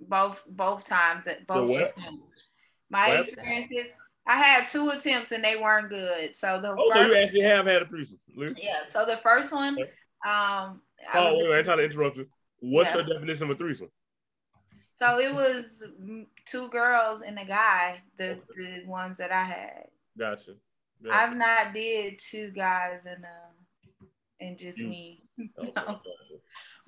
Both 0.00 0.44
both 0.48 0.84
times 0.84 1.26
at 1.26 1.46
both 1.46 1.68
what? 1.68 1.90
attempts. 1.96 2.44
My 2.90 3.08
What? 3.08 3.20
experiences, 3.20 3.92
I 4.26 4.36
had 4.36 4.68
two 4.68 4.90
attempts 4.90 5.32
and 5.32 5.42
they 5.42 5.56
weren't 5.56 5.88
good. 5.88 6.36
So 6.36 6.60
the 6.60 6.68
Oh, 6.78 6.90
so 6.90 7.00
first, 7.00 7.10
you 7.10 7.16
actually 7.16 7.42
have 7.42 7.66
had 7.66 7.82
a 7.82 7.86
threesome. 7.86 8.20
Lou? 8.36 8.54
yeah. 8.56 8.80
So 8.90 9.04
the 9.04 9.16
first 9.18 9.52
one, 9.52 9.76
um, 9.78 9.86
I 10.24 10.80
Oh, 11.14 11.32
was, 11.32 11.42
wait, 11.42 11.50
wait, 11.50 11.58
I'm 11.58 11.64
trying 11.64 11.78
to 11.78 11.84
interrupt 11.84 12.16
you. 12.18 12.26
What's 12.60 12.90
Yeah. 12.90 12.96
your 12.98 13.06
definition 13.06 13.44
of 13.44 13.50
a 13.50 13.54
threesome? 13.58 13.90
So 15.00 15.18
it 15.20 15.32
was 15.32 15.64
two 16.44 16.68
girls 16.70 17.22
and 17.22 17.38
a 17.38 17.44
guy, 17.44 18.00
the 18.18 18.38
the 18.56 18.84
ones 18.86 19.18
that 19.18 19.30
I 19.32 19.44
had. 19.44 19.84
Gotcha. 20.18 20.52
Gotcha. 21.02 21.16
I've 21.16 21.36
not 21.36 21.72
did 21.72 22.18
two 22.18 22.50
guys 22.50 23.06
and 23.06 23.24
uh 23.24 23.57
and 24.40 24.58
just 24.58 24.78
You- 24.78 24.88
me. 24.88 25.22
Okay, 25.58 25.72
No. 25.76 26.00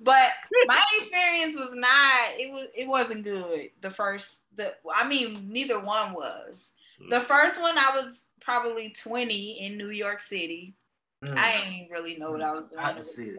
But 0.03 0.31
my 0.65 0.83
experience 0.97 1.55
was 1.55 1.69
not 1.73 2.31
it 2.39 2.51
was 2.51 2.67
it 2.75 2.87
wasn't 2.87 3.23
good. 3.23 3.69
The 3.81 3.91
first 3.91 4.41
the 4.55 4.73
I 4.93 5.07
mean 5.07 5.47
neither 5.51 5.79
one 5.79 6.13
was. 6.13 6.71
The 7.09 7.21
first 7.21 7.61
one 7.61 7.77
I 7.77 7.91
was 7.95 8.25
probably 8.41 8.89
20 8.89 9.65
in 9.65 9.77
New 9.77 9.89
York 9.89 10.21
City. 10.21 10.73
Mm. 11.23 11.37
I 11.37 11.51
didn't 11.51 11.73
even 11.73 11.91
really 11.91 12.17
know 12.17 12.31
what 12.31 12.41
I 12.41 12.53
was 12.53 12.63
doing. 12.69 12.79
I 12.83 12.93
can 12.93 13.01
see 13.03 13.35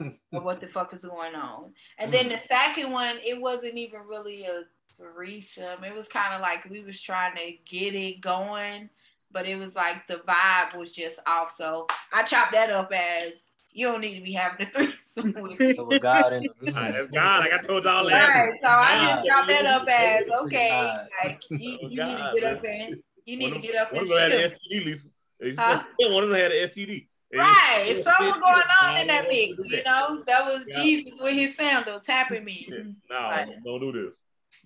it. 0.00 0.18
or 0.32 0.40
what 0.40 0.60
the 0.60 0.66
fuck 0.68 0.92
is 0.94 1.04
going 1.04 1.34
on. 1.34 1.72
And 1.98 2.12
then 2.12 2.28
the 2.28 2.38
second 2.38 2.90
one, 2.92 3.16
it 3.24 3.40
wasn't 3.40 3.76
even 3.76 4.00
really 4.08 4.44
a 4.44 4.62
threesome. 4.96 5.84
It 5.84 5.94
was 5.94 6.08
kind 6.08 6.34
of 6.34 6.40
like 6.40 6.68
we 6.68 6.82
was 6.82 7.00
trying 7.00 7.36
to 7.36 7.52
get 7.66 7.94
it 7.94 8.20
going, 8.20 8.90
but 9.32 9.46
it 9.46 9.56
was 9.58 9.74
like 9.74 10.06
the 10.06 10.16
vibe 10.28 10.76
was 10.76 10.92
just 10.92 11.18
off. 11.26 11.52
So 11.54 11.86
I 12.12 12.22
chopped 12.22 12.52
that 12.52 12.70
up 12.70 12.92
as 12.92 13.32
you 13.72 13.86
don't 13.86 14.00
need 14.02 14.16
to 14.18 14.24
be 14.24 14.32
having 14.32 14.66
a 14.66 14.70
threesome 14.72 15.32
with 15.42 15.58
me. 15.58 15.70
It 15.70 16.02
God 16.02 16.32
in 16.34 16.42
the 16.42 16.48
video. 16.60 16.76
All 16.78 16.82
right, 16.84 16.92
that's 16.92 17.10
God. 17.10 17.40
Like 17.40 17.52
I 17.52 17.66
told 17.66 17.84
y'all 17.84 18.04
last. 18.04 18.28
Right, 18.28 18.52
so 18.62 18.68
I 18.68 18.94
just 18.96 19.08
God. 19.14 19.24
chopped 19.26 19.48
that 19.48 19.66
up 19.66 19.88
as 19.88 20.22
okay, 20.44 20.94
like 21.24 21.40
you, 21.50 21.78
you 21.82 22.04
need 22.04 22.16
to 22.18 22.30
get 22.34 22.42
man. 22.42 22.54
up 22.56 22.64
and 22.64 23.02
you 23.24 23.36
need 23.36 23.52
One 23.52 23.60
to 23.62 23.66
get 23.66 23.76
up 23.76 23.92
One 23.92 24.02
and 24.02 24.10
of 24.12 24.18
them 24.18 24.30
had 24.30 24.40
an 24.40 24.50
shoot. 24.50 24.82
STD, 24.82 24.84
Lisa. 24.84 25.08
They 25.40 25.54
Huh? 25.54 25.82
said- 26.00 26.12
One 26.12 26.24
of 26.24 26.30
them 26.30 26.38
had 26.38 26.52
an 26.52 26.68
STD. 26.68 27.06
Right, 27.34 27.84
just- 27.88 28.04
something 28.04 28.28
going 28.28 28.62
on 28.82 28.96
in 28.98 29.06
that 29.06 29.26
mix, 29.28 29.56
you 29.64 29.82
know. 29.84 30.22
That 30.26 30.44
was 30.44 30.64
Yeah. 30.68 30.82
Jesus 30.82 31.18
with 31.18 31.32
his 31.34 31.56
sandal 31.56 31.98
tapping 32.00 32.44
me. 32.44 32.68
No, 33.08 33.16
Right. 33.16 33.48
don't 33.64 33.80
do 33.80 33.90
this. 33.92 34.12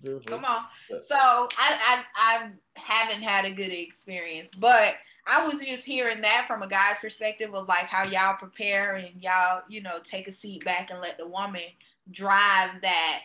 Mm-hmm. 0.03 0.17
Come 0.25 0.45
on. 0.45 0.63
So 1.07 1.15
I, 1.17 1.47
I 1.57 2.03
I 2.15 2.49
haven't 2.75 3.21
had 3.23 3.45
a 3.45 3.51
good 3.51 3.71
experience, 3.71 4.51
but 4.57 4.95
I 5.25 5.45
was 5.45 5.59
just 5.65 5.83
hearing 5.85 6.21
that 6.21 6.45
from 6.47 6.63
a 6.63 6.67
guy's 6.67 6.99
perspective 6.99 7.53
of 7.53 7.67
like 7.67 7.85
how 7.85 8.07
y'all 8.07 8.35
prepare 8.37 8.95
and 8.95 9.21
y'all, 9.21 9.61
you 9.67 9.81
know, 9.81 9.99
take 10.03 10.27
a 10.27 10.31
seat 10.31 10.63
back 10.63 10.89
and 10.91 10.99
let 11.01 11.17
the 11.17 11.27
woman 11.27 11.61
drive 12.11 12.81
that 12.81 13.21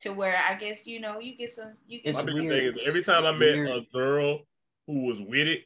to 0.00 0.10
where 0.12 0.36
I 0.48 0.56
guess 0.56 0.86
you 0.86 1.00
know 1.00 1.18
you 1.20 1.34
get 1.36 1.50
some 1.52 1.72
you 1.86 2.00
get 2.02 2.08
It's 2.10 2.18
some, 2.18 2.26
biggest 2.26 2.44
weird. 2.46 2.74
thing 2.74 2.82
is 2.82 2.88
every 2.88 3.00
It's- 3.00 3.06
time 3.22 3.24
I 3.26 3.32
met 3.32 3.54
weird. 3.54 3.68
a 3.70 3.80
girl 3.96 4.40
who 4.86 5.04
was 5.06 5.20
with 5.22 5.46
it, 5.48 5.64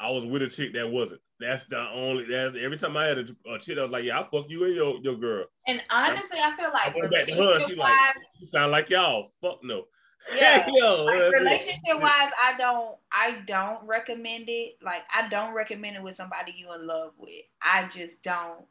I 0.00 0.10
was 0.10 0.24
with 0.24 0.40
a 0.42 0.48
chick 0.48 0.72
that 0.74 0.90
wasn't. 0.90 1.20
That's 1.38 1.64
the 1.64 1.78
only. 1.78 2.24
That's 2.24 2.56
every 2.60 2.78
time 2.78 2.96
I 2.96 3.06
had 3.06 3.18
a, 3.18 3.26
a 3.52 3.58
chick 3.58 3.76
that 3.76 3.82
was 3.82 3.90
like, 3.90 4.04
"Yeah, 4.04 4.20
I 4.20 4.22
fuck 4.30 4.46
you 4.48 4.64
and 4.64 4.74
your 4.74 4.98
your 5.02 5.16
girl." 5.16 5.44
and 5.68 5.82
honestly 5.90 6.38
I 6.40 6.56
feel 6.56 6.70
like 6.72 6.94
I 6.94 6.98
went 6.98 7.12
back 7.12 7.26
to 7.26 7.34
her. 7.34 7.60
She 7.68 7.74
like, 7.74 7.92
"You 8.40 8.46
sound 8.46 8.72
like 8.72 8.88
y'all." 8.90 9.32
Fuck 9.42 9.62
no. 9.62 9.84
yeah. 10.36 10.66
Yo, 10.66 11.04
like 11.04 11.18
that's 11.18 11.34
it. 11.34 11.38
relationship 11.38 12.00
wise, 12.00 12.32
I 12.42 12.56
don't 12.58 12.96
I 13.12 13.42
don't 13.46 13.86
recommend 13.86 14.46
it. 14.48 14.76
Like 14.82 15.02
I 15.14 15.28
don't 15.28 15.54
recommend 15.54 15.96
it 15.96 16.02
with 16.02 16.16
somebody 16.16 16.52
you 16.56 16.72
in 16.74 16.86
love 16.86 17.12
with. 17.18 17.44
I 17.62 17.88
just 17.94 18.22
don't 18.22 18.64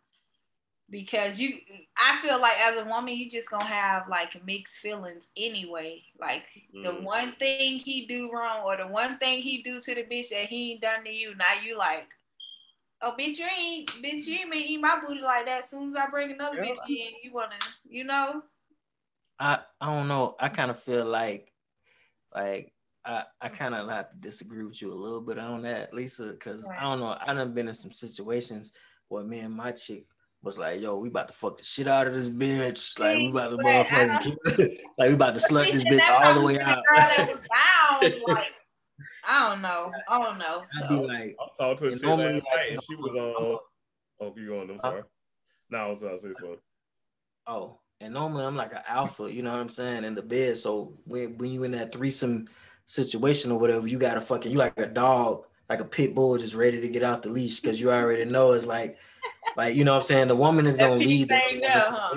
because 0.89 1.39
you 1.39 1.59
I 1.97 2.19
feel 2.21 2.39
like 2.41 2.59
as 2.59 2.75
a 2.77 2.85
woman 2.89 3.15
you 3.15 3.29
just 3.29 3.49
gonna 3.49 3.63
have 3.65 4.07
like 4.09 4.43
mixed 4.45 4.75
feelings 4.77 5.27
anyway. 5.37 6.03
Like 6.19 6.43
the 6.73 6.89
Mm. 6.89 7.03
one 7.03 7.31
thing 7.33 7.79
he 7.79 8.05
do 8.05 8.31
wrong 8.33 8.63
or 8.65 8.75
the 8.77 8.87
one 8.87 9.17
thing 9.17 9.41
he 9.41 9.61
do 9.63 9.79
to 9.79 9.95
the 9.95 10.03
bitch 10.03 10.29
that 10.29 10.45
he 10.47 10.73
ain't 10.73 10.81
done 10.81 11.03
to 11.05 11.11
you, 11.11 11.35
now 11.35 11.53
you 11.63 11.77
like, 11.77 12.07
oh 13.01 13.13
bitch, 13.19 13.37
you 13.37 13.45
ain't 13.57 13.89
bitch, 13.89 14.25
you 14.25 14.35
ain't 14.35 14.51
been 14.51 14.61
eat 14.61 14.81
my 14.81 14.99
booty 15.05 15.21
like 15.21 15.45
that. 15.45 15.63
As 15.63 15.69
soon 15.69 15.89
as 15.89 15.95
I 15.95 16.09
bring 16.09 16.31
another 16.31 16.57
Yeah. 16.57 16.71
bitch 16.71 16.89
in, 16.89 17.13
you 17.23 17.33
wanna, 17.33 17.55
you 17.87 18.03
know? 18.03 18.41
I 19.39 19.59
I 19.81 19.85
don't 19.87 20.07
know. 20.07 20.35
I 20.39 20.49
kind 20.49 20.71
of 20.71 20.79
feel 20.79 21.05
like 21.05 21.51
like 22.33 22.73
I 23.05 23.23
I 23.41 23.49
kind 23.49 23.75
of 23.75 23.89
have 23.89 24.11
to 24.11 24.17
disagree 24.17 24.63
with 24.63 24.81
you 24.81 24.91
a 24.91 24.95
little 24.95 25.21
bit 25.21 25.37
on 25.37 25.63
that, 25.63 25.93
Lisa, 25.93 26.27
because 26.27 26.65
Right. 26.65 26.79
I 26.79 26.83
don't 26.83 26.99
know. 26.99 27.17
I 27.19 27.33
done 27.33 27.53
been 27.53 27.67
in 27.67 27.75
some 27.75 27.91
situations 27.91 28.71
where 29.09 29.23
me 29.23 29.39
and 29.39 29.53
my 29.53 29.71
chick 29.71 30.05
was 30.41 30.57
like, 30.57 30.79
"Yo, 30.81 30.95
we 30.97 31.09
about 31.09 31.27
to 31.27 31.33
fuck 31.33 31.57
the 31.57 31.63
shit 31.63 31.87
out 31.87 32.07
of 32.07 32.13
this 32.13 32.29
bitch. 32.29 32.99
Like 32.99 33.17
we 33.17 33.29
about 33.29 33.49
to 33.49 33.57
Right, 33.57 33.85
motherfucking 33.85 34.77
like 34.97 35.09
we 35.09 35.13
about 35.15 35.35
to 35.35 35.41
slut 35.41 35.71
this 35.71 35.83
bitch 35.85 36.07
all 36.09 36.33
the 36.33 36.41
way 36.41 36.59
out." 36.59 36.83
Girl 36.87 36.97
that 36.97 37.27
was 37.27 37.39
down, 37.49 38.11
like, 38.27 38.45
I 39.27 39.49
don't 39.49 39.61
know. 39.61 39.91
I 40.07 40.23
don't 40.23 40.37
know. 40.37 40.63
I'd 40.83 40.89
be 40.89 40.95
like, 40.95 41.35
I 41.39 41.47
talked 41.57 41.79
to 41.79 41.87
a 41.87 41.91
chick 41.91 42.03
last 42.03 42.19
like, 42.19 42.43
night, 42.43 42.71
and 42.71 42.83
she 42.83 42.95
was 42.95 43.15
uh, 43.15 43.19
I'm 43.19 43.45
on. 43.45 43.53
a- 43.53 43.57
Oh, 44.21 44.31
keep 44.31 44.47
going. 44.47 44.69
I'm 44.69 44.75
Huh? 44.75 44.81
sorry. 44.81 45.03
No, 45.69 45.77
I 45.77 45.87
was 45.89 46.01
about 46.01 46.21
to 46.21 46.27
say 46.27 46.33
something. 46.39 46.57
Oh, 47.47 47.79
and 47.99 48.13
normally 48.13 48.45
I'm 48.45 48.55
like 48.55 48.71
an 48.71 48.79
alpha, 48.87 49.31
you 49.31 49.41
know 49.43 49.51
what 49.51 49.59
I'm 49.59 49.69
saying, 49.69 50.03
in 50.05 50.15
the 50.15 50.21
bed. 50.21 50.57
So 50.57 50.93
when 51.05 51.37
when 51.37 51.51
you 51.51 51.63
in 51.65 51.71
that 51.71 51.91
threesome 51.91 52.47
situation 52.85 53.51
or 53.51 53.59
whatever, 53.59 53.87
you 53.87 53.97
gotta 53.97 54.21
fucking 54.21 54.51
you 54.51 54.57
like 54.57 54.79
a 54.79 54.85
dog, 54.87 55.45
like 55.69 55.81
a 55.81 55.85
pit 55.85 56.15
bull, 56.15 56.37
just 56.37 56.55
ready 56.55 56.79
to 56.79 56.87
get 56.87 57.03
off 57.03 57.21
the 57.23 57.29
leash 57.29 57.59
because 57.59 57.79
you 57.81 57.91
already 57.91 58.23
know 58.25 58.53
it's 58.53 58.65
like, 58.65 58.97
like 59.57 59.75
you 59.75 59.83
know 59.83 59.91
what 59.91 59.97
I'm 60.03 60.03
saying. 60.03 60.27
The 60.29 60.35
woman 60.35 60.65
is 60.65 60.77
gonna 60.77 60.95
lead 60.95 61.27
the 61.29 61.39
thing 61.39 61.59
there, 61.59 61.71
huh? 61.89 62.13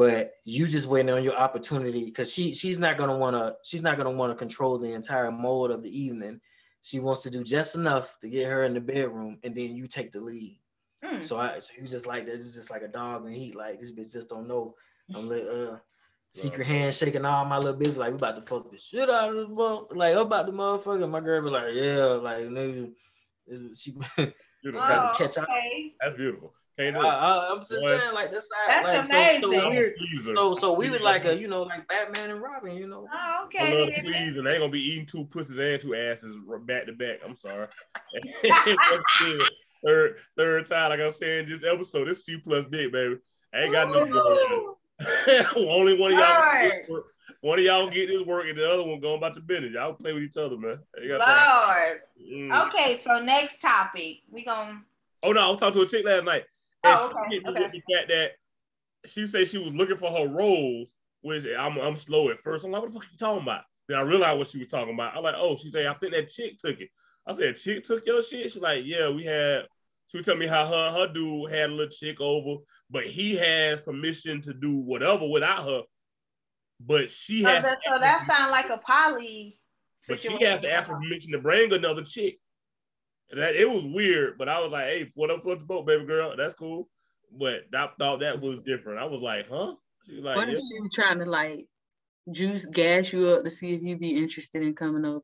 But 0.00 0.32
you 0.44 0.66
just 0.66 0.88
waiting 0.88 1.10
on 1.12 1.22
your 1.22 1.36
opportunity 1.36 2.06
because 2.06 2.32
she 2.32 2.54
she's 2.54 2.78
not 2.78 2.96
gonna 2.96 3.18
wanna 3.18 3.56
she's 3.62 3.82
not 3.82 3.98
gonna 3.98 4.10
wanna 4.10 4.34
control 4.34 4.78
the 4.78 4.90
entire 4.94 5.30
mode 5.30 5.70
of 5.70 5.82
the 5.82 5.90
evening. 5.94 6.40
She 6.80 7.00
wants 7.00 7.22
to 7.24 7.30
do 7.30 7.44
just 7.44 7.74
enough 7.74 8.18
to 8.20 8.30
get 8.30 8.46
her 8.48 8.64
in 8.64 8.72
the 8.72 8.80
bedroom, 8.80 9.38
and 9.44 9.54
then 9.54 9.76
you 9.76 9.86
take 9.86 10.10
the 10.10 10.20
lead. 10.20 10.58
Mm. 11.04 11.22
So 11.22 11.38
I 11.38 11.58
so 11.58 11.74
you 11.78 11.86
just 11.86 12.06
like 12.06 12.24
this 12.24 12.40
is 12.40 12.54
just 12.54 12.70
like 12.70 12.80
a 12.80 12.88
dog 12.88 13.26
in 13.26 13.34
heat. 13.34 13.54
Like 13.54 13.78
this 13.78 13.92
bitch 13.92 14.14
just 14.14 14.30
don't 14.30 14.48
know. 14.48 14.74
I'm 15.14 15.28
like 15.28 15.44
uh 15.44 15.76
secret 16.32 16.66
hand 16.66 16.94
shaking 16.94 17.26
all 17.26 17.44
my 17.44 17.58
little 17.58 17.74
business. 17.74 17.98
Like 17.98 18.12
we 18.12 18.16
about 18.16 18.36
to 18.36 18.42
fuck 18.42 18.70
the 18.72 18.78
shit 18.78 19.10
out 19.10 19.28
of 19.28 19.34
this 19.36 19.48
mother. 19.50 19.84
Like 19.94 20.14
I'm 20.14 20.20
about 20.22 20.46
to 20.46 20.52
motherfucker. 20.52 21.10
My 21.10 21.20
girl 21.20 21.42
be 21.42 21.50
like, 21.50 21.74
yeah, 21.74 22.04
like 22.06 22.44
nigga, 22.44 22.90
this- 23.46 23.82
she 23.82 23.92
Beautiful. 24.62 24.86
got 24.88 25.10
Oh, 25.14 25.18
to 25.18 25.24
catch 25.28 25.36
up. 25.36 25.48
That's 26.00 26.16
beautiful. 26.16 26.54
Can't 26.78 26.94
do 26.94 27.00
I, 27.00 27.04
it. 27.04 27.08
I, 27.08 27.48
I'm 27.50 27.58
just 27.58 27.70
Boy. 27.70 27.98
saying 27.98 28.14
like 28.14 28.30
this 28.30 28.48
That's 28.66 29.08
side, 29.08 29.32
like 29.32 29.40
so, 29.40 29.50
so 29.50 29.70
weird. 29.70 29.94
So 30.22 30.54
so 30.54 30.72
we 30.72 30.88
would 30.88 31.00
like 31.00 31.24
a 31.24 31.36
you 31.36 31.48
know 31.48 31.62
like 31.62 31.86
Batman 31.88 32.30
and 32.30 32.40
Robin. 32.40 32.76
You 32.76 32.86
know. 32.86 33.06
Oh, 33.12 33.44
okay. 33.46 33.86
the 33.86 34.02
please, 34.02 34.38
and 34.38 34.46
they 34.46 34.58
gonna 34.58 34.70
be 34.70 34.82
eating 34.82 35.06
two 35.06 35.24
pussies 35.24 35.58
and 35.58 35.80
two 35.80 35.94
asses 35.94 36.36
back 36.62 36.86
to 36.86 36.92
back. 36.92 37.18
I'm 37.26 37.36
sorry. 37.36 37.66
third, 39.84 40.16
third 40.36 40.66
time, 40.66 40.90
like 40.90 41.00
I'm 41.00 41.12
saying, 41.12 41.48
this 41.48 41.64
episode, 41.64 42.08
this 42.08 42.24
C 42.24 42.36
plus 42.36 42.64
dick, 42.70 42.92
baby. 42.92 43.16
I 43.52 43.62
ain't 43.62 43.72
got 43.72 43.90
nothing 43.90 44.12
going 44.12 44.38
on. 44.38 44.74
Only 45.56 45.98
one 45.98 46.12
of 46.12 46.18
y'all, 46.18 46.70
Lord. 46.88 47.04
one 47.40 47.58
of 47.58 47.64
y'all 47.64 47.90
get 47.90 48.08
this 48.08 48.24
work, 48.26 48.46
and 48.48 48.56
the 48.56 48.70
other 48.70 48.82
one 48.82 49.00
going 49.00 49.16
about 49.16 49.34
the 49.34 49.40
business. 49.40 49.72
Y'all 49.72 49.94
play 49.94 50.12
with 50.12 50.22
each 50.22 50.36
other, 50.36 50.56
man. 50.56 50.78
Ain't 51.00 51.08
got. 51.08 51.68
Lord. 51.68 52.00
Mm. 52.22 52.68
Okay, 52.68 52.98
so 52.98 53.18
next 53.18 53.60
topic. 53.60 54.18
We 54.30 54.44
gonna 54.44 54.82
Oh 55.22 55.32
no, 55.32 55.40
I 55.40 55.50
was 55.50 55.60
talking 55.60 55.74
to 55.74 55.86
a 55.86 55.88
chick 55.88 56.04
last 56.04 56.24
night, 56.24 56.44
and 56.84 56.98
Oh, 56.98 57.08
she 57.08 57.14
okay, 57.14 57.34
hit 57.36 57.46
okay. 57.46 57.70
the 57.72 57.94
fact 57.94 58.08
that 58.08 58.30
she 59.06 59.26
said 59.26 59.48
she 59.48 59.58
was 59.58 59.74
looking 59.74 59.96
for 59.96 60.10
her 60.10 60.28
roles, 60.28 60.92
which 61.22 61.44
I'm 61.46 61.78
I'm 61.78 61.96
slow 61.96 62.30
at 62.30 62.40
first. 62.40 62.64
I'm 62.64 62.70
like, 62.70 62.82
what 62.82 62.90
the 62.90 62.98
fuck 62.98 63.06
are 63.06 63.12
you 63.12 63.18
talking 63.18 63.42
about? 63.42 63.62
Then 63.88 63.98
I 63.98 64.02
realized 64.02 64.38
what 64.38 64.48
she 64.48 64.58
was 64.58 64.68
talking 64.68 64.94
about. 64.94 65.16
I'm 65.16 65.22
like, 65.22 65.34
oh, 65.36 65.56
she 65.56 65.70
said, 65.70 65.86
I 65.86 65.94
think 65.94 66.12
that 66.12 66.30
chick 66.30 66.58
took 66.58 66.80
it. 66.80 66.90
I 67.26 67.32
said, 67.32 67.56
chick 67.56 67.84
took 67.84 68.06
your 68.06 68.22
shit. 68.22 68.50
She's 68.50 68.62
like, 68.62 68.82
yeah, 68.84 69.08
we 69.08 69.24
had. 69.24 69.66
She 70.08 70.16
was 70.16 70.26
telling 70.26 70.40
me 70.40 70.46
how 70.48 70.66
her 70.66 70.90
her 70.90 71.12
dude 71.12 71.50
had 71.52 71.70
a 71.70 71.72
little 71.72 71.90
chick 71.90 72.20
over, 72.20 72.62
but 72.90 73.06
he 73.06 73.36
has 73.36 73.80
permission 73.80 74.40
to 74.42 74.52
do 74.52 74.74
whatever 74.74 75.26
without 75.26 75.64
her. 75.64 75.82
But 76.80 77.10
she 77.10 77.42
so 77.42 77.48
has, 77.48 77.64
that, 77.64 77.78
so 77.84 77.98
that 77.98 78.26
sound 78.26 78.50
like 78.50 78.70
a 78.70 78.78
poly 78.78 79.60
but 80.08 80.20
she 80.20 80.44
has 80.44 80.60
to 80.60 80.72
ask 80.72 80.88
for 80.88 80.96
permission 80.96 81.32
to 81.32 81.38
bring 81.38 81.72
another 81.72 82.02
chick. 82.02 82.38
That 83.36 83.54
it 83.54 83.68
was 83.68 83.84
weird, 83.84 84.38
but 84.38 84.48
I 84.48 84.58
was 84.60 84.72
like, 84.72 84.84
"Hey, 84.84 85.12
what 85.14 85.30
up, 85.30 85.42
float 85.42 85.60
the 85.60 85.64
boat, 85.64 85.86
baby 85.86 86.04
girl? 86.04 86.34
That's 86.36 86.54
cool." 86.54 86.88
But 87.32 87.62
I 87.74 87.88
thought 87.98 88.20
that 88.20 88.40
was 88.40 88.58
different. 88.60 88.98
I 88.98 89.04
was 89.04 89.22
like, 89.22 89.48
"Huh?" 89.48 89.74
She 90.06 90.16
was 90.16 90.24
like, 90.24 90.36
What 90.36 90.48
yeah. 90.48 90.54
if 90.54 90.60
she 90.60 90.80
was 90.80 90.90
trying 90.92 91.18
to 91.18 91.26
like 91.26 91.66
juice 92.30 92.66
gas 92.66 93.12
you 93.12 93.28
up 93.28 93.44
to 93.44 93.50
see 93.50 93.74
if 93.74 93.82
you'd 93.82 94.00
be 94.00 94.16
interested 94.16 94.62
in 94.62 94.74
coming 94.74 95.04
over? 95.04 95.22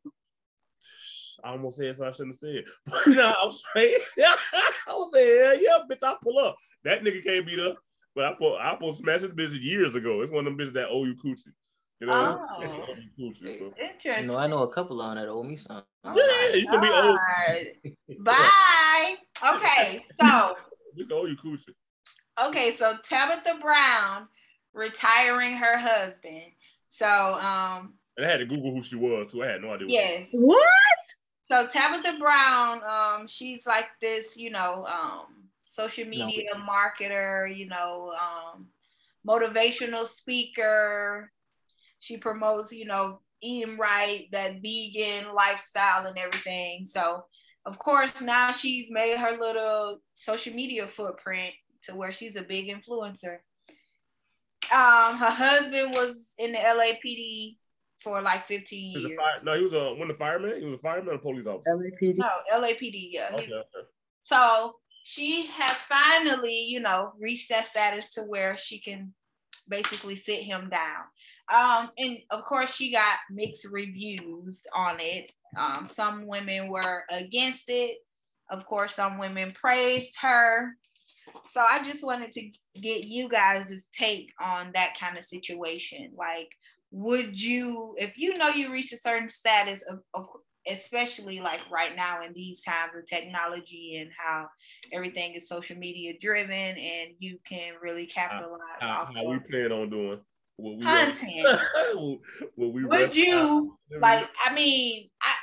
I 1.45 1.51
almost 1.51 1.79
said 1.79 1.97
so 1.97 2.07
I 2.07 2.13
shouldn't 2.13 2.35
have 2.35 2.37
said. 2.37 2.65
But 2.87 3.15
no, 3.15 3.29
I 3.29 3.45
was 3.45 3.63
saying, 3.75 3.99
yeah, 4.17 4.37
I 4.53 4.93
was 4.93 5.13
saying, 5.13 5.45
hell 5.45 5.61
yeah, 5.61 5.79
bitch, 5.91 6.03
I 6.03 6.15
pull 6.23 6.39
up. 6.39 6.57
That 6.85 7.03
nigga 7.03 7.23
can't 7.23 7.47
beat 7.47 7.61
up. 7.61 7.77
But 8.15 8.25
I 8.25 8.33
pull, 8.33 8.57
I 8.57 8.75
pull 8.81 8.95
smash 8.95 9.21
this 9.21 9.31
bitch 9.31 9.63
years 9.63 9.95
ago. 9.95 10.23
It's 10.23 10.33
one 10.33 10.47
of 10.47 10.57
them 10.57 10.59
bitches 10.59 10.73
that 10.75 10.89
owe 10.89 11.05
you 11.05 11.15
coochie. 11.15 11.53
You 12.01 12.07
know, 12.09 12.47
Oh. 12.51 12.61
Coochie. 13.19 13.59
So. 13.59 13.73
Interesting. 13.81 14.23
You 14.25 14.29
know, 14.29 14.37
I 14.39 14.47
know 14.47 14.63
a 14.63 14.73
couple 14.73 15.01
on 15.01 15.17
that 15.17 15.29
owe 15.29 15.43
me 15.43 15.57
some. 15.57 15.83
Oh 16.05 16.15
Yeah, 16.15 16.55
you 16.57 16.67
can 16.69 16.81
be 16.81 16.89
old. 16.89 17.19
Bye. 18.25 19.15
Okay, 19.55 20.05
so 20.21 20.55
We 20.97 21.05
can 21.05 21.13
owe 21.13 21.25
you 21.27 21.37
coochie. 21.37 21.75
okay, 22.49 22.73
so 22.73 22.95
Tabitha 23.03 23.59
Brown 23.61 24.29
retiring 24.75 25.57
her 25.57 25.79
husband. 25.79 26.53
So 26.89 27.07
um 27.35 27.95
And 28.17 28.27
I 28.27 28.31
had 28.31 28.39
to 28.41 28.47
Google 28.47 28.73
who 28.73 28.83
she 28.83 28.97
was 28.97 29.29
too. 29.29 29.43
I 29.43 29.47
had 29.49 29.63
no 29.63 29.71
idea. 29.73 29.87
yes. 29.89 30.29
What? 30.33 30.61
So 31.51 31.67
Tabitha 31.67 32.17
Brown, 32.19 32.81
um, 32.89 33.27
she's 33.29 33.67
like 33.67 33.87
this, 34.01 34.37
you 34.37 34.51
know, 34.51 34.85
um, 34.87 35.45
social 35.65 36.05
media 36.07 36.51
marketer, 36.57 37.55
you 37.57 37.67
know, 37.69 38.13
um, 38.21 38.67
motivational 39.27 40.07
speaker. 40.09 41.31
She 41.99 42.17
promotes, 42.17 42.73
you 42.73 42.85
know, 42.85 43.21
eating 43.43 43.79
right, 43.79 44.27
that 44.33 44.63
vegan 44.63 45.35
lifestyle 45.35 46.07
and 46.07 46.19
everything. 46.19 46.85
So, 46.87 47.25
of 47.65 47.79
course, 47.79 48.21
now 48.21 48.53
she's 48.53 48.91
made 48.91 49.19
her 49.19 49.37
little 49.39 49.99
social 50.13 50.55
media 50.55 50.87
footprint 50.87 51.55
to 51.83 51.95
where 51.95 52.13
she's 52.13 52.37
a 52.37 52.43
big 52.43 52.69
influencer. 52.69 53.39
Um, 54.73 55.17
her 55.17 55.31
husband 55.31 55.93
was 55.93 56.33
in 56.39 56.53
the 56.53 56.59
LAPD 56.59 57.57
for 58.03 58.21
like 58.23 58.47
15 58.47 58.93
He 58.93 59.01
years. 59.01 59.19
fire, 59.19 59.45
no, 59.45 59.57
he 59.57 59.63
was 59.63 59.73
a 59.73 59.95
when 59.95 60.09
the 60.09 60.15
fireman. 60.15 60.59
He 60.59 60.65
was 60.65 60.75
a 60.75 60.79
fireman 60.79 61.15
or 61.15 61.17
a 61.17 61.19
police 61.19 61.47
officer. 61.47 61.77
LAPD. 61.77 62.17
No, 62.17 62.31
LAPD, 62.53 63.09
yeah. 63.11 63.31
Okay, 63.33 63.53
okay. 63.53 63.87
So 64.23 64.75
she 65.05 65.47
has 65.47 65.73
finally, 65.73 66.65
you 66.65 66.81
know, 66.81 67.13
reached 67.21 67.49
that 67.51 67.67
status 67.67 68.11
to 68.15 68.23
where 68.23 68.57
she 68.57 68.81
can 68.81 69.15
basically 69.69 70.17
sit 70.17 70.43
him 70.43 70.69
down. 70.69 71.05
Um, 71.53 71.91
and 71.99 72.19
of 72.31 72.45
course, 72.45 72.75
she 72.75 72.93
got 72.93 73.19
mixed 73.31 73.67
reviews 73.71 74.63
on 74.75 74.97
it. 75.01 75.31
Um, 75.57 75.87
some 75.91 76.27
women 76.27 76.69
were 76.69 77.05
against 77.11 77.65
it. 77.69 77.99
Of 78.51 78.67
course, 78.67 78.95
some 78.95 79.19
women 79.19 79.53
praised 79.53 80.17
her. 80.21 80.73
So 81.51 81.61
I 81.61 81.83
just 81.83 82.05
wanted 82.05 82.33
to 82.33 82.51
get 82.81 83.05
you 83.05 83.29
guys' 83.29 83.87
take 83.93 84.31
on 84.41 84.71
that 84.75 84.99
kind 84.99 85.17
of 85.17 85.25
situation. 85.25 86.13
Like, 86.17 86.49
would 86.91 87.41
you, 87.41 87.95
if 87.99 88.17
you 88.17 88.37
know 88.37 88.49
you 88.49 88.73
reach 88.73 88.93
a 88.93 88.99
certain 88.99 89.29
status 89.29 89.83
of, 89.89 90.01
of 90.15 90.27
especially 90.69 91.41
like 91.41 91.61
right 91.71 91.95
now 91.95 92.25
in 92.25 92.33
these 92.33 92.63
times 92.63 92.93
of 92.97 93.07
technology 93.07 93.99
and 94.01 94.11
how 94.17 94.49
everything 94.93 95.35
is 95.35 95.49
social 95.49 95.77
media 95.77 96.13
driven 96.21 96.51
and 96.51 97.11
you 97.19 97.39
can 97.47 97.75
really 97.81 98.07
capitalize 98.07 98.61
How, 98.81 99.03
off 99.03 99.15
how 99.15 99.25
we 99.29 99.39
plan 99.39 99.73
on 99.73 99.91
doing? 99.91 100.21
What 100.57 100.77
we 100.79 100.83
content. 100.83 101.61
Will 102.57 102.73
we 102.73 102.85
Would 102.85 103.15
you 103.15 103.77
out? 103.93 104.01
like 104.01 104.29
i 104.45 104.53
mean 104.55 105.09
I, 105.21 105.35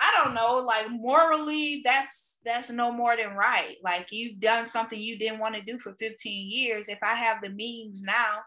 I 0.00 0.08
i 0.08 0.24
don't 0.24 0.34
know 0.34 0.56
like 0.56 0.90
morally 0.90 1.80
that's 1.84 2.38
that's 2.44 2.68
no 2.70 2.92
more 2.92 3.16
than 3.16 3.34
right 3.36 3.76
like 3.82 4.12
you've 4.12 4.38
done 4.40 4.66
something 4.66 5.00
you 5.00 5.18
didn't 5.18 5.38
want 5.38 5.54
to 5.54 5.62
do 5.62 5.78
for 5.78 5.94
15 5.98 6.50
years 6.50 6.88
if 6.88 6.98
i 7.02 7.14
have 7.14 7.40
the 7.42 7.48
means 7.50 8.02
now 8.02 8.40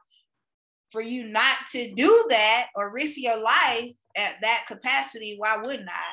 for 0.92 1.02
you 1.02 1.24
not 1.28 1.58
to 1.72 1.94
do 1.94 2.26
that 2.30 2.68
or 2.76 2.92
risk 2.92 3.18
your 3.18 3.38
life 3.42 3.96
at 4.16 4.36
that 4.42 4.66
capacity 4.68 5.36
why 5.38 5.58
wouldn't 5.58 5.90
i 5.90 6.12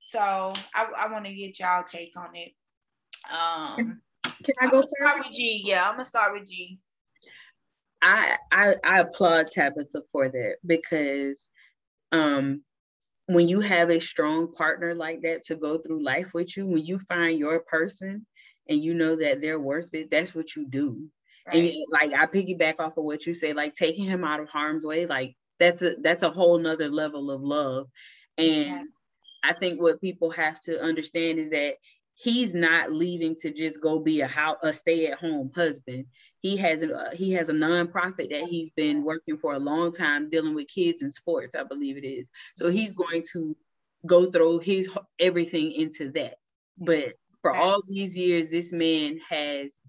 so 0.00 0.52
i, 0.74 0.86
I 0.98 1.12
want 1.12 1.24
to 1.26 1.34
get 1.34 1.58
y'all 1.60 1.84
take 1.84 2.12
on 2.16 2.30
it 2.34 2.52
um 3.32 4.00
Can 4.44 4.54
I 4.60 4.66
go 4.66 4.82
start 4.82 5.14
first? 5.14 5.28
with 5.30 5.36
g 5.36 5.62
yeah 5.64 5.88
i'm 5.88 5.94
gonna 5.94 6.04
start 6.04 6.32
with 6.38 6.48
g 6.48 6.78
I, 8.04 8.38
I 8.52 8.76
I 8.84 9.00
applaud 9.00 9.48
Tabitha 9.48 10.02
for 10.12 10.28
that 10.28 10.56
because 10.66 11.48
um 12.12 12.62
when 13.26 13.48
you 13.48 13.60
have 13.60 13.90
a 13.90 14.00
strong 14.00 14.52
partner 14.52 14.94
like 14.94 15.22
that 15.22 15.44
to 15.44 15.56
go 15.56 15.78
through 15.78 16.04
life 16.04 16.34
with 16.34 16.56
you, 16.56 16.66
when 16.66 16.84
you 16.84 16.98
find 16.98 17.38
your 17.38 17.60
person 17.60 18.26
and 18.68 18.82
you 18.82 18.94
know 18.94 19.16
that 19.16 19.40
they're 19.40 19.60
worth 19.60 19.94
it, 19.94 20.10
that's 20.10 20.34
what 20.34 20.54
you 20.56 20.66
do. 20.66 21.08
right 21.46 21.54
And 21.54 21.72
like 21.90 22.12
I 22.12 22.26
piggyback 22.26 22.80
off 22.80 22.98
of 22.98 23.04
what 23.04 23.26
you 23.26 23.34
say, 23.34 23.54
like 23.54 23.74
taking 23.74 24.04
him 24.04 24.24
out 24.24 24.40
of 24.40 24.48
harm's 24.48 24.84
way, 24.84 25.06
like 25.06 25.36
that's 25.58 25.82
a 25.82 25.96
that's 26.02 26.22
a 26.22 26.30
whole 26.30 26.58
nother 26.58 26.90
level 26.90 27.30
of 27.30 27.42
love. 27.42 27.88
And 28.38 28.66
Yeah. 28.66 28.82
I 29.42 29.52
think 29.54 29.80
what 29.80 30.00
people 30.00 30.30
have 30.32 30.60
to 30.62 30.82
understand 30.82 31.38
is 31.38 31.50
that 31.50 31.76
he's 32.14 32.54
not 32.54 32.92
leaving 32.92 33.36
to 33.36 33.50
just 33.52 33.80
go 33.80 33.98
be 34.00 34.20
a 34.22 34.26
how 34.28 34.56
a 34.62 34.72
stay 34.72 35.06
at 35.06 35.18
home 35.18 35.50
husband. 35.54 36.06
He 36.44 36.58
has 36.58 36.82
a 36.82 36.94
uh, 36.94 37.10
he 37.14 37.32
has 37.32 37.48
a 37.48 37.54
nonprofit 37.54 38.28
that 38.28 38.46
he's 38.50 38.70
been 38.70 39.02
working 39.02 39.38
for 39.38 39.54
a 39.54 39.58
long 39.58 39.92
time 39.92 40.28
dealing 40.28 40.54
with 40.54 40.68
kids 40.68 41.00
and 41.00 41.10
sports, 41.10 41.54
I 41.54 41.62
believe 41.62 41.96
it 41.96 42.04
is. 42.04 42.30
So 42.58 42.68
he's 42.68 42.92
going 42.92 43.24
to 43.32 43.56
go 44.04 44.26
throw 44.26 44.58
his 44.58 44.90
everything 45.18 45.72
into 45.72 46.12
that. 46.12 46.34
But 46.76 47.14
for 47.40 47.56
all 47.56 47.80
these 47.88 48.14
years, 48.14 48.50
this 48.50 48.74
man 48.74 49.20
has, 49.26 49.80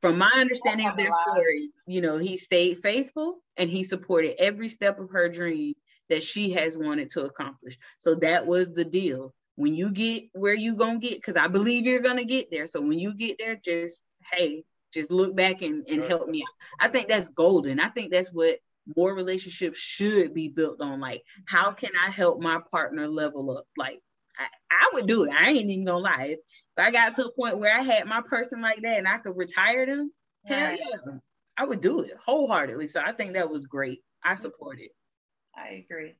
from 0.00 0.16
my 0.16 0.30
understanding 0.36 0.86
of 0.86 0.96
their 0.96 1.10
story, 1.10 1.70
you 1.88 2.00
know, 2.00 2.18
he 2.18 2.36
stayed 2.36 2.78
faithful 2.84 3.38
and 3.56 3.68
he 3.68 3.82
supported 3.82 4.40
every 4.40 4.68
step 4.68 5.00
of 5.00 5.10
her 5.10 5.28
dream 5.28 5.74
that 6.08 6.22
she 6.22 6.52
has 6.52 6.78
wanted 6.78 7.08
to 7.10 7.24
accomplish. 7.24 7.78
So 7.98 8.14
that 8.16 8.46
was 8.46 8.72
the 8.72 8.84
deal. 8.84 9.34
When 9.56 9.74
you 9.74 9.90
get 9.90 10.26
where 10.34 10.54
you 10.54 10.76
gonna 10.76 11.00
get, 11.00 11.14
because 11.14 11.34
I 11.34 11.48
believe 11.48 11.84
you're 11.84 11.98
gonna 11.98 12.24
get 12.24 12.52
there. 12.52 12.68
So 12.68 12.80
when 12.80 13.00
you 13.00 13.12
get 13.12 13.38
there, 13.40 13.56
just 13.56 13.98
hey, 14.32 14.62
just 14.96 15.10
look 15.10 15.36
back 15.36 15.62
and, 15.62 15.86
and 15.88 16.02
help 16.04 16.28
me 16.28 16.42
out. 16.42 16.86
I 16.86 16.88
think 16.88 17.08
that's 17.08 17.28
golden. 17.28 17.78
I 17.78 17.88
think 17.88 18.12
that's 18.12 18.32
what 18.32 18.58
more 18.96 19.14
relationships 19.14 19.78
should 19.78 20.34
be 20.34 20.48
built 20.48 20.80
on. 20.80 21.00
Like, 21.00 21.22
how 21.46 21.72
can 21.72 21.90
I 22.04 22.10
help 22.10 22.40
my 22.40 22.60
partner 22.70 23.06
level 23.06 23.56
up? 23.56 23.66
Like, 23.76 24.00
I, 24.38 24.46
I 24.70 24.90
would 24.94 25.06
do 25.06 25.24
it. 25.24 25.32
I 25.32 25.50
ain't 25.50 25.70
even 25.70 25.84
gonna 25.84 25.98
lie. 25.98 26.36
If 26.36 26.38
I 26.78 26.90
got 26.90 27.14
to 27.16 27.26
a 27.26 27.32
point 27.32 27.58
where 27.58 27.76
I 27.76 27.82
had 27.82 28.06
my 28.06 28.22
person 28.22 28.60
like 28.60 28.82
that 28.82 28.98
and 28.98 29.08
I 29.08 29.18
could 29.18 29.36
retire 29.36 29.86
them, 29.86 30.12
hell 30.46 30.72
yeah, 30.72 31.12
I 31.56 31.64
would 31.64 31.80
do 31.80 32.00
it 32.00 32.12
wholeheartedly. 32.24 32.88
So 32.88 33.00
I 33.00 33.12
think 33.12 33.34
that 33.34 33.50
was 33.50 33.66
great. 33.66 34.00
I 34.24 34.34
support 34.34 34.80
it. 34.80 34.90
i 35.56 35.84
agree 35.84 36.16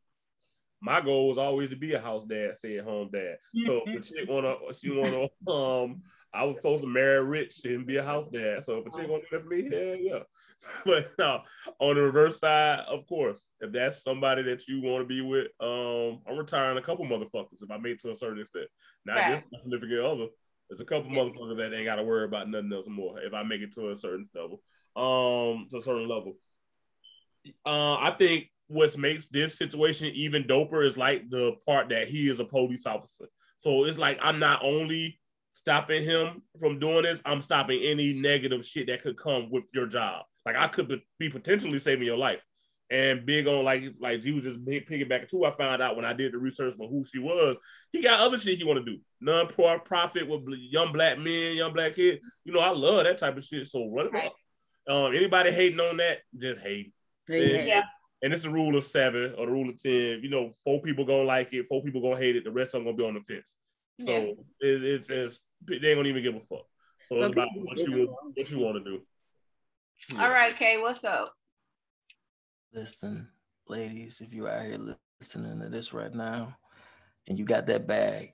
my 0.80 1.00
goal 1.00 1.28
was 1.28 1.38
always 1.38 1.70
to 1.70 1.76
be 1.76 1.94
a 1.94 2.00
house 2.00 2.24
dad, 2.24 2.56
stay 2.56 2.78
at 2.78 2.84
home 2.84 3.10
dad. 3.12 3.38
So 3.64 3.82
if 3.86 4.04
the 4.04 4.14
chick 4.14 4.28
wanna, 4.28 4.54
she 4.78 4.90
wanna, 4.90 5.28
um, 5.50 6.02
I 6.34 6.44
was 6.44 6.56
supposed 6.56 6.82
to 6.82 6.88
marry 6.88 7.24
rich 7.24 7.64
and 7.64 7.86
be 7.86 7.96
a 7.96 8.02
house 8.02 8.28
dad. 8.32 8.64
So 8.64 8.78
if 8.78 8.86
a 8.86 8.90
chick 8.90 9.08
wanna 9.08 9.22
do 9.22 9.28
that 9.32 9.42
for 9.42 9.48
me, 9.48 9.68
hell 9.70 9.96
yeah. 9.96 10.18
But 10.84 11.10
no, 11.18 11.42
on 11.78 11.96
the 11.96 12.02
reverse 12.02 12.40
side, 12.40 12.80
of 12.88 13.06
course, 13.06 13.48
if 13.60 13.72
that's 13.72 14.02
somebody 14.02 14.42
that 14.44 14.66
you 14.66 14.80
want 14.80 15.02
to 15.02 15.06
be 15.06 15.20
with, 15.20 15.48
um, 15.60 16.20
I'm 16.26 16.36
retiring 16.36 16.78
a 16.78 16.82
couple 16.82 17.04
motherfuckers 17.06 17.62
if 17.62 17.70
I 17.70 17.78
make 17.78 17.92
it 17.92 18.00
to 18.00 18.10
a 18.10 18.14
certain 18.14 18.40
extent. 18.40 18.66
Not 19.04 19.16
Right. 19.16 19.34
just 19.36 19.44
my 19.52 19.58
significant 19.58 20.00
other. 20.00 20.26
There's 20.68 20.80
a 20.80 20.84
couple 20.84 21.10
motherfuckers 21.10 21.56
that 21.58 21.72
ain't 21.72 21.84
got 21.84 21.96
to 21.96 22.02
worry 22.02 22.24
about 22.24 22.48
nothing 22.48 22.72
else 22.72 22.88
more 22.88 23.20
if 23.20 23.32
I 23.32 23.42
make 23.44 23.60
it 23.60 23.72
to 23.74 23.90
a 23.90 23.96
certain 23.96 24.28
level, 24.34 24.60
um, 24.96 25.68
to 25.70 25.76
a 25.76 25.82
certain 25.82 26.08
level. 26.08 26.36
Uh, 27.64 27.96
I 27.98 28.10
think 28.10 28.50
what 28.66 28.96
makes 28.98 29.28
this 29.28 29.56
situation 29.56 30.08
even 30.14 30.44
doper 30.44 30.84
is 30.84 30.96
like 30.96 31.30
the 31.30 31.52
part 31.64 31.88
that 31.90 32.08
he 32.08 32.28
is 32.28 32.40
a 32.40 32.44
police 32.44 32.86
officer. 32.86 33.26
So 33.58 33.84
it's 33.84 33.98
like 33.98 34.18
I'm 34.20 34.38
not 34.40 34.64
only 34.64 35.20
stopping 35.56 36.04
him 36.04 36.42
from 36.60 36.78
doing 36.78 37.02
this, 37.04 37.22
I'm 37.24 37.40
stopping 37.40 37.80
any 37.82 38.12
negative 38.12 38.64
shit 38.64 38.88
that 38.88 39.02
could 39.02 39.16
come 39.16 39.50
with 39.50 39.64
your 39.72 39.86
job. 39.86 40.24
Like 40.44 40.56
I 40.56 40.68
could 40.68 41.00
be 41.18 41.30
potentially 41.30 41.78
saving 41.78 42.06
your 42.06 42.18
life. 42.18 42.40
And 42.90 43.26
big 43.26 43.48
on 43.48 43.64
like 43.64 43.82
like 43.98 44.22
he 44.22 44.30
was 44.32 44.44
just 44.44 44.64
big 44.64 44.86
piggyback 44.86 45.28
too. 45.28 45.44
I 45.44 45.50
found 45.56 45.82
out 45.82 45.96
when 45.96 46.04
I 46.04 46.12
did 46.12 46.32
the 46.32 46.38
research 46.38 46.74
for 46.76 46.86
who 46.88 47.02
she 47.04 47.18
was. 47.18 47.56
He 47.90 48.00
got 48.02 48.20
other 48.20 48.38
shit 48.38 48.58
he 48.58 48.64
want 48.64 48.84
to 48.84 48.92
do. 48.92 49.00
Non-profit 49.20 50.28
with 50.28 50.44
young 50.48 50.92
black 50.92 51.18
men, 51.18 51.54
young 51.56 51.72
black 51.72 51.96
kids. 51.96 52.20
You 52.44 52.52
know, 52.52 52.60
I 52.60 52.70
love 52.70 53.02
that 53.04 53.18
type 53.18 53.36
of 53.36 53.44
shit. 53.44 53.66
So 53.66 53.88
run 53.90 54.06
it 54.06 54.12
Right. 54.12 54.26
up. 54.26 54.94
Um, 54.94 55.16
anybody 55.16 55.50
hating 55.50 55.80
on 55.80 55.96
that, 55.96 56.18
just 56.38 56.60
hate. 56.60 56.92
Yeah. 57.28 57.36
And, 57.38 57.66
Yeah. 57.68 57.82
and 58.22 58.32
it's 58.32 58.42
the 58.44 58.50
rule 58.50 58.76
of 58.76 58.84
seven 58.84 59.34
or 59.36 59.46
the 59.46 59.52
rule 59.52 59.68
of 59.68 59.82
ten. 59.82 60.20
You 60.22 60.28
know, 60.28 60.54
four 60.62 60.80
people 60.80 61.04
gonna 61.04 61.24
like 61.24 61.52
it, 61.54 61.66
four 61.68 61.82
people 61.82 62.00
gonna 62.02 62.18
hate 62.18 62.36
it. 62.36 62.44
The 62.44 62.52
rest 62.52 62.68
of 62.74 62.84
them 62.84 62.84
gonna 62.84 62.96
be 62.98 63.04
on 63.04 63.14
the 63.14 63.20
fence. 63.22 63.56
So 64.00 64.10
Yeah. 64.12 64.18
it, 64.60 64.84
it's, 64.84 65.10
it's 65.10 65.40
they 65.64 65.88
ain't 65.88 65.98
gonna 65.98 66.08
even 66.08 66.22
give 66.22 66.34
a 66.34 66.40
fuck. 66.40 66.66
So 67.04 67.16
it's 67.18 67.28
about 67.28 67.48
what 67.54 67.78
you 67.78 68.08
want, 68.08 68.36
what 68.36 68.50
you 68.50 68.58
want 68.58 68.84
to 68.84 68.90
do. 68.90 69.00
Hmm. 70.10 70.20
all 70.20 70.28
right 70.28 70.54
kay 70.54 70.76
what's 70.76 71.04
up 71.04 71.32
Listen, 72.76 73.28
ladies, 73.68 74.20
if 74.20 74.34
you 74.34 74.46
out 74.48 74.66
here 74.66 74.76
listening 75.18 75.60
to 75.60 75.70
this 75.70 75.94
right 75.94 76.12
now 76.14 76.54
and 77.26 77.38
you 77.38 77.46
got 77.46 77.66
that 77.68 77.86
bag, 77.86 78.32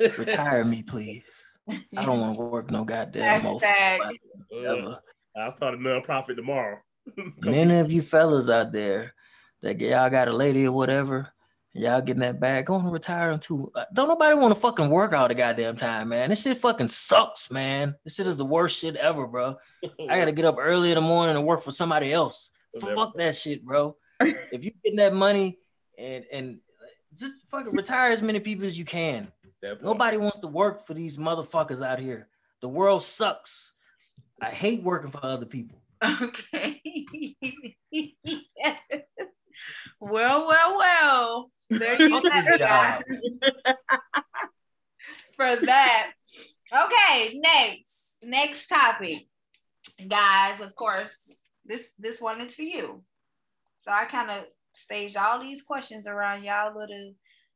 retire 0.16 0.64
me, 0.64 0.84
please. 0.84 1.24
I 1.68 2.04
don't 2.04 2.20
want 2.20 2.38
to 2.38 2.44
work 2.44 2.70
no 2.70 2.84
goddamn 2.84 3.42
more. 3.42 3.58
for 3.58 3.66
Hashtag. 3.66 4.18
ever. 4.64 5.00
I 5.36 5.48
start 5.56 5.74
a 5.74 5.82
non-profit 5.82 6.36
tomorrow. 6.36 6.78
Many 7.44 7.78
of 7.78 7.90
you 7.90 8.00
fellas 8.00 8.48
out 8.48 8.70
there 8.70 9.12
that 9.62 9.80
y'all 9.80 10.08
got 10.08 10.28
a 10.28 10.32
lady 10.32 10.68
or 10.68 10.72
whatever, 10.72 11.33
y'all 11.74 12.00
getting 12.00 12.20
that 12.20 12.40
bag, 12.40 12.66
Going 12.66 12.84
to 12.84 12.90
retire 12.90 13.30
them 13.30 13.40
too. 13.40 13.70
Uh, 13.74 13.84
Don't 13.92 14.08
nobody 14.08 14.36
want 14.36 14.54
to 14.54 14.60
fucking 14.60 14.88
work 14.88 15.12
all 15.12 15.28
the 15.28 15.34
goddamn 15.34 15.76
time, 15.76 16.08
man. 16.08 16.30
This 16.30 16.42
shit 16.42 16.56
fucking 16.58 16.88
sucks, 16.88 17.50
man. 17.50 17.96
This 18.04 18.14
shit 18.14 18.26
is 18.26 18.36
the 18.36 18.44
worst 18.44 18.78
shit 18.80 18.96
ever, 18.96 19.26
bro. 19.26 19.56
I 20.08 20.18
gotta 20.18 20.32
get 20.32 20.44
up 20.44 20.56
early 20.58 20.90
in 20.90 20.94
the 20.94 21.00
morning 21.00 21.36
and 21.36 21.44
work 21.44 21.62
for 21.62 21.72
somebody 21.72 22.12
else. 22.12 22.50
Whatever. 22.72 22.94
Fuck 22.94 23.16
that 23.16 23.34
shit, 23.34 23.64
bro. 23.64 23.96
if 24.20 24.64
you 24.64 24.70
getting 24.82 24.96
that 24.98 25.14
money 25.14 25.58
and 25.98 26.24
and 26.32 26.58
just 27.16 27.48
fucking 27.48 27.72
retire 27.72 28.12
as 28.12 28.22
many 28.22 28.40
people 28.40 28.66
as 28.66 28.78
you 28.78 28.84
can. 28.84 29.30
That. 29.62 29.82
Nobody 29.82 30.16
wants 30.16 30.38
to 30.38 30.46
work 30.46 30.80
for 30.80 30.94
these 30.94 31.16
motherfuckers 31.16 31.84
out 31.84 31.98
here. 31.98 32.28
The 32.60 32.68
world 32.68 33.02
sucks. 33.02 33.72
I 34.40 34.50
hate 34.50 34.82
working 34.82 35.10
for 35.10 35.24
other 35.24 35.46
people. 35.46 35.78
Okay. 36.02 36.82
well, 40.00 40.46
well, 40.46 40.76
well. 40.76 41.50
There 41.70 42.00
you 42.00 42.20
Fuck 42.20 42.32
this 42.32 42.58
job. 42.58 43.02
for 45.36 45.56
that. 45.66 46.12
Okay, 46.72 47.38
next. 47.42 48.16
next 48.22 48.66
topic, 48.68 49.18
guys. 50.08 50.60
Of 50.60 50.74
course, 50.74 51.16
this 51.64 51.92
this 51.98 52.20
one 52.20 52.40
is 52.40 52.54
for 52.54 52.62
you. 52.62 53.02
So 53.80 53.92
I 53.92 54.04
kind 54.06 54.30
of 54.30 54.44
staged 54.72 55.16
all 55.16 55.40
these 55.40 55.62
questions 55.62 56.06
around 56.06 56.42
y'all 56.44 56.76
little 56.76 57.14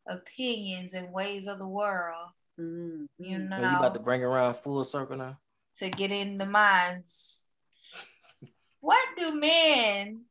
opinions 0.09 0.93
and 0.94 1.12
ways 1.12 1.47
of 1.47 1.59
the 1.59 1.66
world. 1.68 2.28
Mm, 2.59 3.06
You 3.18 3.39
know, 3.39 3.56
Are 3.56 3.70
you 3.70 3.76
about 3.76 3.94
to 3.94 4.01
bring 4.01 4.22
around 4.22 4.55
full 4.55 4.85
circle 4.85 5.16
now? 5.16 5.39
to 5.78 5.89
get 5.89 6.10
in 6.10 6.39
the 6.39 6.47
minds. 6.47 7.36
What 8.80 9.09
do 9.16 9.32
men 9.32 10.22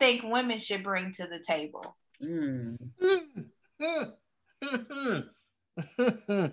think 0.00 0.24
women 0.24 0.58
should 0.58 0.82
bring 0.82 1.12
to 1.14 1.26
the 1.28 1.38
table? 1.38 1.96
Mm. 2.22 2.76
well, 5.98 6.50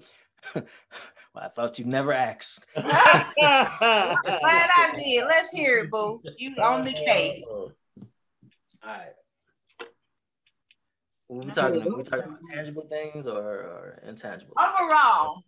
I 1.36 1.48
thought 1.50 1.80
you'd 1.80 1.88
never 1.88 2.14
ask. 2.14 2.66
Glad 2.76 3.26
I 3.38 4.91
did. 4.96 5.26
Let's 5.26 5.52
hear 5.52 5.80
it, 5.80 5.91
boo. 5.91 6.22
You 6.38 6.56
on 6.62 6.86
the 6.86 6.94
case. 6.94 7.44
All 7.48 7.72
right. 8.84 9.14
We 11.30 11.46
talking, 11.52 11.96
we 11.96 12.04
talking 12.04 12.26
about 12.26 12.40
tangible 12.52 12.88
things 12.90 13.28
or, 13.28 13.38
or 13.38 14.02
intangible? 14.04 14.56
Overall, 14.58 15.44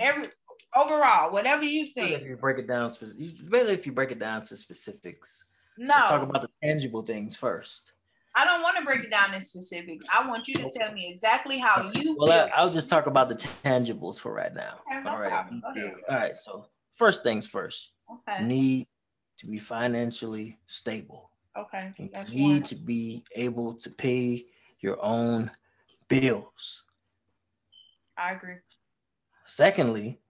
every 0.00 0.28
overall, 0.74 1.30
whatever 1.30 1.62
you 1.62 1.88
think. 1.92 2.12
If 2.12 2.20
think. 2.20 2.30
you 2.30 2.36
break 2.36 2.58
it 2.58 2.66
down, 2.66 2.88
spec- 2.88 3.10
you- 3.18 3.34
really, 3.48 3.74
if 3.74 3.84
you 3.84 3.92
break 3.92 4.12
it 4.12 4.18
down 4.18 4.40
to 4.42 4.56
specifics, 4.56 5.44
let's 5.76 6.08
talk 6.08 6.22
about 6.22 6.40
the 6.40 6.48
tangible 6.62 7.02
things 7.02 7.36
first. 7.36 7.92
I 8.36 8.44
don't 8.44 8.62
want 8.62 8.76
to 8.76 8.84
break 8.84 9.02
it 9.02 9.10
down 9.10 9.32
in 9.32 9.40
specifics. 9.42 10.04
I 10.14 10.28
want 10.28 10.46
you 10.46 10.54
to 10.54 10.70
tell 10.70 10.92
me 10.92 11.10
exactly 11.12 11.58
how 11.58 11.90
you 11.94 12.14
Well. 12.18 12.30
I, 12.30 12.50
I'll 12.54 12.70
just 12.70 12.90
talk 12.90 13.06
about 13.06 13.30
the 13.30 13.34
tangibles 13.64 14.18
for 14.20 14.32
right 14.34 14.54
now. 14.54 14.80
Okay, 14.86 15.00
no 15.02 15.10
All 15.10 15.18
right. 15.18 15.32
ahead. 15.32 15.92
All 16.10 16.16
right. 16.16 16.36
So 16.36 16.66
first 16.92 17.22
things 17.22 17.48
first, 17.48 17.92
Okay. 18.10 18.44
need 18.44 18.86
to 19.38 19.46
be 19.46 19.58
financially 19.58 20.58
stable. 20.66 21.30
Okay. 21.58 21.92
You 21.96 22.10
That's 22.12 22.30
need 22.30 22.52
one. 22.52 22.62
to 22.64 22.74
be 22.74 23.24
able 23.34 23.74
to 23.74 23.90
pay 23.90 24.44
your 24.80 25.02
own 25.02 25.50
bills. 26.08 26.84
I 28.18 28.32
agree. 28.32 28.56
Secondly, 29.44 30.20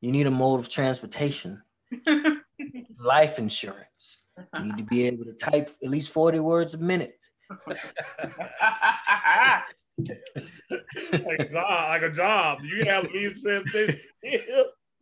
you 0.00 0.12
need 0.12 0.26
a 0.26 0.30
mode 0.30 0.60
of 0.60 0.68
transportation, 0.68 1.62
life 2.98 3.38
insurance. 3.38 4.22
You 4.58 4.64
need 4.66 4.76
to 4.78 4.84
be 4.84 5.06
able 5.08 5.24
to 5.24 5.32
type 5.32 5.68
at 5.82 5.90
least 5.90 6.12
40 6.12 6.38
words 6.40 6.74
a 6.74 6.78
minute. 6.78 7.29
Like, 11.24 11.40
a 11.40 11.48
job, 11.50 11.88
like 11.88 12.02
a 12.02 12.10
job. 12.10 12.58
You 12.62 12.84
have 12.86 13.04
me 13.04 13.32
transportation. 13.34 14.00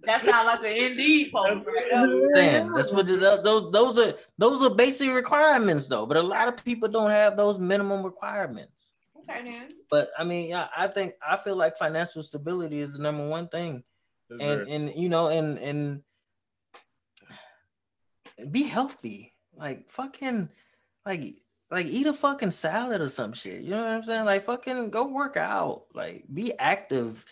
that 0.03 0.23
sounds 0.23 0.47
like 0.47 0.61
an 0.61 0.67
Indeed 0.67 1.33
post 1.33 1.67
right. 1.67 2.31
Damn, 2.35 2.75
that's 2.75 2.93
what 2.93 3.07
those 3.07 3.71
those 3.71 3.99
are 3.99 4.15
those 4.37 4.63
are 4.63 4.75
basic 4.75 5.13
requirements 5.13 5.89
though. 5.89 6.07
But 6.07 6.17
a 6.17 6.23
lot 6.23 6.49
of 6.49 6.65
people 6.65 6.89
don't 6.89 7.11
have 7.11 7.37
those 7.37 7.59
minimum 7.59 8.03
requirements. 8.05 8.95
Okay, 9.19 9.43
then. 9.43 9.69
But 9.91 10.09
I 10.19 10.25
mean, 10.25 10.55
I, 10.55 10.69
I 10.77 10.89
think 10.89 11.15
I 11.27 11.37
feel 11.37 11.57
like 11.57 11.77
financial 11.77 12.23
stability 12.23 12.81
is 12.81 12.95
the 12.95 13.03
number 13.03 13.29
one 13.29 13.49
thing. 13.49 13.83
and 14.31 14.69
and 14.69 14.95
you 14.95 15.09
know 15.09 15.29
and 15.29 15.59
and 15.59 16.03
be 18.51 18.63
healthy 18.63 19.35
like 19.57 19.89
fucking 19.91 20.49
like 21.05 21.35
like 21.71 21.87
eat 21.87 22.07
a 22.07 22.13
fucking 22.13 22.51
salad 22.51 23.01
or 23.01 23.09
some 23.09 23.33
shit 23.33 23.63
you 23.63 23.71
know 23.71 23.83
what 23.83 23.93
i'm 23.93 24.03
saying? 24.03 24.25
Like 24.25 24.43
fucking 24.43 24.91
go 24.91 25.07
work 25.07 25.37
out 25.37 25.85
like 25.95 26.25
be 26.33 26.57
active 26.59 27.25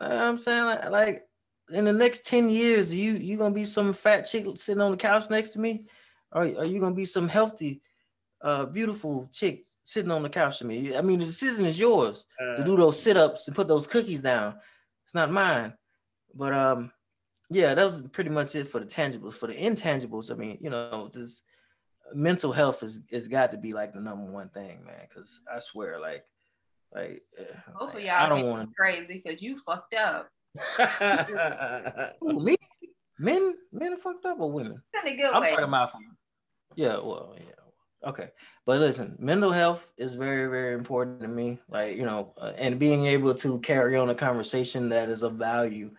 you 0.00 0.08
know 0.08 0.14
what 0.14 0.24
i'm 0.24 0.38
saying? 0.38 0.64
Like, 0.64 0.90
like 0.90 1.28
in 1.70 1.84
the 1.84 1.92
next 1.92 2.26
10 2.26 2.50
years 2.50 2.94
you 2.94 3.12
you 3.12 3.36
gonna 3.36 3.54
be 3.54 3.64
some 3.64 3.92
fat 3.92 4.22
chick 4.22 4.46
sitting 4.54 4.82
on 4.82 4.92
the 4.92 4.96
couch 4.96 5.28
next 5.30 5.50
to 5.50 5.60
me? 5.60 5.86
Or 6.32 6.42
are 6.42 6.66
you 6.66 6.80
gonna 6.80 6.94
be 6.94 7.04
some 7.04 7.28
healthy 7.28 7.82
uh 8.40 8.66
beautiful 8.66 9.28
chick 9.32 9.64
sitting 9.84 10.10
on 10.10 10.22
the 10.22 10.28
couch 10.28 10.58
to 10.58 10.64
me? 10.64 10.96
I 10.96 11.02
mean 11.02 11.18
the 11.18 11.24
decision 11.24 11.66
is 11.66 11.78
yours 11.78 12.24
to 12.56 12.64
do 12.64 12.76
those 12.76 13.02
sit-ups 13.02 13.48
and 13.48 13.56
put 13.56 13.68
those 13.68 13.86
cookies 13.86 14.22
down. 14.22 14.56
It's 15.04 15.14
not 15.14 15.32
mine. 15.32 15.74
But 16.34 16.52
um 16.52 16.92
yeah 17.50 17.74
that 17.74 17.84
was 17.84 18.02
pretty 18.12 18.30
much 18.30 18.54
it 18.54 18.68
for 18.68 18.80
the 18.80 18.86
tangibles 18.86 19.34
for 19.34 19.46
the 19.46 19.54
intangibles 19.54 20.30
i 20.30 20.34
mean 20.34 20.58
you 20.60 20.70
know 20.70 21.08
this 21.12 21.42
mental 22.14 22.52
health 22.52 22.82
is 22.82 23.00
is 23.10 23.28
got 23.28 23.52
to 23.52 23.58
be 23.58 23.72
like 23.72 23.92
the 23.92 24.00
number 24.00 24.30
one 24.30 24.48
thing 24.48 24.84
man 24.84 25.06
because 25.08 25.40
i 25.52 25.58
swear 25.58 26.00
like 26.00 26.24
like, 26.94 27.22
y'all 27.80 28.10
i 28.10 28.28
don't 28.28 28.46
want 28.46 28.74
crazy 28.74 29.22
because 29.24 29.42
you 29.42 29.58
fucked 29.58 29.94
up. 29.94 30.30
to 30.78 32.40
me 32.40 32.56
men 33.18 33.54
men 33.72 33.92
are 33.92 33.96
fucked 33.96 34.24
up 34.24 34.40
or 34.40 34.50
women 34.50 34.82
In 35.02 35.12
a 35.12 35.16
good 35.16 35.32
i'm 35.32 35.42
way. 35.42 35.50
talking 35.50 35.64
about 35.64 35.90
yeah 36.76 36.96
well 36.96 37.34
yeah 37.38 38.08
okay 38.08 38.30
but 38.64 38.78
listen 38.78 39.16
mental 39.18 39.50
health 39.50 39.92
is 39.98 40.14
very 40.14 40.48
very 40.48 40.74
important 40.74 41.20
to 41.20 41.28
me 41.28 41.58
like 41.68 41.96
you 41.96 42.04
know 42.04 42.32
uh, 42.40 42.52
and 42.56 42.78
being 42.78 43.06
able 43.06 43.34
to 43.34 43.58
carry 43.60 43.96
on 43.96 44.10
a 44.10 44.14
conversation 44.14 44.88
that 44.88 45.10
is 45.10 45.22
of 45.22 45.34
value 45.34 45.90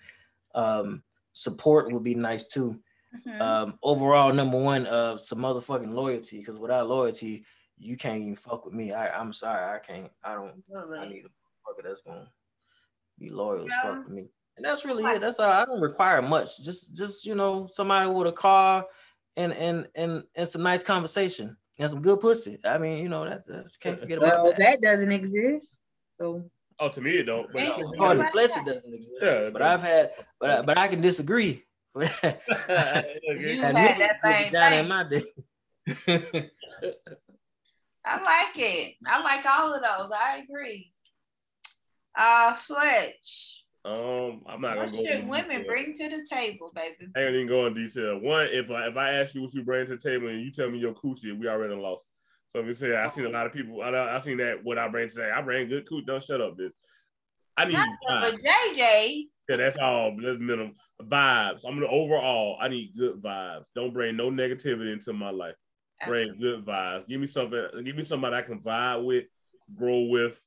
um 0.55 1.03
support 1.33 1.91
would 1.91 2.03
be 2.03 2.15
nice 2.15 2.47
too 2.47 2.79
Mhm. 3.25 3.41
um 3.41 3.79
overall 3.81 4.31
number 4.31 4.57
one 4.59 4.85
uh 4.85 5.17
some 5.17 5.39
motherfucking 5.39 5.93
loyalty 5.93 6.37
because 6.39 6.59
without 6.59 6.87
loyalty 6.87 7.43
you 7.77 7.97
can't 7.97 8.21
even 8.21 8.35
fuck 8.35 8.65
with 8.65 8.73
me 8.73 8.93
i 8.93 9.09
i'm 9.19 9.33
sorry 9.33 9.75
i 9.75 9.79
can't 9.79 10.11
i 10.23 10.35
don't 10.35 10.53
i 10.99 11.07
need 11.07 11.25
a 11.25 11.29
fucker 11.67 11.83
that's 11.83 12.01
gonna 12.01 12.29
be 13.17 13.29
loyal 13.31 13.65
as 13.65 13.73
fuck 13.81 14.05
to 14.05 14.11
me 14.11 14.27
and 14.57 14.65
that's 14.65 14.85
really 14.85 15.03
it 15.05 15.21
that's 15.21 15.39
all 15.39 15.49
i 15.49 15.65
don't 15.65 15.81
require 15.81 16.21
much 16.21 16.61
just 16.63 16.95
just 16.95 17.25
you 17.25 17.33
know 17.33 17.65
somebody 17.65 18.07
with 18.09 18.27
a 18.27 18.31
car 18.31 18.85
and 19.37 19.53
and 19.53 19.87
and 19.95 20.23
and 20.35 20.47
some 20.47 20.61
nice 20.61 20.83
conversation 20.83 21.57
and 21.79 21.89
some 21.89 22.01
good 22.03 22.19
pussy 22.19 22.59
i 22.65 22.77
mean 22.77 23.01
you 23.01 23.09
know 23.09 23.27
that's, 23.27 23.47
that's 23.47 23.75
can't 23.77 23.99
forget 23.99 24.19
about 24.19 24.43
Well, 24.43 24.51
that, 24.51 24.59
that 24.59 24.81
doesn't 24.81 25.11
exist. 25.11 25.79
So 26.19 26.43
oh, 26.79 26.89
to 26.89 27.01
me 27.01 27.11
it 27.19 27.23
don't. 27.23 27.47
But 27.53 27.61
Thank 27.61 27.73
I- 27.73 27.77
you. 27.79 27.93
Pardon, 27.97 28.23
Yeah. 28.23 28.31
Fletch 28.31 28.51
it 28.57 28.65
doesn't 28.65 28.93
exist 28.93 29.13
Yeah, 29.21 29.49
but 29.51 29.61
i've 29.61 29.81
had 29.81 30.11
but 30.39 30.49
I, 30.49 30.61
but 30.61 30.77
i 30.77 30.87
can 30.87 31.01
disagree 31.01 31.63
You 31.95 33.61
Had 33.61 33.75
had 33.75 33.99
that 33.99 34.19
with 34.23 34.51
same 34.51 34.51
in 34.73 34.87
thing. 34.87 34.87
my 34.87 35.03
day 35.09 35.23
I 38.05 38.21
like 38.23 38.57
it. 38.57 38.95
I 39.05 39.21
like 39.21 39.45
all 39.45 39.73
of 39.73 39.81
those. 39.81 40.11
I 40.11 40.37
agree. 40.37 40.91
Uh, 42.17 42.55
Fletch, 42.55 43.63
Um, 43.85 44.41
I'm 44.47 44.61
not 44.61 44.77
what 44.77 44.85
gonna 44.91 44.97
go. 44.97 45.03
should 45.05 45.27
women 45.27 45.49
detail. 45.59 45.65
bring 45.67 45.97
to 45.97 46.09
the 46.09 46.25
table, 46.29 46.71
baby? 46.75 47.07
I 47.15 47.21
ain't 47.21 47.35
even 47.35 47.47
go 47.47 47.67
in 47.67 47.73
detail. 47.73 48.17
One, 48.19 48.47
if 48.51 48.69
I 48.71 48.87
if 48.87 48.97
I 48.97 49.11
ask 49.13 49.35
you 49.35 49.41
what 49.41 49.53
you 49.53 49.63
bring 49.63 49.85
to 49.87 49.95
the 49.95 50.01
table 50.01 50.27
and 50.27 50.41
you 50.41 50.51
tell 50.51 50.69
me 50.69 50.79
your 50.79 50.93
coochie, 50.93 51.37
we 51.37 51.47
already 51.47 51.75
lost. 51.75 52.05
So 52.53 52.61
if 52.61 52.67
you 52.67 52.73
say 52.75 52.95
I 52.95 53.07
seen 53.07 53.25
a 53.25 53.29
lot 53.29 53.45
of 53.45 53.53
people, 53.53 53.81
I 53.81 53.89
I 53.89 54.19
seen 54.19 54.37
that 54.37 54.63
what 54.63 54.77
I 54.77 54.87
bring 54.87 55.07
today. 55.09 55.29
I 55.31 55.41
bring 55.41 55.69
good 55.69 55.87
cooch. 55.87 56.05
Don't 56.05 56.23
shut 56.23 56.41
up, 56.41 56.57
bitch. 56.57 56.71
I 57.57 57.65
need 57.65 57.73
Nothing, 57.73 58.39
but. 58.43 58.77
JJ, 58.77 59.25
Yeah, 59.49 59.55
that's 59.57 59.77
all. 59.77 60.15
That's 60.21 60.37
minimum 60.37 60.75
vibes. 61.01 61.65
I'm 61.65 61.73
gonna 61.73 61.87
overall. 61.87 62.57
I 62.61 62.67
need 62.67 62.93
good 62.95 63.21
vibes. 63.21 63.65
Don't 63.75 63.93
bring 63.93 64.15
no 64.15 64.29
negativity 64.29 64.93
into 64.93 65.11
my 65.11 65.31
life. 65.31 65.55
Bring 66.07 66.37
good 66.39 66.63
vibes. 66.65 67.07
Give 67.07 67.19
me 67.19 67.27
something. 67.27 67.65
Give 67.83 67.95
me 67.95 68.03
somebody 68.03 68.35
I 68.35 68.41
can 68.43 68.59
vibe 68.59 69.03
with, 69.05 69.25
grow 69.75 70.01
with, 70.01 70.39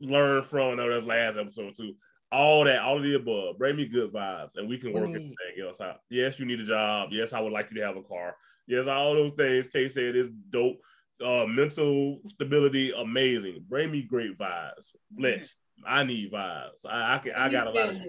learn 0.00 0.42
from. 0.42 0.72
I 0.72 0.74
know 0.74 0.90
that's 0.90 1.04
last 1.06 1.36
episode 1.36 1.74
too. 1.74 1.94
All 2.32 2.64
that, 2.64 2.80
all 2.80 2.98
of 2.98 3.02
the 3.02 3.14
above. 3.14 3.56
Bring 3.58 3.76
me 3.76 3.86
good 3.86 4.12
vibes, 4.12 4.50
and 4.56 4.68
we 4.68 4.78
can 4.78 4.92
work 4.92 5.04
Mm. 5.04 5.14
everything 5.16 5.36
else 5.64 5.80
out. 5.80 6.00
Yes, 6.10 6.38
you 6.38 6.46
need 6.46 6.60
a 6.60 6.64
job. 6.64 7.10
Yes, 7.12 7.32
I 7.32 7.40
would 7.40 7.52
like 7.52 7.70
you 7.70 7.80
to 7.80 7.86
have 7.86 7.96
a 7.96 8.02
car. 8.02 8.36
Yes, 8.66 8.86
all 8.88 9.14
those 9.14 9.32
things. 9.32 9.68
Kay 9.68 9.88
said 9.88 10.16
is 10.16 10.28
dope. 10.50 10.76
Uh, 11.24 11.46
mental 11.46 12.20
stability, 12.26 12.92
amazing. 12.92 13.64
Bring 13.68 13.90
me 13.90 14.02
great 14.02 14.36
vibes. 14.36 14.90
Fletch, 15.16 15.56
I 15.84 16.04
need 16.04 16.32
vibes. 16.32 16.86
I, 16.88 17.16
I 17.16 17.18
can. 17.18 17.32
I 17.32 17.48
got 17.50 17.66
a 17.66 17.70
lot 17.70 17.88
of 17.90 17.96
shit. 17.96 18.06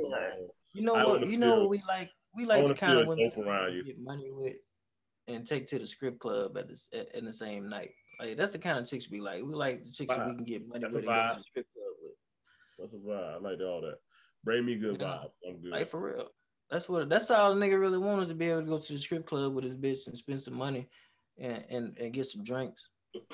You 0.74 0.84
know 0.84 0.94
what? 0.94 1.08
wanna 1.08 1.26
You 1.26 1.38
know 1.38 1.46
feel- 1.48 1.60
what 1.62 1.70
we 1.70 1.84
like? 1.88 2.10
We 2.36 2.46
like 2.46 2.60
the 2.60 2.64
wanna 2.64 2.76
kind 2.76 3.00
of 3.00 3.08
women 3.08 3.32
around 3.38 3.74
you. 3.74 3.84
get 3.84 4.00
money 4.00 4.30
with 4.32 4.56
and 5.28 5.46
take 5.46 5.68
to 5.68 5.80
the 5.80 5.88
strip 5.88 6.20
club 6.20 6.56
at 6.58 6.68
this 6.68 6.88
at, 6.94 7.14
in 7.16 7.26
the 7.26 7.34
same 7.34 7.68
night. 7.70 7.92
Like 8.20 8.38
that's 8.38 8.52
the 8.52 8.60
kind 8.60 8.78
of 8.80 8.88
chicks 8.90 9.10
we 9.10 9.20
like. 9.20 9.44
We 9.44 9.54
like 9.54 9.84
the 9.84 9.92
chicks 9.92 10.16
that 10.16 10.28
we 10.28 10.36
can 10.36 10.44
get 10.44 10.68
money 10.68 10.82
That's 10.82 10.96
with 10.96 11.06
and 11.06 11.14
go 11.14 11.28
to 11.28 11.36
the 11.36 11.44
strip 11.44 11.66
club 11.74 11.94
with. 12.02 12.14
That's 12.80 12.94
a 12.94 12.98
vibe. 12.98 13.36
I 13.36 13.38
like 13.50 13.60
all 13.62 13.82
that. 13.82 13.96
Bring 14.44 14.66
me 14.66 14.76
good 14.76 15.02
Yeah. 15.02 15.08
vibes. 15.08 15.30
I'm 15.48 15.62
good. 15.62 15.72
Like 15.72 15.88
for 15.88 16.00
real. 16.00 16.28
That's 16.70 16.88
what 16.90 17.10
that's 17.10 17.32
all 17.32 17.54
the 17.56 17.60
nigga 17.66 17.80
really 17.80 17.98
wants 17.98 18.24
is 18.24 18.30
to 18.30 18.36
be 18.36 18.50
able 18.50 18.62
to 18.62 18.68
go 18.68 18.78
to 18.78 18.94
the 18.94 19.00
strip 19.00 19.26
club 19.26 19.54
with 19.56 19.64
his 19.64 19.76
bitch 19.76 20.08
and 20.08 20.18
spend 20.18 20.42
some 20.42 20.56
money 20.56 20.90
and 21.40 21.64
and, 21.70 21.98
and 21.98 22.14
get 22.14 22.26
some 22.28 22.44
drinks. 22.44 22.90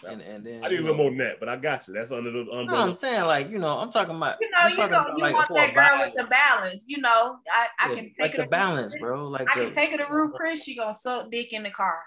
And 0.07 0.21
and 0.21 0.45
then 0.45 0.63
I 0.63 0.67
need 0.69 0.75
a 0.75 0.77
you 0.77 0.81
little 0.81 0.95
know- 0.97 1.03
more 1.03 1.09
than 1.11 1.17
that, 1.19 1.39
but 1.39 1.49
I 1.49 1.55
got 1.57 1.87
you. 1.87 1.93
That's 1.93 2.11
under 2.11 2.31
the 2.31 2.43
No, 2.45 2.59
umbrella. 2.59 2.87
I'm 2.89 2.95
saying 2.95 3.23
like 3.25 3.49
you 3.49 3.59
know 3.59 3.77
I'm 3.79 3.91
talking 3.91 4.15
about 4.15 4.37
you 4.41 4.49
know, 4.51 4.57
I'm 4.61 4.69
you 4.71 4.75
talking 4.75 4.91
know, 4.91 5.01
about, 5.01 5.17
you 5.17 5.23
like, 5.23 5.33
want 5.35 5.49
that 5.53 5.73
girl 5.73 5.99
with 6.05 6.13
the 6.15 6.23
balance. 6.25 6.85
You 6.87 7.01
know, 7.01 7.37
I, 7.51 7.67
I 7.79 7.89
Yeah, 7.89 7.95
can 7.95 8.03
take 8.05 8.19
like 8.19 8.31
her 8.31 8.37
the 8.37 8.43
to 8.43 8.49
balance, 8.49 8.93
Ruth 8.93 9.01
bro. 9.01 9.27
Like 9.27 9.47
I 9.49 9.59
the, 9.59 9.65
can 9.65 9.73
take 9.73 9.91
her 9.91 9.97
to 9.97 10.07
Ruth 10.11 10.33
Chris. 10.35 10.63
She 10.63 10.75
gonna 10.75 10.93
suck 10.93 11.29
dick 11.31 11.53
in 11.53 11.63
the 11.63 11.71
car. 11.71 11.99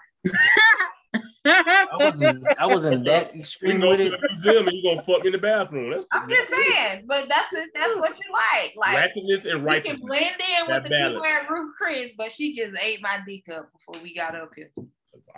I 1.45 1.87
wasn't 1.99 2.43
I 2.59 2.65
wasn't 2.67 3.05
that 3.05 3.33
We 3.33 3.39
extreme 3.39 3.71
can 3.73 3.81
go 3.81 3.89
with 3.89 3.99
to 3.99 4.05
it. 4.07 4.11
the 4.11 4.27
museum 4.29 4.67
and 4.67 4.75
you 4.75 4.83
gonna 4.83 5.01
fuck 5.01 5.21
me 5.21 5.27
in 5.27 5.31
the 5.31 5.37
bathroom. 5.37 5.91
That's 5.91 6.05
I'm 6.11 6.27
just 6.29 6.49
saying, 6.51 7.05
but 7.07 7.29
that's 7.29 7.53
it. 7.53 7.69
That's 7.73 7.97
what 7.99 8.17
you 8.17 8.25
like. 8.33 8.73
Like 8.75 9.11
ratchetness 9.11 9.45
and 9.49 9.63
you 9.63 9.81
can 9.81 9.99
blend 10.05 10.25
in 10.25 10.67
That 10.67 10.67
with 10.67 10.83
the 10.83 10.89
balance. 10.89 11.13
people 11.13 11.25
at 11.25 11.49
Ruth 11.49 11.73
Chris, 11.77 12.13
but 12.17 12.31
she 12.31 12.53
just 12.53 12.73
ate 12.81 13.01
my 13.01 13.19
dick 13.25 13.43
up 13.49 13.69
before 13.71 14.03
we 14.03 14.13
got 14.13 14.35
up 14.35 14.51
here. 14.55 14.71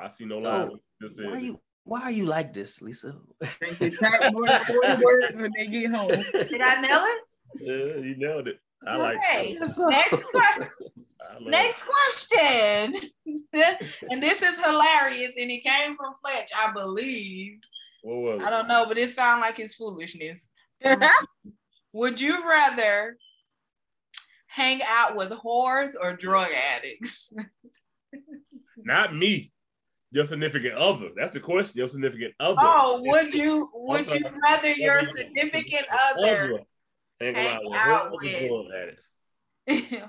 I 0.02 0.08
see 0.08 0.26
no 0.26 0.40
lie. 0.40 0.68
Oh, 0.72 0.80
Just 1.02 1.24
Why 1.24 1.38
you 1.40 1.60
why 1.90 2.04
are 2.04 2.12
you 2.12 2.26
like 2.26 2.54
this, 2.54 2.82
Lisa? 2.82 3.16
They 3.60 3.74
should 3.74 4.00
type 4.00 4.32
more 4.32 4.46
than 4.46 4.64
40 4.64 5.04
words 5.04 5.42
when 5.42 5.52
they 5.56 5.66
get 5.66 5.92
home. 5.92 6.10
Did 6.10 6.62
I 6.62 6.82
nail 6.82 7.04
it? 7.04 7.24
Yeah, 7.60 8.04
you 8.04 8.16
nailed 8.18 8.48
it. 8.48 8.60
I 8.88 8.96
like. 8.96 9.18
okay. 9.18 9.58
Next 9.60 9.76
sir. 9.76 9.90
question. 9.90 10.70
Next 11.42 11.84
question. 11.84 12.96
and 14.12 14.24
this 14.24 14.42
is 14.44 14.64
hilarious, 14.64 15.34
and 15.36 15.50
it 15.50 15.64
came 15.64 15.96
from 15.98 16.14
Fletch, 16.22 16.52
I 16.56 16.72
believe. 16.72 17.60
What 18.04 18.18
was 18.18 18.42
I 18.46 18.50
don't 18.52 18.68
know, 18.68 18.86
but 18.88 18.98
it 19.00 19.10
sounds 19.10 19.42
like 19.42 19.60
it's 19.60 19.76
foolishness. 19.76 20.48
Would 21.94 22.22
you 22.22 22.48
rather 22.48 23.18
hang 24.46 24.82
out 24.84 25.16
with 25.16 25.32
whores 25.32 25.96
or 26.00 26.14
drug 26.14 26.50
addicts? 26.52 27.34
Not 28.78 29.16
me. 29.16 29.52
Your 30.12 30.26
significant 30.26 30.74
other. 30.76 31.10
That's 31.16 31.32
the 31.34 31.40
question. 31.40 31.78
Your 31.78 31.88
significant 31.88 32.34
other. 32.40 32.56
Oh, 32.60 33.02
would 33.06 33.34
you 33.34 33.70
would 33.74 34.08
you 34.08 34.26
rather 34.44 34.72
your 34.72 35.04
significant 35.04 35.86
other 35.92 36.62
Hang 37.22 37.36
hang 37.36 37.46
around 37.46 37.66
with 37.66 37.74
out 37.76 38.12
whores 38.12 38.22
with- 38.22 38.34
and 38.36 38.48
drug 38.50 38.66
addicts. 38.82 39.10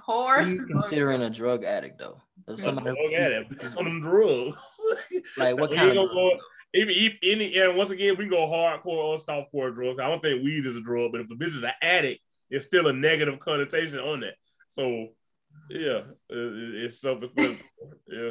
Whore? 0.09 0.48
you 0.51 0.66
considering 0.66 1.22
a 1.22 1.28
drug 1.31 1.64
addict 1.64 1.98
though? 1.98 2.18
Or 2.47 2.56
Somebody 2.56 2.86
Drug 2.86 2.97
who- 2.97 3.14
addict. 3.14 3.77
On 3.77 3.85
them 3.85 4.01
drugs. 4.01 4.81
like 5.36 5.59
what 5.59 5.72
kind 5.74 5.90
of 5.90 5.97
drug? 6.10 6.32
Even, 6.72 6.94
even 6.94 7.18
any, 7.24 7.56
and 7.59 7.77
once 7.77 7.90
again, 7.90 8.10
we 8.16 8.24
can 8.24 8.31
go 8.31 8.47
hardcore 8.47 8.86
or 8.86 9.16
softcore 9.18 9.74
drugs. 9.74 9.98
I 10.01 10.09
don't 10.09 10.22
think 10.22 10.43
weed 10.44 10.64
is 10.66 10.77
a 10.77 10.81
drug, 10.81 11.10
but 11.12 11.20
if 11.20 11.27
a 11.31 11.35
bitch 11.35 11.48
is 11.56 11.62
an 11.64 11.72
addict, 11.82 12.22
it's 12.48 12.64
still 12.64 12.86
a 12.86 12.93
negative 12.93 13.40
connotation 13.40 13.98
on 13.98 14.20
that. 14.20 14.35
So, 14.68 15.09
yeah, 15.68 16.02
it- 16.28 16.85
it's 16.85 17.01
self-explanatory. 17.01 17.59
yeah, 18.06 18.31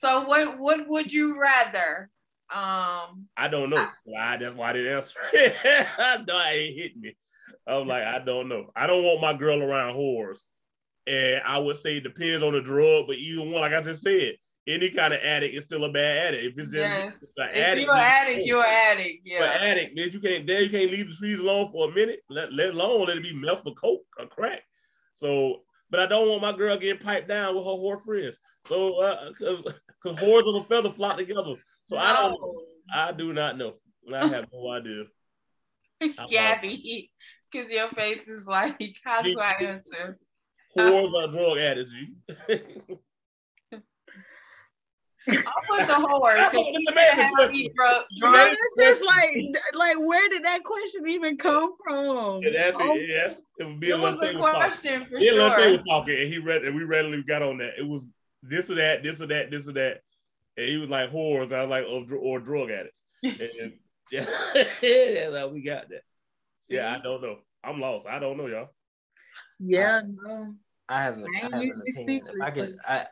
So 0.00 0.24
what 0.26 0.58
what 0.58 0.88
would 0.88 1.12
you 1.12 1.40
rather? 1.40 2.10
Um 2.52 3.26
I 3.36 3.48
don't 3.50 3.70
know. 3.70 3.86
Why? 4.04 4.36
That's 4.36 4.54
why 4.54 4.70
I 4.70 4.72
didn't 4.72 4.94
answer. 4.94 5.18
no, 6.26 6.38
it 6.38 6.52
ain't 6.52 6.76
hitting 6.78 7.00
me. 7.00 7.16
I'm 7.66 7.86
like, 7.86 8.02
I 8.02 8.18
don't 8.18 8.48
know. 8.48 8.70
I 8.74 8.86
don't 8.86 9.04
want 9.04 9.20
my 9.20 9.34
girl 9.34 9.62
around 9.62 9.94
whores, 9.94 10.38
and 11.06 11.40
I 11.46 11.58
would 11.58 11.76
say 11.76 11.98
it 11.98 12.00
depends 12.04 12.42
on 12.42 12.52
the 12.52 12.60
drug. 12.60 13.06
But 13.06 13.16
either 13.16 13.42
one, 13.42 13.60
like 13.60 13.72
I 13.72 13.80
just 13.82 14.02
said, 14.02 14.34
any 14.66 14.90
kind 14.90 15.12
of 15.14 15.20
addict 15.20 15.54
is 15.54 15.64
still 15.64 15.84
a 15.84 15.92
bad 15.92 16.28
addict. 16.28 16.44
If 16.44 16.58
it's 16.58 16.70
just 16.72 16.76
yes. 16.76 17.12
an 17.36 17.48
If 17.52 17.56
addict, 17.56 17.86
you're 17.86 17.94
an 17.94 18.00
addict, 18.00 18.46
you're 18.46 18.64
an 18.64 18.98
addict. 18.98 19.24
But 19.24 19.30
Yeah. 19.30 19.58
addict, 19.60 19.96
man, 19.96 20.10
you 20.10 20.20
can't 20.20 20.46
there 20.46 20.62
you 20.62 20.70
can't 20.70 20.90
leave 20.90 21.10
the 21.10 21.16
trees 21.16 21.40
alone 21.40 21.68
for 21.70 21.90
a 21.90 21.94
minute, 21.94 22.20
let, 22.28 22.52
let 22.52 22.70
alone 22.70 23.06
let 23.06 23.16
it 23.16 23.22
be 23.22 23.34
meth 23.34 23.66
or 23.66 23.74
coke 23.74 24.04
or 24.18 24.26
crack. 24.26 24.62
So, 25.14 25.62
but 25.90 26.00
I 26.00 26.06
don't 26.06 26.28
want 26.28 26.42
my 26.42 26.52
girl 26.56 26.76
getting 26.78 27.02
piped 27.02 27.28
down 27.28 27.54
with 27.54 27.64
her 27.64 27.70
whore 27.70 28.00
friends. 28.00 28.38
So, 28.66 29.00
uh, 29.00 29.32
cause 29.38 29.62
cause 30.02 30.16
whores 30.16 30.48
of 30.48 30.62
a 30.62 30.68
feather 30.68 30.90
flock 30.90 31.16
together. 31.16 31.54
So 31.86 31.96
I 31.96 32.12
don't, 32.14 32.36
I 32.94 33.12
do 33.12 33.32
not 33.32 33.58
know. 33.58 33.74
I 34.12 34.26
have 34.28 34.46
no 34.52 34.70
idea. 34.70 35.04
Gabby, 36.30 37.10
because 37.50 37.70
your 37.70 37.88
face 37.90 38.26
is 38.28 38.46
like, 38.46 38.96
how 39.04 39.22
do 39.22 39.38
I 39.38 39.52
answer? 39.60 40.18
Whores 40.76 41.12
are 41.14 41.32
drug 41.32 41.58
addicts. 41.58 41.92
G. 41.92 42.14
I'll 45.28 45.36
put 45.68 45.86
the 45.86 45.92
whores. 45.94 46.36
That's 46.36 46.54
'cause 46.54 46.64
what 46.64 46.74
it's 46.74 46.78
you 46.80 46.86
a 46.88 46.94
man 46.94 47.06
can't 47.08 47.20
have 47.20 47.30
question. 47.34 47.68
drug, 47.76 48.04
drug. 48.18 48.56
just 48.78 49.04
like, 49.04 49.36
like, 49.74 49.98
where 49.98 50.28
did 50.30 50.44
that 50.44 50.64
question 50.64 51.06
even 51.08 51.36
come 51.36 51.74
from? 51.84 52.42
And 52.42 52.56
actually, 52.56 52.84
Oh, 52.88 52.94
yeah, 52.94 53.34
it 53.58 53.64
was 53.64 53.78
me 53.80 53.88
It 53.90 53.98
was 53.98 54.20
a 54.22 54.32
was 54.38 54.78
talking. 54.80 55.04
for 55.06 55.18
Me 55.18 55.30
Lante 55.32 55.54
sure. 55.56 55.72
was 55.72 55.82
talking, 55.82 56.18
and 56.18 56.28
he 56.32 56.38
read, 56.38 56.64
and 56.64 56.74
we 56.74 56.84
readily 56.84 57.22
got 57.22 57.42
on 57.42 57.58
that. 57.58 57.72
It 57.78 57.86
was 57.86 58.06
this 58.42 58.70
or 58.70 58.76
that, 58.76 59.02
this 59.02 59.20
or 59.20 59.26
that, 59.26 59.50
this 59.50 59.68
or 59.68 59.72
that, 59.72 60.00
and 60.56 60.68
he 60.68 60.76
was 60.76 60.90
like 60.90 61.10
whores. 61.10 61.52
I 61.52 61.62
was 61.62 61.70
like, 61.70 61.84
or, 61.84 62.16
or 62.16 62.40
drug 62.40 62.70
addicts. 62.70 63.02
And, 63.22 63.72
yeah, 64.12 64.26
yeah, 64.82 65.28
like, 65.30 65.52
we 65.52 65.62
got 65.62 65.88
that. 65.90 66.02
Yeah, 66.68 66.96
I 66.96 67.02
don't 67.02 67.22
know. 67.22 67.38
I'm 67.64 67.80
lost. 67.80 68.06
I 68.06 68.18
don't 68.18 68.36
know, 68.36 68.46
y'all. 68.46 68.68
yeah, 69.58 70.02
no. 70.06 70.54
I 70.88 71.02
have, 71.02 71.18
a, 71.18 71.20
I 71.20 71.24
I 71.24 71.44
ain't 71.44 71.54
have 71.54 71.62
usually 71.62 71.90
opinion. 71.90 72.22
If 72.24 72.42
I 72.42 72.50
speechless, 72.50 72.70
could, 72.70 72.78
I 72.86 73.06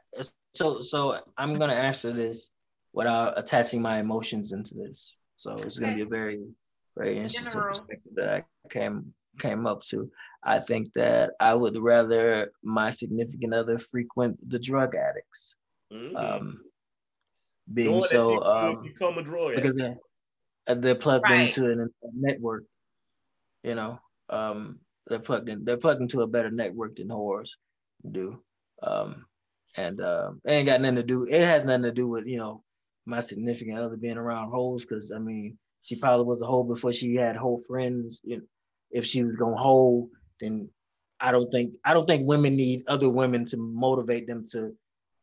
so 0.52 0.80
so 0.80 1.20
I'm 1.36 1.59
gonna 1.59 1.74
answer 1.74 2.10
this 2.12 2.52
without 2.92 3.38
attaching 3.38 3.80
my 3.80 3.98
emotions 3.98 4.52
into 4.52 4.74
this. 4.74 5.14
So 5.36 5.55
it's 5.56 5.78
gonna 5.78 5.94
be 5.94 6.02
a 6.02 6.06
very 6.06 6.40
very 6.96 7.16
interesting 7.16 7.44
General. 7.44 7.68
perspective 7.68 8.12
that 8.16 8.28
I 8.28 8.44
came 8.68 9.14
came 9.38 9.66
up 9.66 9.82
to. 9.82 10.10
I 10.43 10.60
think 10.60 10.93
that 10.94 11.32
I 11.40 11.55
would 11.55 11.77
rather 11.77 12.52
my 12.62 12.90
significant 12.90 13.55
other 13.55 13.78
frequent 13.78 14.39
the 14.48 14.59
drug 14.59 14.94
addicts. 14.94 15.56
Mhm. 15.93 16.16
Um, 16.16 16.65
being 17.73 17.90
Knowing 17.90 18.02
so 18.02 18.32
you 18.35 18.43
um 18.43 18.82
become 18.82 19.19
a 19.19 19.23
drug 19.23 19.52
addict. 19.52 19.62
because 19.62 19.74
they're, 19.77 19.97
uh, 20.69 20.74
they're 20.74 20.94
plugged 20.94 21.24
Right. 21.24 21.40
into 21.40 21.70
an, 21.70 21.81
a 22.02 22.09
network, 22.15 22.65
you 23.62 23.74
know. 23.74 24.01
Um, 24.31 24.81
they're 25.06 25.19
plugged 25.20 25.48
in. 25.48 25.65
They're 25.65 25.77
plugged 25.78 26.01
into 26.02 26.23
a 26.23 26.27
better 26.27 26.51
network 26.51 26.97
than 26.97 27.09
whores 27.09 27.56
do. 28.10 28.43
Um, 28.82 29.27
and 29.77 30.01
um, 30.01 30.40
it 30.44 30.51
ain't 30.52 30.66
got 30.66 30.81
nothing 30.81 30.97
to 30.97 31.02
do. 31.02 31.24
It 31.24 31.40
has 31.43 31.65
nothing 31.65 31.82
to 31.82 31.93
do 31.93 32.09
with 32.09 32.27
you 32.27 32.39
know 32.39 32.62
my 33.06 33.20
significant 33.20 33.78
other 33.78 33.97
being 33.97 34.19
around 34.19 34.51
hoes 34.51 34.85
because 34.85 35.12
I 35.12 35.19
mean 35.19 35.59
she 35.82 35.97
probably 35.97 36.27
was 36.27 36.43
a 36.43 36.47
hoe 36.47 36.62
before 36.65 36.93
she 36.93 37.15
had 37.16 37.36
whole 37.36 37.59
friends. 37.59 38.20
You 38.24 38.39
know, 38.39 38.43
if 38.90 39.05
she 39.05 39.24
was 39.24 39.36
gonna 39.36 39.56
hoe, 39.56 40.10
then 40.40 40.69
I 41.20 41.32
don't 41.32 41.51
think 41.51 41.74
I 41.85 41.94
don't 41.94 42.06
think 42.06 42.27
women 42.28 42.56
need 42.56 42.82
other 42.89 43.09
women 43.09 43.44
to 43.47 43.56
motivate 43.56 44.27
them 44.27 44.44
to 44.52 44.73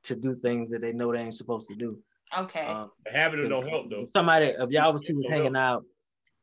to 0.04 0.16
do 0.16 0.36
things 0.36 0.70
that 0.72 0.82
they 0.82 0.92
know 0.92 1.12
they 1.12 1.20
ain't 1.20 1.34
supposed 1.34 1.68
to 1.70 1.76
do. 1.76 1.98
Okay. 2.38 2.66
Um, 2.66 2.92
Having 3.08 3.46
it 3.46 3.50
don't 3.50 3.68
help 3.68 3.90
though. 3.90 4.06
somebody 4.06 4.48
if 4.48 4.70
y'all 4.72 4.92
was 4.94 5.04
two 5.04 5.16
was 5.16 5.26
Don't 5.26 5.32
help. 5.34 5.44
hanging 5.44 5.56
out 5.56 5.86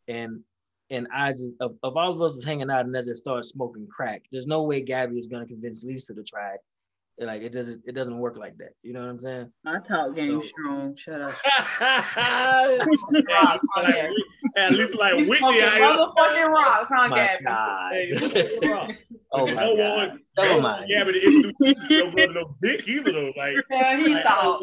and 0.08 0.40
and 0.90 1.06
I 1.14 1.30
just 1.32 1.56
of, 1.60 1.76
of 1.82 1.96
all 1.96 2.12
of 2.12 2.20
us 2.22 2.34
was 2.36 2.44
hanging 2.44 2.70
out 2.70 2.84
and 2.86 2.96
as 2.96 3.06
just 3.06 3.22
started 3.22 3.44
smoking 3.44 3.86
crack, 3.88 4.22
there's 4.32 4.46
no 4.46 4.62
way 4.62 4.80
Gabby 4.80 5.18
is 5.18 5.26
gonna 5.26 5.46
convince 5.46 5.84
Lisa 5.84 6.14
to 6.14 6.22
try 6.22 6.54
it. 6.54 6.60
Like 7.26 7.42
it 7.42 7.52
doesn't 7.52 7.82
it 7.86 7.92
doesn't 7.92 8.16
work 8.18 8.36
like 8.38 8.56
that. 8.58 8.70
You 8.82 8.94
know 8.94 9.00
what 9.00 9.10
I'm 9.10 9.20
saying? 9.20 9.52
My 9.64 9.78
talk 9.80 10.14
game 10.16 10.40
So- 10.40 10.48
strong. 10.48 10.96
Shut 10.96 11.20
up. 11.20 11.32
Rocks, 14.56 14.64
huh, 14.68 14.68
Like, 14.68 14.70
Gabby? 14.70 14.74
At 14.74 14.78
least 14.78 14.96
like 14.96 15.12
You 15.18 15.28
Whitney 15.28 15.38
smoking 15.38 15.62
out 15.62 15.74
here. 15.74 15.86
motherfucking 15.86 16.48
rocks, 16.52 16.88
huh, 16.94 17.08
My 17.08 17.16
Gabby? 17.16 17.44
Hey, 17.94 18.08
you 18.08 18.14
God. 18.14 18.30
smoking 18.32 18.70
rock. 18.70 18.90
oh 19.32 19.46
You 19.48 19.54
my 19.54 19.62
don't 19.64 19.76
God. 19.78 19.96
want- 20.08 20.20
Never 20.38 20.48
don't 20.48 20.62
mind. 20.62 20.78
want 20.80 20.88
Gabby 20.90 21.12
to 21.12 21.20
introduce 21.26 21.54
you 21.60 21.74
to 21.74 22.26
no 22.26 22.32
no 22.32 22.56
dick 22.62 22.88
either 22.88 23.12
though. 23.12 23.32
Like, 23.36 23.54
Hell, 23.70 23.96
he 23.98 24.14
like, 24.14 24.24
thought. 24.24 24.60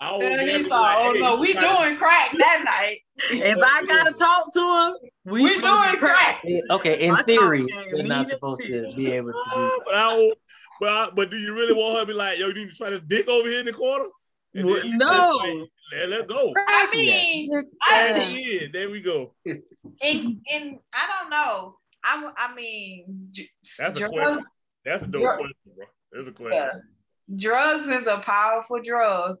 I 0.00 0.10
don't 0.10 0.20
want 0.20 0.22
Hell, 0.24 0.46
Gabby 0.46 0.62
he 0.62 0.68
thought. 0.68 0.80
like, 0.82 0.96
Oh 0.98 1.12
hey, 1.14 1.18
no, 1.20 1.36
we 1.36 1.52
trying 1.52 1.64
to- 1.76 1.82
doing 1.84 1.96
crack 1.98 2.30
that 2.38 2.62
night. 2.64 2.98
If 3.30 3.58
I 3.64 3.84
gotta 3.86 4.12
talk 4.12 4.52
to 4.52 4.60
him, 4.60 5.10
we, 5.24 5.42
We 5.42 5.54
doing 5.58 5.96
crack. 5.98 6.42
Eh, 6.46 6.60
Okay, 6.70 7.06
in 7.06 7.16
theory, 7.24 7.60
talk 7.60 7.68
game 7.68 7.88
you're 7.90 8.02
not 8.04 8.26
supposed 8.28 8.62
to 8.64 8.88
to 8.90 8.96
be 8.96 9.12
able 9.12 9.32
to 9.32 9.50
do 9.54 9.80
But 9.84 9.94
I 9.94 10.10
don't, 10.10 10.38
but, 10.80 10.88
I, 10.88 11.08
but 11.14 11.30
do 11.30 11.36
you 11.36 11.54
really 11.54 11.72
want 11.74 11.94
her 11.94 12.00
to 12.00 12.06
be 12.06 12.12
like, 12.12 12.38
yo, 12.38 12.48
you 12.48 12.54
need 12.54 12.70
to 12.70 12.74
try 12.74 12.90
this 12.90 13.00
dick 13.06 13.28
over 13.28 13.48
here 13.48 13.60
in 13.60 13.66
the 13.66 13.72
corner? 13.72 14.06
And 14.54 14.66
What? 14.66 14.82
then- 14.82 14.98
No. 14.98 15.66
Let, 15.94 16.08
let 16.08 16.28
go. 16.28 16.52
I 16.56 16.88
mean, 16.92 17.50
There 17.50 17.64
I, 17.82 18.18
he 18.24 18.40
is. 18.42 18.72
There 18.72 18.90
we 18.90 19.00
go. 19.00 19.34
in, 19.44 19.60
in, 20.00 20.78
I 20.94 21.06
don't 21.20 21.30
know. 21.30 21.76
I, 22.04 22.30
I 22.36 22.54
mean, 22.54 23.28
j- 23.30 23.50
That's 23.78 24.00
a 24.00 24.08
question. 24.08 24.44
That's 24.84 25.02
a 25.04 25.06
dope 25.06 25.22
Drug- 25.22 25.38
question, 25.38 25.72
bro. 25.76 25.84
There's 26.10 26.28
a 26.28 26.32
question. 26.32 26.52
yeah. 26.58 27.36
drugs 27.36 27.88
is 27.88 28.06
a 28.06 28.18
powerful 28.18 28.80
drug. 28.82 29.36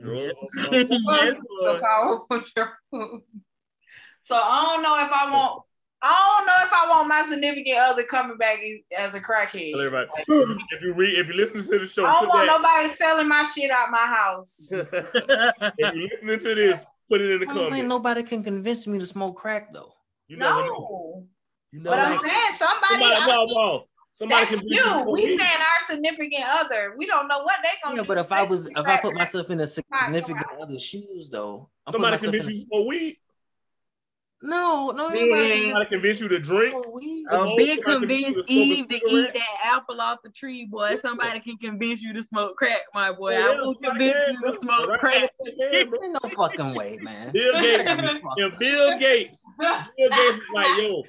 Drugs, 0.00 0.34
yes, 0.72 0.86
Drugs 0.88 1.36
is 1.38 1.44
a 1.66 1.78
powerful 1.80 2.40
drug. 2.56 2.68
So 4.24 4.34
I 4.36 4.64
don't 4.74 4.82
know 4.82 4.96
if 5.04 5.10
I 5.12 5.30
want. 5.30 5.62
I 6.04 6.36
don't 6.36 6.46
know 6.46 6.54
if 6.66 6.72
I 6.72 6.88
want 6.88 7.08
my 7.08 7.24
significant 7.28 7.78
other 7.78 8.02
coming 8.02 8.36
back 8.36 8.58
as 8.96 9.14
a 9.14 9.20
crackhead. 9.20 9.70
Tell 9.70 9.80
everybody. 9.80 10.08
Like, 10.16 10.58
if 10.72 10.82
you 10.82 10.94
read, 10.94 11.16
if 11.16 11.28
you 11.28 11.34
listen 11.34 11.62
to 11.72 11.78
the 11.78 11.86
show, 11.86 12.04
I 12.04 12.20
don't 12.20 12.28
want 12.28 12.46
that. 12.48 12.60
nobody 12.60 12.92
selling 12.94 13.28
my 13.28 13.44
shit 13.54 13.70
out 13.70 13.90
my 13.90 13.98
house. 14.06 14.56
if 14.72 15.78
you're 15.78 16.08
listening 16.08 16.38
to 16.40 16.54
this, 16.56 16.80
put 17.08 17.20
it 17.20 17.30
in 17.30 17.40
the 17.40 17.48
I 17.48 17.54
don't 17.54 17.70
think 17.70 17.86
nobody 17.86 18.24
can 18.24 18.42
convince 18.42 18.86
me 18.88 18.98
to 18.98 19.06
smoke 19.06 19.36
crack 19.36 19.72
though. 19.72 19.92
You 20.26 20.38
never 20.38 20.62
know. 20.62 20.64
No, 20.64 21.26
You 21.70 21.80
but 21.82 21.96
never 21.96 22.02
I'm 22.02 22.16
know. 22.16 22.22
saying 22.22 22.54
somebody. 22.56 23.04
Somebody, 23.04 23.16
I- 23.16 23.26
no, 23.26 23.44
no. 23.46 23.84
Somebody 24.14 24.44
that's 24.44 24.60
can 24.60 24.68
be 24.68 24.74
you. 24.74 25.04
We 25.10 25.38
saying 25.38 25.40
our 25.40 25.86
significant 25.86 26.44
other. 26.46 26.94
We 26.98 27.06
don't 27.06 27.28
know 27.28 27.42
what 27.44 27.56
they're 27.62 27.72
gonna 27.82 27.96
Yeah, 27.96 28.02
do. 28.02 28.08
but 28.08 28.18
if 28.18 28.30
I 28.30 28.42
was 28.42 28.66
if 28.66 28.76
I 28.76 28.98
put 28.98 29.14
myself 29.14 29.50
in 29.50 29.60
a 29.60 29.66
significant 29.66 30.46
other's 30.60 30.82
shoes 30.82 31.30
though, 31.30 31.70
I 31.86 31.92
put 31.92 32.00
Somebody 32.00 32.18
can 32.18 32.34
in 32.34 32.46
be 32.46 32.52
a, 32.52 32.56
you 32.56 32.66
smoke 32.66 32.86
weed. 32.88 33.16
No, 34.42 34.90
no, 34.90 35.12
Yeah. 35.12 35.20
anybody 35.20 35.70
Trying 35.70 35.84
to 35.84 35.88
convince 35.90 36.20
you 36.20 36.28
to 36.28 36.38
drink. 36.40 36.72
smoke. 36.72 36.86
A 37.30 37.36
Oh, 37.36 37.56
big 37.56 37.82
somebody 37.82 38.22
convinced 38.22 38.24
can 38.24 38.32
smoke 38.34 38.48
a 38.48 38.52
Eve 38.52 38.88
to 38.88 39.10
eat 39.10 39.34
that 39.34 39.60
apple 39.64 40.00
off 40.00 40.18
the 40.22 40.30
tree, 40.30 40.64
boy. 40.66 40.96
Somebody 40.96 41.38
can 41.40 41.56
convince 41.58 42.02
you 42.02 42.12
to 42.12 42.20
smoke 42.22 42.56
crack, 42.56 42.80
my 42.92 43.12
boy. 43.12 43.36
Oh, 43.36 43.40
I 43.40 43.54
will 43.60 43.74
convince 43.76 44.28
you 44.28 44.40
to 44.42 44.58
smoke 44.58 44.88
Right 44.88 44.98
crack. 44.98 45.30
there, 45.58 45.86
no 45.86 46.18
fucking 46.36 46.74
way, 46.74 46.98
man. 47.00 47.32
Bill 47.32 47.52
Gates, 47.60 47.84
Gotta 47.84 48.02
be 48.02 48.20
fucked 48.20 48.40
if. 48.40 48.58
Bill 48.58 48.98
Gates, 48.98 49.44
Bill 49.58 50.10
Gates 50.10 50.36
was 50.36 50.46
like, 50.54 50.78
yo, 50.82 51.04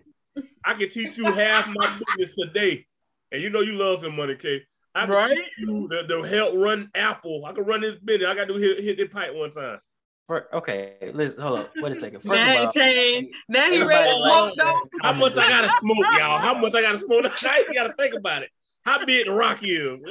I 0.63 0.73
can 0.75 0.89
teach 0.89 1.17
you 1.17 1.31
half 1.31 1.67
my 1.67 1.99
business 2.17 2.35
today. 2.37 2.85
And 3.31 3.41
you 3.41 3.49
know 3.49 3.61
you 3.61 3.73
love 3.73 3.99
some 3.99 4.15
money, 4.15 4.35
Kay. 4.35 4.61
I 4.93 5.05
can 5.07 5.09
Right? 5.15 5.35
teach 5.35 5.67
you 5.67 5.87
the, 5.89 6.03
the 6.07 6.21
help 6.21 6.53
run 6.55 6.91
Apple. 6.93 7.45
I 7.47 7.53
can 7.53 7.63
run 7.65 7.81
this 7.81 7.95
business. 7.95 8.29
I 8.29 8.35
got 8.35 8.47
to 8.47 8.53
hit, 8.57 8.79
hit 8.79 8.97
the 8.97 9.07
pipe 9.07 9.33
one 9.33 9.49
time. 9.49 9.79
For, 10.27 10.47
okay, 10.55 11.11
listen, 11.13 11.43
hold 11.43 11.59
on. 11.59 11.65
Wait 11.81 11.91
a 11.91 11.95
second. 11.95 12.19
First 12.23 12.33
Now 12.33 12.53
of 12.53 12.59
all, 12.59 12.67
it 12.67 12.71
changed. 12.71 13.29
Now 13.49 13.69
he 13.69 13.81
ready 13.81 14.09
to 14.09 14.21
smoke 14.21 14.53
though. 14.57 14.81
How 15.01 15.13
much 15.13 15.35
I 15.35 15.49
gotta 15.49 15.71
smoke, 15.81 16.05
y'all? 16.17 16.39
How 16.39 16.53
much 16.53 16.75
I 16.75 16.81
gotta 16.81 16.99
smoke? 16.99 17.23
Now 17.43 17.57
you 17.57 17.73
gotta 17.73 17.93
think 17.97 18.15
about 18.15 18.43
it. 18.43 18.49
How 18.85 19.05
big 19.05 19.25
the 19.25 19.31
rock 19.31 19.61
you? 19.61 20.01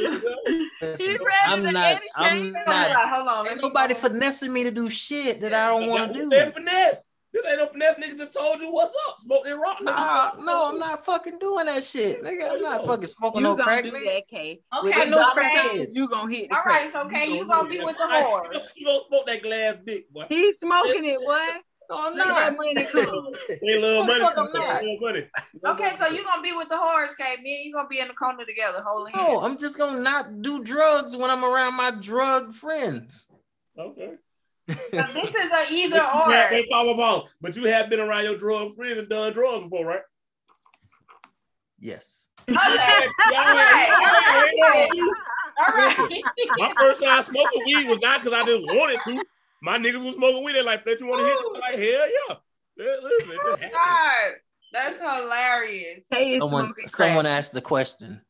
Listen, 0.80 1.06
He 1.06 1.12
ready 1.12 1.22
I'm 1.44 1.62
to 1.62 1.72
not. 1.72 2.00
I'm 2.16 2.52
not. 2.52 3.10
Hold 3.10 3.28
on. 3.28 3.44
let 3.44 3.52
Ain't 3.52 3.62
nobody 3.62 3.94
finessing 3.94 4.52
me 4.52 4.64
to 4.64 4.70
do 4.70 4.88
shit 4.88 5.40
that 5.40 5.52
I 5.52 5.68
don't 5.68 5.88
want 5.88 6.12
to 6.12 6.20
do. 6.20 6.28
That 6.30 6.54
finesse. 6.54 7.04
This 7.32 7.44
ain't 7.46 7.58
no 7.58 7.66
finesse. 7.68 7.96
Nigga 7.96 8.18
just 8.18 8.36
told 8.36 8.60
you 8.60 8.70
what's 8.70 8.94
up. 9.08 9.20
Smoke 9.20 9.44
that 9.44 9.56
rock. 9.56 9.78
nigga. 9.80 9.86
Nah, 9.86 10.32
no, 10.38 10.68
I'm 10.70 10.78
not 10.78 11.04
fucking 11.04 11.38
doing 11.38 11.64
that 11.66 11.82
shit, 11.82 12.22
nigga. 12.22 12.52
I'm 12.52 12.60
not 12.60 12.82
oh, 12.82 12.86
fucking 12.86 13.06
smoking 13.06 13.40
You 13.40 13.44
no 13.48 13.54
gonna 13.54 13.64
crack, 13.64 13.84
do 13.84 13.90
nigga. 13.92 14.04
that, 14.04 14.28
Kay. 14.28 14.60
Okay, 14.78 14.86
With 14.98 15.08
no 15.08 15.34
them 15.34 15.34
dollar 15.34 15.86
You 15.90 16.08
gonna 16.08 16.30
hit 16.30 16.50
the 16.50 16.56
All 16.56 16.62
crack. 16.62 16.80
right, 16.82 16.92
so 16.92 17.00
okay, 17.06 17.26
you 17.26 17.46
gonna 17.46 17.48
gonna 17.48 17.68
be 17.70 17.80
with 17.80 17.96
the 17.96 18.04
whore. 18.04 18.52
You 18.76 18.86
gonna 18.86 19.00
smoke 19.08 19.26
that 19.26 19.42
glass 19.42 19.76
dick, 19.84 20.12
boy. 20.12 20.26
He's 20.28 20.58
smoking 20.58 21.04
it, 21.06 21.20
boy. 21.20 21.38
Oh 21.90 22.12
no, 22.14 22.24
I'm 22.24 22.26
Look 22.26 22.26
at 22.26 22.34
that 22.34 22.50
not. 22.52 22.56
money 22.56 22.84
come. 22.84 23.32
They 23.62 23.78
love 23.78 24.06
money. 24.06 24.24
I'm 24.24 24.52
not. 24.52 24.80
They 24.80 24.86
love 24.88 25.00
money. 25.00 25.26
Okay, 25.66 25.96
so 25.98 26.06
you're 26.08 26.24
gonna 26.24 26.42
be 26.42 26.52
with 26.52 26.68
the 26.68 26.74
whores, 26.74 27.16
Kay. 27.18 27.36
Me 27.42 27.56
and 27.56 27.64
you 27.64 27.72
gonna 27.74 27.88
be 27.88 28.00
in 28.00 28.08
the 28.08 28.14
corner 28.14 28.44
together, 28.44 28.82
holding 28.86 29.14
hands. 29.14 29.26
No, 29.28 29.40
I'm 29.42 29.58
just 29.58 29.78
gonna 29.78 30.00
not 30.00 30.42
do 30.42 30.62
drugs 30.62 31.16
when 31.16 31.30
I'm 31.30 31.44
around 31.44 31.74
my 31.74 31.90
drug 31.90 32.54
friends. 32.54 33.28
Okay. 33.78 34.12
So 34.68 34.76
this 34.90 35.34
is 35.34 35.50
an 35.50 35.66
either 35.70 35.96
You 35.96 36.02
have- 36.02 36.50
or. 36.50 36.54
Wait, 36.54 36.66
follow, 36.70 36.96
follow. 36.96 37.28
But 37.40 37.56
you 37.56 37.64
have 37.64 37.90
been 37.90 38.00
around 38.00 38.24
your 38.24 38.36
drug 38.36 38.74
friends 38.76 38.98
and 38.98 39.08
done 39.08 39.32
drugs 39.32 39.64
before, 39.64 39.86
right? 39.86 40.00
Yes. 41.78 42.28
Okay. 42.48 42.56
Y'all 42.56 43.38
All 43.38 43.54
right, 43.54 43.88
all 43.90 44.68
right, 44.68 44.88
all 45.58 45.74
right. 45.76 46.22
My 46.58 46.72
first 46.78 47.02
time 47.02 47.22
smoking 47.22 47.62
weed 47.66 47.86
was 47.88 48.00
not 48.00 48.20
because 48.22 48.32
I 48.32 48.44
just 48.44 48.62
wanted 48.62 48.98
to. 49.04 49.22
My 49.62 49.78
niggas 49.78 50.02
was 50.04 50.14
smoking 50.14 50.42
weed. 50.42 50.54
They're 50.54 50.64
like, 50.64 50.82
Fletch, 50.82 51.00
you 51.00 51.06
want 51.06 51.20
to 51.20 51.26
hit? 51.26 51.36
I'm 51.36 51.60
like, 51.60 51.78
hell 51.78 52.08
yeah. 52.08 52.36
Yeah, 52.76 52.96
Listen, 53.02 53.30
it 53.32 53.38
just 53.44 53.62
happened. 53.62 53.72
God, 53.72 54.32
that's 54.72 54.98
hilarious. 54.98 56.00
Kay 56.12 56.32
is 56.34 56.40
Someone, 56.42 56.64
smoking 56.66 56.88
someone 56.88 57.24
crack. 57.26 57.38
asked 57.38 57.52
the 57.52 57.60
question. 57.60 58.20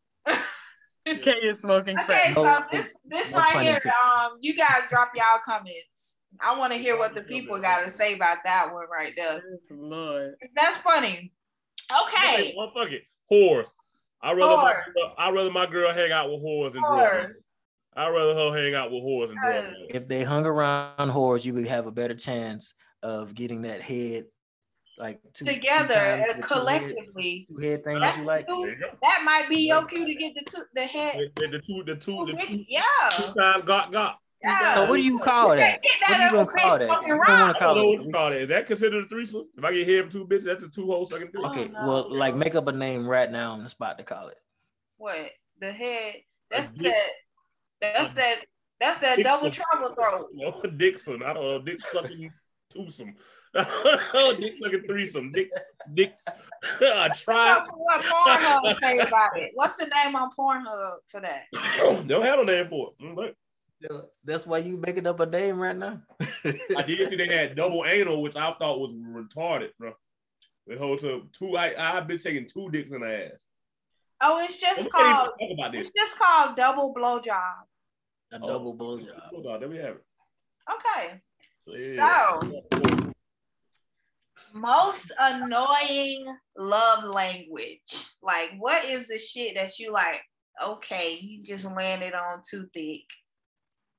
Kay 1.06 1.30
is 1.42 1.60
smoking 1.60 1.94
crack? 1.96 2.10
Okay, 2.10 2.34
crack. 2.34 2.34
so 2.34 2.42
No- 2.42 2.64
this 2.70 2.86
this 3.06 3.32
no 3.32 3.38
right 3.38 3.52
pun 3.54 3.64
here, 3.64 3.78
um, 4.04 4.38
you 4.40 4.54
guys 4.56 4.82
drop 4.90 5.12
y'all 5.14 5.40
comments. 5.44 5.78
I 6.44 6.56
want 6.58 6.72
to 6.72 6.78
hear 6.78 6.98
what 6.98 7.14
the 7.14 7.22
people 7.22 7.58
got 7.60 7.84
to 7.84 7.90
say 7.90 8.14
about 8.14 8.38
that 8.44 8.72
one 8.72 8.86
right 8.90 9.12
there. 9.16 9.42
Lord. 9.70 10.34
That's 10.56 10.76
funny. 10.78 11.32
Okay, 12.08 12.54
Well, 12.56 12.70
fuck 12.74 12.90
it. 12.90 13.02
Whores. 13.30 13.68
I 14.22 14.32
rather 14.32 14.54
Whores. 14.56 14.94
girl, 14.94 15.14
I 15.18 15.30
rather 15.30 15.50
my 15.50 15.66
girl 15.66 15.92
hang 15.92 16.12
out 16.12 16.30
with 16.30 16.40
whores 16.40 16.74
and 16.74 16.84
drugs. 16.84 17.26
whores. 17.26 17.32
I 17.94 18.08
rather 18.08 18.34
her 18.34 18.56
hang 18.56 18.74
out 18.74 18.90
with 18.90 19.02
whores 19.02 19.30
and 19.30 19.38
drugs. 19.38 19.76
If 19.90 20.08
they 20.08 20.22
hung 20.24 20.46
around 20.46 21.10
whores, 21.10 21.44
you 21.44 21.54
would 21.54 21.66
have 21.66 21.86
a 21.86 21.90
better 21.90 22.14
chance 22.14 22.74
of 23.02 23.34
getting 23.34 23.62
that 23.62 23.82
head, 23.82 24.24
like 24.96 25.20
two, 25.34 25.44
two 25.44 25.52
together 25.54 25.94
times 25.94 26.24
the 26.28 26.42
two 26.42 26.48
collectively. 26.48 27.46
head, 27.50 27.56
two 27.56 27.68
head 27.68 27.84
thing 27.84 27.98
that 28.00 28.16
you 28.16 28.24
like. 28.24 28.46
two- 28.46 28.62
There 28.64 28.74
you 28.74 28.78
go. 28.80 28.96
that 29.02 29.22
might 29.24 29.48
be 29.48 29.62
your 29.66 29.84
cue 29.86 30.06
to 30.06 30.14
get 30.14 30.34
the 30.34 30.50
two, 30.50 30.62
the 30.74 30.86
head. 30.86 31.18
The, 31.36 31.48
the 31.48 31.58
two, 31.58 31.82
the 31.84 31.94
two, 31.96 32.12
two 32.12 32.26
the 32.26 32.32
two, 32.32 32.38
bitches. 32.38 32.66
Yeah. 32.68 32.82
two 33.10 33.32
time 33.34 33.64
got 33.66 33.90
got. 33.92 34.18
Yeah. 34.42 34.74
So 34.74 34.86
what 34.86 34.96
do 34.96 35.02
you 35.02 35.18
call 35.18 35.56
that? 35.56 35.80
Get 35.82 36.10
What 36.10 36.20
are 36.20 36.24
you 36.24 36.30
gonna 36.30 36.46
call 36.46 36.78
that? 36.78 37.02
You 37.06 37.08
don't 37.08 37.18
wanna 37.18 37.54
call 37.54 37.74
don't 37.74 37.84
it 37.84 37.98
what 37.98 38.06
you 38.06 38.12
call 38.12 38.30
that. 38.30 38.40
Is 38.40 38.48
that 38.48 38.66
considered 38.66 39.04
a 39.04 39.08
threesome? 39.08 39.48
If 39.56 39.64
I 39.64 39.72
get 39.72 39.88
head 39.88 40.02
from 40.02 40.10
two 40.10 40.26
bitches, 40.26 40.44
that's 40.44 40.64
a 40.64 40.68
two 40.68 40.86
hoes 40.86 41.10
sucking 41.10 41.28
dick. 41.32 41.44
Okay, 41.44 41.70
oh, 41.76 41.80
no. 41.80 41.88
well, 41.88 42.16
like 42.16 42.34
make 42.34 42.54
up 42.54 42.66
a 42.66 42.72
name 42.72 43.06
right 43.06 43.30
now 43.30 43.52
on 43.52 43.62
the 43.62 43.70
spot 43.70 43.98
to 43.98 44.04
call 44.04 44.28
it. 44.28 44.38
What 44.96 45.30
the 45.60 45.72
head? 45.72 46.14
That's 46.50 46.68
that. 46.78 46.94
That's 47.80 48.14
that. 48.14 48.36
That's 48.80 48.98
that 49.00 49.16
Dick 49.16 49.26
double 49.26 49.50
trouble 49.50 49.94
throw. 49.94 50.26
No, 50.32 50.60
Dixon. 50.76 51.22
I 51.22 51.32
don't 51.32 51.46
know. 51.46 51.62
Dick 51.62 51.78
sucking 51.92 52.32
twosome. 52.72 53.14
dick 53.54 54.54
sucking 54.60 54.82
threesome. 54.86 55.30
Dick, 55.30 55.50
dick. 55.94 56.14
I 56.80 57.08
tried. 57.08 57.66
What 57.74 58.02
Pornhub 58.02 58.80
say 58.80 58.98
about 58.98 59.38
it? 59.38 59.50
What's 59.54 59.76
the 59.76 59.86
name 59.86 60.16
on 60.16 60.30
Pornhub 60.36 60.94
for 61.08 61.20
that? 61.20 61.44
Don't 62.08 62.24
have 62.24 62.40
a 62.40 62.44
name 62.44 62.68
for 62.68 62.90
it. 62.98 63.04
Mm, 63.04 63.34
But 63.88 64.10
That's 64.24 64.46
why 64.46 64.58
you 64.58 64.76
making 64.76 65.06
up 65.06 65.20
a 65.20 65.26
name 65.26 65.58
right 65.58 65.76
now. 65.76 66.00
I 66.44 66.82
did 66.86 67.08
see 67.08 67.16
they 67.16 67.28
had 67.34 67.56
double 67.56 67.84
anal, 67.86 68.22
which 68.22 68.36
I 68.36 68.52
thought 68.52 68.80
was 68.80 68.92
retarded, 68.94 69.70
bro. 69.78 69.92
They 70.66 70.76
hold 70.76 71.00
to 71.00 71.22
two. 71.32 71.56
I 71.56 71.74
I've 71.96 72.06
been 72.06 72.18
taking 72.18 72.46
two 72.46 72.70
dicks 72.70 72.90
in 72.92 73.00
the 73.00 73.30
ass. 73.32 73.40
Oh, 74.20 74.38
it's 74.44 74.60
just 74.60 74.76
can't 74.76 74.90
called. 74.90 75.30
talk 75.40 75.50
about 75.52 75.72
this. 75.72 75.88
It's 75.88 75.96
just 75.96 76.16
called 76.18 76.56
double 76.56 76.94
blowjob. 76.94 77.32
a 78.32 78.38
Oh, 78.40 78.46
double 78.46 78.76
blowjob. 78.76 79.18
Hold 79.30 79.46
on, 79.46 79.60
there 79.60 79.68
we 79.68 79.76
have 79.78 79.96
it. 79.96 80.04
Okay. 80.72 81.20
Yeah. 81.66 82.40
Most 84.54 85.10
annoying 85.18 86.26
love 86.56 87.04
language. 87.04 87.80
Like, 88.22 88.50
what 88.58 88.84
is 88.84 89.08
the 89.08 89.18
shit 89.18 89.54
that 89.56 89.78
you 89.78 89.92
like? 89.92 90.22
Okay, 90.62 91.18
you 91.20 91.42
just 91.42 91.64
landed 91.64 92.12
on 92.14 92.42
too 92.48 92.68
thick. 92.74 93.02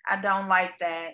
I 0.07 0.19
don't 0.21 0.47
like 0.47 0.77
that. 0.79 1.11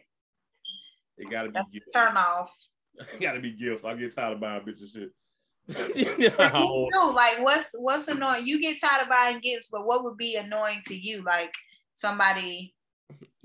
it 1.18 1.30
gotta 1.30 1.50
be 1.50 1.54
That's 1.54 1.70
gifts. 1.72 1.94
turn 1.94 2.18
off. 2.18 2.52
It 3.14 3.22
gotta 3.22 3.40
be 3.40 3.54
gifts. 3.54 3.86
I 3.86 3.94
get 3.94 4.14
tired 4.14 4.34
of 4.34 4.42
buying 4.42 4.62
bitches 4.62 4.92
shit. 4.92 5.12
Me 5.96 6.30
too. 6.30 7.12
Like, 7.14 7.42
what's 7.42 7.74
what's 7.78 8.08
annoying? 8.08 8.48
You 8.48 8.60
get 8.60 8.80
tired 8.80 9.04
of 9.04 9.10
buying 9.10 9.40
gifts, 9.40 9.70
but 9.72 9.86
what 9.86 10.04
would 10.04 10.18
be 10.18 10.36
annoying 10.36 10.82
to 10.88 10.96
you? 10.96 11.24
Like 11.24 11.54
somebody, 11.94 12.76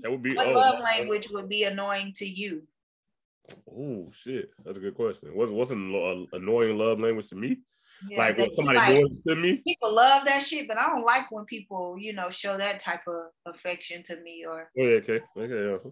that 0.01 0.11
would 0.11 0.23
be 0.23 0.35
what 0.35 0.47
oh, 0.47 0.51
love 0.51 0.79
language 0.81 1.29
would 1.31 1.47
be 1.47 1.63
annoying 1.63 2.13
to 2.17 2.25
you? 2.25 2.63
Oh 3.71 4.09
shit, 4.11 4.49
that's 4.63 4.77
a 4.77 4.81
good 4.81 4.95
question. 4.95 5.29
What's 5.33 5.51
what's 5.51 5.71
an 5.71 5.93
uh, 5.93 6.37
annoying 6.37 6.77
love 6.77 6.99
language 6.99 7.29
to 7.29 7.35
me? 7.35 7.59
Yeah, 8.07 8.17
like 8.19 8.37
that 8.37 8.47
when 8.47 8.55
somebody 8.55 8.77
like. 8.79 8.97
doing 8.97 9.21
to 9.27 9.35
me? 9.35 9.61
people 9.65 9.93
love 9.93 10.25
that 10.25 10.43
shit, 10.43 10.67
but 10.67 10.77
I 10.77 10.87
don't 10.89 11.03
like 11.03 11.31
when 11.31 11.45
people, 11.45 11.97
you 11.97 12.13
know, 12.13 12.29
show 12.29 12.57
that 12.57 12.79
type 12.79 13.07
of 13.07 13.27
affection 13.45 14.03
to 14.03 14.17
me 14.21 14.45
or 14.45 14.69
Oh, 14.77 14.81
yeah, 14.81 14.95
okay, 14.97 15.19
okay, 15.37 15.53
yeah. 15.53 15.91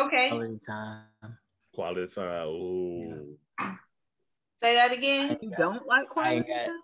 okay, 0.00 0.28
Quality 0.28 0.58
time. 0.66 1.04
Quality 1.74 2.14
time. 2.14 2.46
Oh, 2.46 3.26
say 4.62 4.74
that 4.74 4.92
again. 4.92 5.38
You 5.40 5.50
don't 5.56 5.86
like 5.86 6.08
quality 6.08 6.36
ain't 6.36 6.46
quiet 6.46 6.66
got- 6.66 6.74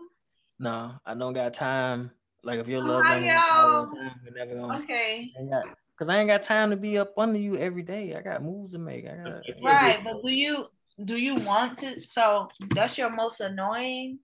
No, 0.58 0.94
I 1.06 1.14
don't 1.14 1.32
got 1.32 1.54
time. 1.54 2.10
Like 2.44 2.60
if 2.60 2.68
your 2.68 2.82
Oh, 2.82 2.86
love 2.86 3.04
language 3.04 3.34
is 3.34 3.42
yo. 3.50 3.56
all 3.56 3.86
the 3.86 3.96
time, 3.96 4.20
we're 4.24 4.44
never 4.44 4.54
gonna. 4.60 4.78
Okay. 4.84 5.32
I 5.52 5.62
Cause 5.96 6.08
I 6.08 6.18
ain't 6.18 6.28
got 6.28 6.44
time 6.44 6.70
to 6.70 6.76
be 6.76 6.96
up 6.96 7.18
under 7.18 7.40
you 7.40 7.56
every 7.56 7.82
day. 7.82 8.14
I 8.14 8.20
got 8.22 8.40
moves 8.44 8.70
to 8.70 8.78
make. 8.78 9.04
I 9.04 9.16
got. 9.16 9.42
Right, 9.60 9.98
but 10.04 10.22
do 10.22 10.32
you 10.32 10.68
do 11.04 11.16
you 11.16 11.36
want 11.36 11.78
to? 11.78 12.00
So 12.00 12.48
that's 12.74 12.98
your 12.98 13.10
most 13.10 13.40
annoying. 13.40 14.18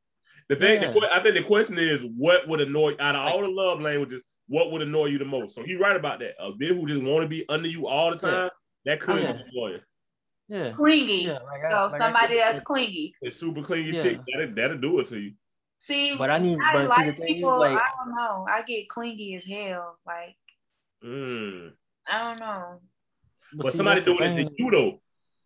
The 0.48 0.56
thing, 0.56 0.82
Yeah. 0.82 0.92
que- 0.92 1.08
I 1.10 1.22
think 1.22 1.36
the 1.36 1.42
question 1.44 1.78
is, 1.78 2.04
what 2.04 2.46
would 2.48 2.60
annoy 2.60 2.94
out 3.00 3.14
of 3.14 3.22
all 3.22 3.40
the 3.40 3.48
love 3.48 3.80
languages? 3.80 4.22
What 4.46 4.70
would 4.72 4.82
annoy 4.82 5.06
you 5.06 5.18
the 5.18 5.24
most? 5.24 5.54
So 5.54 5.62
he's 5.62 5.78
right 5.78 5.96
about 5.96 6.18
that. 6.20 6.34
A 6.38 6.52
bitch 6.52 6.68
who 6.78 6.86
just 6.86 7.02
want 7.02 7.22
to 7.22 7.28
be 7.28 7.48
under 7.48 7.68
you 7.68 7.86
all 7.86 8.10
the 8.10 8.18
time, 8.18 8.50
that 8.84 9.00
could 9.00 9.16
Oh, 9.16 9.18
yeah. 9.18 9.30
annoy 9.30 9.68
you. 9.70 9.80
Yeah. 10.48 10.70
Clingy. 10.72 11.24
Yeah. 11.24 11.38
Like 11.38 11.64
I, 11.64 11.70
So 11.70 11.86
like 11.86 11.98
somebody 11.98 12.34
that's 12.36 12.60
clingy. 12.60 13.14
A 13.24 13.30
super 13.30 13.62
clean 13.62 13.94
Yeah. 13.94 14.02
chick, 14.02 14.18
that'll, 14.30 14.54
that'll 14.54 14.78
do 14.78 15.00
it 15.00 15.06
to 15.06 15.18
you. 15.18 15.32
See, 15.78 16.14
But 16.16 16.28
I 16.30 16.38
need. 16.38 16.58
I 16.62 16.72
But 16.74 16.88
see, 16.90 17.02
the 17.02 17.06
like 17.08 17.16
thing 17.18 17.34
people. 17.36 17.62
is, 17.62 17.72
like, 17.72 17.78
I 17.82 17.88
don't 18.04 18.14
know. 18.14 18.46
I 18.48 18.62
get 18.62 18.88
clingy 18.88 19.36
as 19.36 19.44
hell. 19.46 19.98
Like 20.06 20.36
Mm. 21.02 21.72
I 22.06 22.18
don't 22.18 22.40
know. 22.40 22.80
But 23.54 23.72
see, 23.72 23.76
somebody 23.78 24.02
doing 24.02 24.22
it 24.38 24.46
to 24.48 24.54
you 24.58 24.70
though. 24.70 25.00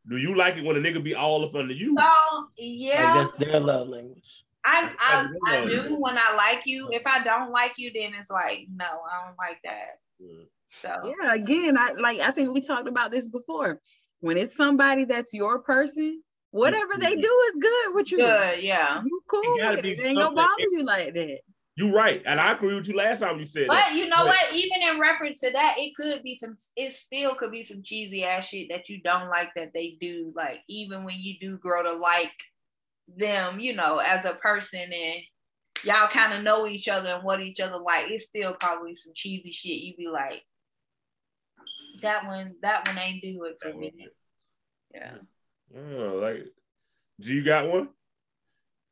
Do 0.09 0.17
you 0.17 0.37
like 0.37 0.57
it 0.57 0.65
when 0.65 0.77
a 0.77 0.81
nigga 0.81 1.03
be 1.03 1.15
all 1.15 1.45
up 1.45 1.55
under 1.55 1.75
you? 1.75 1.95
So 1.97 2.05
Like 2.05 2.11
yeah, 2.57 3.13
that's 3.13 3.33
their 3.33 3.61
love 3.61 3.89
language. 3.89 4.45
I 4.65 4.91
I, 4.99 5.29
I 5.47 5.65
Yeah. 5.65 5.83
do 5.83 5.97
when 5.97 6.19
I 6.19 6.35
like 6.35 6.63
you. 6.67 6.91
If 6.93 7.07
I 7.07 7.23
don't 7.23 7.51
like 7.51 7.75
you, 7.77 7.91
then 7.95 8.13
it's 8.19 8.31
like 8.31 8.67
no, 8.75 8.85
I 8.85 9.27
don't 9.27 9.39
like 9.39 9.59
that. 9.65 9.99
Mm. 10.23 10.47
So 10.71 11.15
Yeah, 11.23 11.35
again, 11.35 11.77
I 11.77 11.93
like 11.93 12.21
I 12.21 12.31
think 12.31 12.55
we 12.55 12.61
talked 12.61 12.89
about 12.89 13.11
this 13.11 13.29
before. 13.29 13.81
When 14.21 14.37
it's 14.37 14.57
somebody 14.57 15.05
that's 15.05 15.33
your 15.33 15.61
person, 15.61 16.23
whatever 16.51 16.95
they 17.01 17.15
do 17.15 17.43
is 17.49 17.57
good 17.61 17.95
with 17.95 18.11
you. 18.11 18.19
good, 18.19 18.63
yeah. 18.63 19.03
You 19.05 19.21
cool 19.29 19.43
It 19.59 19.77
with 19.77 19.85
it. 19.85 19.99
It 19.99 20.05
ain't 20.05 20.19
gonna 20.19 20.35
bother 20.35 20.51
you 20.73 20.85
like 20.85 21.15
that. 21.15 21.39
You 21.79 21.95
right, 21.95 22.21
and 22.27 22.41
I 22.41 22.53
agree 22.55 22.75
with 22.75 22.89
you 22.89 22.97
last 22.97 23.21
time 23.21 23.39
you 23.39 23.47
said 23.47 23.69
But 23.69 23.75
that. 23.75 23.95
you 23.95 24.09
know 24.09 24.17
But- 24.17 24.27
what? 24.27 24.53
Even 24.57 24.83
in 24.83 24.99
reference 24.99 25.39
to 25.41 25.51
that, 25.53 25.77
it 25.79 25.95
could 25.95 26.25
be 26.25 26.35
some. 26.35 26.57
It 26.75 26.93
still 26.93 27.37
could 27.37 27.53
be 27.53 27.63
some 27.63 27.85
cheesy 27.85 28.25
ass 28.25 28.47
shit 28.49 28.69
that 28.71 28.89
you 28.89 29.01
don't 29.01 29.29
like 29.29 29.51
that 29.55 29.73
they 29.73 29.97
do. 30.01 30.33
Like 30.35 30.61
even 30.69 31.05
when 31.05 31.15
you 31.21 31.39
do 31.41 31.57
grow 31.57 31.85
to 31.85 31.93
like 31.93 32.33
them, 33.07 33.61
you 33.61 33.75
know, 33.77 33.99
as 33.99 34.25
a 34.25 34.35
person, 34.35 34.93
and 34.93 35.21
y'all 35.85 36.09
kind 36.09 36.33
of 36.35 36.43
know 36.43 36.67
each 36.67 36.89
other 36.89 37.11
and 37.15 37.23
what 37.23 37.41
each 37.41 37.61
other 37.61 37.79
like. 37.79 38.11
It's 38.11 38.25
still 38.25 38.55
probably 38.59 38.95
some 38.95 39.13
cheesy 39.15 39.53
shit. 39.53 39.81
You'd 39.81 39.97
be 39.97 40.09
like, 40.09 40.43
that 42.03 42.27
one, 42.27 42.57
that 42.63 42.89
one 42.89 42.99
ain't 42.99 43.23
do 43.23 43.45
it 43.45 43.57
for 43.63 43.73
me. 43.73 43.93
Yeah. 44.93 45.15
Oh, 45.77 46.19
like, 46.21 46.45
do 47.21 47.35
you 47.35 47.45
got 47.45 47.69
one? 47.69 47.91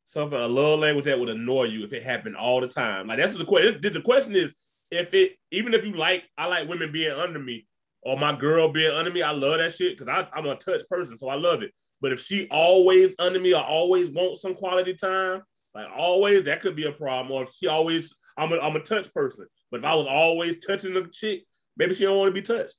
Something 0.07 0.39
a 0.39 0.47
love 0.47 0.79
language 0.79 1.03
that 1.03 1.19
would 1.19 1.27
annoy 1.27 1.65
you 1.65 1.83
if 1.83 1.91
it 1.91 2.01
happened 2.01 2.37
all 2.37 2.61
the 2.61 2.67
time. 2.69 3.07
Like 3.07 3.17
that's 3.19 3.35
the 3.35 3.43
question. 3.43 3.81
The 3.81 4.01
question 4.01 4.37
is, 4.37 4.51
if 4.89 5.13
it 5.13 5.33
even 5.51 5.73
if 5.73 5.85
you 5.85 5.91
like, 5.91 6.23
I 6.37 6.45
like 6.45 6.69
women 6.69 6.93
being 6.93 7.11
under 7.11 7.39
me 7.39 7.67
or 8.03 8.17
my 8.17 8.33
girl 8.33 8.71
being 8.71 8.91
under 8.91 9.11
me. 9.11 9.21
I 9.21 9.31
love 9.31 9.57
that 9.57 9.75
shit 9.75 9.97
because 9.97 10.25
I'm 10.31 10.45
a 10.45 10.55
touch 10.55 10.81
person, 10.89 11.17
so 11.17 11.27
I 11.27 11.35
love 11.35 11.61
it. 11.61 11.71
But 11.99 12.13
if 12.13 12.21
she 12.21 12.47
always 12.49 13.13
under 13.19 13.37
me 13.37 13.53
I 13.53 13.61
always 13.61 14.09
want 14.09 14.37
some 14.37 14.55
quality 14.55 14.93
time, 14.93 15.41
like 15.75 15.87
always, 15.93 16.43
that 16.43 16.61
could 16.61 16.77
be 16.77 16.85
a 16.85 16.91
problem. 16.93 17.31
Or 17.31 17.43
if 17.43 17.49
she 17.53 17.67
always, 17.67 18.15
I'm 18.37 18.53
a, 18.53 18.59
I'm 18.59 18.77
a 18.77 18.79
touch 18.79 19.13
person. 19.13 19.45
But 19.69 19.81
if 19.81 19.83
I 19.83 19.93
was 19.93 20.07
always 20.07 20.57
touching 20.65 20.93
the 20.93 21.09
chick, 21.11 21.43
maybe 21.75 21.93
she 21.93 22.05
don't 22.05 22.17
want 22.17 22.33
to 22.33 22.41
be 22.41 22.41
touched. 22.41 22.75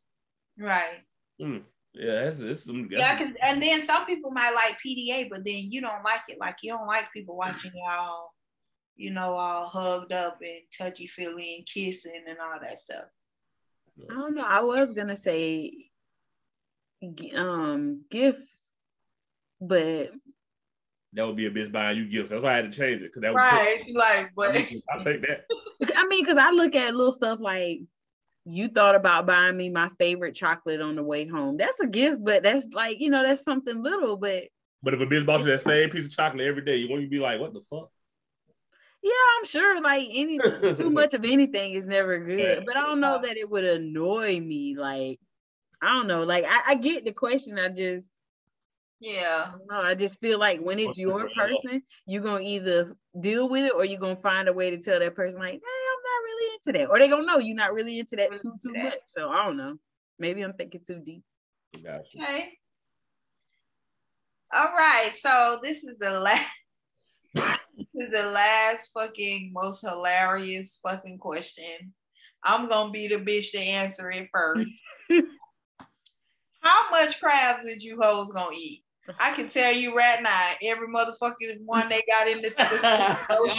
Right. 0.59 1.05
Mm. 1.40 1.62
Yeah, 1.94 2.24
that's, 2.24 2.39
that's 2.39 2.65
some. 2.65 2.89
That's 2.90 2.93
Yeah, 3.02 3.19
'cause- 3.19 3.35
and 3.47 3.62
then 3.62 3.82
some 3.82 4.06
people 4.06 4.31
might 4.31 4.55
like 4.55 4.78
PDA, 4.85 5.28
but 5.28 5.44
then 5.44 5.70
you 5.73 5.81
don't 5.81 6.02
like 6.05 6.20
it. 6.28 6.39
Like 6.39 6.56
you 6.62 6.73
don't 6.73 6.86
like 6.86 7.12
people 7.12 7.36
watching 7.36 7.73
y'all, 7.74 8.31
you 8.97 9.10
know, 9.10 9.35
all 9.35 9.66
hugged 9.66 10.12
up 10.12 10.39
and 10.43 10.60
touchy 10.77 11.06
feely 11.06 11.56
and 11.56 11.66
kissing 11.66 12.24
and 12.28 12.39
all 12.39 12.59
that 12.60 12.78
stuff. 12.78 13.05
I 14.10 14.15
don't 14.15 14.35
know. 14.35 14.44
I 14.44 14.60
was 14.60 14.93
gonna 14.93 15.16
say 15.16 15.73
um 17.35 18.05
gifts, 18.10 18.70
but 19.60 20.10
that 21.15 21.27
would 21.27 21.36
be 21.36 21.47
a 21.47 21.51
bitch 21.51 21.73
buying 21.73 21.97
you 21.97 22.09
gifts. 22.09 22.31
That's 22.31 22.43
why 22.43 22.52
I 22.52 22.56
had 22.56 22.73
to 22.73 22.78
change 22.78 23.02
it 23.02 23.06
because 23.06 23.23
that 23.23 23.32
would 23.32 23.39
Right. 23.39 23.85
Like, 23.94 24.35
but 24.36 24.55
I'll 24.93 25.05
take 25.05 25.23
that. 25.23 25.47
I 25.97 26.06
mean, 26.06 26.23
because 26.23 26.39
I 26.39 26.51
look 26.51 26.74
at 26.77 26.94
little 26.94 27.12
stuff 27.12 27.40
like 27.40 27.81
you 28.48 28.68
thought 28.68 28.94
about 28.94 29.26
buying 29.26 29.56
me 29.56 29.68
my 29.68 29.90
favorite 29.98 30.34
chocolate 30.34 30.80
on 30.80 30.96
the 30.96 31.02
way 31.02 31.26
home. 31.26 31.56
That's 31.56 31.80
a 31.80 31.86
gift, 31.86 32.24
but 32.24 32.42
that's 32.42 32.68
like 32.72 33.00
you 33.00 33.10
know 33.10 33.22
that's 33.22 33.44
something 33.44 33.82
little, 33.82 34.16
but 34.16 34.44
But 34.82 34.94
if 34.94 35.00
a 35.00 35.06
bitch 35.06 35.26
bought 35.26 35.40
you 35.40 35.46
that 35.46 35.64
same 35.64 35.90
piece 35.90 36.06
of 36.06 36.16
chocolate 36.16 36.46
every 36.46 36.64
day, 36.64 36.76
you 36.76 36.88
want 36.88 37.02
to 37.02 37.08
be 37.08 37.18
like, 37.18 37.40
what 37.40 37.52
the 37.52 37.60
fuck? 37.60 37.90
yeah, 39.02 39.12
I'm 39.38 39.44
sure 39.44 39.80
like 39.80 40.08
any 40.12 40.38
too 40.74 40.90
much 40.90 41.14
of 41.14 41.24
anything 41.24 41.74
is 41.74 41.86
never 41.86 42.18
good. 42.18 42.64
But 42.66 42.76
I 42.76 42.82
don't 42.82 43.00
know 43.00 43.20
that 43.22 43.36
it 43.36 43.48
would 43.48 43.64
annoy 43.64 44.40
me. 44.40 44.76
Like 44.76 45.20
I 45.82 45.94
don't 45.94 46.06
know. 46.08 46.24
Like 46.24 46.44
I, 46.44 46.72
I 46.72 46.74
get 46.74 47.04
the 47.04 47.12
question. 47.12 47.58
I 47.58 47.68
just 47.68 48.10
yeah. 49.00 49.52
I. 49.70 49.90
I 49.90 49.94
just 49.94 50.20
feel 50.20 50.38
like 50.38 50.60
when 50.60 50.78
it's 50.78 50.98
your 50.98 51.28
person, 51.36 51.82
you're 52.06 52.22
gonna 52.22 52.42
either 52.42 52.96
deal 53.20 53.48
with 53.48 53.64
it 53.66 53.72
or 53.74 53.84
you're 53.84 54.00
gonna 54.00 54.16
find 54.16 54.48
a 54.48 54.52
way 54.52 54.70
to 54.70 54.78
tell 54.78 54.98
that 54.98 55.14
person 55.14 55.40
like, 55.40 55.52
hey, 55.52 55.58
I'm 55.58 55.60
not 55.60 55.77
really 56.39 56.55
into 56.55 56.78
that, 56.78 56.90
or 56.90 56.98
they 56.98 57.09
gonna 57.09 57.27
know 57.27 57.39
you're 57.39 57.56
not 57.56 57.73
really 57.73 57.98
into 57.98 58.16
that 58.16 58.35
too 58.36 58.55
too 58.62 58.73
much. 58.73 58.94
So 59.06 59.31
I 59.31 59.44
don't 59.44 59.56
know. 59.56 59.78
Maybe 60.19 60.43
I'm 60.43 60.52
thinking 60.52 60.81
too 60.86 61.01
deep. 61.05 61.23
Gotcha. 61.74 62.19
Okay. 62.23 62.59
All 64.52 64.73
right. 64.77 65.12
So 65.19 65.60
this 65.62 65.85
is 65.85 65.98
the 65.98 66.10
last. 66.10 66.51
this 67.35 67.86
is 67.94 68.10
the 68.12 68.31
last 68.31 68.90
fucking 68.94 69.52
most 69.52 69.82
hilarious 69.82 70.78
fucking 70.82 71.19
question. 71.19 71.93
I'm 72.43 72.69
gonna 72.69 72.90
be 72.90 73.09
the 73.09 73.16
bitch 73.16 73.51
to 73.52 73.59
answer 73.59 74.10
it 74.10 74.28
first. 74.32 74.82
How 76.60 76.90
much 76.90 77.20
crabs 77.20 77.65
did 77.65 77.82
you 77.82 78.01
hoes 78.01 78.32
gonna 78.32 78.56
eat? 78.56 78.85
I 79.18 79.32
can 79.32 79.48
tell 79.48 79.72
you 79.72 79.94
right 79.97 80.22
now, 80.22 80.51
every 80.62 80.89
motherfucking 80.89 81.60
one 81.64 81.89
they 81.89 82.02
got 82.09 82.28
in 82.28 82.43
this, 82.43 82.59
Y'all 82.59 82.68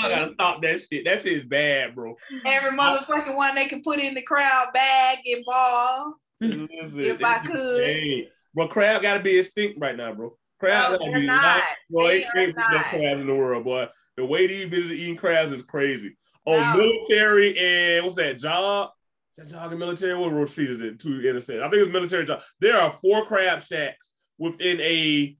gotta 0.09 0.31
stop 0.33 0.61
that 0.61 0.81
shit. 0.81 1.05
That 1.05 1.21
shit 1.23 1.33
is 1.33 1.43
bad, 1.43 1.95
bro. 1.95 2.13
every 2.45 2.71
motherfucking 2.71 3.35
one 3.35 3.55
they 3.55 3.65
can 3.65 3.81
put 3.81 3.99
in 3.99 4.13
the 4.13 4.21
crowd 4.21 4.67
bag 4.73 5.19
and 5.25 5.43
ball. 5.45 6.13
Listen, 6.41 6.67
If 6.71 7.23
I 7.23 7.39
could. 7.39 7.81
ain't- 7.81 8.27
Bro, 8.55 8.67
crab 8.69 9.01
gotta 9.03 9.19
be 9.19 9.37
extinct 9.37 9.79
right 9.79 9.95
now, 9.95 10.11
bro. 10.13 10.35
Crab 10.59 10.91
No, 10.93 10.97
gotta 10.97 11.11
they're 11.11 11.19
be 11.21 11.27
not. 11.27 11.63
Boy, 11.89 12.07
They 12.07 12.17
it 12.21 12.25
are 12.27 12.31
can't 12.33 12.55
be 12.55 12.61
no 12.61 12.67
not. 12.77 12.85
crabs 12.85 13.21
in 13.21 13.27
the 13.27 13.35
world, 13.35 13.63
boy. 13.63 13.87
The 14.17 14.25
way 14.25 14.47
these 14.47 14.65
bitches 14.65 14.91
eating 14.91 15.15
crabs 15.15 15.51
is 15.51 15.61
crazy. 15.63 16.17
On 16.45 16.59
No. 16.59 16.83
military 16.83 17.57
and 17.59 18.03
what's 18.05 18.15
that 18.15 18.39
Jog? 18.39 18.89
Is 19.37 19.45
that 19.45 19.51
jogging 19.55 19.77
military? 19.79 20.15
What 20.15 20.33
road 20.33 20.49
street 20.49 20.71
is 20.71 20.81
it? 20.81 20.99
Two 20.99 21.21
interstate. 21.21 21.61
I 21.61 21.69
think 21.69 21.83
it's 21.83 21.91
military 21.91 22.25
Jog. 22.25 22.41
There 22.59 22.75
are 22.77 22.91
four 23.01 23.25
crab 23.25 23.61
shacks 23.61 24.09
within 24.39 24.79
a 24.81 25.37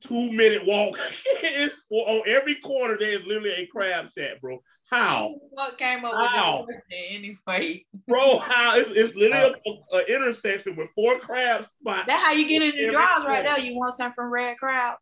two 0.00 0.32
minute 0.32 0.66
walk. 0.66 0.98
it's 1.26 1.74
four, 1.88 2.08
on 2.08 2.22
every 2.26 2.56
corner. 2.56 2.96
There 2.98 3.10
is 3.10 3.24
literally 3.26 3.50
a 3.52 3.66
crab 3.66 4.10
shack, 4.16 4.40
bro. 4.40 4.62
How, 4.90 5.36
What 5.50 5.78
came 5.78 6.04
up 6.04 6.12
How? 6.14 6.64
with 6.66 6.76
that 6.90 7.14
anyway? 7.14 7.84
bro? 8.08 8.38
How? 8.38 8.76
It's, 8.76 8.90
it's 8.92 9.14
literally 9.14 9.54
an 9.92 10.00
intersection 10.08 10.74
with 10.74 10.88
four 10.96 11.18
crab 11.20 11.64
spots. 11.64 12.04
That's 12.08 12.22
how 12.22 12.32
you 12.32 12.48
get 12.48 12.62
in 12.62 12.70
the 12.72 12.78
Every 12.82 12.90
draws 12.90 13.24
right 13.24 13.44
now. 13.44 13.56
You 13.56 13.76
want 13.76 13.94
something 13.94 14.14
from 14.14 14.32
Red 14.32 14.56
Crab? 14.58 14.96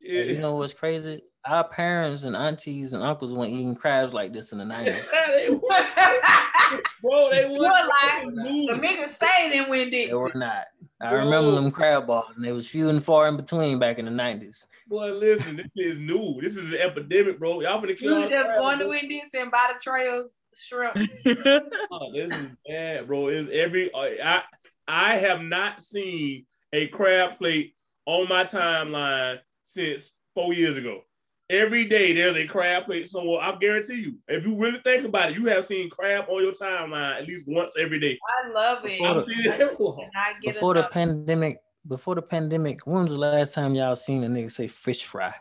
Hey, 0.00 0.32
you 0.32 0.38
know 0.38 0.54
what's 0.56 0.72
crazy? 0.74 1.22
Our 1.46 1.68
parents 1.68 2.24
and 2.24 2.34
aunties 2.34 2.94
and 2.94 3.02
uncles 3.02 3.32
weren't 3.34 3.52
eating 3.52 3.74
crabs 3.74 4.14
like 4.14 4.32
this 4.32 4.52
in 4.52 4.58
the 4.58 4.64
90s. 4.64 5.04
they 5.28 5.50
would, 5.50 5.60
bro, 7.02 7.28
they 7.30 7.44
would. 7.44 7.52
You 7.56 7.60
were 7.60 7.68
like, 7.68 8.24
the 8.24 8.78
niggas 8.80 9.18
say 9.18 9.50
them 9.52 9.68
when 9.68 9.90
They 9.90 10.06
Dixie. 10.06 10.14
were 10.14 10.32
not. 10.34 10.64
I 11.04 11.12
remember 11.14 11.52
them 11.52 11.70
crab 11.70 12.06
balls, 12.06 12.36
and 12.36 12.44
they 12.44 12.52
was 12.52 12.68
few 12.68 12.88
and 12.88 13.02
far 13.02 13.28
in 13.28 13.36
between 13.36 13.78
back 13.78 13.98
in 13.98 14.04
the 14.04 14.10
90s. 14.10 14.66
Boy, 14.88 15.12
listen, 15.12 15.56
this 15.56 15.66
is 15.76 15.98
new. 15.98 16.40
This 16.40 16.56
is 16.56 16.72
an 16.72 16.78
epidemic, 16.78 17.38
bro. 17.38 17.60
Y'all 17.60 17.80
finna 17.82 17.96
kill 17.96 18.10
You 18.10 18.14
all 18.16 18.20
was 18.22 18.30
the 18.30 18.36
just 18.36 18.46
crabs, 18.46 18.60
going 18.60 18.78
to 18.78 18.84
bro. 18.84 18.90
Winn 18.90 19.08
Dixie 19.08 19.38
and 19.38 19.50
buy 19.50 19.72
the 19.74 19.82
tray 19.82 20.08
of 20.08 20.26
shrimp. 20.56 20.96
Oh, 21.90 22.12
this 22.12 22.30
is 22.30 22.46
bad, 22.68 23.06
bro. 23.06 23.28
Is 23.28 23.48
every 23.52 23.90
I 23.94 24.42
I 24.86 25.16
have 25.16 25.40
not 25.42 25.82
seen 25.82 26.46
a 26.72 26.88
crab 26.88 27.38
plate 27.38 27.74
on 28.06 28.28
my 28.28 28.44
timeline 28.44 29.38
since 29.64 30.10
four 30.34 30.52
years 30.52 30.76
ago. 30.76 31.02
Every 31.50 31.84
day 31.84 32.14
there's 32.14 32.36
a 32.36 32.46
crab 32.46 32.86
plate 32.86 33.08
somewhere. 33.08 33.40
I 33.42 33.54
guarantee 33.56 33.96
you, 33.96 34.18
if 34.28 34.46
you 34.46 34.56
really 34.58 34.78
think 34.78 35.04
about 35.04 35.30
it, 35.30 35.36
you 35.36 35.44
have 35.46 35.66
seen 35.66 35.90
crab 35.90 36.24
on 36.28 36.42
your 36.42 36.52
timeline 36.52 37.20
at 37.20 37.26
least 37.28 37.44
once 37.46 37.74
every 37.78 38.00
day. 38.00 38.18
I 38.46 38.50
love 38.50 38.78
it. 38.84 38.92
Before 38.92 39.08
I've 39.08 39.28
it 39.28 39.46
everywhere. 39.60 39.96
And 40.04 40.10
I 40.16 40.40
get 40.40 40.54
Before 40.54 40.72
the 40.74 40.84
pandemic, 40.84 41.58
before 41.86 42.14
the 42.14 42.22
pandemic, 42.22 42.86
when 42.86 43.02
was 43.02 43.10
the 43.12 43.18
last 43.18 43.52
time 43.52 43.74
y'all 43.74 43.94
seen 43.94 44.24
a 44.24 44.28
nigga 44.28 44.50
say 44.50 44.68
fish 44.68 45.04
fry? 45.04 45.34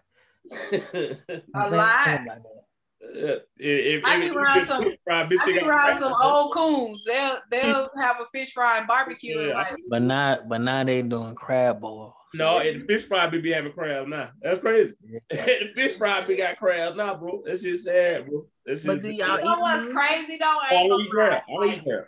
A 0.94 1.70
lot. 1.70 2.06
think. 2.06 2.30
If, 3.16 3.42
if, 3.58 4.04
I 4.06 4.20
be 4.20 4.26
if- 4.28 4.36
around 4.36 4.66
some- 4.66 4.84
if- 4.86 5.00
fried 5.06 5.30
bitch 5.30 5.38
I 5.42 5.46
be 5.46 5.60
got 5.60 5.68
around 5.70 6.00
some 6.00 6.14
old 6.22 6.54
coons. 6.54 7.04
They'll 7.06 7.38
they'll 7.50 7.90
have 8.02 8.18
a 8.20 8.26
fish 8.34 8.54
fry 8.54 8.80
and 8.80 8.88
barbecue. 8.88 9.40
and 9.40 9.50
Yeah. 9.50 9.54
like, 9.56 9.76
But 9.90 10.02
not, 10.02 10.50
but 10.50 10.60
now 10.62 10.84
they 10.84 11.02
doing 11.02 11.36
crab 11.36 11.80
balls. 11.82 12.14
No, 12.34 12.58
and 12.60 12.82
the 12.82 12.86
fish 12.86 13.08
fry 13.08 13.28
be 13.28 13.52
having 13.52 13.72
crabs 13.74 14.08
now. 14.10 14.32
That's 14.42 14.60
crazy. 14.60 14.94
Yeah. 15.08 15.20
the 15.30 15.72
fish 15.76 15.96
fry 15.98 16.22
be 16.26 16.36
got 16.36 16.58
crabs 16.58 16.96
now, 16.98 17.16
bro. 17.16 17.44
That's 17.46 17.62
just 17.62 17.84
sad, 17.86 18.28
bro. 18.28 18.46
That's 18.66 18.80
just 18.80 18.88
But 18.88 19.02
do 19.02 19.12
y'all 19.12 19.38
you 19.40 19.46
know 19.46 19.60
what's 19.60 19.86
crazy 19.92 20.38
though? 20.38 20.46
I 20.46 20.68
I 20.70 20.74
ain't 20.76 20.90
don't 20.90 20.98
gonna 20.98 21.04
eat 21.04 21.12
crab. 21.12 21.32
lie. 21.32 21.38
I 21.38 21.58
don't 21.60 21.68
eat 21.68 21.76
Like, 21.76 21.84
crab. 21.84 22.06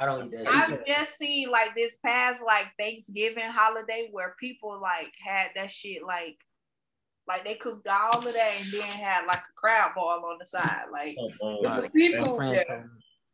I 0.00 0.06
don't 0.06 0.24
eat 0.26 0.32
that. 0.32 0.48
I've 0.48 0.86
just 0.86 1.16
seen 1.18 1.50
like 1.50 1.74
this 1.76 1.98
past 2.04 2.42
like 2.44 2.66
Thanksgiving 2.78 3.44
holiday 3.50 4.08
where 4.10 4.34
people 4.40 4.80
like 4.80 5.12
had 5.24 5.48
that 5.54 5.70
shit 5.70 6.02
like 6.04 6.36
like 7.28 7.44
they 7.44 7.54
cooked 7.54 7.86
all 7.86 8.18
of 8.18 8.24
that 8.24 8.52
and 8.58 8.72
then 8.72 8.82
had 8.82 9.26
like 9.26 9.38
a 9.38 9.54
crab 9.54 9.94
ball 9.94 10.24
on 10.24 10.38
the 10.40 10.46
side. 10.46 10.86
Like 10.90 11.16
oh, 11.40 11.58
it 11.62 11.62
My- 11.62 11.80
my 11.80 12.36
friend 12.36 12.62
told 12.66 12.84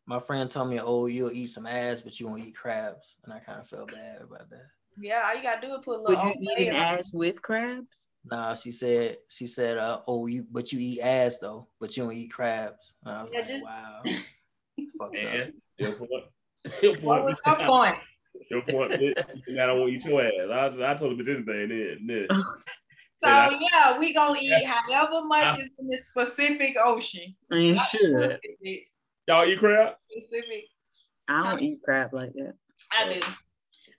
my 0.06 0.18
friend 0.18 0.50
told 0.50 0.70
me, 0.70 0.80
"Oh, 0.80 1.04
you'll 1.06 1.30
eat 1.32 1.48
some 1.48 1.66
ass, 1.66 2.00
but 2.00 2.18
you 2.18 2.26
won't 2.26 2.42
eat 2.42 2.56
crabs," 2.56 3.18
and 3.24 3.32
I 3.32 3.40
kind 3.40 3.60
of 3.60 3.68
felt 3.68 3.92
bad 3.92 4.22
about 4.22 4.48
that. 4.48 4.66
Yeah, 5.00 5.22
all 5.28 5.36
you 5.36 5.42
gotta 5.42 5.66
do 5.66 5.74
is 5.74 5.80
put 5.84 5.98
a 5.98 6.02
little. 6.02 6.16
Would 6.16 6.34
you 6.40 6.52
eat 6.58 6.68
an 6.68 6.74
ass 6.74 7.12
with 7.12 7.40
crabs? 7.42 8.08
Nah, 8.24 8.54
she 8.54 8.70
said, 8.70 9.16
she 9.28 9.46
said, 9.46 9.78
uh, 9.78 10.00
"Oh, 10.06 10.26
you, 10.26 10.44
but 10.50 10.72
you 10.72 10.78
eat 10.80 11.00
ass 11.00 11.38
though, 11.38 11.68
but 11.80 11.96
you 11.96 12.04
don't 12.04 12.14
eat 12.14 12.28
crabs." 12.32 12.96
And 13.04 13.14
I 13.16 13.22
was 13.22 13.32
Yeah, 13.32 13.40
like, 13.40 13.48
just- 13.48 13.64
"Wow, 13.64 14.00
it's 14.76 14.92
fucked 14.98 15.16
up." 15.16 15.48
Your 15.78 15.92
point. 15.92 16.24
Your 16.82 16.92
point. 16.94 17.04
What 17.04 17.24
was 17.24 17.40
your 17.46 17.56
point? 17.56 17.96
Your 18.50 18.62
point. 18.62 18.92
bitch. 18.92 19.24
I 19.60 19.66
don't 19.66 19.80
want 19.80 19.90
to 19.90 19.96
eat 19.96 20.04
your 20.04 20.22
ass. 20.22 20.78
I, 20.78 20.90
I 20.90 20.94
told 20.94 21.12
him 21.18 21.20
anything 21.26 21.44
then. 21.46 22.06
then. 22.06 22.40
So 23.22 23.28
I- 23.30 23.58
yeah, 23.72 23.98
we 23.98 24.12
gonna 24.12 24.38
eat 24.40 24.64
however 24.66 25.24
much 25.26 25.58
is 25.60 25.70
in 25.78 25.86
the 25.88 25.98
Pacific 26.14 26.76
Ocean. 26.84 27.34
I 27.50 27.54
mean, 27.54 27.74
should. 27.76 28.38
Y'all 29.28 29.46
eat 29.46 29.58
crab? 29.58 29.94
Pacific. 30.12 30.64
I 31.28 31.50
don't 31.50 31.62
eat 31.62 31.80
crab 31.84 32.12
like 32.12 32.32
that. 32.34 32.54
I 32.92 33.12
do. 33.14 33.20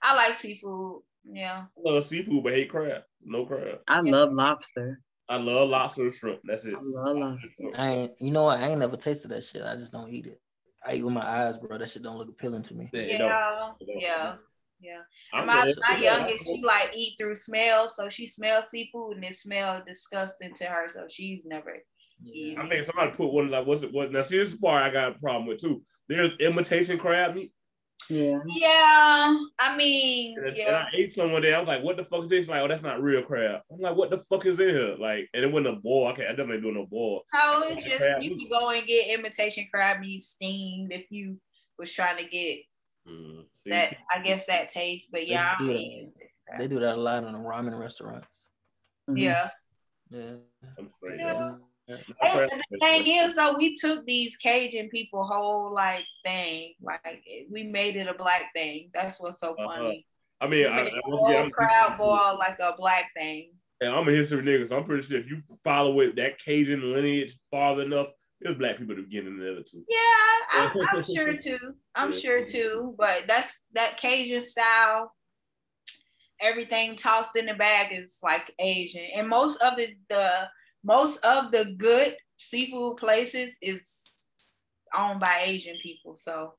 I 0.02 0.14
like 0.16 0.34
seafood. 0.34 1.02
Yeah. 1.24 1.64
I 1.76 1.90
love 1.90 2.04
seafood, 2.06 2.42
but 2.42 2.52
hate 2.54 2.70
crab. 2.70 3.02
No 3.24 3.44
crab. 3.46 3.78
I 3.88 4.00
love 4.00 4.32
lobster. 4.32 5.00
I 5.28 5.36
love 5.36 5.68
lobster 5.68 6.02
and 6.02 6.14
shrimp. 6.14 6.40
That's 6.44 6.64
it. 6.64 6.74
I 6.74 6.80
love 6.82 7.16
lobster. 7.16 7.64
I 7.76 7.88
ain't, 7.90 8.12
you 8.20 8.30
know 8.32 8.44
what? 8.44 8.58
I 8.58 8.68
ain't 8.68 8.80
never 8.80 8.96
tasted 8.96 9.28
that 9.30 9.42
shit. 9.44 9.62
I 9.62 9.74
just 9.74 9.92
don't 9.92 10.10
eat 10.10 10.26
it. 10.26 10.40
I 10.84 10.94
eat 10.94 11.04
with 11.04 11.12
my 11.12 11.24
eyes, 11.46 11.58
bro. 11.58 11.76
That 11.78 11.90
shit 11.90 12.02
don't 12.02 12.16
look 12.16 12.28
appealing 12.30 12.62
to 12.62 12.74
me. 12.74 12.88
Yeah, 12.92 13.00
it 13.02 13.18
don't. 13.18 13.28
Yeah, 13.28 13.70
It 13.80 13.86
don't. 13.86 14.00
yeah, 14.00 14.34
yeah. 14.80 14.98
I'm 15.34 15.46
my 15.46 15.64
glad- 15.64 15.74
my 15.88 15.98
youngest, 16.02 16.44
she 16.46 16.62
like 16.64 16.92
eat 16.96 17.16
through 17.18 17.34
smell, 17.34 17.88
so 17.88 18.08
she 18.08 18.26
smells 18.26 18.70
seafood 18.70 19.16
and 19.16 19.24
it 19.24 19.36
smells 19.36 19.82
disgusting 19.86 20.54
to 20.54 20.64
her, 20.64 20.86
so 20.94 21.04
she's 21.08 21.42
never. 21.44 21.76
Yeah. 22.22 22.62
I 22.62 22.68
think 22.68 22.84
somebody 22.86 23.12
put 23.12 23.32
one 23.32 23.50
like 23.50 23.66
what's 23.66 23.82
it 23.82 23.92
what 23.92 24.12
now 24.12 24.20
see 24.22 24.36
this 24.38 24.50
is 24.52 24.58
part 24.58 24.82
I 24.82 24.90
got 24.90 25.16
a 25.16 25.18
problem 25.20 25.46
with 25.46 25.60
too. 25.60 25.82
There's 26.08 26.34
imitation 26.34 26.98
crab 26.98 27.34
meat. 27.34 27.52
Yeah. 28.08 28.40
Yeah, 28.56 29.38
I 29.58 29.76
mean, 29.76 30.36
And, 30.38 30.56
and 30.56 30.76
I 30.76 30.88
ate 30.94 31.12
some 31.12 31.32
one 31.32 31.42
day. 31.42 31.54
I 31.54 31.58
was 31.58 31.68
like, 31.68 31.82
what 31.82 31.96
the 31.96 32.04
fuck 32.04 32.22
is 32.22 32.28
this? 32.28 32.48
Like, 32.48 32.60
oh, 32.62 32.68
that's 32.68 32.82
not 32.82 33.02
real 33.02 33.22
crab. 33.22 33.60
I'm 33.70 33.80
like, 33.80 33.96
what 33.96 34.10
the 34.10 34.18
fuck 34.30 34.46
is 34.46 34.58
in 34.58 34.70
here? 34.70 34.96
Like, 34.98 35.28
and 35.34 35.44
it 35.44 35.52
wasn't 35.52 35.76
a 35.76 35.80
boil. 35.80 36.08
I 36.08 36.12
can't 36.12 36.28
I 36.28 36.32
definitely 36.32 36.62
do 36.62 36.72
no 36.72 36.86
boil. 36.86 37.22
so 37.32 37.62
it's 37.68 37.84
crab 37.84 38.00
just 38.00 38.22
you 38.22 38.30
meat. 38.36 38.40
can 38.40 38.58
go 38.58 38.70
and 38.70 38.86
get 38.86 39.08
imitation 39.18 39.66
crab 39.72 40.00
meat 40.00 40.22
steamed 40.22 40.92
if 40.92 41.06
you 41.10 41.38
was 41.78 41.92
trying 41.92 42.16
to 42.22 42.28
get 42.28 42.60
Mm, 43.08 43.44
see, 43.54 43.70
that. 43.70 43.96
I 44.14 44.20
guess 44.22 44.44
that 44.46 44.68
taste, 44.68 45.08
but 45.10 45.26
yeah, 45.26 45.54
I 45.54 45.58
do 45.58 45.66
don't 45.68 45.74
that. 45.76 45.80
eat 45.80 46.02
imitation 46.02 46.28
crab. 46.46 46.60
They 46.60 46.66
do 46.68 46.80
that 46.80 46.96
a 46.96 47.00
lot 47.00 47.24
in 47.24 47.32
the 47.32 47.38
ramen 47.38 47.78
restaurants. 47.78 48.48
Mhm. 49.08 49.18
yeah. 49.22 49.48
Yeah. 50.10 50.32
I'm 50.78 50.90
straight 50.98 51.18
Yeah. 51.18 51.52
And 52.22 52.50
the 52.70 52.78
thing 52.80 53.06
is, 53.06 53.34
though, 53.34 53.54
we 53.56 53.76
took 53.76 54.06
these 54.06 54.36
Cajun 54.36 54.88
people 54.90 55.24
whole 55.26 55.72
like 55.74 56.04
thing, 56.24 56.74
like 56.82 57.22
we 57.50 57.64
made 57.64 57.96
it 57.96 58.06
a 58.06 58.14
black 58.14 58.52
thing. 58.54 58.90
That's 58.94 59.20
what's 59.20 59.40
so 59.40 59.54
Uh-huh. 59.58 59.66
funny. 59.68 60.06
I 60.40 60.46
mean, 60.46 60.66
I, 60.66 60.80
I, 60.86 61.00
once 61.06 61.22
again, 61.24 61.44
I'm, 61.46 61.50
crowd 61.50 61.98
ball 61.98 62.38
like 62.38 62.58
a 62.60 62.74
black 62.78 63.10
thing. 63.16 63.52
and 63.82 63.90
I'm 63.94 64.08
a 64.08 64.12
history 64.12 64.42
nigga, 64.42 64.66
so 64.68 64.78
I'm 64.78 64.84
pretty 64.84 65.02
sure 65.06 65.18
if 65.18 65.28
you 65.28 65.42
follow 65.64 66.00
it 66.00 66.16
that 66.16 66.38
Cajun 66.38 66.92
lineage 66.92 67.36
far 67.50 67.80
enough, 67.82 68.08
there's 68.40 68.56
black 68.56 68.78
people 68.78 68.96
to 68.96 69.02
get 69.02 69.26
in 69.26 69.38
the 69.38 69.52
other 69.52 69.62
two. 69.62 69.84
Yeah, 69.88 70.60
I'm, 70.62 70.70
I'm 70.96 71.04
sure 71.14 71.36
too. 71.36 71.74
I'm 71.94 72.12
Yeah. 72.12 72.18
sure 72.18 72.44
too. 72.46 72.94
But 72.98 73.24
that's 73.28 73.58
that 73.74 73.98
Cajun 73.98 74.46
style. 74.46 75.12
Everything 76.40 76.96
tossed 76.96 77.36
in 77.36 77.44
the 77.44 77.52
bag 77.54 77.88
is 77.92 78.16
like 78.22 78.50
Asian, 78.58 79.04
and 79.14 79.28
most 79.28 79.60
of 79.60 79.76
the 79.76 79.88
the 80.08 80.48
most 80.84 81.18
of 81.24 81.50
the 81.52 81.74
good 81.76 82.16
seafood 82.36 82.96
places 82.96 83.54
is 83.60 84.26
owned 84.96 85.20
by 85.20 85.42
Asian 85.44 85.76
people. 85.82 86.16
So 86.16 86.54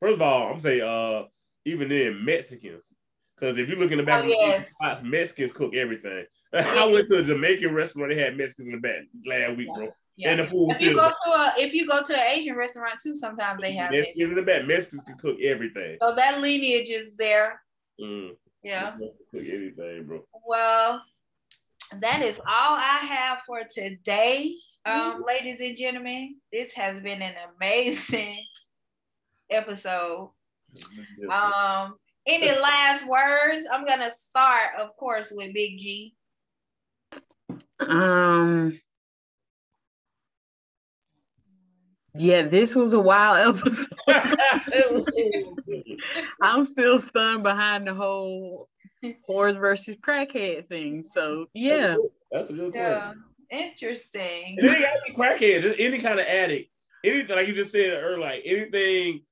First 0.00 0.14
of 0.14 0.22
all, 0.22 0.52
I'm 0.52 0.60
saying, 0.60 0.82
uh, 0.82 1.24
even 1.64 1.88
then 1.88 2.24
Mexicans, 2.24 2.84
because 3.34 3.58
if 3.58 3.68
you 3.68 3.76
look 3.76 3.90
in 3.90 3.98
the 3.98 4.04
back, 4.04 4.20
Oh, 4.20 4.22
of 4.24 4.28
the 4.28 4.36
yes. 4.36 4.70
spots, 4.70 5.02
Mexicans 5.02 5.52
cook 5.52 5.74
everything. 5.74 6.24
I 6.52 6.84
went 6.86 7.08
to 7.08 7.18
a 7.18 7.22
Jamaican 7.24 7.74
restaurant; 7.74 8.12
they 8.14 8.20
had 8.20 8.36
Mexicans 8.36 8.68
in 8.68 8.74
the 8.74 8.80
back 8.80 9.02
last 9.26 9.56
week, 9.56 9.68
bro. 9.74 9.88
yeah. 10.16 10.30
And 10.30 10.40
the 10.40 10.46
food 10.46 10.70
If 10.72 10.80
you 10.80 10.94
go 10.94 11.08
to 11.08 11.30
a 11.32 11.52
if 11.58 11.74
you 11.74 11.86
go 11.88 12.02
to 12.02 12.14
an 12.14 12.38
Asian 12.38 12.54
restaurant 12.56 13.00
too, 13.02 13.14
sometimes 13.14 13.60
they 13.62 13.72
have 13.72 13.90
Mexicans 13.90 14.16
Mexican. 14.18 14.30
in 14.30 14.36
the 14.36 14.42
back. 14.52 14.66
Mexicans 14.66 15.02
can 15.06 15.16
cook 15.18 15.36
everything. 15.42 15.96
So 16.00 16.14
that 16.14 16.40
lineage 16.40 16.88
is 16.90 17.16
there. 17.16 17.60
Mm. 18.00 18.30
Yeah. 18.62 18.92
Cook 18.98 19.10
anything, 19.34 20.04
bro. 20.06 20.24
Well, 20.46 21.02
that 22.00 22.22
is 22.22 22.38
all 22.38 22.76
I 22.76 22.98
have 23.08 23.40
for 23.46 23.60
today, 23.72 24.54
um, 24.84 25.24
ladies 25.26 25.60
and 25.60 25.76
gentlemen. 25.76 26.36
This 26.52 26.72
has 26.72 27.00
been 27.00 27.22
an 27.22 27.34
amazing 27.56 28.44
episode. 29.50 30.30
Um, 31.30 31.96
any 32.26 32.50
last 32.50 33.06
words? 33.06 33.64
I'm 33.72 33.84
gonna 33.84 34.10
start, 34.10 34.70
of 34.78 34.96
course, 34.96 35.32
with 35.34 35.54
Big 35.54 35.78
G. 35.78 36.14
Um. 37.80 38.78
Yeah, 42.18 42.42
this 42.42 42.74
was 42.74 42.94
a 42.94 43.00
wild 43.00 43.60
episode. 44.08 45.08
I'm 46.40 46.64
still 46.64 46.98
stunned 46.98 47.42
behind 47.42 47.86
the 47.86 47.94
whole 47.94 48.68
whores 49.28 49.58
versus 49.58 49.96
crackhead 49.96 50.68
thing. 50.68 51.02
So 51.02 51.46
yeah, 51.54 51.96
That's 52.30 52.50
a 52.50 52.52
good 52.52 52.72
Yeah, 52.74 53.00
point. 53.06 53.18
interesting. 53.50 54.56
And 54.58 54.66
it 54.66 54.70
ain't 54.70 54.82
gotta 54.82 55.00
be 55.06 55.14
crackhead, 55.14 55.62
just 55.62 55.76
any 55.78 55.98
kind 56.00 56.18
of 56.20 56.26
addict. 56.26 56.70
Anything 57.04 57.36
like 57.36 57.48
you 57.48 57.54
just 57.54 57.72
said 57.72 57.90
earlier, 57.92 58.18
like 58.18 58.42
anything 58.44 59.22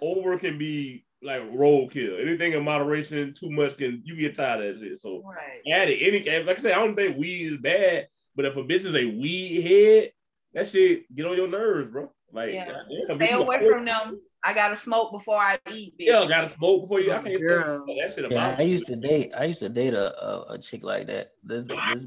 over 0.00 0.38
can 0.38 0.58
be 0.58 1.04
like 1.22 1.42
roadkill. 1.52 2.20
Anything 2.20 2.52
in 2.52 2.64
moderation, 2.64 3.32
too 3.32 3.50
much 3.50 3.76
can 3.76 4.02
you 4.04 4.16
get 4.16 4.34
tired 4.34 4.76
of 4.76 4.82
it. 4.82 4.98
So 4.98 5.22
Right. 5.24 5.62
addict, 5.72 6.02
any 6.02 6.44
like 6.44 6.58
I 6.58 6.60
said, 6.60 6.72
I 6.72 6.84
don't 6.84 6.96
think 6.96 7.16
weed 7.16 7.52
is 7.52 7.56
bad, 7.58 8.08
but 8.34 8.44
if 8.44 8.56
a 8.56 8.62
bitch 8.62 8.84
is 8.84 8.96
a 8.96 9.06
weed 9.06 9.62
head, 9.62 10.12
that 10.54 10.68
shit 10.68 11.14
get 11.14 11.26
on 11.26 11.36
your 11.36 11.48
nerves, 11.48 11.90
bro. 11.90 12.12
Like 12.32 12.52
Yeah. 12.52 12.82
goddamn, 13.08 13.26
Stay 13.26 13.32
away 13.32 13.58
from 13.68 13.84
them. 13.84 14.20
I 14.44 14.54
gotta 14.54 14.76
smoke 14.76 15.12
before 15.12 15.36
I 15.38 15.58
eat, 15.72 15.94
bitch. 15.94 16.06
Yeah, 16.06 16.26
gotta 16.26 16.48
smoke 16.50 16.82
before 16.82 17.00
you. 17.00 17.12
I 17.12 17.22
can't 17.22 17.40
Girl. 17.40 17.86
say 17.86 17.92
oh, 17.92 17.96
that 18.08 18.14
shit 18.14 18.32
Yeah. 18.32 18.56
I 18.58 18.62
used 18.62 18.86
to 18.86 18.96
date. 18.96 19.32
I 19.36 19.44
used 19.44 19.60
to 19.60 19.68
date 19.68 19.94
a 19.94 20.12
a, 20.24 20.54
a 20.54 20.58
chick 20.58 20.82
like 20.82 21.06
that. 21.06 21.30
This 21.44 21.66
this 21.66 22.06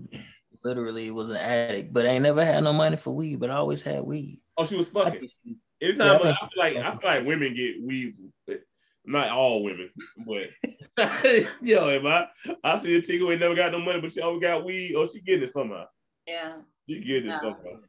literally 0.64 1.12
was 1.12 1.30
an 1.30 1.38
addict, 1.38 1.94
but 1.94 2.06
I 2.06 2.10
ain't 2.10 2.24
never 2.24 2.44
had 2.44 2.64
no 2.64 2.74
money 2.74 2.98
for 2.98 3.14
weed. 3.16 3.40
But 3.40 3.52
I 3.52 3.56
always 3.56 3.82
had 3.82 4.04
weed. 4.04 4.42
Oh, 4.58 4.66
she 4.66 4.76
was 4.76 4.88
fucking. 4.88 5.20
think 5.20 5.32
she- 5.44 5.56
Anytime 5.82 6.08
Yeah, 6.08 6.14
I 6.14 6.18
I, 6.18 6.22
feel 6.22 6.34
she- 6.34 6.60
like 6.60 6.76
I 6.78 6.92
feel 6.98 7.10
like 7.10 7.26
women 7.26 7.54
get 7.54 7.82
weed, 7.84 8.16
but 8.48 8.62
not 9.06 9.30
all 9.30 9.64
women, 9.64 9.92
but 10.26 10.48
yo, 11.62 11.90
if 11.90 12.04
I 12.06 12.28
I 12.64 12.78
see 12.80 12.96
a 12.96 13.02
chick 13.02 13.20
who 13.20 13.30
ain't 13.32 13.42
never 13.42 13.56
got 13.56 13.72
no 13.72 13.80
money, 13.80 14.02
but 14.02 14.12
she 14.12 14.22
always 14.22 14.42
got 14.42 14.66
weed, 14.66 14.96
or 14.96 15.08
she 15.08 15.20
getting 15.22 15.44
it 15.44 15.54
somehow. 15.54 15.86
Yeah, 16.26 16.54
She 16.90 17.00
getting 17.02 17.30
it 17.30 17.40
somehow. 17.40 17.80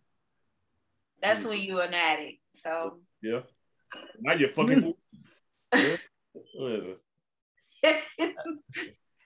that's 1.23 1.45
when 1.45 1.61
you 1.61 1.81
an 1.81 1.95
addict. 1.95 2.39
So 2.55 2.99
Yeah. 3.23 3.41
Now 4.21 4.35
you're 4.35 4.51
fucking. 4.51 4.95
Yeah. 5.73 5.97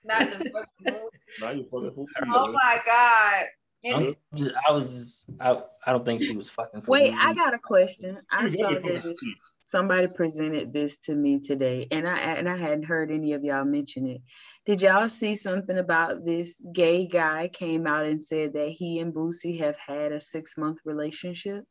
Not 0.04 0.20
the 0.20 0.50
fucking 0.50 1.00
Now 1.40 1.50
you're 1.50 1.64
fucking. 1.64 2.06
Oh 2.32 2.52
my 2.52 2.80
god. 2.84 3.46
I'm 3.84 4.14
just, 4.34 4.54
I 4.68 4.72
was 4.72 4.92
just, 4.92 5.30
I, 5.40 5.62
I 5.86 5.92
don't 5.92 6.04
think 6.04 6.20
she 6.20 6.36
was 6.36 6.50
fucking. 6.50 6.82
For 6.82 6.90
wait, 6.90 7.12
weed. 7.12 7.18
I 7.18 7.32
got 7.32 7.54
a 7.54 7.58
question. 7.58 8.18
I 8.30 8.48
saw 8.48 8.74
this. 8.84 9.18
Somebody 9.64 10.08
presented 10.08 10.72
this 10.72 10.98
to 10.98 11.14
me 11.14 11.38
today, 11.38 11.86
and 11.92 12.06
I 12.06 12.18
and 12.18 12.48
I 12.48 12.56
hadn't 12.56 12.82
heard 12.82 13.10
any 13.10 13.34
of 13.34 13.44
y'all 13.44 13.64
mention 13.64 14.06
it. 14.06 14.20
Did 14.66 14.82
y'all 14.82 15.08
see 15.08 15.34
something 15.34 15.78
about 15.78 16.24
this 16.26 16.62
gay 16.72 17.06
guy 17.06 17.48
came 17.48 17.86
out 17.86 18.04
and 18.04 18.20
said 18.20 18.52
that 18.54 18.70
he 18.70 18.98
and 18.98 19.14
Boosie 19.14 19.60
have 19.60 19.76
had 19.76 20.12
a 20.12 20.20
six 20.20 20.58
month 20.58 20.78
relationship? 20.84 21.64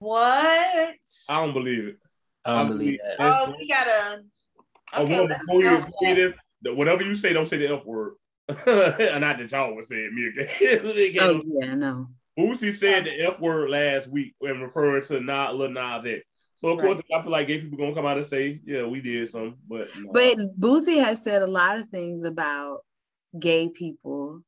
What? 0.00 0.26
I 0.28 0.96
don't 1.28 1.54
believe 1.54 1.86
it. 1.86 1.98
I 2.44 2.54
don't 2.56 2.68
believe 2.68 2.98
that. 3.04 3.16
Oh, 3.20 3.54
we 3.58 3.68
gotta. 3.68 4.22
Oh, 4.92 5.02
Okay, 5.04 5.14
bro, 5.16 5.24
let's 5.26 5.40
before 5.40 5.62
you 5.62 5.70
go 5.70 5.76
before 5.86 6.08
you 6.08 6.30
back. 6.30 6.40
this, 6.62 6.74
whatever 6.74 7.02
you 7.02 7.14
say, 7.14 7.32
don't 7.32 7.46
say 7.46 7.58
the 7.58 7.76
F 7.76 7.84
word. 7.84 8.14
Not 8.48 8.66
that 8.66 9.48
y'all 9.52 9.74
would 9.76 9.86
say 9.86 9.96
it, 9.96 10.12
me 10.12 11.06
again. 11.06 11.22
Oh 11.22 11.42
yeah, 11.46 11.74
no. 11.74 12.08
Boosie 12.38 12.74
said 12.74 13.04
the 13.04 13.20
F 13.20 13.38
word 13.38 13.70
last 13.70 14.08
week 14.08 14.34
when 14.40 14.60
referring 14.60 15.04
to 15.04 15.20
not 15.20 15.54
Lil 15.54 15.70
Nas 15.70 16.06
X. 16.06 16.24
So 16.56 16.68
of 16.68 16.80
course, 16.80 17.00
I 17.14 17.22
feel 17.22 17.30
like 17.30 17.46
gay 17.46 17.60
people 17.60 17.78
gonna 17.78 17.94
come 17.94 18.06
out 18.06 18.16
and 18.16 18.26
say, 18.26 18.60
"Yeah, 18.64 18.86
we 18.86 19.00
did 19.00 19.28
something," 19.28 19.56
but 19.68 19.88
no. 19.96 20.10
But 20.12 20.58
Boosie 20.58 21.02
has 21.02 21.22
said 21.22 21.42
a 21.42 21.46
lot 21.46 21.78
of 21.78 21.88
things 21.90 22.24
about 22.24 22.80
gay 23.38 23.68
people 23.68 24.42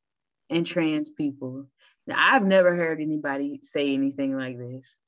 and 0.51 0.67
trans 0.67 1.09
people. 1.11 1.69
Now, 2.07 2.17
I've 2.19 2.43
never 2.43 2.75
heard 2.75 3.01
anybody 3.01 3.61
say 3.63 3.95
anything 3.95 4.37
like 4.37 4.59
this. 4.59 4.99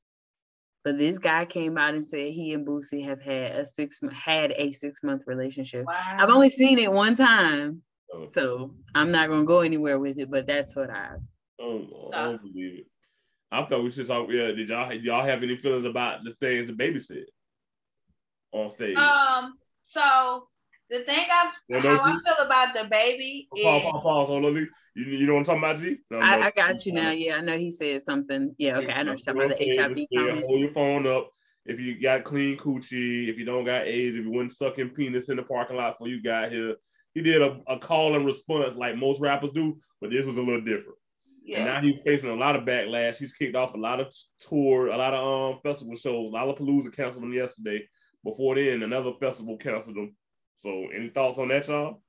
But 0.85 0.99
this 0.99 1.17
guy 1.17 1.45
came 1.45 1.79
out 1.79 1.95
and 1.95 2.05
said 2.05 2.31
he 2.31 2.53
and 2.53 2.65
Boosie 2.65 3.03
have 3.05 3.19
had 3.19 3.53
a 3.53 3.65
six 3.65 3.99
had 4.13 4.53
a 4.55 4.71
six 4.71 5.01
month 5.01 5.23
relationship. 5.25 5.85
Wow. 5.85 5.95
I've 6.17 6.29
only 6.29 6.51
seen 6.51 6.77
it 6.77 6.91
one 6.91 7.15
time, 7.15 7.81
Oh, 8.13 8.27
so 8.29 8.75
I'm 8.93 9.11
not 9.11 9.29
gonna 9.29 9.45
go 9.45 9.61
anywhere 9.61 9.97
with 9.99 10.19
it. 10.19 10.29
But 10.29 10.45
that's 10.45 10.75
what 10.75 10.91
I. 10.91 11.15
oh, 11.59 12.11
I 12.13 12.23
don't 12.25 12.41
believe 12.41 12.79
it. 12.79 12.85
I 13.51 13.65
thought 13.65 13.83
we 13.83 13.91
should 13.91 14.05
talk. 14.07 14.27
Yeah, 14.29 14.51
did 14.51 14.69
y'all 14.69 14.93
y'all 14.93 15.25
have 15.25 15.41
any 15.41 15.57
feelings 15.57 15.85
about 15.85 16.23
the 16.23 16.33
things 16.39 16.69
DaBaby 16.69 17.01
said 17.03 17.25
on 18.51 18.69
stage? 18.69 18.95
Um. 18.95 19.55
So 19.83 20.47
the 20.89 20.99
thing 20.99 21.25
I 21.31 21.51
Yeah, 21.67 21.79
how 21.79 21.95
no, 21.95 22.01
I 22.01 22.17
feel 22.23 22.45
about 22.45 22.75
DaBaby 22.75 23.47
pause, 23.49 23.83
is 23.83 23.91
pause, 23.91 24.03
pause. 24.03 24.27
Hold 24.29 24.45
on, 24.45 24.53
Lee. 24.53 24.67
You, 24.95 25.05
you 25.05 25.27
know 25.27 25.33
what 25.33 25.39
I'm 25.39 25.45
talking 25.45 25.63
about, 25.63 25.77
G? 25.79 25.97
No, 26.09 26.19
no. 26.19 26.25
I, 26.25 26.47
I 26.47 26.51
got 26.51 26.85
you 26.85 26.93
now. 26.93 27.11
Yeah, 27.11 27.35
I 27.35 27.41
know 27.41 27.57
he 27.57 27.69
said 27.71 28.01
something. 28.01 28.55
Yeah, 28.57 28.77
okay, 28.77 28.93
I 28.93 29.03
know 29.03 29.15
you're 29.17 29.35
about 29.35 29.57
the 29.57 29.75
HIV 29.75 29.97
Yeah, 30.09 30.27
comment. 30.27 30.45
hold 30.45 30.59
your 30.61 30.71
phone 30.71 31.07
up. 31.07 31.29
If 31.65 31.79
you 31.79 31.99
got 31.99 32.23
clean 32.23 32.57
coochie, 32.57 33.27
if 33.27 33.37
you 33.37 33.45
don't 33.45 33.65
got 33.65 33.87
AIDS, 33.87 34.15
if 34.15 34.23
you 34.23 34.31
wasn't 34.31 34.51
sucking 34.51 34.91
penis 34.91 35.29
in 35.29 35.37
the 35.37 35.43
parking 35.43 35.77
lot 35.77 35.93
before 35.93 36.07
you 36.07 36.21
got 36.21 36.51
here, 36.51 36.75
he 37.15 37.21
did 37.21 37.41
a, 37.41 37.59
a 37.67 37.79
call 37.79 38.15
and 38.15 38.25
response 38.25 38.75
like 38.77 38.95
most 38.95 39.19
rappers 39.19 39.49
do, 39.49 39.77
but 39.99 40.11
this 40.11 40.25
was 40.25 40.37
a 40.37 40.41
little 40.41 40.61
different. 40.61 40.97
Yeah. 41.43 41.57
And 41.57 41.65
now 41.65 41.81
he's 41.81 42.01
facing 42.01 42.29
a 42.29 42.35
lot 42.35 42.55
of 42.55 42.63
backlash. 42.63 43.15
He's 43.17 43.33
kicked 43.33 43.55
off 43.55 43.73
a 43.73 43.77
lot 43.77 43.99
of 43.99 44.13
tour, 44.39 44.87
a 44.87 44.97
lot 44.97 45.13
of 45.13 45.55
um 45.55 45.59
festival 45.63 45.95
shows. 45.95 46.31
Lollapalooza 46.31 46.95
canceled 46.95 47.23
him 47.23 47.33
yesterday. 47.33 47.87
Before 48.23 48.55
then, 48.55 48.83
another 48.83 49.13
festival 49.19 49.57
canceled 49.57 49.97
him. 49.97 50.15
So, 50.57 50.87
any 50.95 51.09
thoughts 51.09 51.39
on 51.39 51.49
that, 51.49 51.67
y'all? 51.67 52.01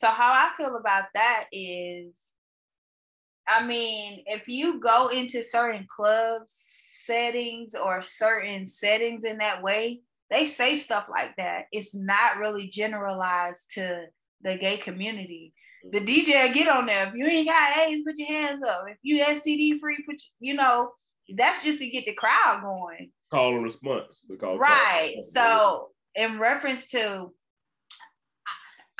So 0.00 0.08
how 0.08 0.32
I 0.32 0.50
feel 0.56 0.76
about 0.76 1.04
that 1.12 1.44
is, 1.52 2.16
I 3.46 3.66
mean, 3.66 4.22
if 4.26 4.48
you 4.48 4.80
go 4.80 5.08
into 5.08 5.42
certain 5.42 5.86
clubs 5.94 6.54
settings 7.04 7.74
or 7.74 8.00
certain 8.00 8.66
settings 8.66 9.24
in 9.24 9.38
that 9.38 9.62
way, 9.62 10.00
they 10.30 10.46
say 10.46 10.78
stuff 10.78 11.04
like 11.10 11.36
that. 11.36 11.64
It's 11.70 11.94
not 11.94 12.38
really 12.38 12.68
generalized 12.68 13.72
to 13.72 14.06
the 14.40 14.56
gay 14.56 14.78
community. 14.78 15.52
The 15.90 15.98
mm-hmm. 15.98 16.30
DJ 16.30 16.54
get 16.54 16.68
on 16.68 16.86
there. 16.86 17.08
If 17.08 17.14
you 17.14 17.26
ain't 17.26 17.48
got 17.48 17.78
AIDS, 17.78 18.02
put 18.02 18.16
your 18.16 18.28
hands 18.28 18.62
up. 18.62 18.84
If 18.88 18.96
you 19.02 19.22
STD 19.22 19.80
free, 19.80 19.98
put 20.08 20.16
your, 20.40 20.52
you 20.52 20.54
know, 20.54 20.92
that's 21.36 21.62
just 21.62 21.80
to 21.80 21.90
get 21.90 22.06
the 22.06 22.14
crowd 22.14 22.62
going. 22.62 23.10
Call 23.30 23.54
and 23.54 23.64
response. 23.64 24.24
Call 24.40 24.56
Right. 24.56 25.16
call. 25.16 25.24
So 25.32 25.88
in 26.14 26.38
reference 26.38 26.88
to 26.90 27.30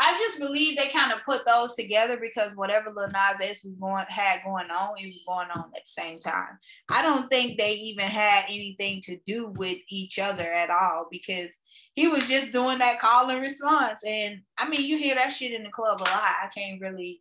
I 0.03 0.17
just 0.17 0.39
believe 0.39 0.79
they 0.79 0.89
kind 0.89 1.13
of 1.13 1.19
put 1.27 1.45
those 1.45 1.75
together 1.75 2.17
because 2.19 2.57
whatever 2.57 2.91
Lil 2.91 3.09
Nas 3.09 3.39
X 3.39 3.63
was 3.63 3.77
going 3.77 4.07
had 4.09 4.43
going 4.43 4.71
on, 4.71 4.95
it 4.99 5.07
was 5.07 5.23
going 5.29 5.51
on 5.51 5.71
at 5.77 5.85
the 5.85 5.91
same 5.91 6.19
time. 6.19 6.59
I 6.89 7.03
don't 7.03 7.29
think 7.29 7.59
they 7.59 7.75
even 7.75 8.07
had 8.07 8.47
anything 8.49 9.03
to 9.03 9.19
do 9.27 9.49
with 9.49 9.77
each 9.91 10.19
other 10.19 10.51
at 10.51 10.71
all 10.71 11.07
because 11.11 11.55
he 11.93 12.09
was 12.09 12.27
just 12.27 12.51
doing 12.51 12.79
that 12.79 12.99
call 12.99 13.29
and 13.29 13.43
response. 13.43 14.01
And 14.07 14.41
I 14.57 14.67
mean, 14.67 14.87
you 14.87 14.97
hear 14.97 15.17
that 15.17 15.35
shit 15.35 15.53
in 15.53 15.65
the 15.65 15.71
club 15.71 16.01
a 16.01 16.05
lot. 16.05 16.35
I 16.43 16.49
can't 16.55 16.81
really, 16.81 17.21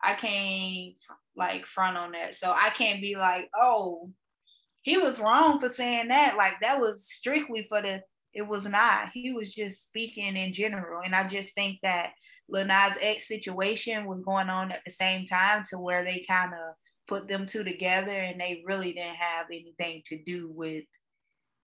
I 0.00 0.14
can't 0.14 0.94
like 1.34 1.66
front 1.66 1.96
on 1.96 2.12
that. 2.12 2.36
So 2.36 2.52
I 2.52 2.70
can't 2.70 3.02
be 3.02 3.16
like, 3.16 3.50
oh, 3.60 4.08
he 4.82 4.98
was 4.98 5.18
wrong 5.18 5.58
for 5.58 5.68
saying 5.68 6.08
that. 6.08 6.36
Like 6.36 6.60
that 6.62 6.80
was 6.80 7.08
strictly 7.10 7.66
for 7.68 7.82
the 7.82 8.02
it 8.32 8.42
was 8.42 8.66
not. 8.66 9.10
He 9.12 9.32
was 9.32 9.52
just 9.52 9.82
speaking 9.82 10.36
in 10.36 10.52
general. 10.52 11.02
And 11.04 11.14
I 11.14 11.26
just 11.26 11.54
think 11.54 11.78
that 11.82 12.10
Lil 12.48 12.66
Nas 12.66 12.96
X 13.00 13.26
situation 13.26 14.06
was 14.06 14.20
going 14.20 14.48
on 14.48 14.72
at 14.72 14.82
the 14.84 14.92
same 14.92 15.26
time 15.26 15.64
to 15.70 15.78
where 15.78 16.04
they 16.04 16.24
kind 16.26 16.52
of 16.52 16.74
put 17.08 17.26
them 17.26 17.46
two 17.46 17.64
together 17.64 18.12
and 18.12 18.40
they 18.40 18.62
really 18.64 18.92
didn't 18.92 19.16
have 19.16 19.46
anything 19.50 20.02
to 20.06 20.22
do 20.22 20.48
with 20.48 20.84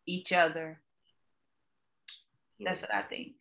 each 0.06 0.32
other. 0.32 0.82
That's 2.60 2.82
what 2.82 2.94
I 2.94 3.02
think. 3.02 3.34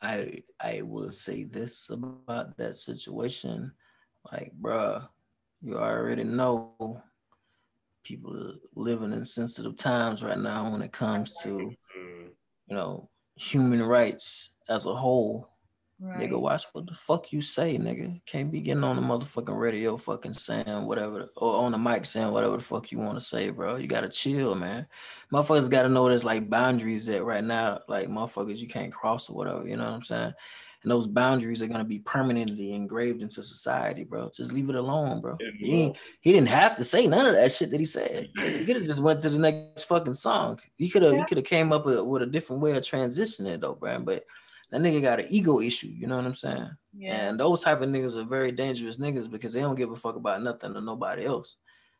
I 0.00 0.42
I 0.60 0.82
will 0.82 1.12
say 1.12 1.44
this 1.44 1.90
about 1.90 2.56
that 2.56 2.76
situation. 2.76 3.72
Like, 4.32 4.52
bruh, 4.60 5.06
you 5.62 5.76
already 5.76 6.24
know 6.24 7.02
people 8.04 8.36
are 8.36 8.54
living 8.74 9.12
in 9.12 9.24
sensitive 9.24 9.76
times 9.76 10.22
right 10.22 10.38
now 10.38 10.70
when 10.70 10.82
it 10.82 10.92
comes 10.92 11.34
to. 11.42 11.72
You 12.68 12.76
know, 12.76 13.08
human 13.36 13.82
rights 13.82 14.50
as 14.68 14.86
a 14.86 14.94
whole. 14.94 15.48
Right. 16.00 16.30
Nigga, 16.30 16.40
watch 16.40 16.64
what 16.72 16.86
the 16.86 16.94
fuck 16.94 17.32
you 17.32 17.40
say, 17.40 17.76
nigga. 17.76 18.20
Can't 18.24 18.52
be 18.52 18.60
getting 18.60 18.84
on 18.84 18.94
the 18.94 19.02
motherfucking 19.02 19.58
radio 19.58 19.96
fucking 19.96 20.32
saying 20.32 20.86
whatever, 20.86 21.28
or 21.36 21.56
on 21.56 21.72
the 21.72 21.78
mic 21.78 22.04
saying 22.04 22.30
whatever 22.30 22.56
the 22.56 22.62
fuck 22.62 22.92
you 22.92 22.98
want 22.98 23.18
to 23.18 23.20
say, 23.20 23.50
bro. 23.50 23.76
You 23.76 23.88
gotta 23.88 24.08
chill, 24.08 24.54
man. 24.54 24.86
Motherfuckers 25.32 25.68
gotta 25.68 25.88
know 25.88 26.08
there's 26.08 26.24
like 26.24 26.48
boundaries 26.48 27.06
that 27.06 27.24
right 27.24 27.42
now, 27.42 27.80
like 27.88 28.08
motherfuckers, 28.08 28.58
you 28.58 28.68
can't 28.68 28.92
cross 28.92 29.28
or 29.28 29.34
whatever, 29.34 29.66
you 29.66 29.76
know 29.76 29.84
what 29.84 29.94
I'm 29.94 30.02
saying? 30.02 30.34
And 30.82 30.92
those 30.92 31.08
boundaries 31.08 31.60
are 31.60 31.66
gonna 31.66 31.84
be 31.84 31.98
permanently 31.98 32.72
engraved 32.72 33.22
into 33.22 33.42
society, 33.42 34.04
bro. 34.04 34.30
Just 34.34 34.52
leave 34.52 34.70
it 34.70 34.76
alone, 34.76 35.20
bro. 35.20 35.36
He, 35.58 35.92
he 36.20 36.32
didn't 36.32 36.48
have 36.48 36.76
to 36.76 36.84
say 36.84 37.06
none 37.06 37.26
of 37.26 37.34
that 37.34 37.50
shit 37.50 37.70
that 37.70 37.80
he 37.80 37.86
said. 37.86 38.28
He 38.36 38.64
could 38.64 38.76
have 38.76 38.84
just 38.84 39.00
went 39.00 39.20
to 39.22 39.28
the 39.28 39.38
next 39.38 39.84
fucking 39.84 40.14
song. 40.14 40.60
He 40.76 40.88
could 40.88 41.02
have 41.02 41.14
he 41.14 41.24
could 41.24 41.38
have 41.38 41.46
came 41.46 41.72
up 41.72 41.84
with, 41.84 42.00
with 42.00 42.22
a 42.22 42.26
different 42.26 42.62
way 42.62 42.76
of 42.76 42.84
transitioning 42.84 43.54
it 43.54 43.60
though, 43.60 43.74
bro. 43.74 43.98
But 44.00 44.24
that 44.70 44.80
nigga 44.80 45.02
got 45.02 45.20
an 45.20 45.26
ego 45.30 45.60
issue, 45.60 45.88
you 45.88 46.06
know 46.06 46.16
what 46.16 46.26
I'm 46.26 46.34
saying? 46.34 46.70
Yeah. 46.96 47.28
And 47.28 47.40
those 47.40 47.62
type 47.62 47.80
of 47.80 47.88
niggas 47.88 48.16
are 48.16 48.24
very 48.24 48.52
dangerous 48.52 48.98
niggas 48.98 49.30
because 49.30 49.52
they 49.52 49.60
don't 49.60 49.76
give 49.76 49.90
a 49.90 49.96
fuck 49.96 50.16
about 50.16 50.42
nothing 50.42 50.76
or 50.76 50.80
nobody 50.80 51.24
else. 51.24 51.56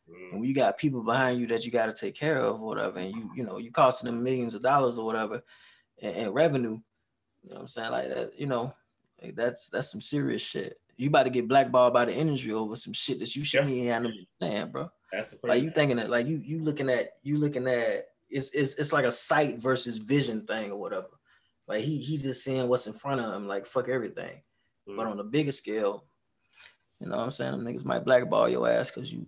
Mm. 0.09 0.33
And 0.33 0.41
when 0.41 0.49
you 0.49 0.55
got 0.55 0.77
people 0.77 1.03
behind 1.03 1.41
you 1.41 1.47
that 1.49 1.65
you 1.65 1.73
got 1.73 1.87
to 1.87 1.93
take 1.93 2.15
care 2.15 2.39
of 2.39 2.61
or 2.61 2.67
whatever, 2.67 2.99
and 2.99 3.15
you, 3.15 3.31
you 3.35 3.43
know, 3.43 3.59
you 3.59 3.71
costing 3.71 4.11
them 4.11 4.23
millions 4.23 4.55
of 4.55 4.63
dollars 4.63 4.99
or 4.99 5.07
whatever 5.07 5.43
and, 6.03 6.15
in 6.15 6.31
revenue, 6.31 6.79
you 7.43 7.51
know 7.51 7.57
what 7.57 7.61
I'm 7.63 7.67
saying? 7.69 7.91
Like 7.91 8.09
that, 8.09 8.39
you 8.39 8.47
know, 8.47 8.75
like 9.23 9.35
that's 9.37 9.69
that's 9.71 9.91
some 9.91 10.01
serious 10.01 10.43
shit. 10.43 10.81
You 10.97 11.09
about 11.09 11.25
to 11.25 11.31
get 11.31 11.49
blackballed 11.49 11.93
by 11.93 12.05
the 12.05 12.13
industry 12.15 12.53
over 12.53 12.75
some 12.77 12.93
shit 12.93 13.21
that 13.21 13.35
you 13.37 13.45
shouldn't 13.45 13.71
even 13.71 13.89
have 13.89 14.03
no 14.03 14.11
saying, 14.41 14.71
bro. 14.71 14.89
That's 15.13 15.33
the 15.33 15.39
first. 15.39 15.49
Like 15.49 15.63
you 15.63 15.71
thinking 15.71 15.97
that, 15.99 16.11
like 16.11 16.27
you 16.27 16.41
you 16.45 16.61
looking 16.61 16.91
at 16.91 17.13
you 17.23 17.39
looking 17.39 17.67
at 17.69 18.07
it's 18.29 18.51
it's 18.51 18.75
it's 18.75 18.93
like 18.93 19.05
a 19.05 19.13
sight 19.13 19.59
versus 19.59 19.99
vision 19.99 20.47
thing 20.47 20.71
or 20.71 20.77
whatever. 20.77 21.09
Like 21.67 21.81
he 21.81 21.99
he's 21.99 22.23
just 22.23 22.43
seeing 22.45 22.69
what's 22.69 22.87
in 22.87 22.93
front 22.93 23.21
of 23.21 23.33
him, 23.33 23.47
like 23.47 23.67
fuck 23.67 23.89
everything. 23.89 24.43
But 24.87 25.07
Mm. 25.07 25.11
on 25.11 25.21
a 25.21 25.25
bigger 25.25 25.53
scale, 25.53 26.07
you 26.99 27.09
know 27.09 27.19
what 27.19 27.25
I'm 27.25 27.31
saying? 27.31 27.53
Them 27.53 27.65
niggas 27.65 27.85
might 27.85 28.05
blackball 28.05 28.49
your 28.49 28.69
ass 28.69 28.91
because 28.91 29.13
you 29.13 29.27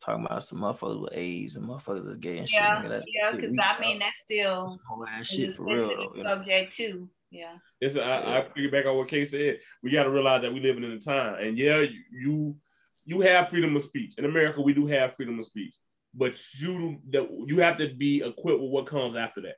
talking 0.00 0.24
about 0.24 0.42
some 0.42 0.58
motherfuckers 0.58 1.00
with 1.00 1.12
AIDS 1.12 1.56
and 1.56 1.66
motherfuckers 1.68 2.04
that's 2.04 2.18
gay 2.18 2.38
and 2.38 2.48
shit. 2.48 2.60
Yeah, 2.60 2.82
nigga. 2.82 2.88
That 2.88 3.04
yeah, 3.06 3.30
shit 3.30 3.40
because 3.40 3.58
I 3.58 3.80
mean 3.80 3.98
that's 3.98 4.16
still 4.24 4.62
That's 4.62 4.72
some 4.72 4.82
whole 4.88 5.06
ass 5.06 5.26
shit 5.26 5.52
for 5.52 5.64
real 5.64 5.88
sensitive 5.88 6.10
though. 6.12 6.16
You 6.16 6.24
know? 6.24 6.30
subject 6.30 6.76
too. 6.76 7.08
Yeah. 7.32 7.56
It's, 7.80 7.96
I, 7.96 8.38
I 8.38 8.46
piggyback 8.56 8.86
on 8.86 8.96
what 8.96 9.08
Kay 9.08 9.24
said. 9.24 9.58
We 9.82 9.90
got 9.90 10.04
to 10.04 10.10
realize 10.10 10.42
that 10.42 10.52
we 10.52 10.60
living 10.60 10.84
in 10.84 10.92
a 10.92 11.00
time, 11.00 11.42
and 11.42 11.58
yeah, 11.58 11.80
you, 11.80 12.00
you 12.12 12.56
you 13.04 13.20
have 13.22 13.48
freedom 13.48 13.74
of 13.74 13.82
speech 13.82 14.14
in 14.18 14.24
America. 14.26 14.60
We 14.60 14.74
do 14.74 14.86
have 14.86 15.16
freedom 15.16 15.38
of 15.38 15.46
speech, 15.46 15.74
but 16.14 16.38
you 16.58 17.00
that 17.10 17.28
you 17.46 17.58
have 17.60 17.78
to 17.78 17.92
be 17.94 18.22
equipped 18.22 18.60
with 18.60 18.70
what 18.70 18.86
comes 18.86 19.16
after 19.16 19.40
that. 19.40 19.56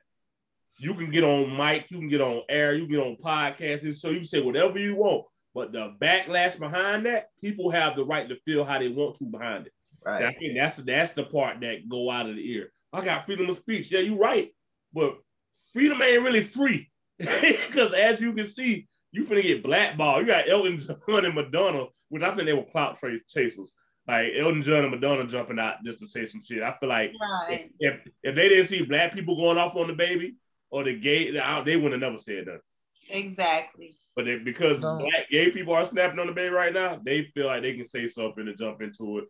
You 0.79 0.93
can 0.93 1.11
get 1.11 1.23
on 1.23 1.55
mic, 1.55 1.91
you 1.91 1.99
can 1.99 2.07
get 2.07 2.21
on 2.21 2.41
air, 2.49 2.73
you 2.73 2.85
can 2.87 2.95
get 2.95 3.03
on 3.03 3.17
podcasts, 3.23 3.95
so 3.97 4.09
you 4.09 4.17
can 4.17 4.25
say 4.25 4.41
whatever 4.41 4.79
you 4.79 4.95
want. 4.95 5.25
But 5.53 5.71
the 5.71 5.95
backlash 6.01 6.57
behind 6.57 7.05
that, 7.05 7.29
people 7.41 7.69
have 7.71 7.95
the 7.95 8.05
right 8.05 8.27
to 8.27 8.35
feel 8.45 8.65
how 8.65 8.79
they 8.79 8.89
want 8.89 9.15
to 9.17 9.25
behind 9.25 9.67
it. 9.67 9.73
And 10.05 10.15
I 10.15 10.27
Right. 10.27 10.35
think 10.39 10.55
that's 10.55 10.77
that's 10.77 11.11
the 11.11 11.23
part 11.23 11.59
that 11.59 11.89
go 11.89 12.09
out 12.09 12.29
of 12.29 12.35
the 12.37 12.51
ear. 12.51 12.71
I 12.93 13.03
got 13.03 13.25
freedom 13.25 13.49
of 13.49 13.55
speech. 13.57 13.91
Yeah, 13.91 13.99
you're 13.99 14.17
right, 14.17 14.51
but 14.93 15.17
freedom 15.73 16.01
ain't 16.01 16.23
really 16.23 16.43
free 16.43 16.89
because 17.67 17.93
as 17.93 18.19
you 18.19 18.33
can 18.33 18.47
see, 18.47 18.87
you 19.11 19.23
finna 19.23 19.43
get 19.43 19.63
blackballed. 19.63 20.21
You 20.21 20.27
got 20.27 20.49
Elton 20.49 20.79
John 20.79 21.25
and 21.25 21.35
Madonna, 21.35 21.85
which 22.09 22.23
I 22.23 22.33
think 22.33 22.45
they 22.45 22.53
were 22.53 22.63
clout 22.63 22.99
tra- 22.99 23.19
chasers. 23.27 23.73
Like 24.07 24.33
Elton 24.37 24.61
John 24.61 24.83
and 24.83 24.91
Madonna 24.91 25.25
jumping 25.25 25.57
out 25.57 25.83
just 25.83 25.99
to 25.99 26.07
say 26.07 26.25
some 26.25 26.41
shit. 26.41 26.61
I 26.61 26.75
feel 26.79 26.89
like 26.89 27.11
Right. 27.19 27.71
if 27.79 28.07
if 28.21 28.35
they 28.35 28.49
didn't 28.49 28.67
see 28.67 28.83
black 28.83 29.13
people 29.13 29.35
going 29.35 29.57
off 29.57 29.75
on 29.75 29.87
DaBaby 29.87 30.35
or 30.69 30.83
the 30.83 30.93
gay, 30.93 31.31
they 31.31 31.75
wouldn't 31.77 31.93
have 31.93 32.11
never 32.11 32.17
said 32.17 32.45
that. 32.45 32.59
Exactly. 33.09 33.97
But 34.15 34.25
they, 34.25 34.37
because 34.37 34.79
No. 34.79 34.99
black 34.99 35.29
gay 35.29 35.49
people 35.49 35.73
are 35.73 35.85
snapping 35.85 36.19
on 36.19 36.27
DaBaby 36.27 36.51
right 36.51 36.73
now, 36.73 37.01
they 37.03 37.23
feel 37.33 37.47
like 37.47 37.63
they 37.63 37.73
can 37.75 37.85
say 37.85 38.05
something 38.05 38.45
to 38.45 38.53
jump 38.53 38.81
into 38.81 39.19
it. 39.19 39.25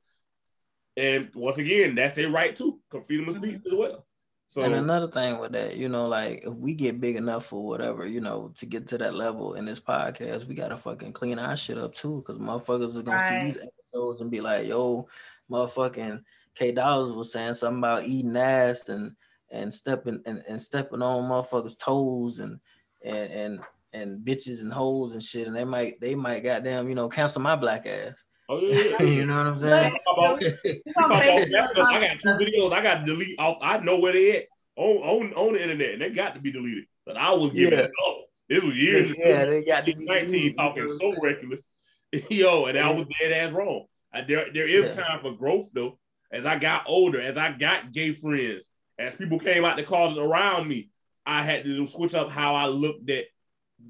And 0.98 1.30
once 1.36 1.58
again, 1.58 1.96
that's 1.96 2.16
their 2.16 2.30
right 2.30 2.56
too, 2.56 2.80
because 2.90 3.06
freedom 3.08 3.28
of 3.30 3.36
speech 3.36 3.56
mm-hmm. 3.56 3.68
as 3.68 3.74
well. 3.74 4.06
So 4.48 4.62
and 4.62 4.74
another 4.76 5.08
thing 5.08 5.40
with 5.40 5.52
that, 5.54 5.76
you 5.76 5.90
know, 5.90 6.08
like 6.08 6.44
if 6.46 6.54
we 6.54 6.76
get 6.76 7.02
big 7.02 7.16
enough 7.16 7.52
or 7.52 7.66
whatever, 7.66 8.06
you 8.06 8.22
know, 8.22 8.52
to 8.56 8.66
get 8.66 8.88
to 8.90 8.98
that 9.00 9.16
level 9.16 9.56
in 9.56 9.66
this 9.66 9.80
podcast, 9.80 10.48
we 10.48 10.56
gotta 10.56 10.78
fucking 10.78 11.14
clean 11.14 11.40
our 11.40 11.58
shit 11.58 11.78
up 11.78 11.94
too, 11.94 12.18
because 12.18 12.38
motherfuckers 12.38 12.98
are 12.98 13.02
gonna 13.04 13.20
see 13.20 13.44
these 13.44 13.58
episodes 13.58 14.22
and 14.22 14.32
be 14.32 14.42
like, 14.42 14.68
"Yo, 14.68 15.08
motherfucking 15.50 16.24
K 16.54 16.72
Dollars 16.72 17.12
was 17.12 17.32
saying 17.32 17.56
something 17.56 17.80
about 17.80 18.06
eating 18.06 18.38
ass 18.38 18.88
and 18.90 19.16
and 19.50 19.74
stepping 19.74 20.22
and, 20.26 20.44
and 20.48 20.62
stepping 20.62 21.02
on 21.02 21.30
motherfuckers' 21.30 21.78
toes 21.78 22.40
and 22.40 22.60
and 23.04 23.32
and 23.32 23.60
and 23.94 24.26
bitches 24.26 24.62
and 24.62 24.72
hoes 24.72 25.14
and 25.14 25.24
shit, 25.24 25.48
and 25.48 25.56
they 25.56 25.66
might 25.66 26.00
they 26.00 26.16
might 26.16 26.44
goddamn 26.44 26.88
you 26.88 26.96
know 26.96 27.10
cancel 27.10 27.42
my 27.42 27.56
black 27.56 27.86
ass. 27.88 28.24
Oh, 28.50 28.60
yeah, 28.62 28.84
yeah, 29.00 29.04
you 29.06 29.26
know 29.26 29.38
what 29.38 29.48
I'm 29.48 29.56
saying? 29.56 29.98
About- 30.12 30.42
It's 30.42 30.94
how 30.96 31.06
on 31.06 31.12
about 31.12 31.24
Facebook. 31.24 31.52
that 31.52 31.72
stuff? 31.72 31.88
I 31.90 32.00
got 32.08 32.20
two 32.20 32.46
videos 32.46 32.74
I 32.74 32.84
got 32.84 32.96
to 33.00 33.06
delete 33.06 33.40
off. 33.40 33.58
I 33.62 33.78
know 33.80 33.98
where 34.00 34.14
they 34.14 34.38
at 34.38 34.44
on, 34.76 34.98
on, 34.98 35.34
on 35.34 35.54
the 35.54 35.62
internet, 35.62 35.94
and 35.94 36.02
they 36.02 36.10
got 36.10 36.36
to 36.36 36.42
be 36.42 36.52
deleted. 36.52 36.86
But 37.06 37.18
I 37.18 37.32
was 37.34 37.52
giving 37.52 37.78
Yeah. 37.80 37.86
it 37.86 37.92
up. 38.08 38.18
This 38.48 38.64
was 38.64 38.76
years 38.76 39.10
ago. 39.12 39.22
yeah, 39.24 39.46
they 39.46 39.64
got 39.64 39.86
to 39.86 39.96
be 39.96 40.06
19 40.06 40.26
deleted, 40.32 40.58
talking 40.58 40.92
so 41.00 41.16
reckless. 41.22 41.64
Yo, 42.30 42.66
and 42.66 42.78
I 42.78 42.92
was 42.92 43.08
dead 43.20 43.32
ass 43.32 43.52
wrong. 43.52 43.86
Uh, 44.14 44.22
there, 44.28 44.46
there 44.54 44.68
is 44.68 44.86
Yeah. 44.96 45.04
time 45.04 45.20
for 45.22 45.32
growth 45.34 45.70
though. 45.74 45.98
As 46.32 46.46
I 46.46 46.58
got 46.58 46.84
older, 46.88 47.20
as 47.22 47.38
I 47.38 47.52
got 47.54 47.92
gay 47.92 48.14
friends, 48.14 48.68
as 49.00 49.16
people 49.16 49.40
came 49.40 49.66
out 49.66 49.78
the 49.78 49.84
closet 49.84 50.20
around 50.22 50.68
me, 50.68 50.90
I 51.26 51.44
had 51.44 51.64
to 51.64 51.88
switch 51.88 52.14
up 52.14 52.30
how 52.30 52.56
I 52.56 52.68
looked 52.68 53.10
at 53.10 53.26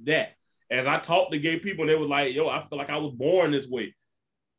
that. 0.06 0.36
As 0.72 0.88
I 0.88 1.00
talked 1.00 1.32
to 1.34 1.40
gay 1.40 1.60
people, 1.60 1.86
they 1.86 1.96
were 1.96 2.06
like, 2.08 2.34
"Yo, 2.34 2.48
I 2.48 2.66
feel 2.68 2.78
like 2.78 2.90
I 2.90 2.98
was 2.98 3.12
born 3.12 3.52
this 3.52 3.68
way." 3.68 3.94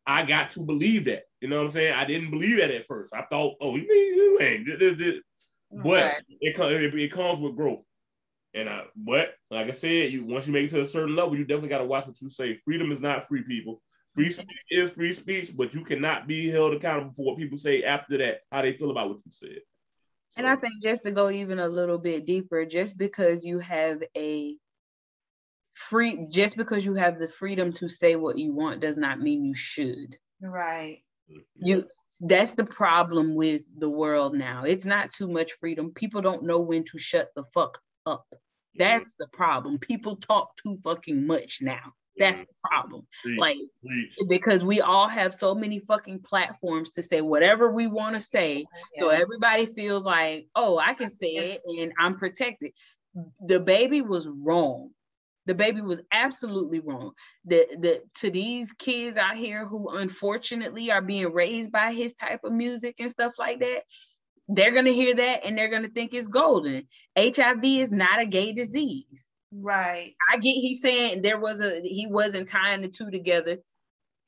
I 0.06 0.24
got 0.24 0.50
to 0.52 0.60
believe 0.60 1.06
that. 1.06 1.24
You 1.40 1.48
know 1.48 1.56
what 1.58 1.66
I'm 1.66 1.72
saying? 1.72 1.92
I 1.94 2.04
didn't 2.04 2.30
believe 2.30 2.58
that 2.58 2.70
at 2.70 2.86
first. 2.86 3.14
I 3.14 3.22
thought, 3.22 3.54
"Oh, 3.60 3.76
you 3.76 3.88
mean 3.88 4.14
you 4.14 4.38
ain't?" 4.40 4.78
This, 4.78 4.96
this. 4.96 5.14
But 5.70 6.04
Right. 6.04 6.22
it, 6.40 6.58
it 6.58 6.94
it 6.94 7.12
comes 7.12 7.38
with 7.38 7.56
growth. 7.56 7.84
And 8.54 8.70
I, 8.70 8.84
but 8.94 9.34
like 9.50 9.66
I 9.66 9.70
said, 9.70 10.12
you 10.12 10.24
once 10.24 10.46
you 10.46 10.52
make 10.52 10.64
it 10.64 10.70
to 10.70 10.80
a 10.80 10.84
certain 10.84 11.14
level, 11.14 11.36
you 11.36 11.44
definitely 11.44 11.68
got 11.68 11.78
to 11.78 11.84
watch 11.84 12.06
what 12.06 12.20
you 12.20 12.28
say. 12.28 12.58
Freedom 12.64 12.90
is 12.90 13.00
not 13.00 13.28
free, 13.28 13.42
people. 13.42 13.82
Free 14.14 14.28
mm-hmm. 14.28 14.32
speech 14.32 14.64
is 14.70 14.90
free 14.90 15.12
speech, 15.12 15.54
but 15.54 15.74
you 15.74 15.84
cannot 15.84 16.26
be 16.26 16.48
held 16.48 16.72
accountable 16.72 17.12
for 17.14 17.26
what 17.26 17.36
people 17.36 17.58
say 17.58 17.82
after 17.82 18.16
that, 18.18 18.40
how 18.50 18.62
they 18.62 18.72
feel 18.72 18.90
about 18.90 19.08
what 19.08 19.18
you 19.26 19.32
said. 19.32 19.58
And 20.38 20.46
I 20.46 20.56
think 20.56 20.82
just 20.82 21.04
to 21.04 21.10
go 21.10 21.30
even 21.30 21.58
a 21.58 21.68
little 21.68 21.98
bit 21.98 22.26
deeper, 22.26 22.64
just 22.64 22.96
because 22.96 23.44
you 23.44 23.58
have 23.58 24.02
a 24.16 24.56
free, 25.76 26.26
just 26.30 26.56
because 26.56 26.84
you 26.84 26.94
have 26.94 27.18
the 27.18 27.28
freedom 27.28 27.70
to 27.72 27.88
say 27.88 28.16
what 28.16 28.38
you 28.38 28.52
want 28.52 28.80
does 28.80 28.96
not 28.96 29.20
mean 29.20 29.44
you 29.44 29.54
should. 29.54 30.16
Right. 30.40 31.02
you 31.54 31.86
that's 32.20 32.54
the 32.54 32.64
problem 32.64 33.34
with 33.34 33.62
the 33.78 33.88
world 33.88 34.34
now. 34.34 34.64
It's 34.64 34.86
not 34.86 35.10
too 35.10 35.28
much 35.28 35.52
freedom. 35.52 35.92
People 35.92 36.22
don't 36.22 36.44
know 36.44 36.60
when 36.60 36.84
to 36.84 36.98
shut 36.98 37.28
the 37.36 37.44
fuck 37.54 37.78
up. 38.06 38.26
That's 38.78 39.14
the 39.18 39.28
problem. 39.28 39.78
People 39.78 40.16
talk 40.16 40.56
too 40.56 40.76
fucking 40.82 41.26
much 41.26 41.58
now. 41.62 41.92
That's 42.18 42.40
the 42.40 42.54
problem. 42.64 43.06
Preach, 43.22 43.38
like 43.38 43.56
preach. 43.84 44.16
because 44.28 44.64
we 44.64 44.80
all 44.80 45.08
have 45.08 45.34
so 45.34 45.54
many 45.54 45.80
fucking 45.80 46.20
platforms 46.20 46.92
to 46.92 47.02
say 47.02 47.20
whatever 47.20 47.70
we 47.70 47.86
want 47.86 48.16
to 48.16 48.20
say. 48.20 48.64
So 48.94 49.10
everybody 49.10 49.66
feels 49.66 50.04
like 50.04 50.46
oh 50.54 50.78
i 50.78 50.94
can 50.94 51.10
say 51.10 51.36
it 51.36 51.62
and 51.66 51.92
i'm 51.98 52.16
protected. 52.16 52.72
DaBaby 53.48 54.06
was 54.06 54.28
wrong 54.28 54.90
DaBaby 55.48 55.84
was 55.84 56.00
absolutely 56.10 56.80
wrong. 56.80 57.12
The, 57.44 57.66
the 57.78 58.02
to 58.16 58.30
these 58.30 58.72
kids 58.72 59.16
out 59.16 59.36
here 59.36 59.66
who 59.66 59.96
unfortunately 59.96 60.90
are 60.90 61.02
being 61.02 61.32
raised 61.32 61.70
by 61.70 61.92
his 61.92 62.14
type 62.14 62.40
of 62.44 62.52
music 62.52 62.96
and 62.98 63.10
stuff 63.10 63.34
like 63.38 63.60
that 63.60 63.82
they're 64.48 64.72
going 64.72 64.84
to 64.84 64.94
hear 64.94 65.14
that 65.14 65.44
and 65.44 65.56
they're 65.56 65.70
going 65.70 65.82
to 65.82 65.90
think 65.90 66.14
it's 66.14 66.28
golden. 66.28 66.86
Hiv 67.18 67.64
is 67.64 67.92
not 67.92 68.20
a 68.20 68.26
gay 68.26 68.52
disease. 68.52 69.26
Right. 69.52 70.14
I 70.30 70.36
get 70.36 70.52
he's 70.52 70.82
saying 70.82 71.22
there 71.22 71.38
was 71.38 71.60
a 71.60 71.80
he 71.82 72.06
wasn't 72.08 72.48
tying 72.48 72.82
the 72.82 72.88
two 72.88 73.10
together 73.10 73.58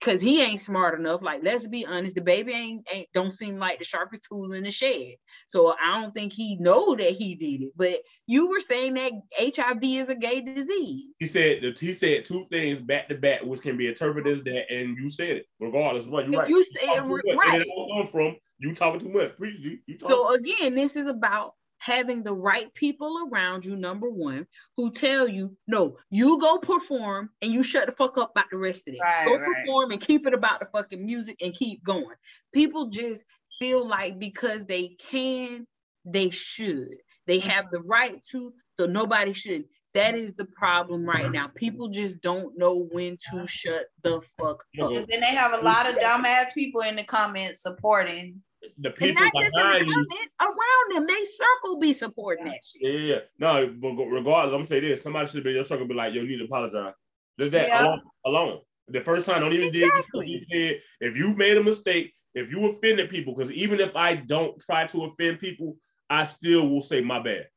because 0.01 0.21
he 0.21 0.43
ain't 0.43 0.61
smart 0.61 0.99
enough. 0.99 1.23
Like, 1.23 1.41
let's 1.43 1.67
be 1.67 1.85
honest, 1.85 2.17
DaBaby 2.17 2.53
ain't, 2.53 2.89
ain't 2.93 3.09
don't 3.13 3.31
seem 3.31 3.59
like 3.59 3.79
the 3.79 3.85
sharpest 3.85 4.27
tool 4.29 4.53
in 4.53 4.65
the 4.65 4.71
shed. 4.71 5.15
So 5.49 5.75
I 5.83 6.01
don't 6.01 6.15
think 6.15 6.33
he 6.33 6.57
know 6.57 6.95
that 6.95 7.13
he 7.13 7.35
did 7.35 7.63
it. 7.63 7.73
But 7.77 8.01
you 8.27 8.49
were 8.49 8.61
saying 8.61 8.95
that 8.95 9.13
HIV 9.39 9.83
is 9.83 10.09
a 10.09 10.15
gay 10.15 10.41
disease. 10.41 11.15
He 11.19 11.27
said 11.27 11.63
that 11.63 11.79
he 11.79 11.93
said 11.93 12.25
two 12.25 12.47
things 12.51 12.81
back 12.81 13.09
to 13.09 13.17
back, 13.17 13.43
which 13.43 13.63
can 13.63 13.77
be 13.77 13.89
interpreted 13.89 14.33
as 14.33 14.43
that, 14.45 14.71
and 14.71 14.97
you 14.97 15.09
said 15.09 15.29
it. 15.29 15.47
Regardless, 15.61 16.07
of 16.07 16.13
what 16.13 16.31
you're 16.31 16.41
right. 16.41 16.49
You 16.49 16.65
said 16.65 16.95
too 16.95 17.07
much, 17.07 17.23
and 17.27 17.39
right. 17.39 17.61
it 17.61 17.69
all 17.75 18.03
come 18.03 18.13
from 18.13 18.37
you 18.59 18.75
talking 18.75 19.01
too 19.01 19.09
much. 19.09 19.37
Preach, 19.37 19.57
you, 19.59 19.79
you 19.87 19.95
So 19.95 20.35
again, 20.35 20.75
this 20.75 20.97
is 20.97 21.07
about 21.07 21.55
having 21.79 22.23
the 22.23 22.35
right 22.35 22.73
people 22.75 23.29
around 23.31 23.65
you, 23.65 23.77
number 23.77 24.11
one, 24.11 24.47
who 24.77 24.91
tell 24.91 25.29
you, 25.29 25.57
no, 25.67 25.97
you 26.11 26.39
go 26.39 26.59
perform 26.59 27.31
and 27.41 27.53
you 27.53 27.63
shut 27.63 27.87
the 27.87 27.93
fuck 27.93 28.19
up 28.19 28.33
about 28.33 28.51
the 28.51 28.59
rest 28.59 28.89
of 28.89 28.95
it. 28.95 29.01
Right, 29.01 29.27
go 29.27 29.39
right. 29.39 29.49
perform 29.49 29.93
and 29.93 30.01
keep 30.01 30.27
it 30.27 30.35
about 30.35 30.61
the 30.61 30.67
fucking 30.67 31.05
music 31.05 31.37
and 31.41 31.55
keep 31.55 31.83
going. 31.85 32.17
People 32.53 32.91
just 32.91 33.23
feel 33.59 33.87
like 33.87 34.19
because 34.19 34.67
they 34.67 34.97
can, 34.99 35.67
they 36.05 36.31
should. 36.31 36.97
They 37.27 37.39
have 37.41 37.71
the 37.71 37.81
right 37.81 38.23
to, 38.31 38.53
so 38.75 38.87
nobody 38.87 39.33
should. 39.33 39.65
That 39.95 40.15
is 40.15 40.35
the 40.35 40.45
problem 40.45 41.05
right 41.05 41.31
now. 41.31 41.49
People 41.49 41.89
just 41.89 42.21
don't 42.21 42.57
know 42.59 42.89
when 42.93 43.17
to 43.31 43.47
shut 43.47 43.87
the 44.03 44.21
fuck 44.39 44.65
up. 44.81 44.93
And 44.93 45.07
then 45.09 45.21
they 45.21 45.35
have 45.35 45.53
a 45.53 45.65
lot 45.65 45.89
of 45.89 45.97
dumbass 45.97 46.53
people 46.55 46.83
in 46.83 46.97
the 46.97 47.05
comments 47.05 47.63
supporting. 47.63 48.43
The 48.79 48.89
And 48.89 48.97
people 48.97 49.25
not 49.25 49.33
just 49.43 49.57
in 49.57 49.67
the 49.67 49.85
comments, 49.85 50.35
around 50.41 50.95
them, 50.95 51.07
they 51.07 51.23
circle 51.25 51.79
be 51.79 51.93
supporting 51.93 52.47
that 52.47 52.61
shit. 52.65 52.83
Yeah, 52.83 52.99
yeah. 52.99 53.19
No, 53.39 53.75
but 53.81 53.91
regardless, 54.05 54.53
I'm 54.53 54.59
gonna 54.59 54.67
say 54.67 54.81
this: 54.81 55.03
somebody 55.03 55.29
should 55.29 55.45
be 55.45 55.53
your 55.53 55.65
circle, 55.65 55.87
be 55.87 55.95
like, 55.95 56.15
"Yo, 56.15 56.23
you 56.23 56.29
need 56.29 56.39
to 56.39 56.45
apologize." 56.45 56.95
Just 57.39 57.53
that 57.53 57.69
Yeah. 57.69 57.83
alone, 57.85 58.03
alone. 58.25 58.61
The 58.89 59.01
first 59.01 59.27
time, 59.27 59.41
don't 59.41 59.53
even 59.53 59.71
dig 59.71 59.85
Exactly. 59.85 60.29
you 60.29 60.47
did. 60.47 60.83
If 61.01 61.17
you 61.17 61.35
made 61.35 61.57
a 61.57 61.63
mistake, 61.63 62.15
if 62.35 62.51
you 62.51 62.67
offended 62.67 63.11
people, 63.11 63.35
because 63.35 63.53
even 63.53 63.81
if 63.81 63.95
I 63.95 64.17
don't 64.17 64.61
try 64.61 64.87
to 64.89 65.05
offend 65.05 65.39
people, 65.39 65.77
I 66.11 66.25
still 66.25 66.69
will 66.69 66.81
say 66.83 67.01
my 67.01 67.21
bad. 67.21 67.49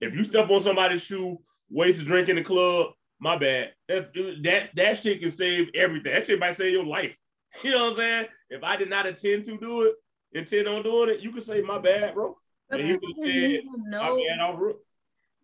If 0.00 0.14
you 0.14 0.24
step 0.24 0.50
on 0.50 0.60
somebody's 0.60 1.02
shoe, 1.02 1.38
waste 1.70 2.02
a 2.02 2.04
drink 2.04 2.28
in 2.28 2.36
the 2.36 2.44
club, 2.44 2.92
my 3.18 3.36
bad. 3.36 3.72
That 3.88 4.12
that 4.42 4.70
that 4.74 4.98
shit 4.98 5.20
can 5.20 5.30
save 5.30 5.70
everything. 5.74 6.12
That 6.12 6.26
shit 6.26 6.38
might 6.38 6.56
save 6.56 6.72
your 6.72 6.84
life. 6.84 7.16
You 7.62 7.70
know 7.70 7.84
what 7.84 7.90
I'm 7.90 7.96
saying? 7.96 8.26
If 8.50 8.62
I 8.62 8.76
did 8.76 8.90
not 8.90 9.06
intend 9.06 9.44
to 9.44 9.56
do 9.56 9.82
it, 9.82 9.94
intend 10.34 10.68
on 10.68 10.82
doing 10.82 11.10
it, 11.10 11.20
you 11.20 11.30
can 11.30 11.42
say 11.42 11.62
my 11.62 11.78
bad, 11.78 12.14
bro. 12.14 12.36
But 12.68 12.80
And 12.80 12.88
you 12.88 12.98
people 12.98 13.24
just 13.24 13.34
say 13.34 13.60
to 13.60 13.66
my 13.78 13.90
know. 13.90 14.16
bad. 14.16 14.74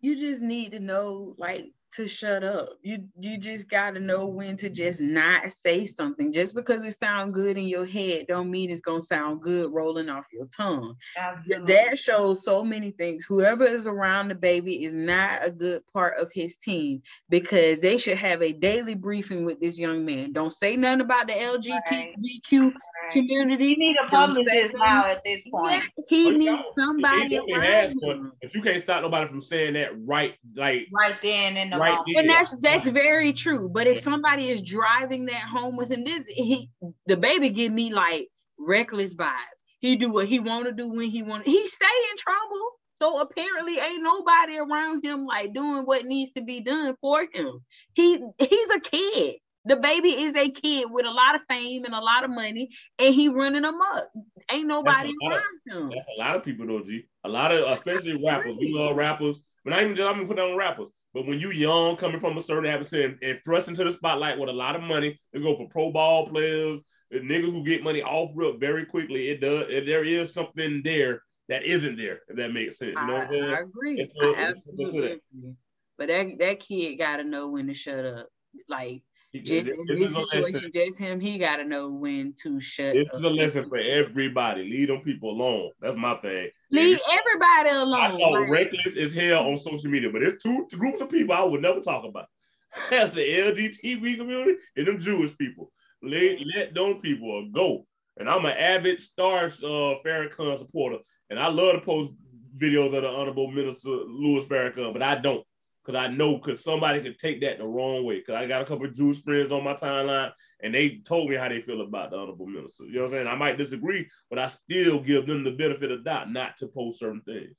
You 0.01 0.15
just 0.17 0.41
need 0.41 0.71
to 0.71 0.79
know, 0.79 1.35
like, 1.37 1.71
to 1.93 2.07
shut 2.07 2.43
up. 2.43 2.69
You 2.83 3.07
you 3.19 3.37
just 3.37 3.69
gotta 3.69 3.99
know 3.99 4.27
when 4.27 4.57
to 4.57 4.69
just 4.69 5.01
not 5.01 5.51
say 5.51 5.85
something. 5.85 6.31
Just 6.33 6.55
because 6.55 6.83
it 6.83 6.97
sounds 6.97 7.33
good 7.33 7.57
in 7.57 7.67
your 7.67 7.85
head, 7.85 8.25
don't 8.27 8.51
mean 8.51 8.69
it's 8.69 8.81
gonna 8.81 9.01
sound 9.01 9.41
good 9.41 9.71
rolling 9.73 10.09
off 10.09 10.25
your 10.33 10.47
tongue. 10.47 10.95
Absolutely. 11.17 11.73
That 11.73 11.97
shows 11.97 12.43
so 12.43 12.63
many 12.63 12.91
things. 12.91 13.25
Whoever 13.25 13.63
is 13.65 13.87
around 13.87 14.31
DaBaby 14.31 14.85
is 14.85 14.93
not 14.93 15.45
a 15.45 15.51
good 15.51 15.83
part 15.93 16.19
of 16.19 16.31
his 16.33 16.55
team 16.57 17.01
because 17.29 17.81
they 17.81 17.97
should 17.97 18.17
have 18.17 18.41
a 18.41 18.53
daily 18.53 18.95
briefing 18.95 19.45
with 19.45 19.59
this 19.59 19.79
young 19.79 20.05
man. 20.05 20.33
Don't 20.33 20.51
say 20.53 20.75
nothing 20.75 21.01
about 21.01 21.27
the 21.27 21.33
LGBTQ 21.33 22.71
Right. 23.03 23.11
community. 23.11 23.67
You 23.67 23.77
need 23.77 23.93
to 23.95 24.07
Don't 24.11 24.27
publish 24.29 24.45
say 24.47 24.63
this 24.63 24.71
now 24.75 25.05
at 25.07 25.23
this 25.23 25.45
Yeah, 25.45 25.51
point. 25.51 25.83
he 26.09 26.29
Well, 26.29 26.37
needs 26.37 26.65
somebody 26.75 27.23
He 27.23 27.29
definitely 27.29 27.53
around 27.53 27.63
has 27.63 27.91
him. 27.91 27.99
one, 28.01 28.31
but 28.41 28.53
you 28.53 28.61
can't 28.61 28.81
stop 28.81 29.01
nobody 29.01 29.27
from 29.27 29.41
saying 29.41 29.73
that 29.73 29.91
right, 30.05 30.35
like 30.55 30.87
Right 30.93 31.21
then 31.21 31.57
in 31.57 31.69
the 31.69 31.77
Right 31.81 31.95
moment. 31.95 32.17
and 32.17 32.29
that's 32.29 32.55
that's 32.57 32.87
very 32.87 33.33
true. 33.33 33.69
But 33.69 33.87
if 33.87 33.99
somebody 33.99 34.49
is 34.49 34.61
driving 34.61 35.25
that 35.25 35.41
home 35.43 35.75
with 35.77 35.91
him, 35.91 36.03
this 36.03 36.23
he 36.27 36.69
DaBaby 37.09 37.53
give 37.53 37.71
me 37.71 37.91
like 37.93 38.27
reckless 38.59 39.15
vibes. 39.15 39.31
He 39.79 39.95
do 39.95 40.11
what 40.11 40.27
he 40.27 40.39
want 40.39 40.65
to 40.65 40.71
do 40.71 40.89
when 40.89 41.09
he 41.09 41.23
want. 41.23 41.45
He 41.45 41.67
stay 41.67 41.85
in 42.11 42.17
trouble. 42.17 42.71
So 42.95 43.19
apparently 43.19 43.79
ain't 43.79 44.03
nobody 44.03 44.57
around 44.59 45.03
him 45.03 45.25
like 45.25 45.53
doing 45.55 45.83
what 45.85 46.05
needs 46.05 46.29
to 46.33 46.43
be 46.43 46.61
done 46.61 46.95
for 47.01 47.21
him. 47.33 47.59
He 47.93 48.19
he's 48.37 48.69
a 48.71 48.79
kid. 48.79 49.35
DaBaby 49.67 50.15
is 50.17 50.35
a 50.35 50.49
kid 50.49 50.87
with 50.89 51.05
a 51.05 51.11
lot 51.11 51.35
of 51.35 51.41
fame 51.47 51.85
and 51.85 51.93
a 51.93 51.99
lot 51.99 52.23
of 52.23 52.31
money, 52.31 52.69
and 52.97 53.13
he 53.13 53.29
running 53.29 53.63
amok. 53.63 54.05
Ain't 54.51 54.67
nobody 54.67 55.09
a 55.09 55.23
lot 55.23 55.33
of- 55.33 55.39
around 55.39 55.83
him. 55.83 55.89
That's 55.89 56.07
a 56.15 56.19
lot 56.19 56.35
of 56.35 56.43
people 56.43 56.65
though, 56.67 56.81
G. 56.83 57.03
A 57.23 57.29
lot 57.29 57.51
of 57.51 57.69
especially 57.71 58.23
rappers. 58.23 58.57
We 58.57 58.73
love 58.73 58.95
rappers, 58.95 59.39
but 59.63 59.71
not 59.71 59.81
even 59.83 59.95
just 59.95 60.07
I'm 60.07 60.15
gonna 60.15 60.27
put 60.27 60.39
on 60.39 60.57
rappers. 60.57 60.89
But 61.13 61.27
when 61.27 61.39
you 61.39 61.51
young, 61.51 61.97
coming 61.97 62.21
from 62.21 62.37
a 62.37 62.41
certain 62.41 62.69
atmosphere 62.69 63.09
and, 63.09 63.17
and 63.21 63.39
thrust 63.43 63.67
into 63.67 63.83
the 63.83 63.91
spotlight 63.91 64.39
with 64.39 64.49
a 64.49 64.53
lot 64.53 64.75
of 64.75 64.81
money, 64.81 65.19
they 65.33 65.41
go 65.41 65.57
for 65.57 65.67
pro 65.67 65.91
ball 65.91 66.27
players, 66.27 66.79
niggas 67.13 67.51
who 67.51 67.63
get 67.63 67.83
money 67.83 68.01
off 68.01 68.31
rip 68.33 68.59
very 68.59 68.85
quickly. 68.85 69.29
It 69.29 69.41
does. 69.41 69.65
It, 69.69 69.85
there 69.85 70.05
is 70.05 70.33
something 70.33 70.81
there 70.83 71.21
that 71.49 71.63
isn't 71.63 71.97
there. 71.97 72.21
If 72.29 72.37
that 72.37 72.53
makes 72.53 72.77
sense. 72.77 72.95
You 72.99 73.07
know 73.07 73.15
I? 73.15 73.57
I 73.57 73.59
agree. 73.61 73.99
A- 73.99 74.25
I 74.25 74.35
absolutely 74.49 75.19
agree. 75.33 75.55
But 75.97 76.07
that 76.07 76.37
that 76.39 76.59
kid 76.59 76.95
got 76.95 77.17
to 77.17 77.23
know 77.23 77.49
when 77.49 77.67
to 77.67 77.73
shut 77.73 78.05
up. 78.05 78.27
Like 78.67 79.03
just 79.39 79.69
in 79.69 79.77
This 79.87 79.99
this 79.99 80.09
is 80.11 80.15
a 80.15 80.19
lesson. 80.19 80.43
situation, 80.45 80.71
just 80.73 80.99
him, 80.99 81.19
he 81.19 81.37
got 81.37 81.57
to 81.57 81.63
know 81.63 81.89
when 81.89 82.33
to 82.43 82.59
shut 82.59 82.93
This 82.93 83.09
up. 83.09 83.15
is 83.19 83.23
a 83.23 83.29
lesson 83.29 83.69
for 83.69 83.77
everybody. 83.77 84.63
Leave 84.63 84.89
them 84.89 85.01
people 85.01 85.31
alone. 85.31 85.71
That's 85.79 85.95
my 85.95 86.15
thing. 86.17 86.49
Leave 86.71 86.99
everybody 87.11 87.69
alone. 87.69 88.01
I 88.01 88.11
talk 88.11 88.31
like- 88.31 88.49
reckless 88.49 88.97
as 88.97 89.13
hell 89.13 89.47
on 89.47 89.55
social 89.57 89.89
media, 89.89 90.09
but 90.11 90.19
there's 90.19 90.41
two 90.41 90.67
groups 90.77 90.99
of 91.01 91.09
people 91.09 91.33
I 91.33 91.43
would 91.43 91.61
never 91.61 91.79
talk 91.79 92.03
about. 92.05 92.25
That's 92.89 93.13
the 93.13 93.21
LGBT 93.21 94.17
community 94.17 94.55
and 94.75 94.87
them 94.87 94.99
Jewish 94.99 95.37
people. 95.37 95.71
Let, 96.03 96.39
let 96.55 96.73
them 96.73 96.95
people 97.01 97.49
go. 97.53 97.85
And 98.17 98.29
I'm 98.29 98.45
an 98.45 98.57
avid 98.57 98.99
Star 98.99 99.45
uh, 99.45 99.95
Farrakhan 100.05 100.57
supporter, 100.57 100.97
and 101.29 101.39
I 101.39 101.47
love 101.47 101.75
to 101.75 101.81
post 101.81 102.11
videos 102.57 102.93
of 102.95 103.03
the 103.03 103.07
Honorable 103.07 103.47
Minister 103.49 103.87
Louis 103.89 104.45
Farrakhan, 104.45 104.91
but 104.93 105.01
I 105.01 105.15
don't 105.15 105.45
because 105.83 105.97
I 105.97 106.07
know 106.07 106.37
because 106.37 106.63
somebody 106.63 107.01
could 107.01 107.17
take 107.17 107.41
that 107.41 107.57
the 107.57 107.65
wrong 107.65 108.05
way. 108.05 108.19
Because 108.19 108.35
I 108.35 108.47
got 108.47 108.61
a 108.61 108.65
couple 108.65 108.85
of 108.85 108.93
Jewish 108.93 109.21
friends 109.23 109.51
on 109.51 109.63
my 109.63 109.73
timeline, 109.73 110.31
and 110.61 110.73
they 110.73 111.01
told 111.05 111.29
me 111.29 111.35
how 111.35 111.49
they 111.49 111.61
feel 111.61 111.81
about 111.81 112.11
the 112.11 112.17
Honorable 112.17 112.45
Minister. 112.45 112.85
You 112.85 112.93
know 112.93 112.99
what 113.01 113.05
I'm 113.05 113.11
saying? 113.11 113.27
I 113.27 113.35
might 113.35 113.57
disagree, 113.57 114.07
but 114.29 114.39
I 114.39 114.47
still 114.47 114.99
give 114.99 115.25
them 115.25 115.43
the 115.43 115.51
benefit 115.51 115.91
of 115.91 116.03
doubt 116.05 116.31
not 116.31 116.57
to 116.57 116.67
post 116.67 116.99
certain 116.99 117.21
things. 117.21 117.55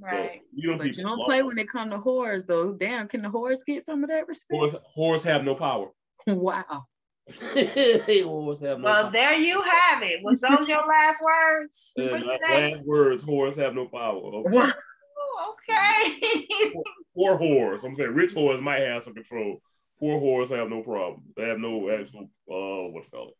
Right. 0.00 0.30
So 0.34 0.40
you 0.54 0.68
don't 0.70 0.78
But 0.78 0.96
you 0.96 1.02
don't 1.04 1.24
play 1.24 1.42
when 1.42 1.58
it 1.58 1.68
come 1.68 1.90
to 1.90 1.98
whores, 1.98 2.46
though. 2.46 2.72
Damn, 2.72 3.08
can 3.08 3.22
the 3.22 3.28
whores 3.28 3.58
get 3.66 3.84
some 3.84 4.02
of 4.04 4.10
that 4.10 4.28
respect? 4.28 4.60
whores, 4.60 4.80
whores 4.96 5.22
have 5.24 5.44
no 5.44 5.54
power. 5.54 5.90
wow. 6.26 6.84
whores 7.28 8.60
have 8.60 8.78
no 8.78 8.84
Well, 8.84 9.02
power. 9.04 9.12
there 9.12 9.34
you 9.34 9.60
have 9.60 10.02
it. 10.02 10.20
Was 10.22 10.40
those 10.40 10.68
your 10.68 10.86
last 10.86 11.22
words? 11.22 11.92
Yeah, 11.96 12.36
last, 12.40 12.84
words, 12.84 13.24
whores 13.24 13.56
have 13.56 13.74
no 13.74 13.86
power. 13.86 14.20
Wow. 14.22 14.72
Oh, 15.16 15.54
okay. 15.70 16.74
Poor 17.14 17.38
whores. 17.38 17.84
I'm 17.84 17.94
saying 17.94 18.10
rich 18.14 18.34
whores 18.34 18.60
might 18.60 18.80
have 18.80 19.04
some 19.04 19.14
control. 19.14 19.62
Poor 19.98 20.20
whores 20.20 20.50
have 20.56 20.68
no 20.68 20.82
problem. 20.82 21.22
They 21.36 21.48
have 21.48 21.58
no 21.58 21.88
actual 21.90 22.22
uh 22.50 22.90
what's 22.92 23.06
you 23.06 23.10
call 23.12 23.28
it. 23.28 23.36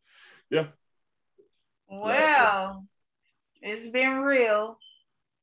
Yeah. 0.50 0.66
well, 1.88 2.84
it's 3.60 3.86
been 3.88 4.18
real 4.18 4.78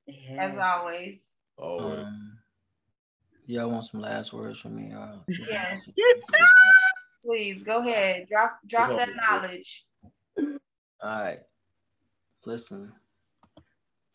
as 0.07 0.53
Yeah. 0.53 0.73
always. 0.77 1.19
Oh 1.57 1.79
Um, 1.97 2.37
y'all 3.45 3.69
want 3.69 3.85
some 3.85 3.99
last 4.01 4.33
words 4.33 4.59
from 4.59 4.75
me? 4.75 4.93
Uh, 4.93 5.17
Yes. 5.49 5.89
Please 7.23 7.63
go 7.63 7.79
ahead. 7.79 8.27
Drop 8.29 8.59
drop 8.65 8.89
It's 8.91 8.97
that 8.97 9.09
all 9.09 9.41
knowledge. 9.41 9.85
All 10.37 11.21
right. 11.21 11.39
Listen. 12.45 12.93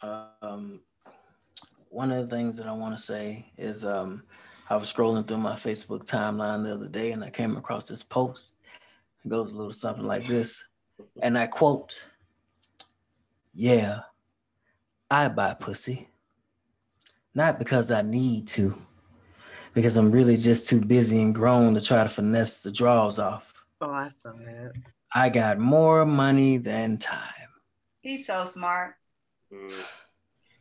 Um, 0.02 0.80
one 1.96 2.12
of 2.12 2.28
the 2.28 2.36
things 2.36 2.58
that 2.58 2.66
I 2.66 2.72
want 2.72 2.94
to 2.94 3.02
say 3.02 3.46
is 3.56 3.82
um, 3.82 4.22
I 4.68 4.76
was 4.76 4.92
scrolling 4.92 5.26
through 5.26 5.38
my 5.38 5.54
Facebook 5.54 6.04
timeline 6.06 6.62
the 6.62 6.74
other 6.74 6.88
day 6.88 7.12
and 7.12 7.24
I 7.24 7.30
came 7.30 7.56
across 7.56 7.88
this 7.88 8.02
post. 8.02 8.54
It 9.24 9.30
goes 9.30 9.52
a 9.52 9.56
little 9.56 9.72
something 9.72 10.06
like 10.06 10.26
this. 10.26 10.62
And 11.22 11.38
I 11.38 11.46
quote, 11.46 12.06
Yeah, 13.54 14.00
I 15.10 15.28
buy 15.28 15.54
pussy. 15.54 16.10
Not 17.34 17.58
because 17.58 17.90
I 17.90 18.02
need 18.02 18.46
to, 18.48 18.76
because 19.72 19.96
I'm 19.96 20.12
really 20.12 20.36
just 20.36 20.68
too 20.68 20.82
busy 20.82 21.22
and 21.22 21.34
grown 21.34 21.72
to 21.74 21.80
try 21.80 22.02
to 22.02 22.10
finesse 22.10 22.62
the 22.62 22.72
draws 22.72 23.18
off. 23.18 23.64
Oh, 23.80 23.90
I 23.90 24.10
saw 24.22 24.32
that. 24.32 24.72
I 25.14 25.30
got 25.30 25.58
more 25.58 26.04
money 26.04 26.58
than 26.58 26.98
time. 26.98 27.48
He's 28.02 28.26
so 28.26 28.44
smart. 28.44 28.96
Mm. 29.50 29.72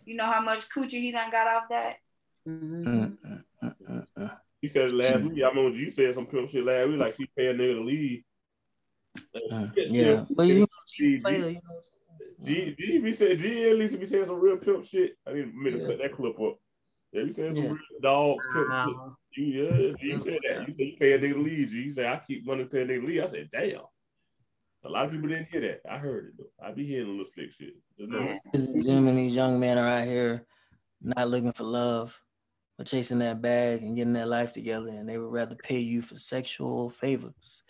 You 0.05 0.15
know 0.15 0.25
how 0.25 0.41
much 0.41 0.69
coochie 0.69 0.91
he 1.01 1.11
done 1.11 1.31
got 1.31 1.47
off 1.47 1.63
that? 1.69 1.97
Mhm. 2.47 2.85
Mm, 2.85 3.17
mm, 3.17 3.43
mm, 3.63 3.75
mm, 3.89 4.07
mm. 4.17 4.39
He 4.61 4.67
said 4.67 4.93
last 4.93 5.23
week. 5.23 5.43
I 5.43 5.47
remember 5.49 5.77
you 5.77 5.89
said 5.89 6.13
some 6.13 6.27
pimp 6.27 6.49
shit 6.49 6.63
last 6.63 6.89
week, 6.89 6.99
like 6.99 7.15
she 7.15 7.27
pay 7.35 7.47
a 7.47 7.53
nigga 7.53 7.75
to 7.75 7.83
leave. 7.83 8.23
Mm, 9.51 9.73
Yeah, 9.75 10.25
but 10.29 10.47
you 10.47 10.59
know, 10.59 10.67
G 10.87 11.17
G- 11.17 11.21
player, 11.21 11.49
you 11.49 11.61
know. 11.67 11.81
G, 12.43 12.75
G 12.77 12.99
be 12.99 13.11
saying, 13.11 13.39
G 13.39 13.69
at 13.69 13.77
least 13.77 13.99
be 13.99 14.05
saying 14.05 14.25
some 14.25 14.39
real 14.39 14.57
pimp 14.57 14.85
shit. 14.85 15.17
I 15.27 15.33
need 15.33 15.53
me 15.55 15.71
to 15.71 15.77
Yeah. 15.79 15.85
put 15.87 15.97
that 15.99 16.13
clip 16.13 16.39
up. 16.39 16.57
Yeah, 17.11 17.23
you 17.23 17.31
saying 17.31 17.55
some 17.55 17.63
Yeah. 17.63 17.69
real 17.71 18.01
dog 18.01 18.41
pimp 18.53 18.67
shit. 18.67 18.69
Wow. 18.69 19.17
You, 19.35 19.43
yeah, 19.45 19.93
G 19.99 20.07
you 20.07 20.21
said 20.21 20.39
that. 20.47 20.67
You 20.67 20.73
said 20.75 20.85
you 20.87 20.97
pay 20.99 21.13
a 21.13 21.19
nigga 21.19 21.33
to 21.33 21.41
leave. 21.41 21.69
G, 21.69 21.75
you 21.81 21.89
said 21.91 22.05
I 22.05 22.21
keep 22.25 22.45
money 22.45 22.63
to 22.63 22.69
pay 22.69 22.81
a 22.81 22.85
nigga 22.85 23.01
to 23.01 23.07
leave. 23.07 23.23
I 23.23 23.25
said, 23.25 23.49
damn. 23.51 23.81
A 24.85 24.89
lot 24.89 25.05
of 25.05 25.11
people 25.11 25.27
didn't 25.29 25.47
hear 25.51 25.61
that. 25.61 25.81
I 25.91 25.97
heard 25.97 26.25
it 26.27 26.33
though. 26.37 26.65
I 26.65 26.71
be 26.71 26.85
hearing 26.85 27.07
a 27.07 27.09
little 27.09 27.25
slick 27.25 27.51
shit. 27.51 27.73
Just 27.97 28.11
know 28.11 28.19
Yeah. 28.19 28.37
Ladies 28.53 28.85
and 28.87 29.17
these 29.17 29.35
young 29.35 29.59
men 29.59 29.77
are 29.79 29.87
out 29.89 30.05
here 30.05 30.45
not 31.01 31.29
looking 31.29 31.53
for 31.53 31.63
love, 31.63 32.21
but 32.77 32.85
chasing 32.87 33.19
that 33.19 33.41
bag 33.41 33.81
and 33.81 33.95
getting 33.95 34.13
their 34.13 34.25
life 34.27 34.53
together, 34.53 34.89
and 34.89 35.07
they 35.09 35.17
would 35.17 35.31
rather 35.31 35.55
pay 35.55 35.79
you 35.79 36.01
for 36.01 36.17
sexual 36.17 36.89
favors 36.89 37.63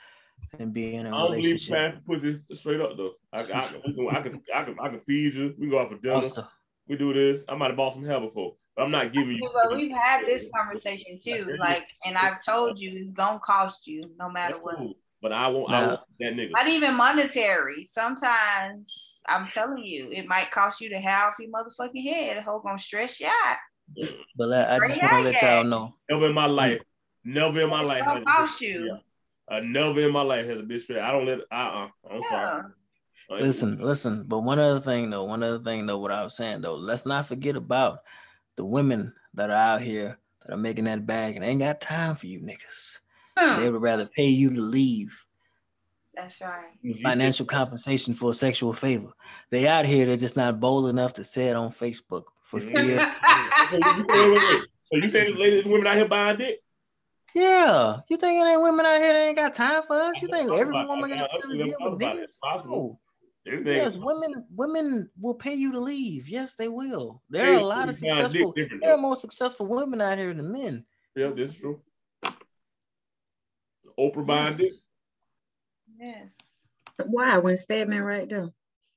than 0.57 0.71
be 0.71 0.95
in 0.95 1.05
a 1.05 1.09
I 1.09 1.11
don't 1.11 1.27
believe 1.31 1.43
relationship. 1.45 1.73
paying 1.73 1.93
for 1.93 2.01
pussy 2.13 2.39
straight 2.53 2.81
up 2.81 2.97
though. 2.97 3.13
I, 3.31 3.39
I, 3.39 3.43
can- 3.43 3.55
I, 3.55 4.21
can, 4.21 4.41
I, 4.53 4.63
can, 4.63 4.75
I 4.81 4.89
can 4.89 4.99
feed 4.99 5.33
you. 5.35 5.53
We 5.57 5.69
go 5.69 5.79
out 5.79 5.89
for 5.89 5.97
dinner. 5.97 6.15
Also, 6.15 6.45
We 6.89 6.97
do 6.97 7.13
this. 7.13 7.45
I 7.47 7.55
might 7.55 7.67
have 7.67 7.77
bought 7.77 7.93
some 7.93 8.03
hair 8.03 8.19
before, 8.19 8.55
but 8.75 8.83
I'm 8.83 8.91
not 8.91 9.13
giving 9.13 9.37
you. 9.37 9.49
But 9.53 9.77
we've 9.77 9.95
had 9.95 10.25
this 10.25 10.49
conversation 10.53 11.17
too. 11.23 11.55
Like, 11.59 11.87
and 12.05 12.17
I've 12.17 12.43
told 12.43 12.77
you 12.79 12.91
it's 12.93 13.11
gonna 13.13 13.39
cost 13.39 13.87
you 13.87 14.01
no 14.19 14.29
matter 14.29 14.55
That's 14.55 14.65
what. 14.65 14.77
cool. 14.77 14.93
But 15.25 15.33
I 15.33 15.47
won't. 15.47 15.71
I 15.71 15.81
Nah. 15.81 15.87
want 15.87 16.01
that 16.19 16.33
nigga. 16.35 16.51
Not 16.51 16.67
even 16.67 16.93
monetary. 16.93 17.83
Sometimes 17.85 19.15
I'm 19.27 19.47
telling 19.47 19.83
you, 19.83 20.11
it 20.11 20.27
might 20.27 20.51
cost 20.51 20.81
you 20.81 20.89
to 20.89 20.99
have 20.99 21.33
your 21.39 21.49
motherfucking 21.49 22.03
head. 22.03 22.43
Hope 22.43 22.61
gonna 22.61 22.77
stress 22.77 23.19
you 23.19 23.25
out. 23.25 23.57
but 24.35 24.53
I, 24.53 24.75
I 24.75 24.79
just 24.81 25.01
want 25.01 25.13
to 25.13 25.21
let 25.21 25.41
y'all 25.41 25.63
know. 25.63 25.95
Never 26.07 26.27
in 26.27 26.35
my 26.35 26.45
life. 26.45 26.79
Never 27.23 27.59
in 27.61 27.71
my 27.71 27.79
It's 27.79 27.87
life. 27.87 28.05
gonna 28.05 28.23
cost 28.23 28.61
you. 28.61 28.99
Yeah. 29.49 29.57
Uh, 29.57 29.61
never 29.61 29.99
in 30.01 30.11
my 30.11 30.21
life 30.21 30.45
has 30.45 30.59
a 30.59 30.61
bitch 30.61 30.81
straight. 30.83 30.99
I 31.01 31.11
don't 31.11 31.25
let. 31.25 31.39
Uh. 31.51 31.55
uh 31.55 31.87
I'm 32.11 32.21
Yeah. 32.21 32.29
sorry. 32.29 32.61
Uh, 33.31 33.35
Listen, 33.39 33.79
listen. 33.79 34.25
But 34.27 34.41
one 34.41 34.59
other 34.59 34.79
thing, 34.79 35.09
though, 35.09 35.23
one 35.23 35.41
other 35.41 35.57
thing, 35.57 35.87
though, 35.87 35.97
what 35.97 36.11
I 36.11 36.21
was 36.21 36.37
saying, 36.37 36.61
though, 36.61 36.75
let's 36.75 37.07
not 37.07 37.25
forget 37.25 37.55
about 37.55 38.01
the 38.57 38.63
women 38.63 39.11
that 39.33 39.49
are 39.49 39.53
out 39.55 39.81
here 39.81 40.19
that 40.45 40.53
are 40.53 40.57
making 40.57 40.83
that 40.83 41.07
bag 41.07 41.35
and 41.35 41.43
ain't 41.43 41.61
got 41.61 41.81
time 41.81 42.13
for 42.13 42.27
you 42.27 42.41
niggas. 42.41 42.99
Hmm. 43.37 43.59
They 43.59 43.69
would 43.69 43.81
rather 43.81 44.05
pay 44.07 44.27
you 44.27 44.49
to 44.53 44.61
leave 44.61 45.25
That's 46.15 46.39
right. 46.41 46.71
financial 47.01 47.45
compensation 47.45 48.13
for 48.13 48.31
a 48.31 48.33
sexual 48.33 48.73
favor. 48.73 49.11
They 49.49 49.67
out 49.67 49.85
here, 49.85 50.05
they're 50.05 50.15
just 50.15 50.37
not 50.37 50.59
bold 50.59 50.87
enough 50.89 51.13
to 51.13 51.23
say 51.23 51.49
it 51.49 51.55
on 51.55 51.69
Facebook 51.69 52.23
for 52.43 52.59
fear. 52.59 53.11
So 54.91 54.97
you 54.97 55.09
saying 55.09 55.35
ladies 55.35 55.63
and 55.63 55.71
women 55.71 55.87
out 55.87 55.95
here 55.95 56.07
buying 56.07 56.37
dick? 56.37 56.59
Yeah, 57.33 57.97
you 58.07 58.17
think 58.17 58.39
it 58.39 58.47
ain't 58.47 58.61
women 58.61 58.85
out 58.85 59.01
here 59.01 59.13
that 59.13 59.27
ain't 59.27 59.35
got 59.35 59.53
time 59.53 59.81
for 59.87 59.95
us? 59.99 60.21
You 60.21 60.27
think 60.27 60.51
every 60.51 60.85
woman 60.85 61.09
that. 61.09 61.19
got 61.19 61.29
I 61.33 61.39
time 61.41 61.49
to 61.51 61.63
deal 61.63 61.75
with 61.79 61.93
about 61.93 62.15
it. 62.15 62.21
niggas? 62.21 62.39
Possible. 62.39 62.99
No. 63.45 63.71
Yes, 63.71 63.97
women 63.97 64.45
women 64.55 65.09
will 65.19 65.35
pay 65.35 65.53
you 65.53 65.71
to 65.71 65.79
leave. 65.79 66.29
Yes, 66.29 66.55
they 66.55 66.67
will. 66.67 67.21
There 67.29 67.55
are 67.55 67.59
a 67.59 67.65
lot 67.65 67.89
of 67.89 68.01
you 68.01 68.09
find 68.09 68.31
dick 68.31 68.31
successful. 68.31 68.79
There 68.81 68.91
are 68.93 68.97
more 68.97 69.15
successful 69.15 69.67
women 69.67 70.01
out 70.01 70.17
here 70.17 70.33
than 70.33 70.51
men. 70.51 70.85
Yeah, 71.15 71.31
this 71.35 71.49
is 71.49 71.57
true. 71.57 71.81
Oprah 73.99 74.25
buying 74.25 74.55
dick. 74.57 74.71
yes. 75.99 76.29
Why? 77.05 77.37
When 77.37 77.57
Stedman 77.57 78.01
right 78.01 78.29
there. 78.29 78.49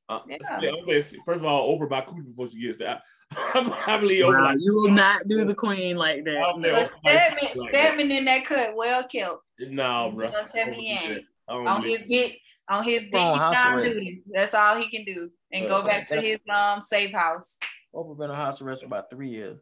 Uh, 0.08 0.20
Yeah. 0.26 0.38
yeah, 0.62 0.70
okay, 0.82 1.02
First 1.26 1.40
of 1.40 1.44
all, 1.44 1.76
Oprah 1.78 1.88
buy 1.88 2.00
coochie 2.00 2.26
before 2.26 2.48
she 2.48 2.60
gets 2.62 2.78
that. 2.78 3.02
I, 3.36 3.84
I 3.88 3.96
believe 3.98 4.24
Oprah. 4.24 4.38
Wow, 4.38 4.44
like- 4.46 4.58
you 4.60 4.74
will 4.74 4.88
not 4.88 5.28
do 5.28 5.44
the 5.44 5.54
queen 5.54 5.96
like 5.96 6.24
that. 6.24 6.36
I'll 6.38 6.58
let 6.58 6.72
But 6.72 6.90
Oprah 6.90 7.04
like- 7.04 7.40
Stedman, 7.42 7.64
like 7.64 7.72
that. 7.72 7.84
Stedman 7.84 8.10
in 8.12 8.24
that 8.24 8.44
cut, 8.46 8.74
well 8.74 9.06
killed. 9.06 9.38
Nah, 9.60 10.10
bro. 10.10 10.30
Don't 10.30 10.46
tell 10.50 10.66
me 10.66 10.76
he 10.76 10.90
ain't. 10.92 11.24
I 11.48 11.52
don't 11.54 11.66
On 11.68 11.82
his 11.82 12.00
dick, 12.08 12.38
on 12.68 12.84
his 12.84 13.02
dick, 13.04 13.14
on 13.14 13.38
house 13.38 13.56
arrest. 13.76 13.94
duty. 13.96 14.22
That's 14.32 14.54
all 14.54 14.76
he 14.80 14.90
can 14.90 15.04
do. 15.04 15.30
And 15.52 15.66
Uh, 15.66 15.68
go 15.80 15.86
back 15.86 16.06
to 16.08 16.20
his 16.20 16.38
um 16.48 16.80
safe 16.80 17.12
house. 17.12 17.58
Oprah 17.94 18.16
been 18.18 18.30
on 18.30 18.36
house 18.36 18.62
arrest 18.62 18.82
for 18.82 18.86
about 18.86 19.10
three 19.10 19.28
years. 19.30 19.58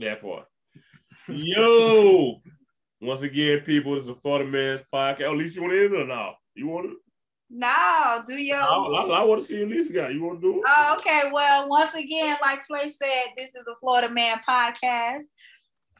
that 0.00 0.20
part. 0.20 0.46
Yo, 1.28 2.40
once 3.00 3.22
again, 3.22 3.60
people, 3.60 3.94
this 3.94 4.04
is 4.04 4.08
a 4.08 4.14
Florida 4.14 4.48
Man's 4.48 4.82
podcast. 4.92 5.28
Oh, 5.28 5.34
Lisa, 5.34 5.56
you 5.56 5.62
want 5.62 5.74
to 5.74 5.84
end 5.84 5.94
it 5.94 6.00
or 6.00 6.06
no? 6.06 6.32
You 6.54 6.68
want 6.68 6.86
to? 6.86 6.96
No, 7.48 8.24
do 8.26 8.34
your 8.34 8.58
I, 8.58 8.64
I, 8.64 9.20
I 9.20 9.24
want 9.24 9.40
to 9.40 9.46
see 9.46 9.64
Lisa 9.64 9.92
guy. 9.92 10.08
You 10.08 10.24
want 10.24 10.40
to 10.40 10.52
do 10.52 10.58
it? 10.58 10.64
Oh, 10.66 10.96
okay. 10.98 11.30
Well, 11.32 11.68
once 11.68 11.94
again, 11.94 12.36
like 12.40 12.66
Fletch 12.66 12.92
said, 12.92 13.34
this 13.36 13.50
is 13.50 13.66
a 13.68 13.78
Florida 13.80 14.08
Man 14.08 14.40
podcast. 14.46 15.24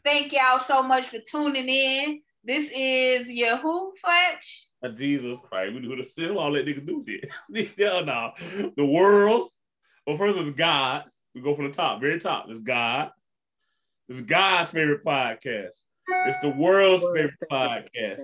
Thank 0.04 0.32
y'all 0.32 0.58
so 0.58 0.82
much 0.82 1.08
for 1.08 1.18
tuning 1.18 1.68
in. 1.68 2.20
This 2.42 2.70
is 2.74 3.30
your 3.30 3.58
who, 3.58 3.92
Fletch? 4.00 4.68
Uh, 4.82 4.88
Jesus 4.88 5.36
Christ, 5.48 5.74
we 5.74 5.80
do 5.80 5.96
this. 5.96 6.12
This 6.16 6.30
is 6.30 6.36
all 6.36 6.52
that 6.52 6.66
niggas 6.66 6.86
do 6.86 7.04
shit. 7.06 7.30
yeah, 7.76 8.00
no. 8.00 8.32
The 8.76 8.84
world's, 8.84 9.52
well, 10.06 10.16
first 10.16 10.38
it's 10.38 10.50
God's. 10.50 11.18
We 11.34 11.42
go 11.42 11.54
from 11.54 11.66
the 11.66 11.72
top, 11.72 12.00
very 12.00 12.18
top. 12.18 12.46
It's 12.48 12.60
God. 12.60 13.10
It's 14.08 14.20
God's 14.20 14.70
favorite 14.70 15.04
podcast. 15.04 15.74
It's 16.08 16.38
the 16.40 16.50
world's 16.50 17.02
favorite 17.02 17.34
podcast. 17.50 18.22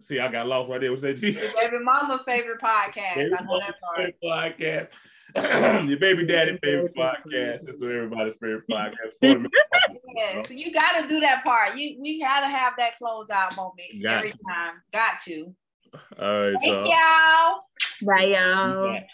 See, 0.00 0.20
I 0.20 0.30
got 0.30 0.46
lost 0.46 0.70
right 0.70 0.80
there. 0.80 0.90
What's 0.90 1.02
that? 1.02 1.14
G? 1.16 1.30
Your 1.30 1.52
baby 1.54 1.78
mama 1.82 2.22
favorite 2.24 2.60
podcast. 2.60 3.16
I 3.16 3.44
know 3.44 3.58
that 3.60 3.74
part. 3.80 3.96
favorite 3.96 4.16
podcast. 4.22 4.88
Your 5.88 5.98
baby 5.98 6.24
daddy 6.26 6.58
favorite 6.62 6.94
podcast. 6.94 7.68
It's 7.68 7.82
everybody's 7.82 8.34
favorite 8.34 8.64
podcast. 8.70 8.92
Florida 9.20 9.48
Yeah, 10.14 10.42
so 10.46 10.54
you 10.54 10.72
gotta 10.72 11.08
do 11.08 11.20
that 11.20 11.44
part. 11.44 11.76
You 11.76 11.98
we 12.00 12.20
gotta 12.20 12.46
have 12.46 12.74
that 12.78 12.92
closeout 13.02 13.56
moment 13.56 13.80
Got 14.02 14.18
every 14.18 14.30
to. 14.30 14.38
time. 14.48 14.74
Got 14.92 15.20
to. 15.24 15.54
All 16.20 16.40
right, 16.50 16.56
Thank 16.60 16.72
y'all. 16.72 16.86
y'all. 16.86 17.60
Bye, 18.02 18.24
y'all. 18.26 18.86
Bye. 18.92 19.06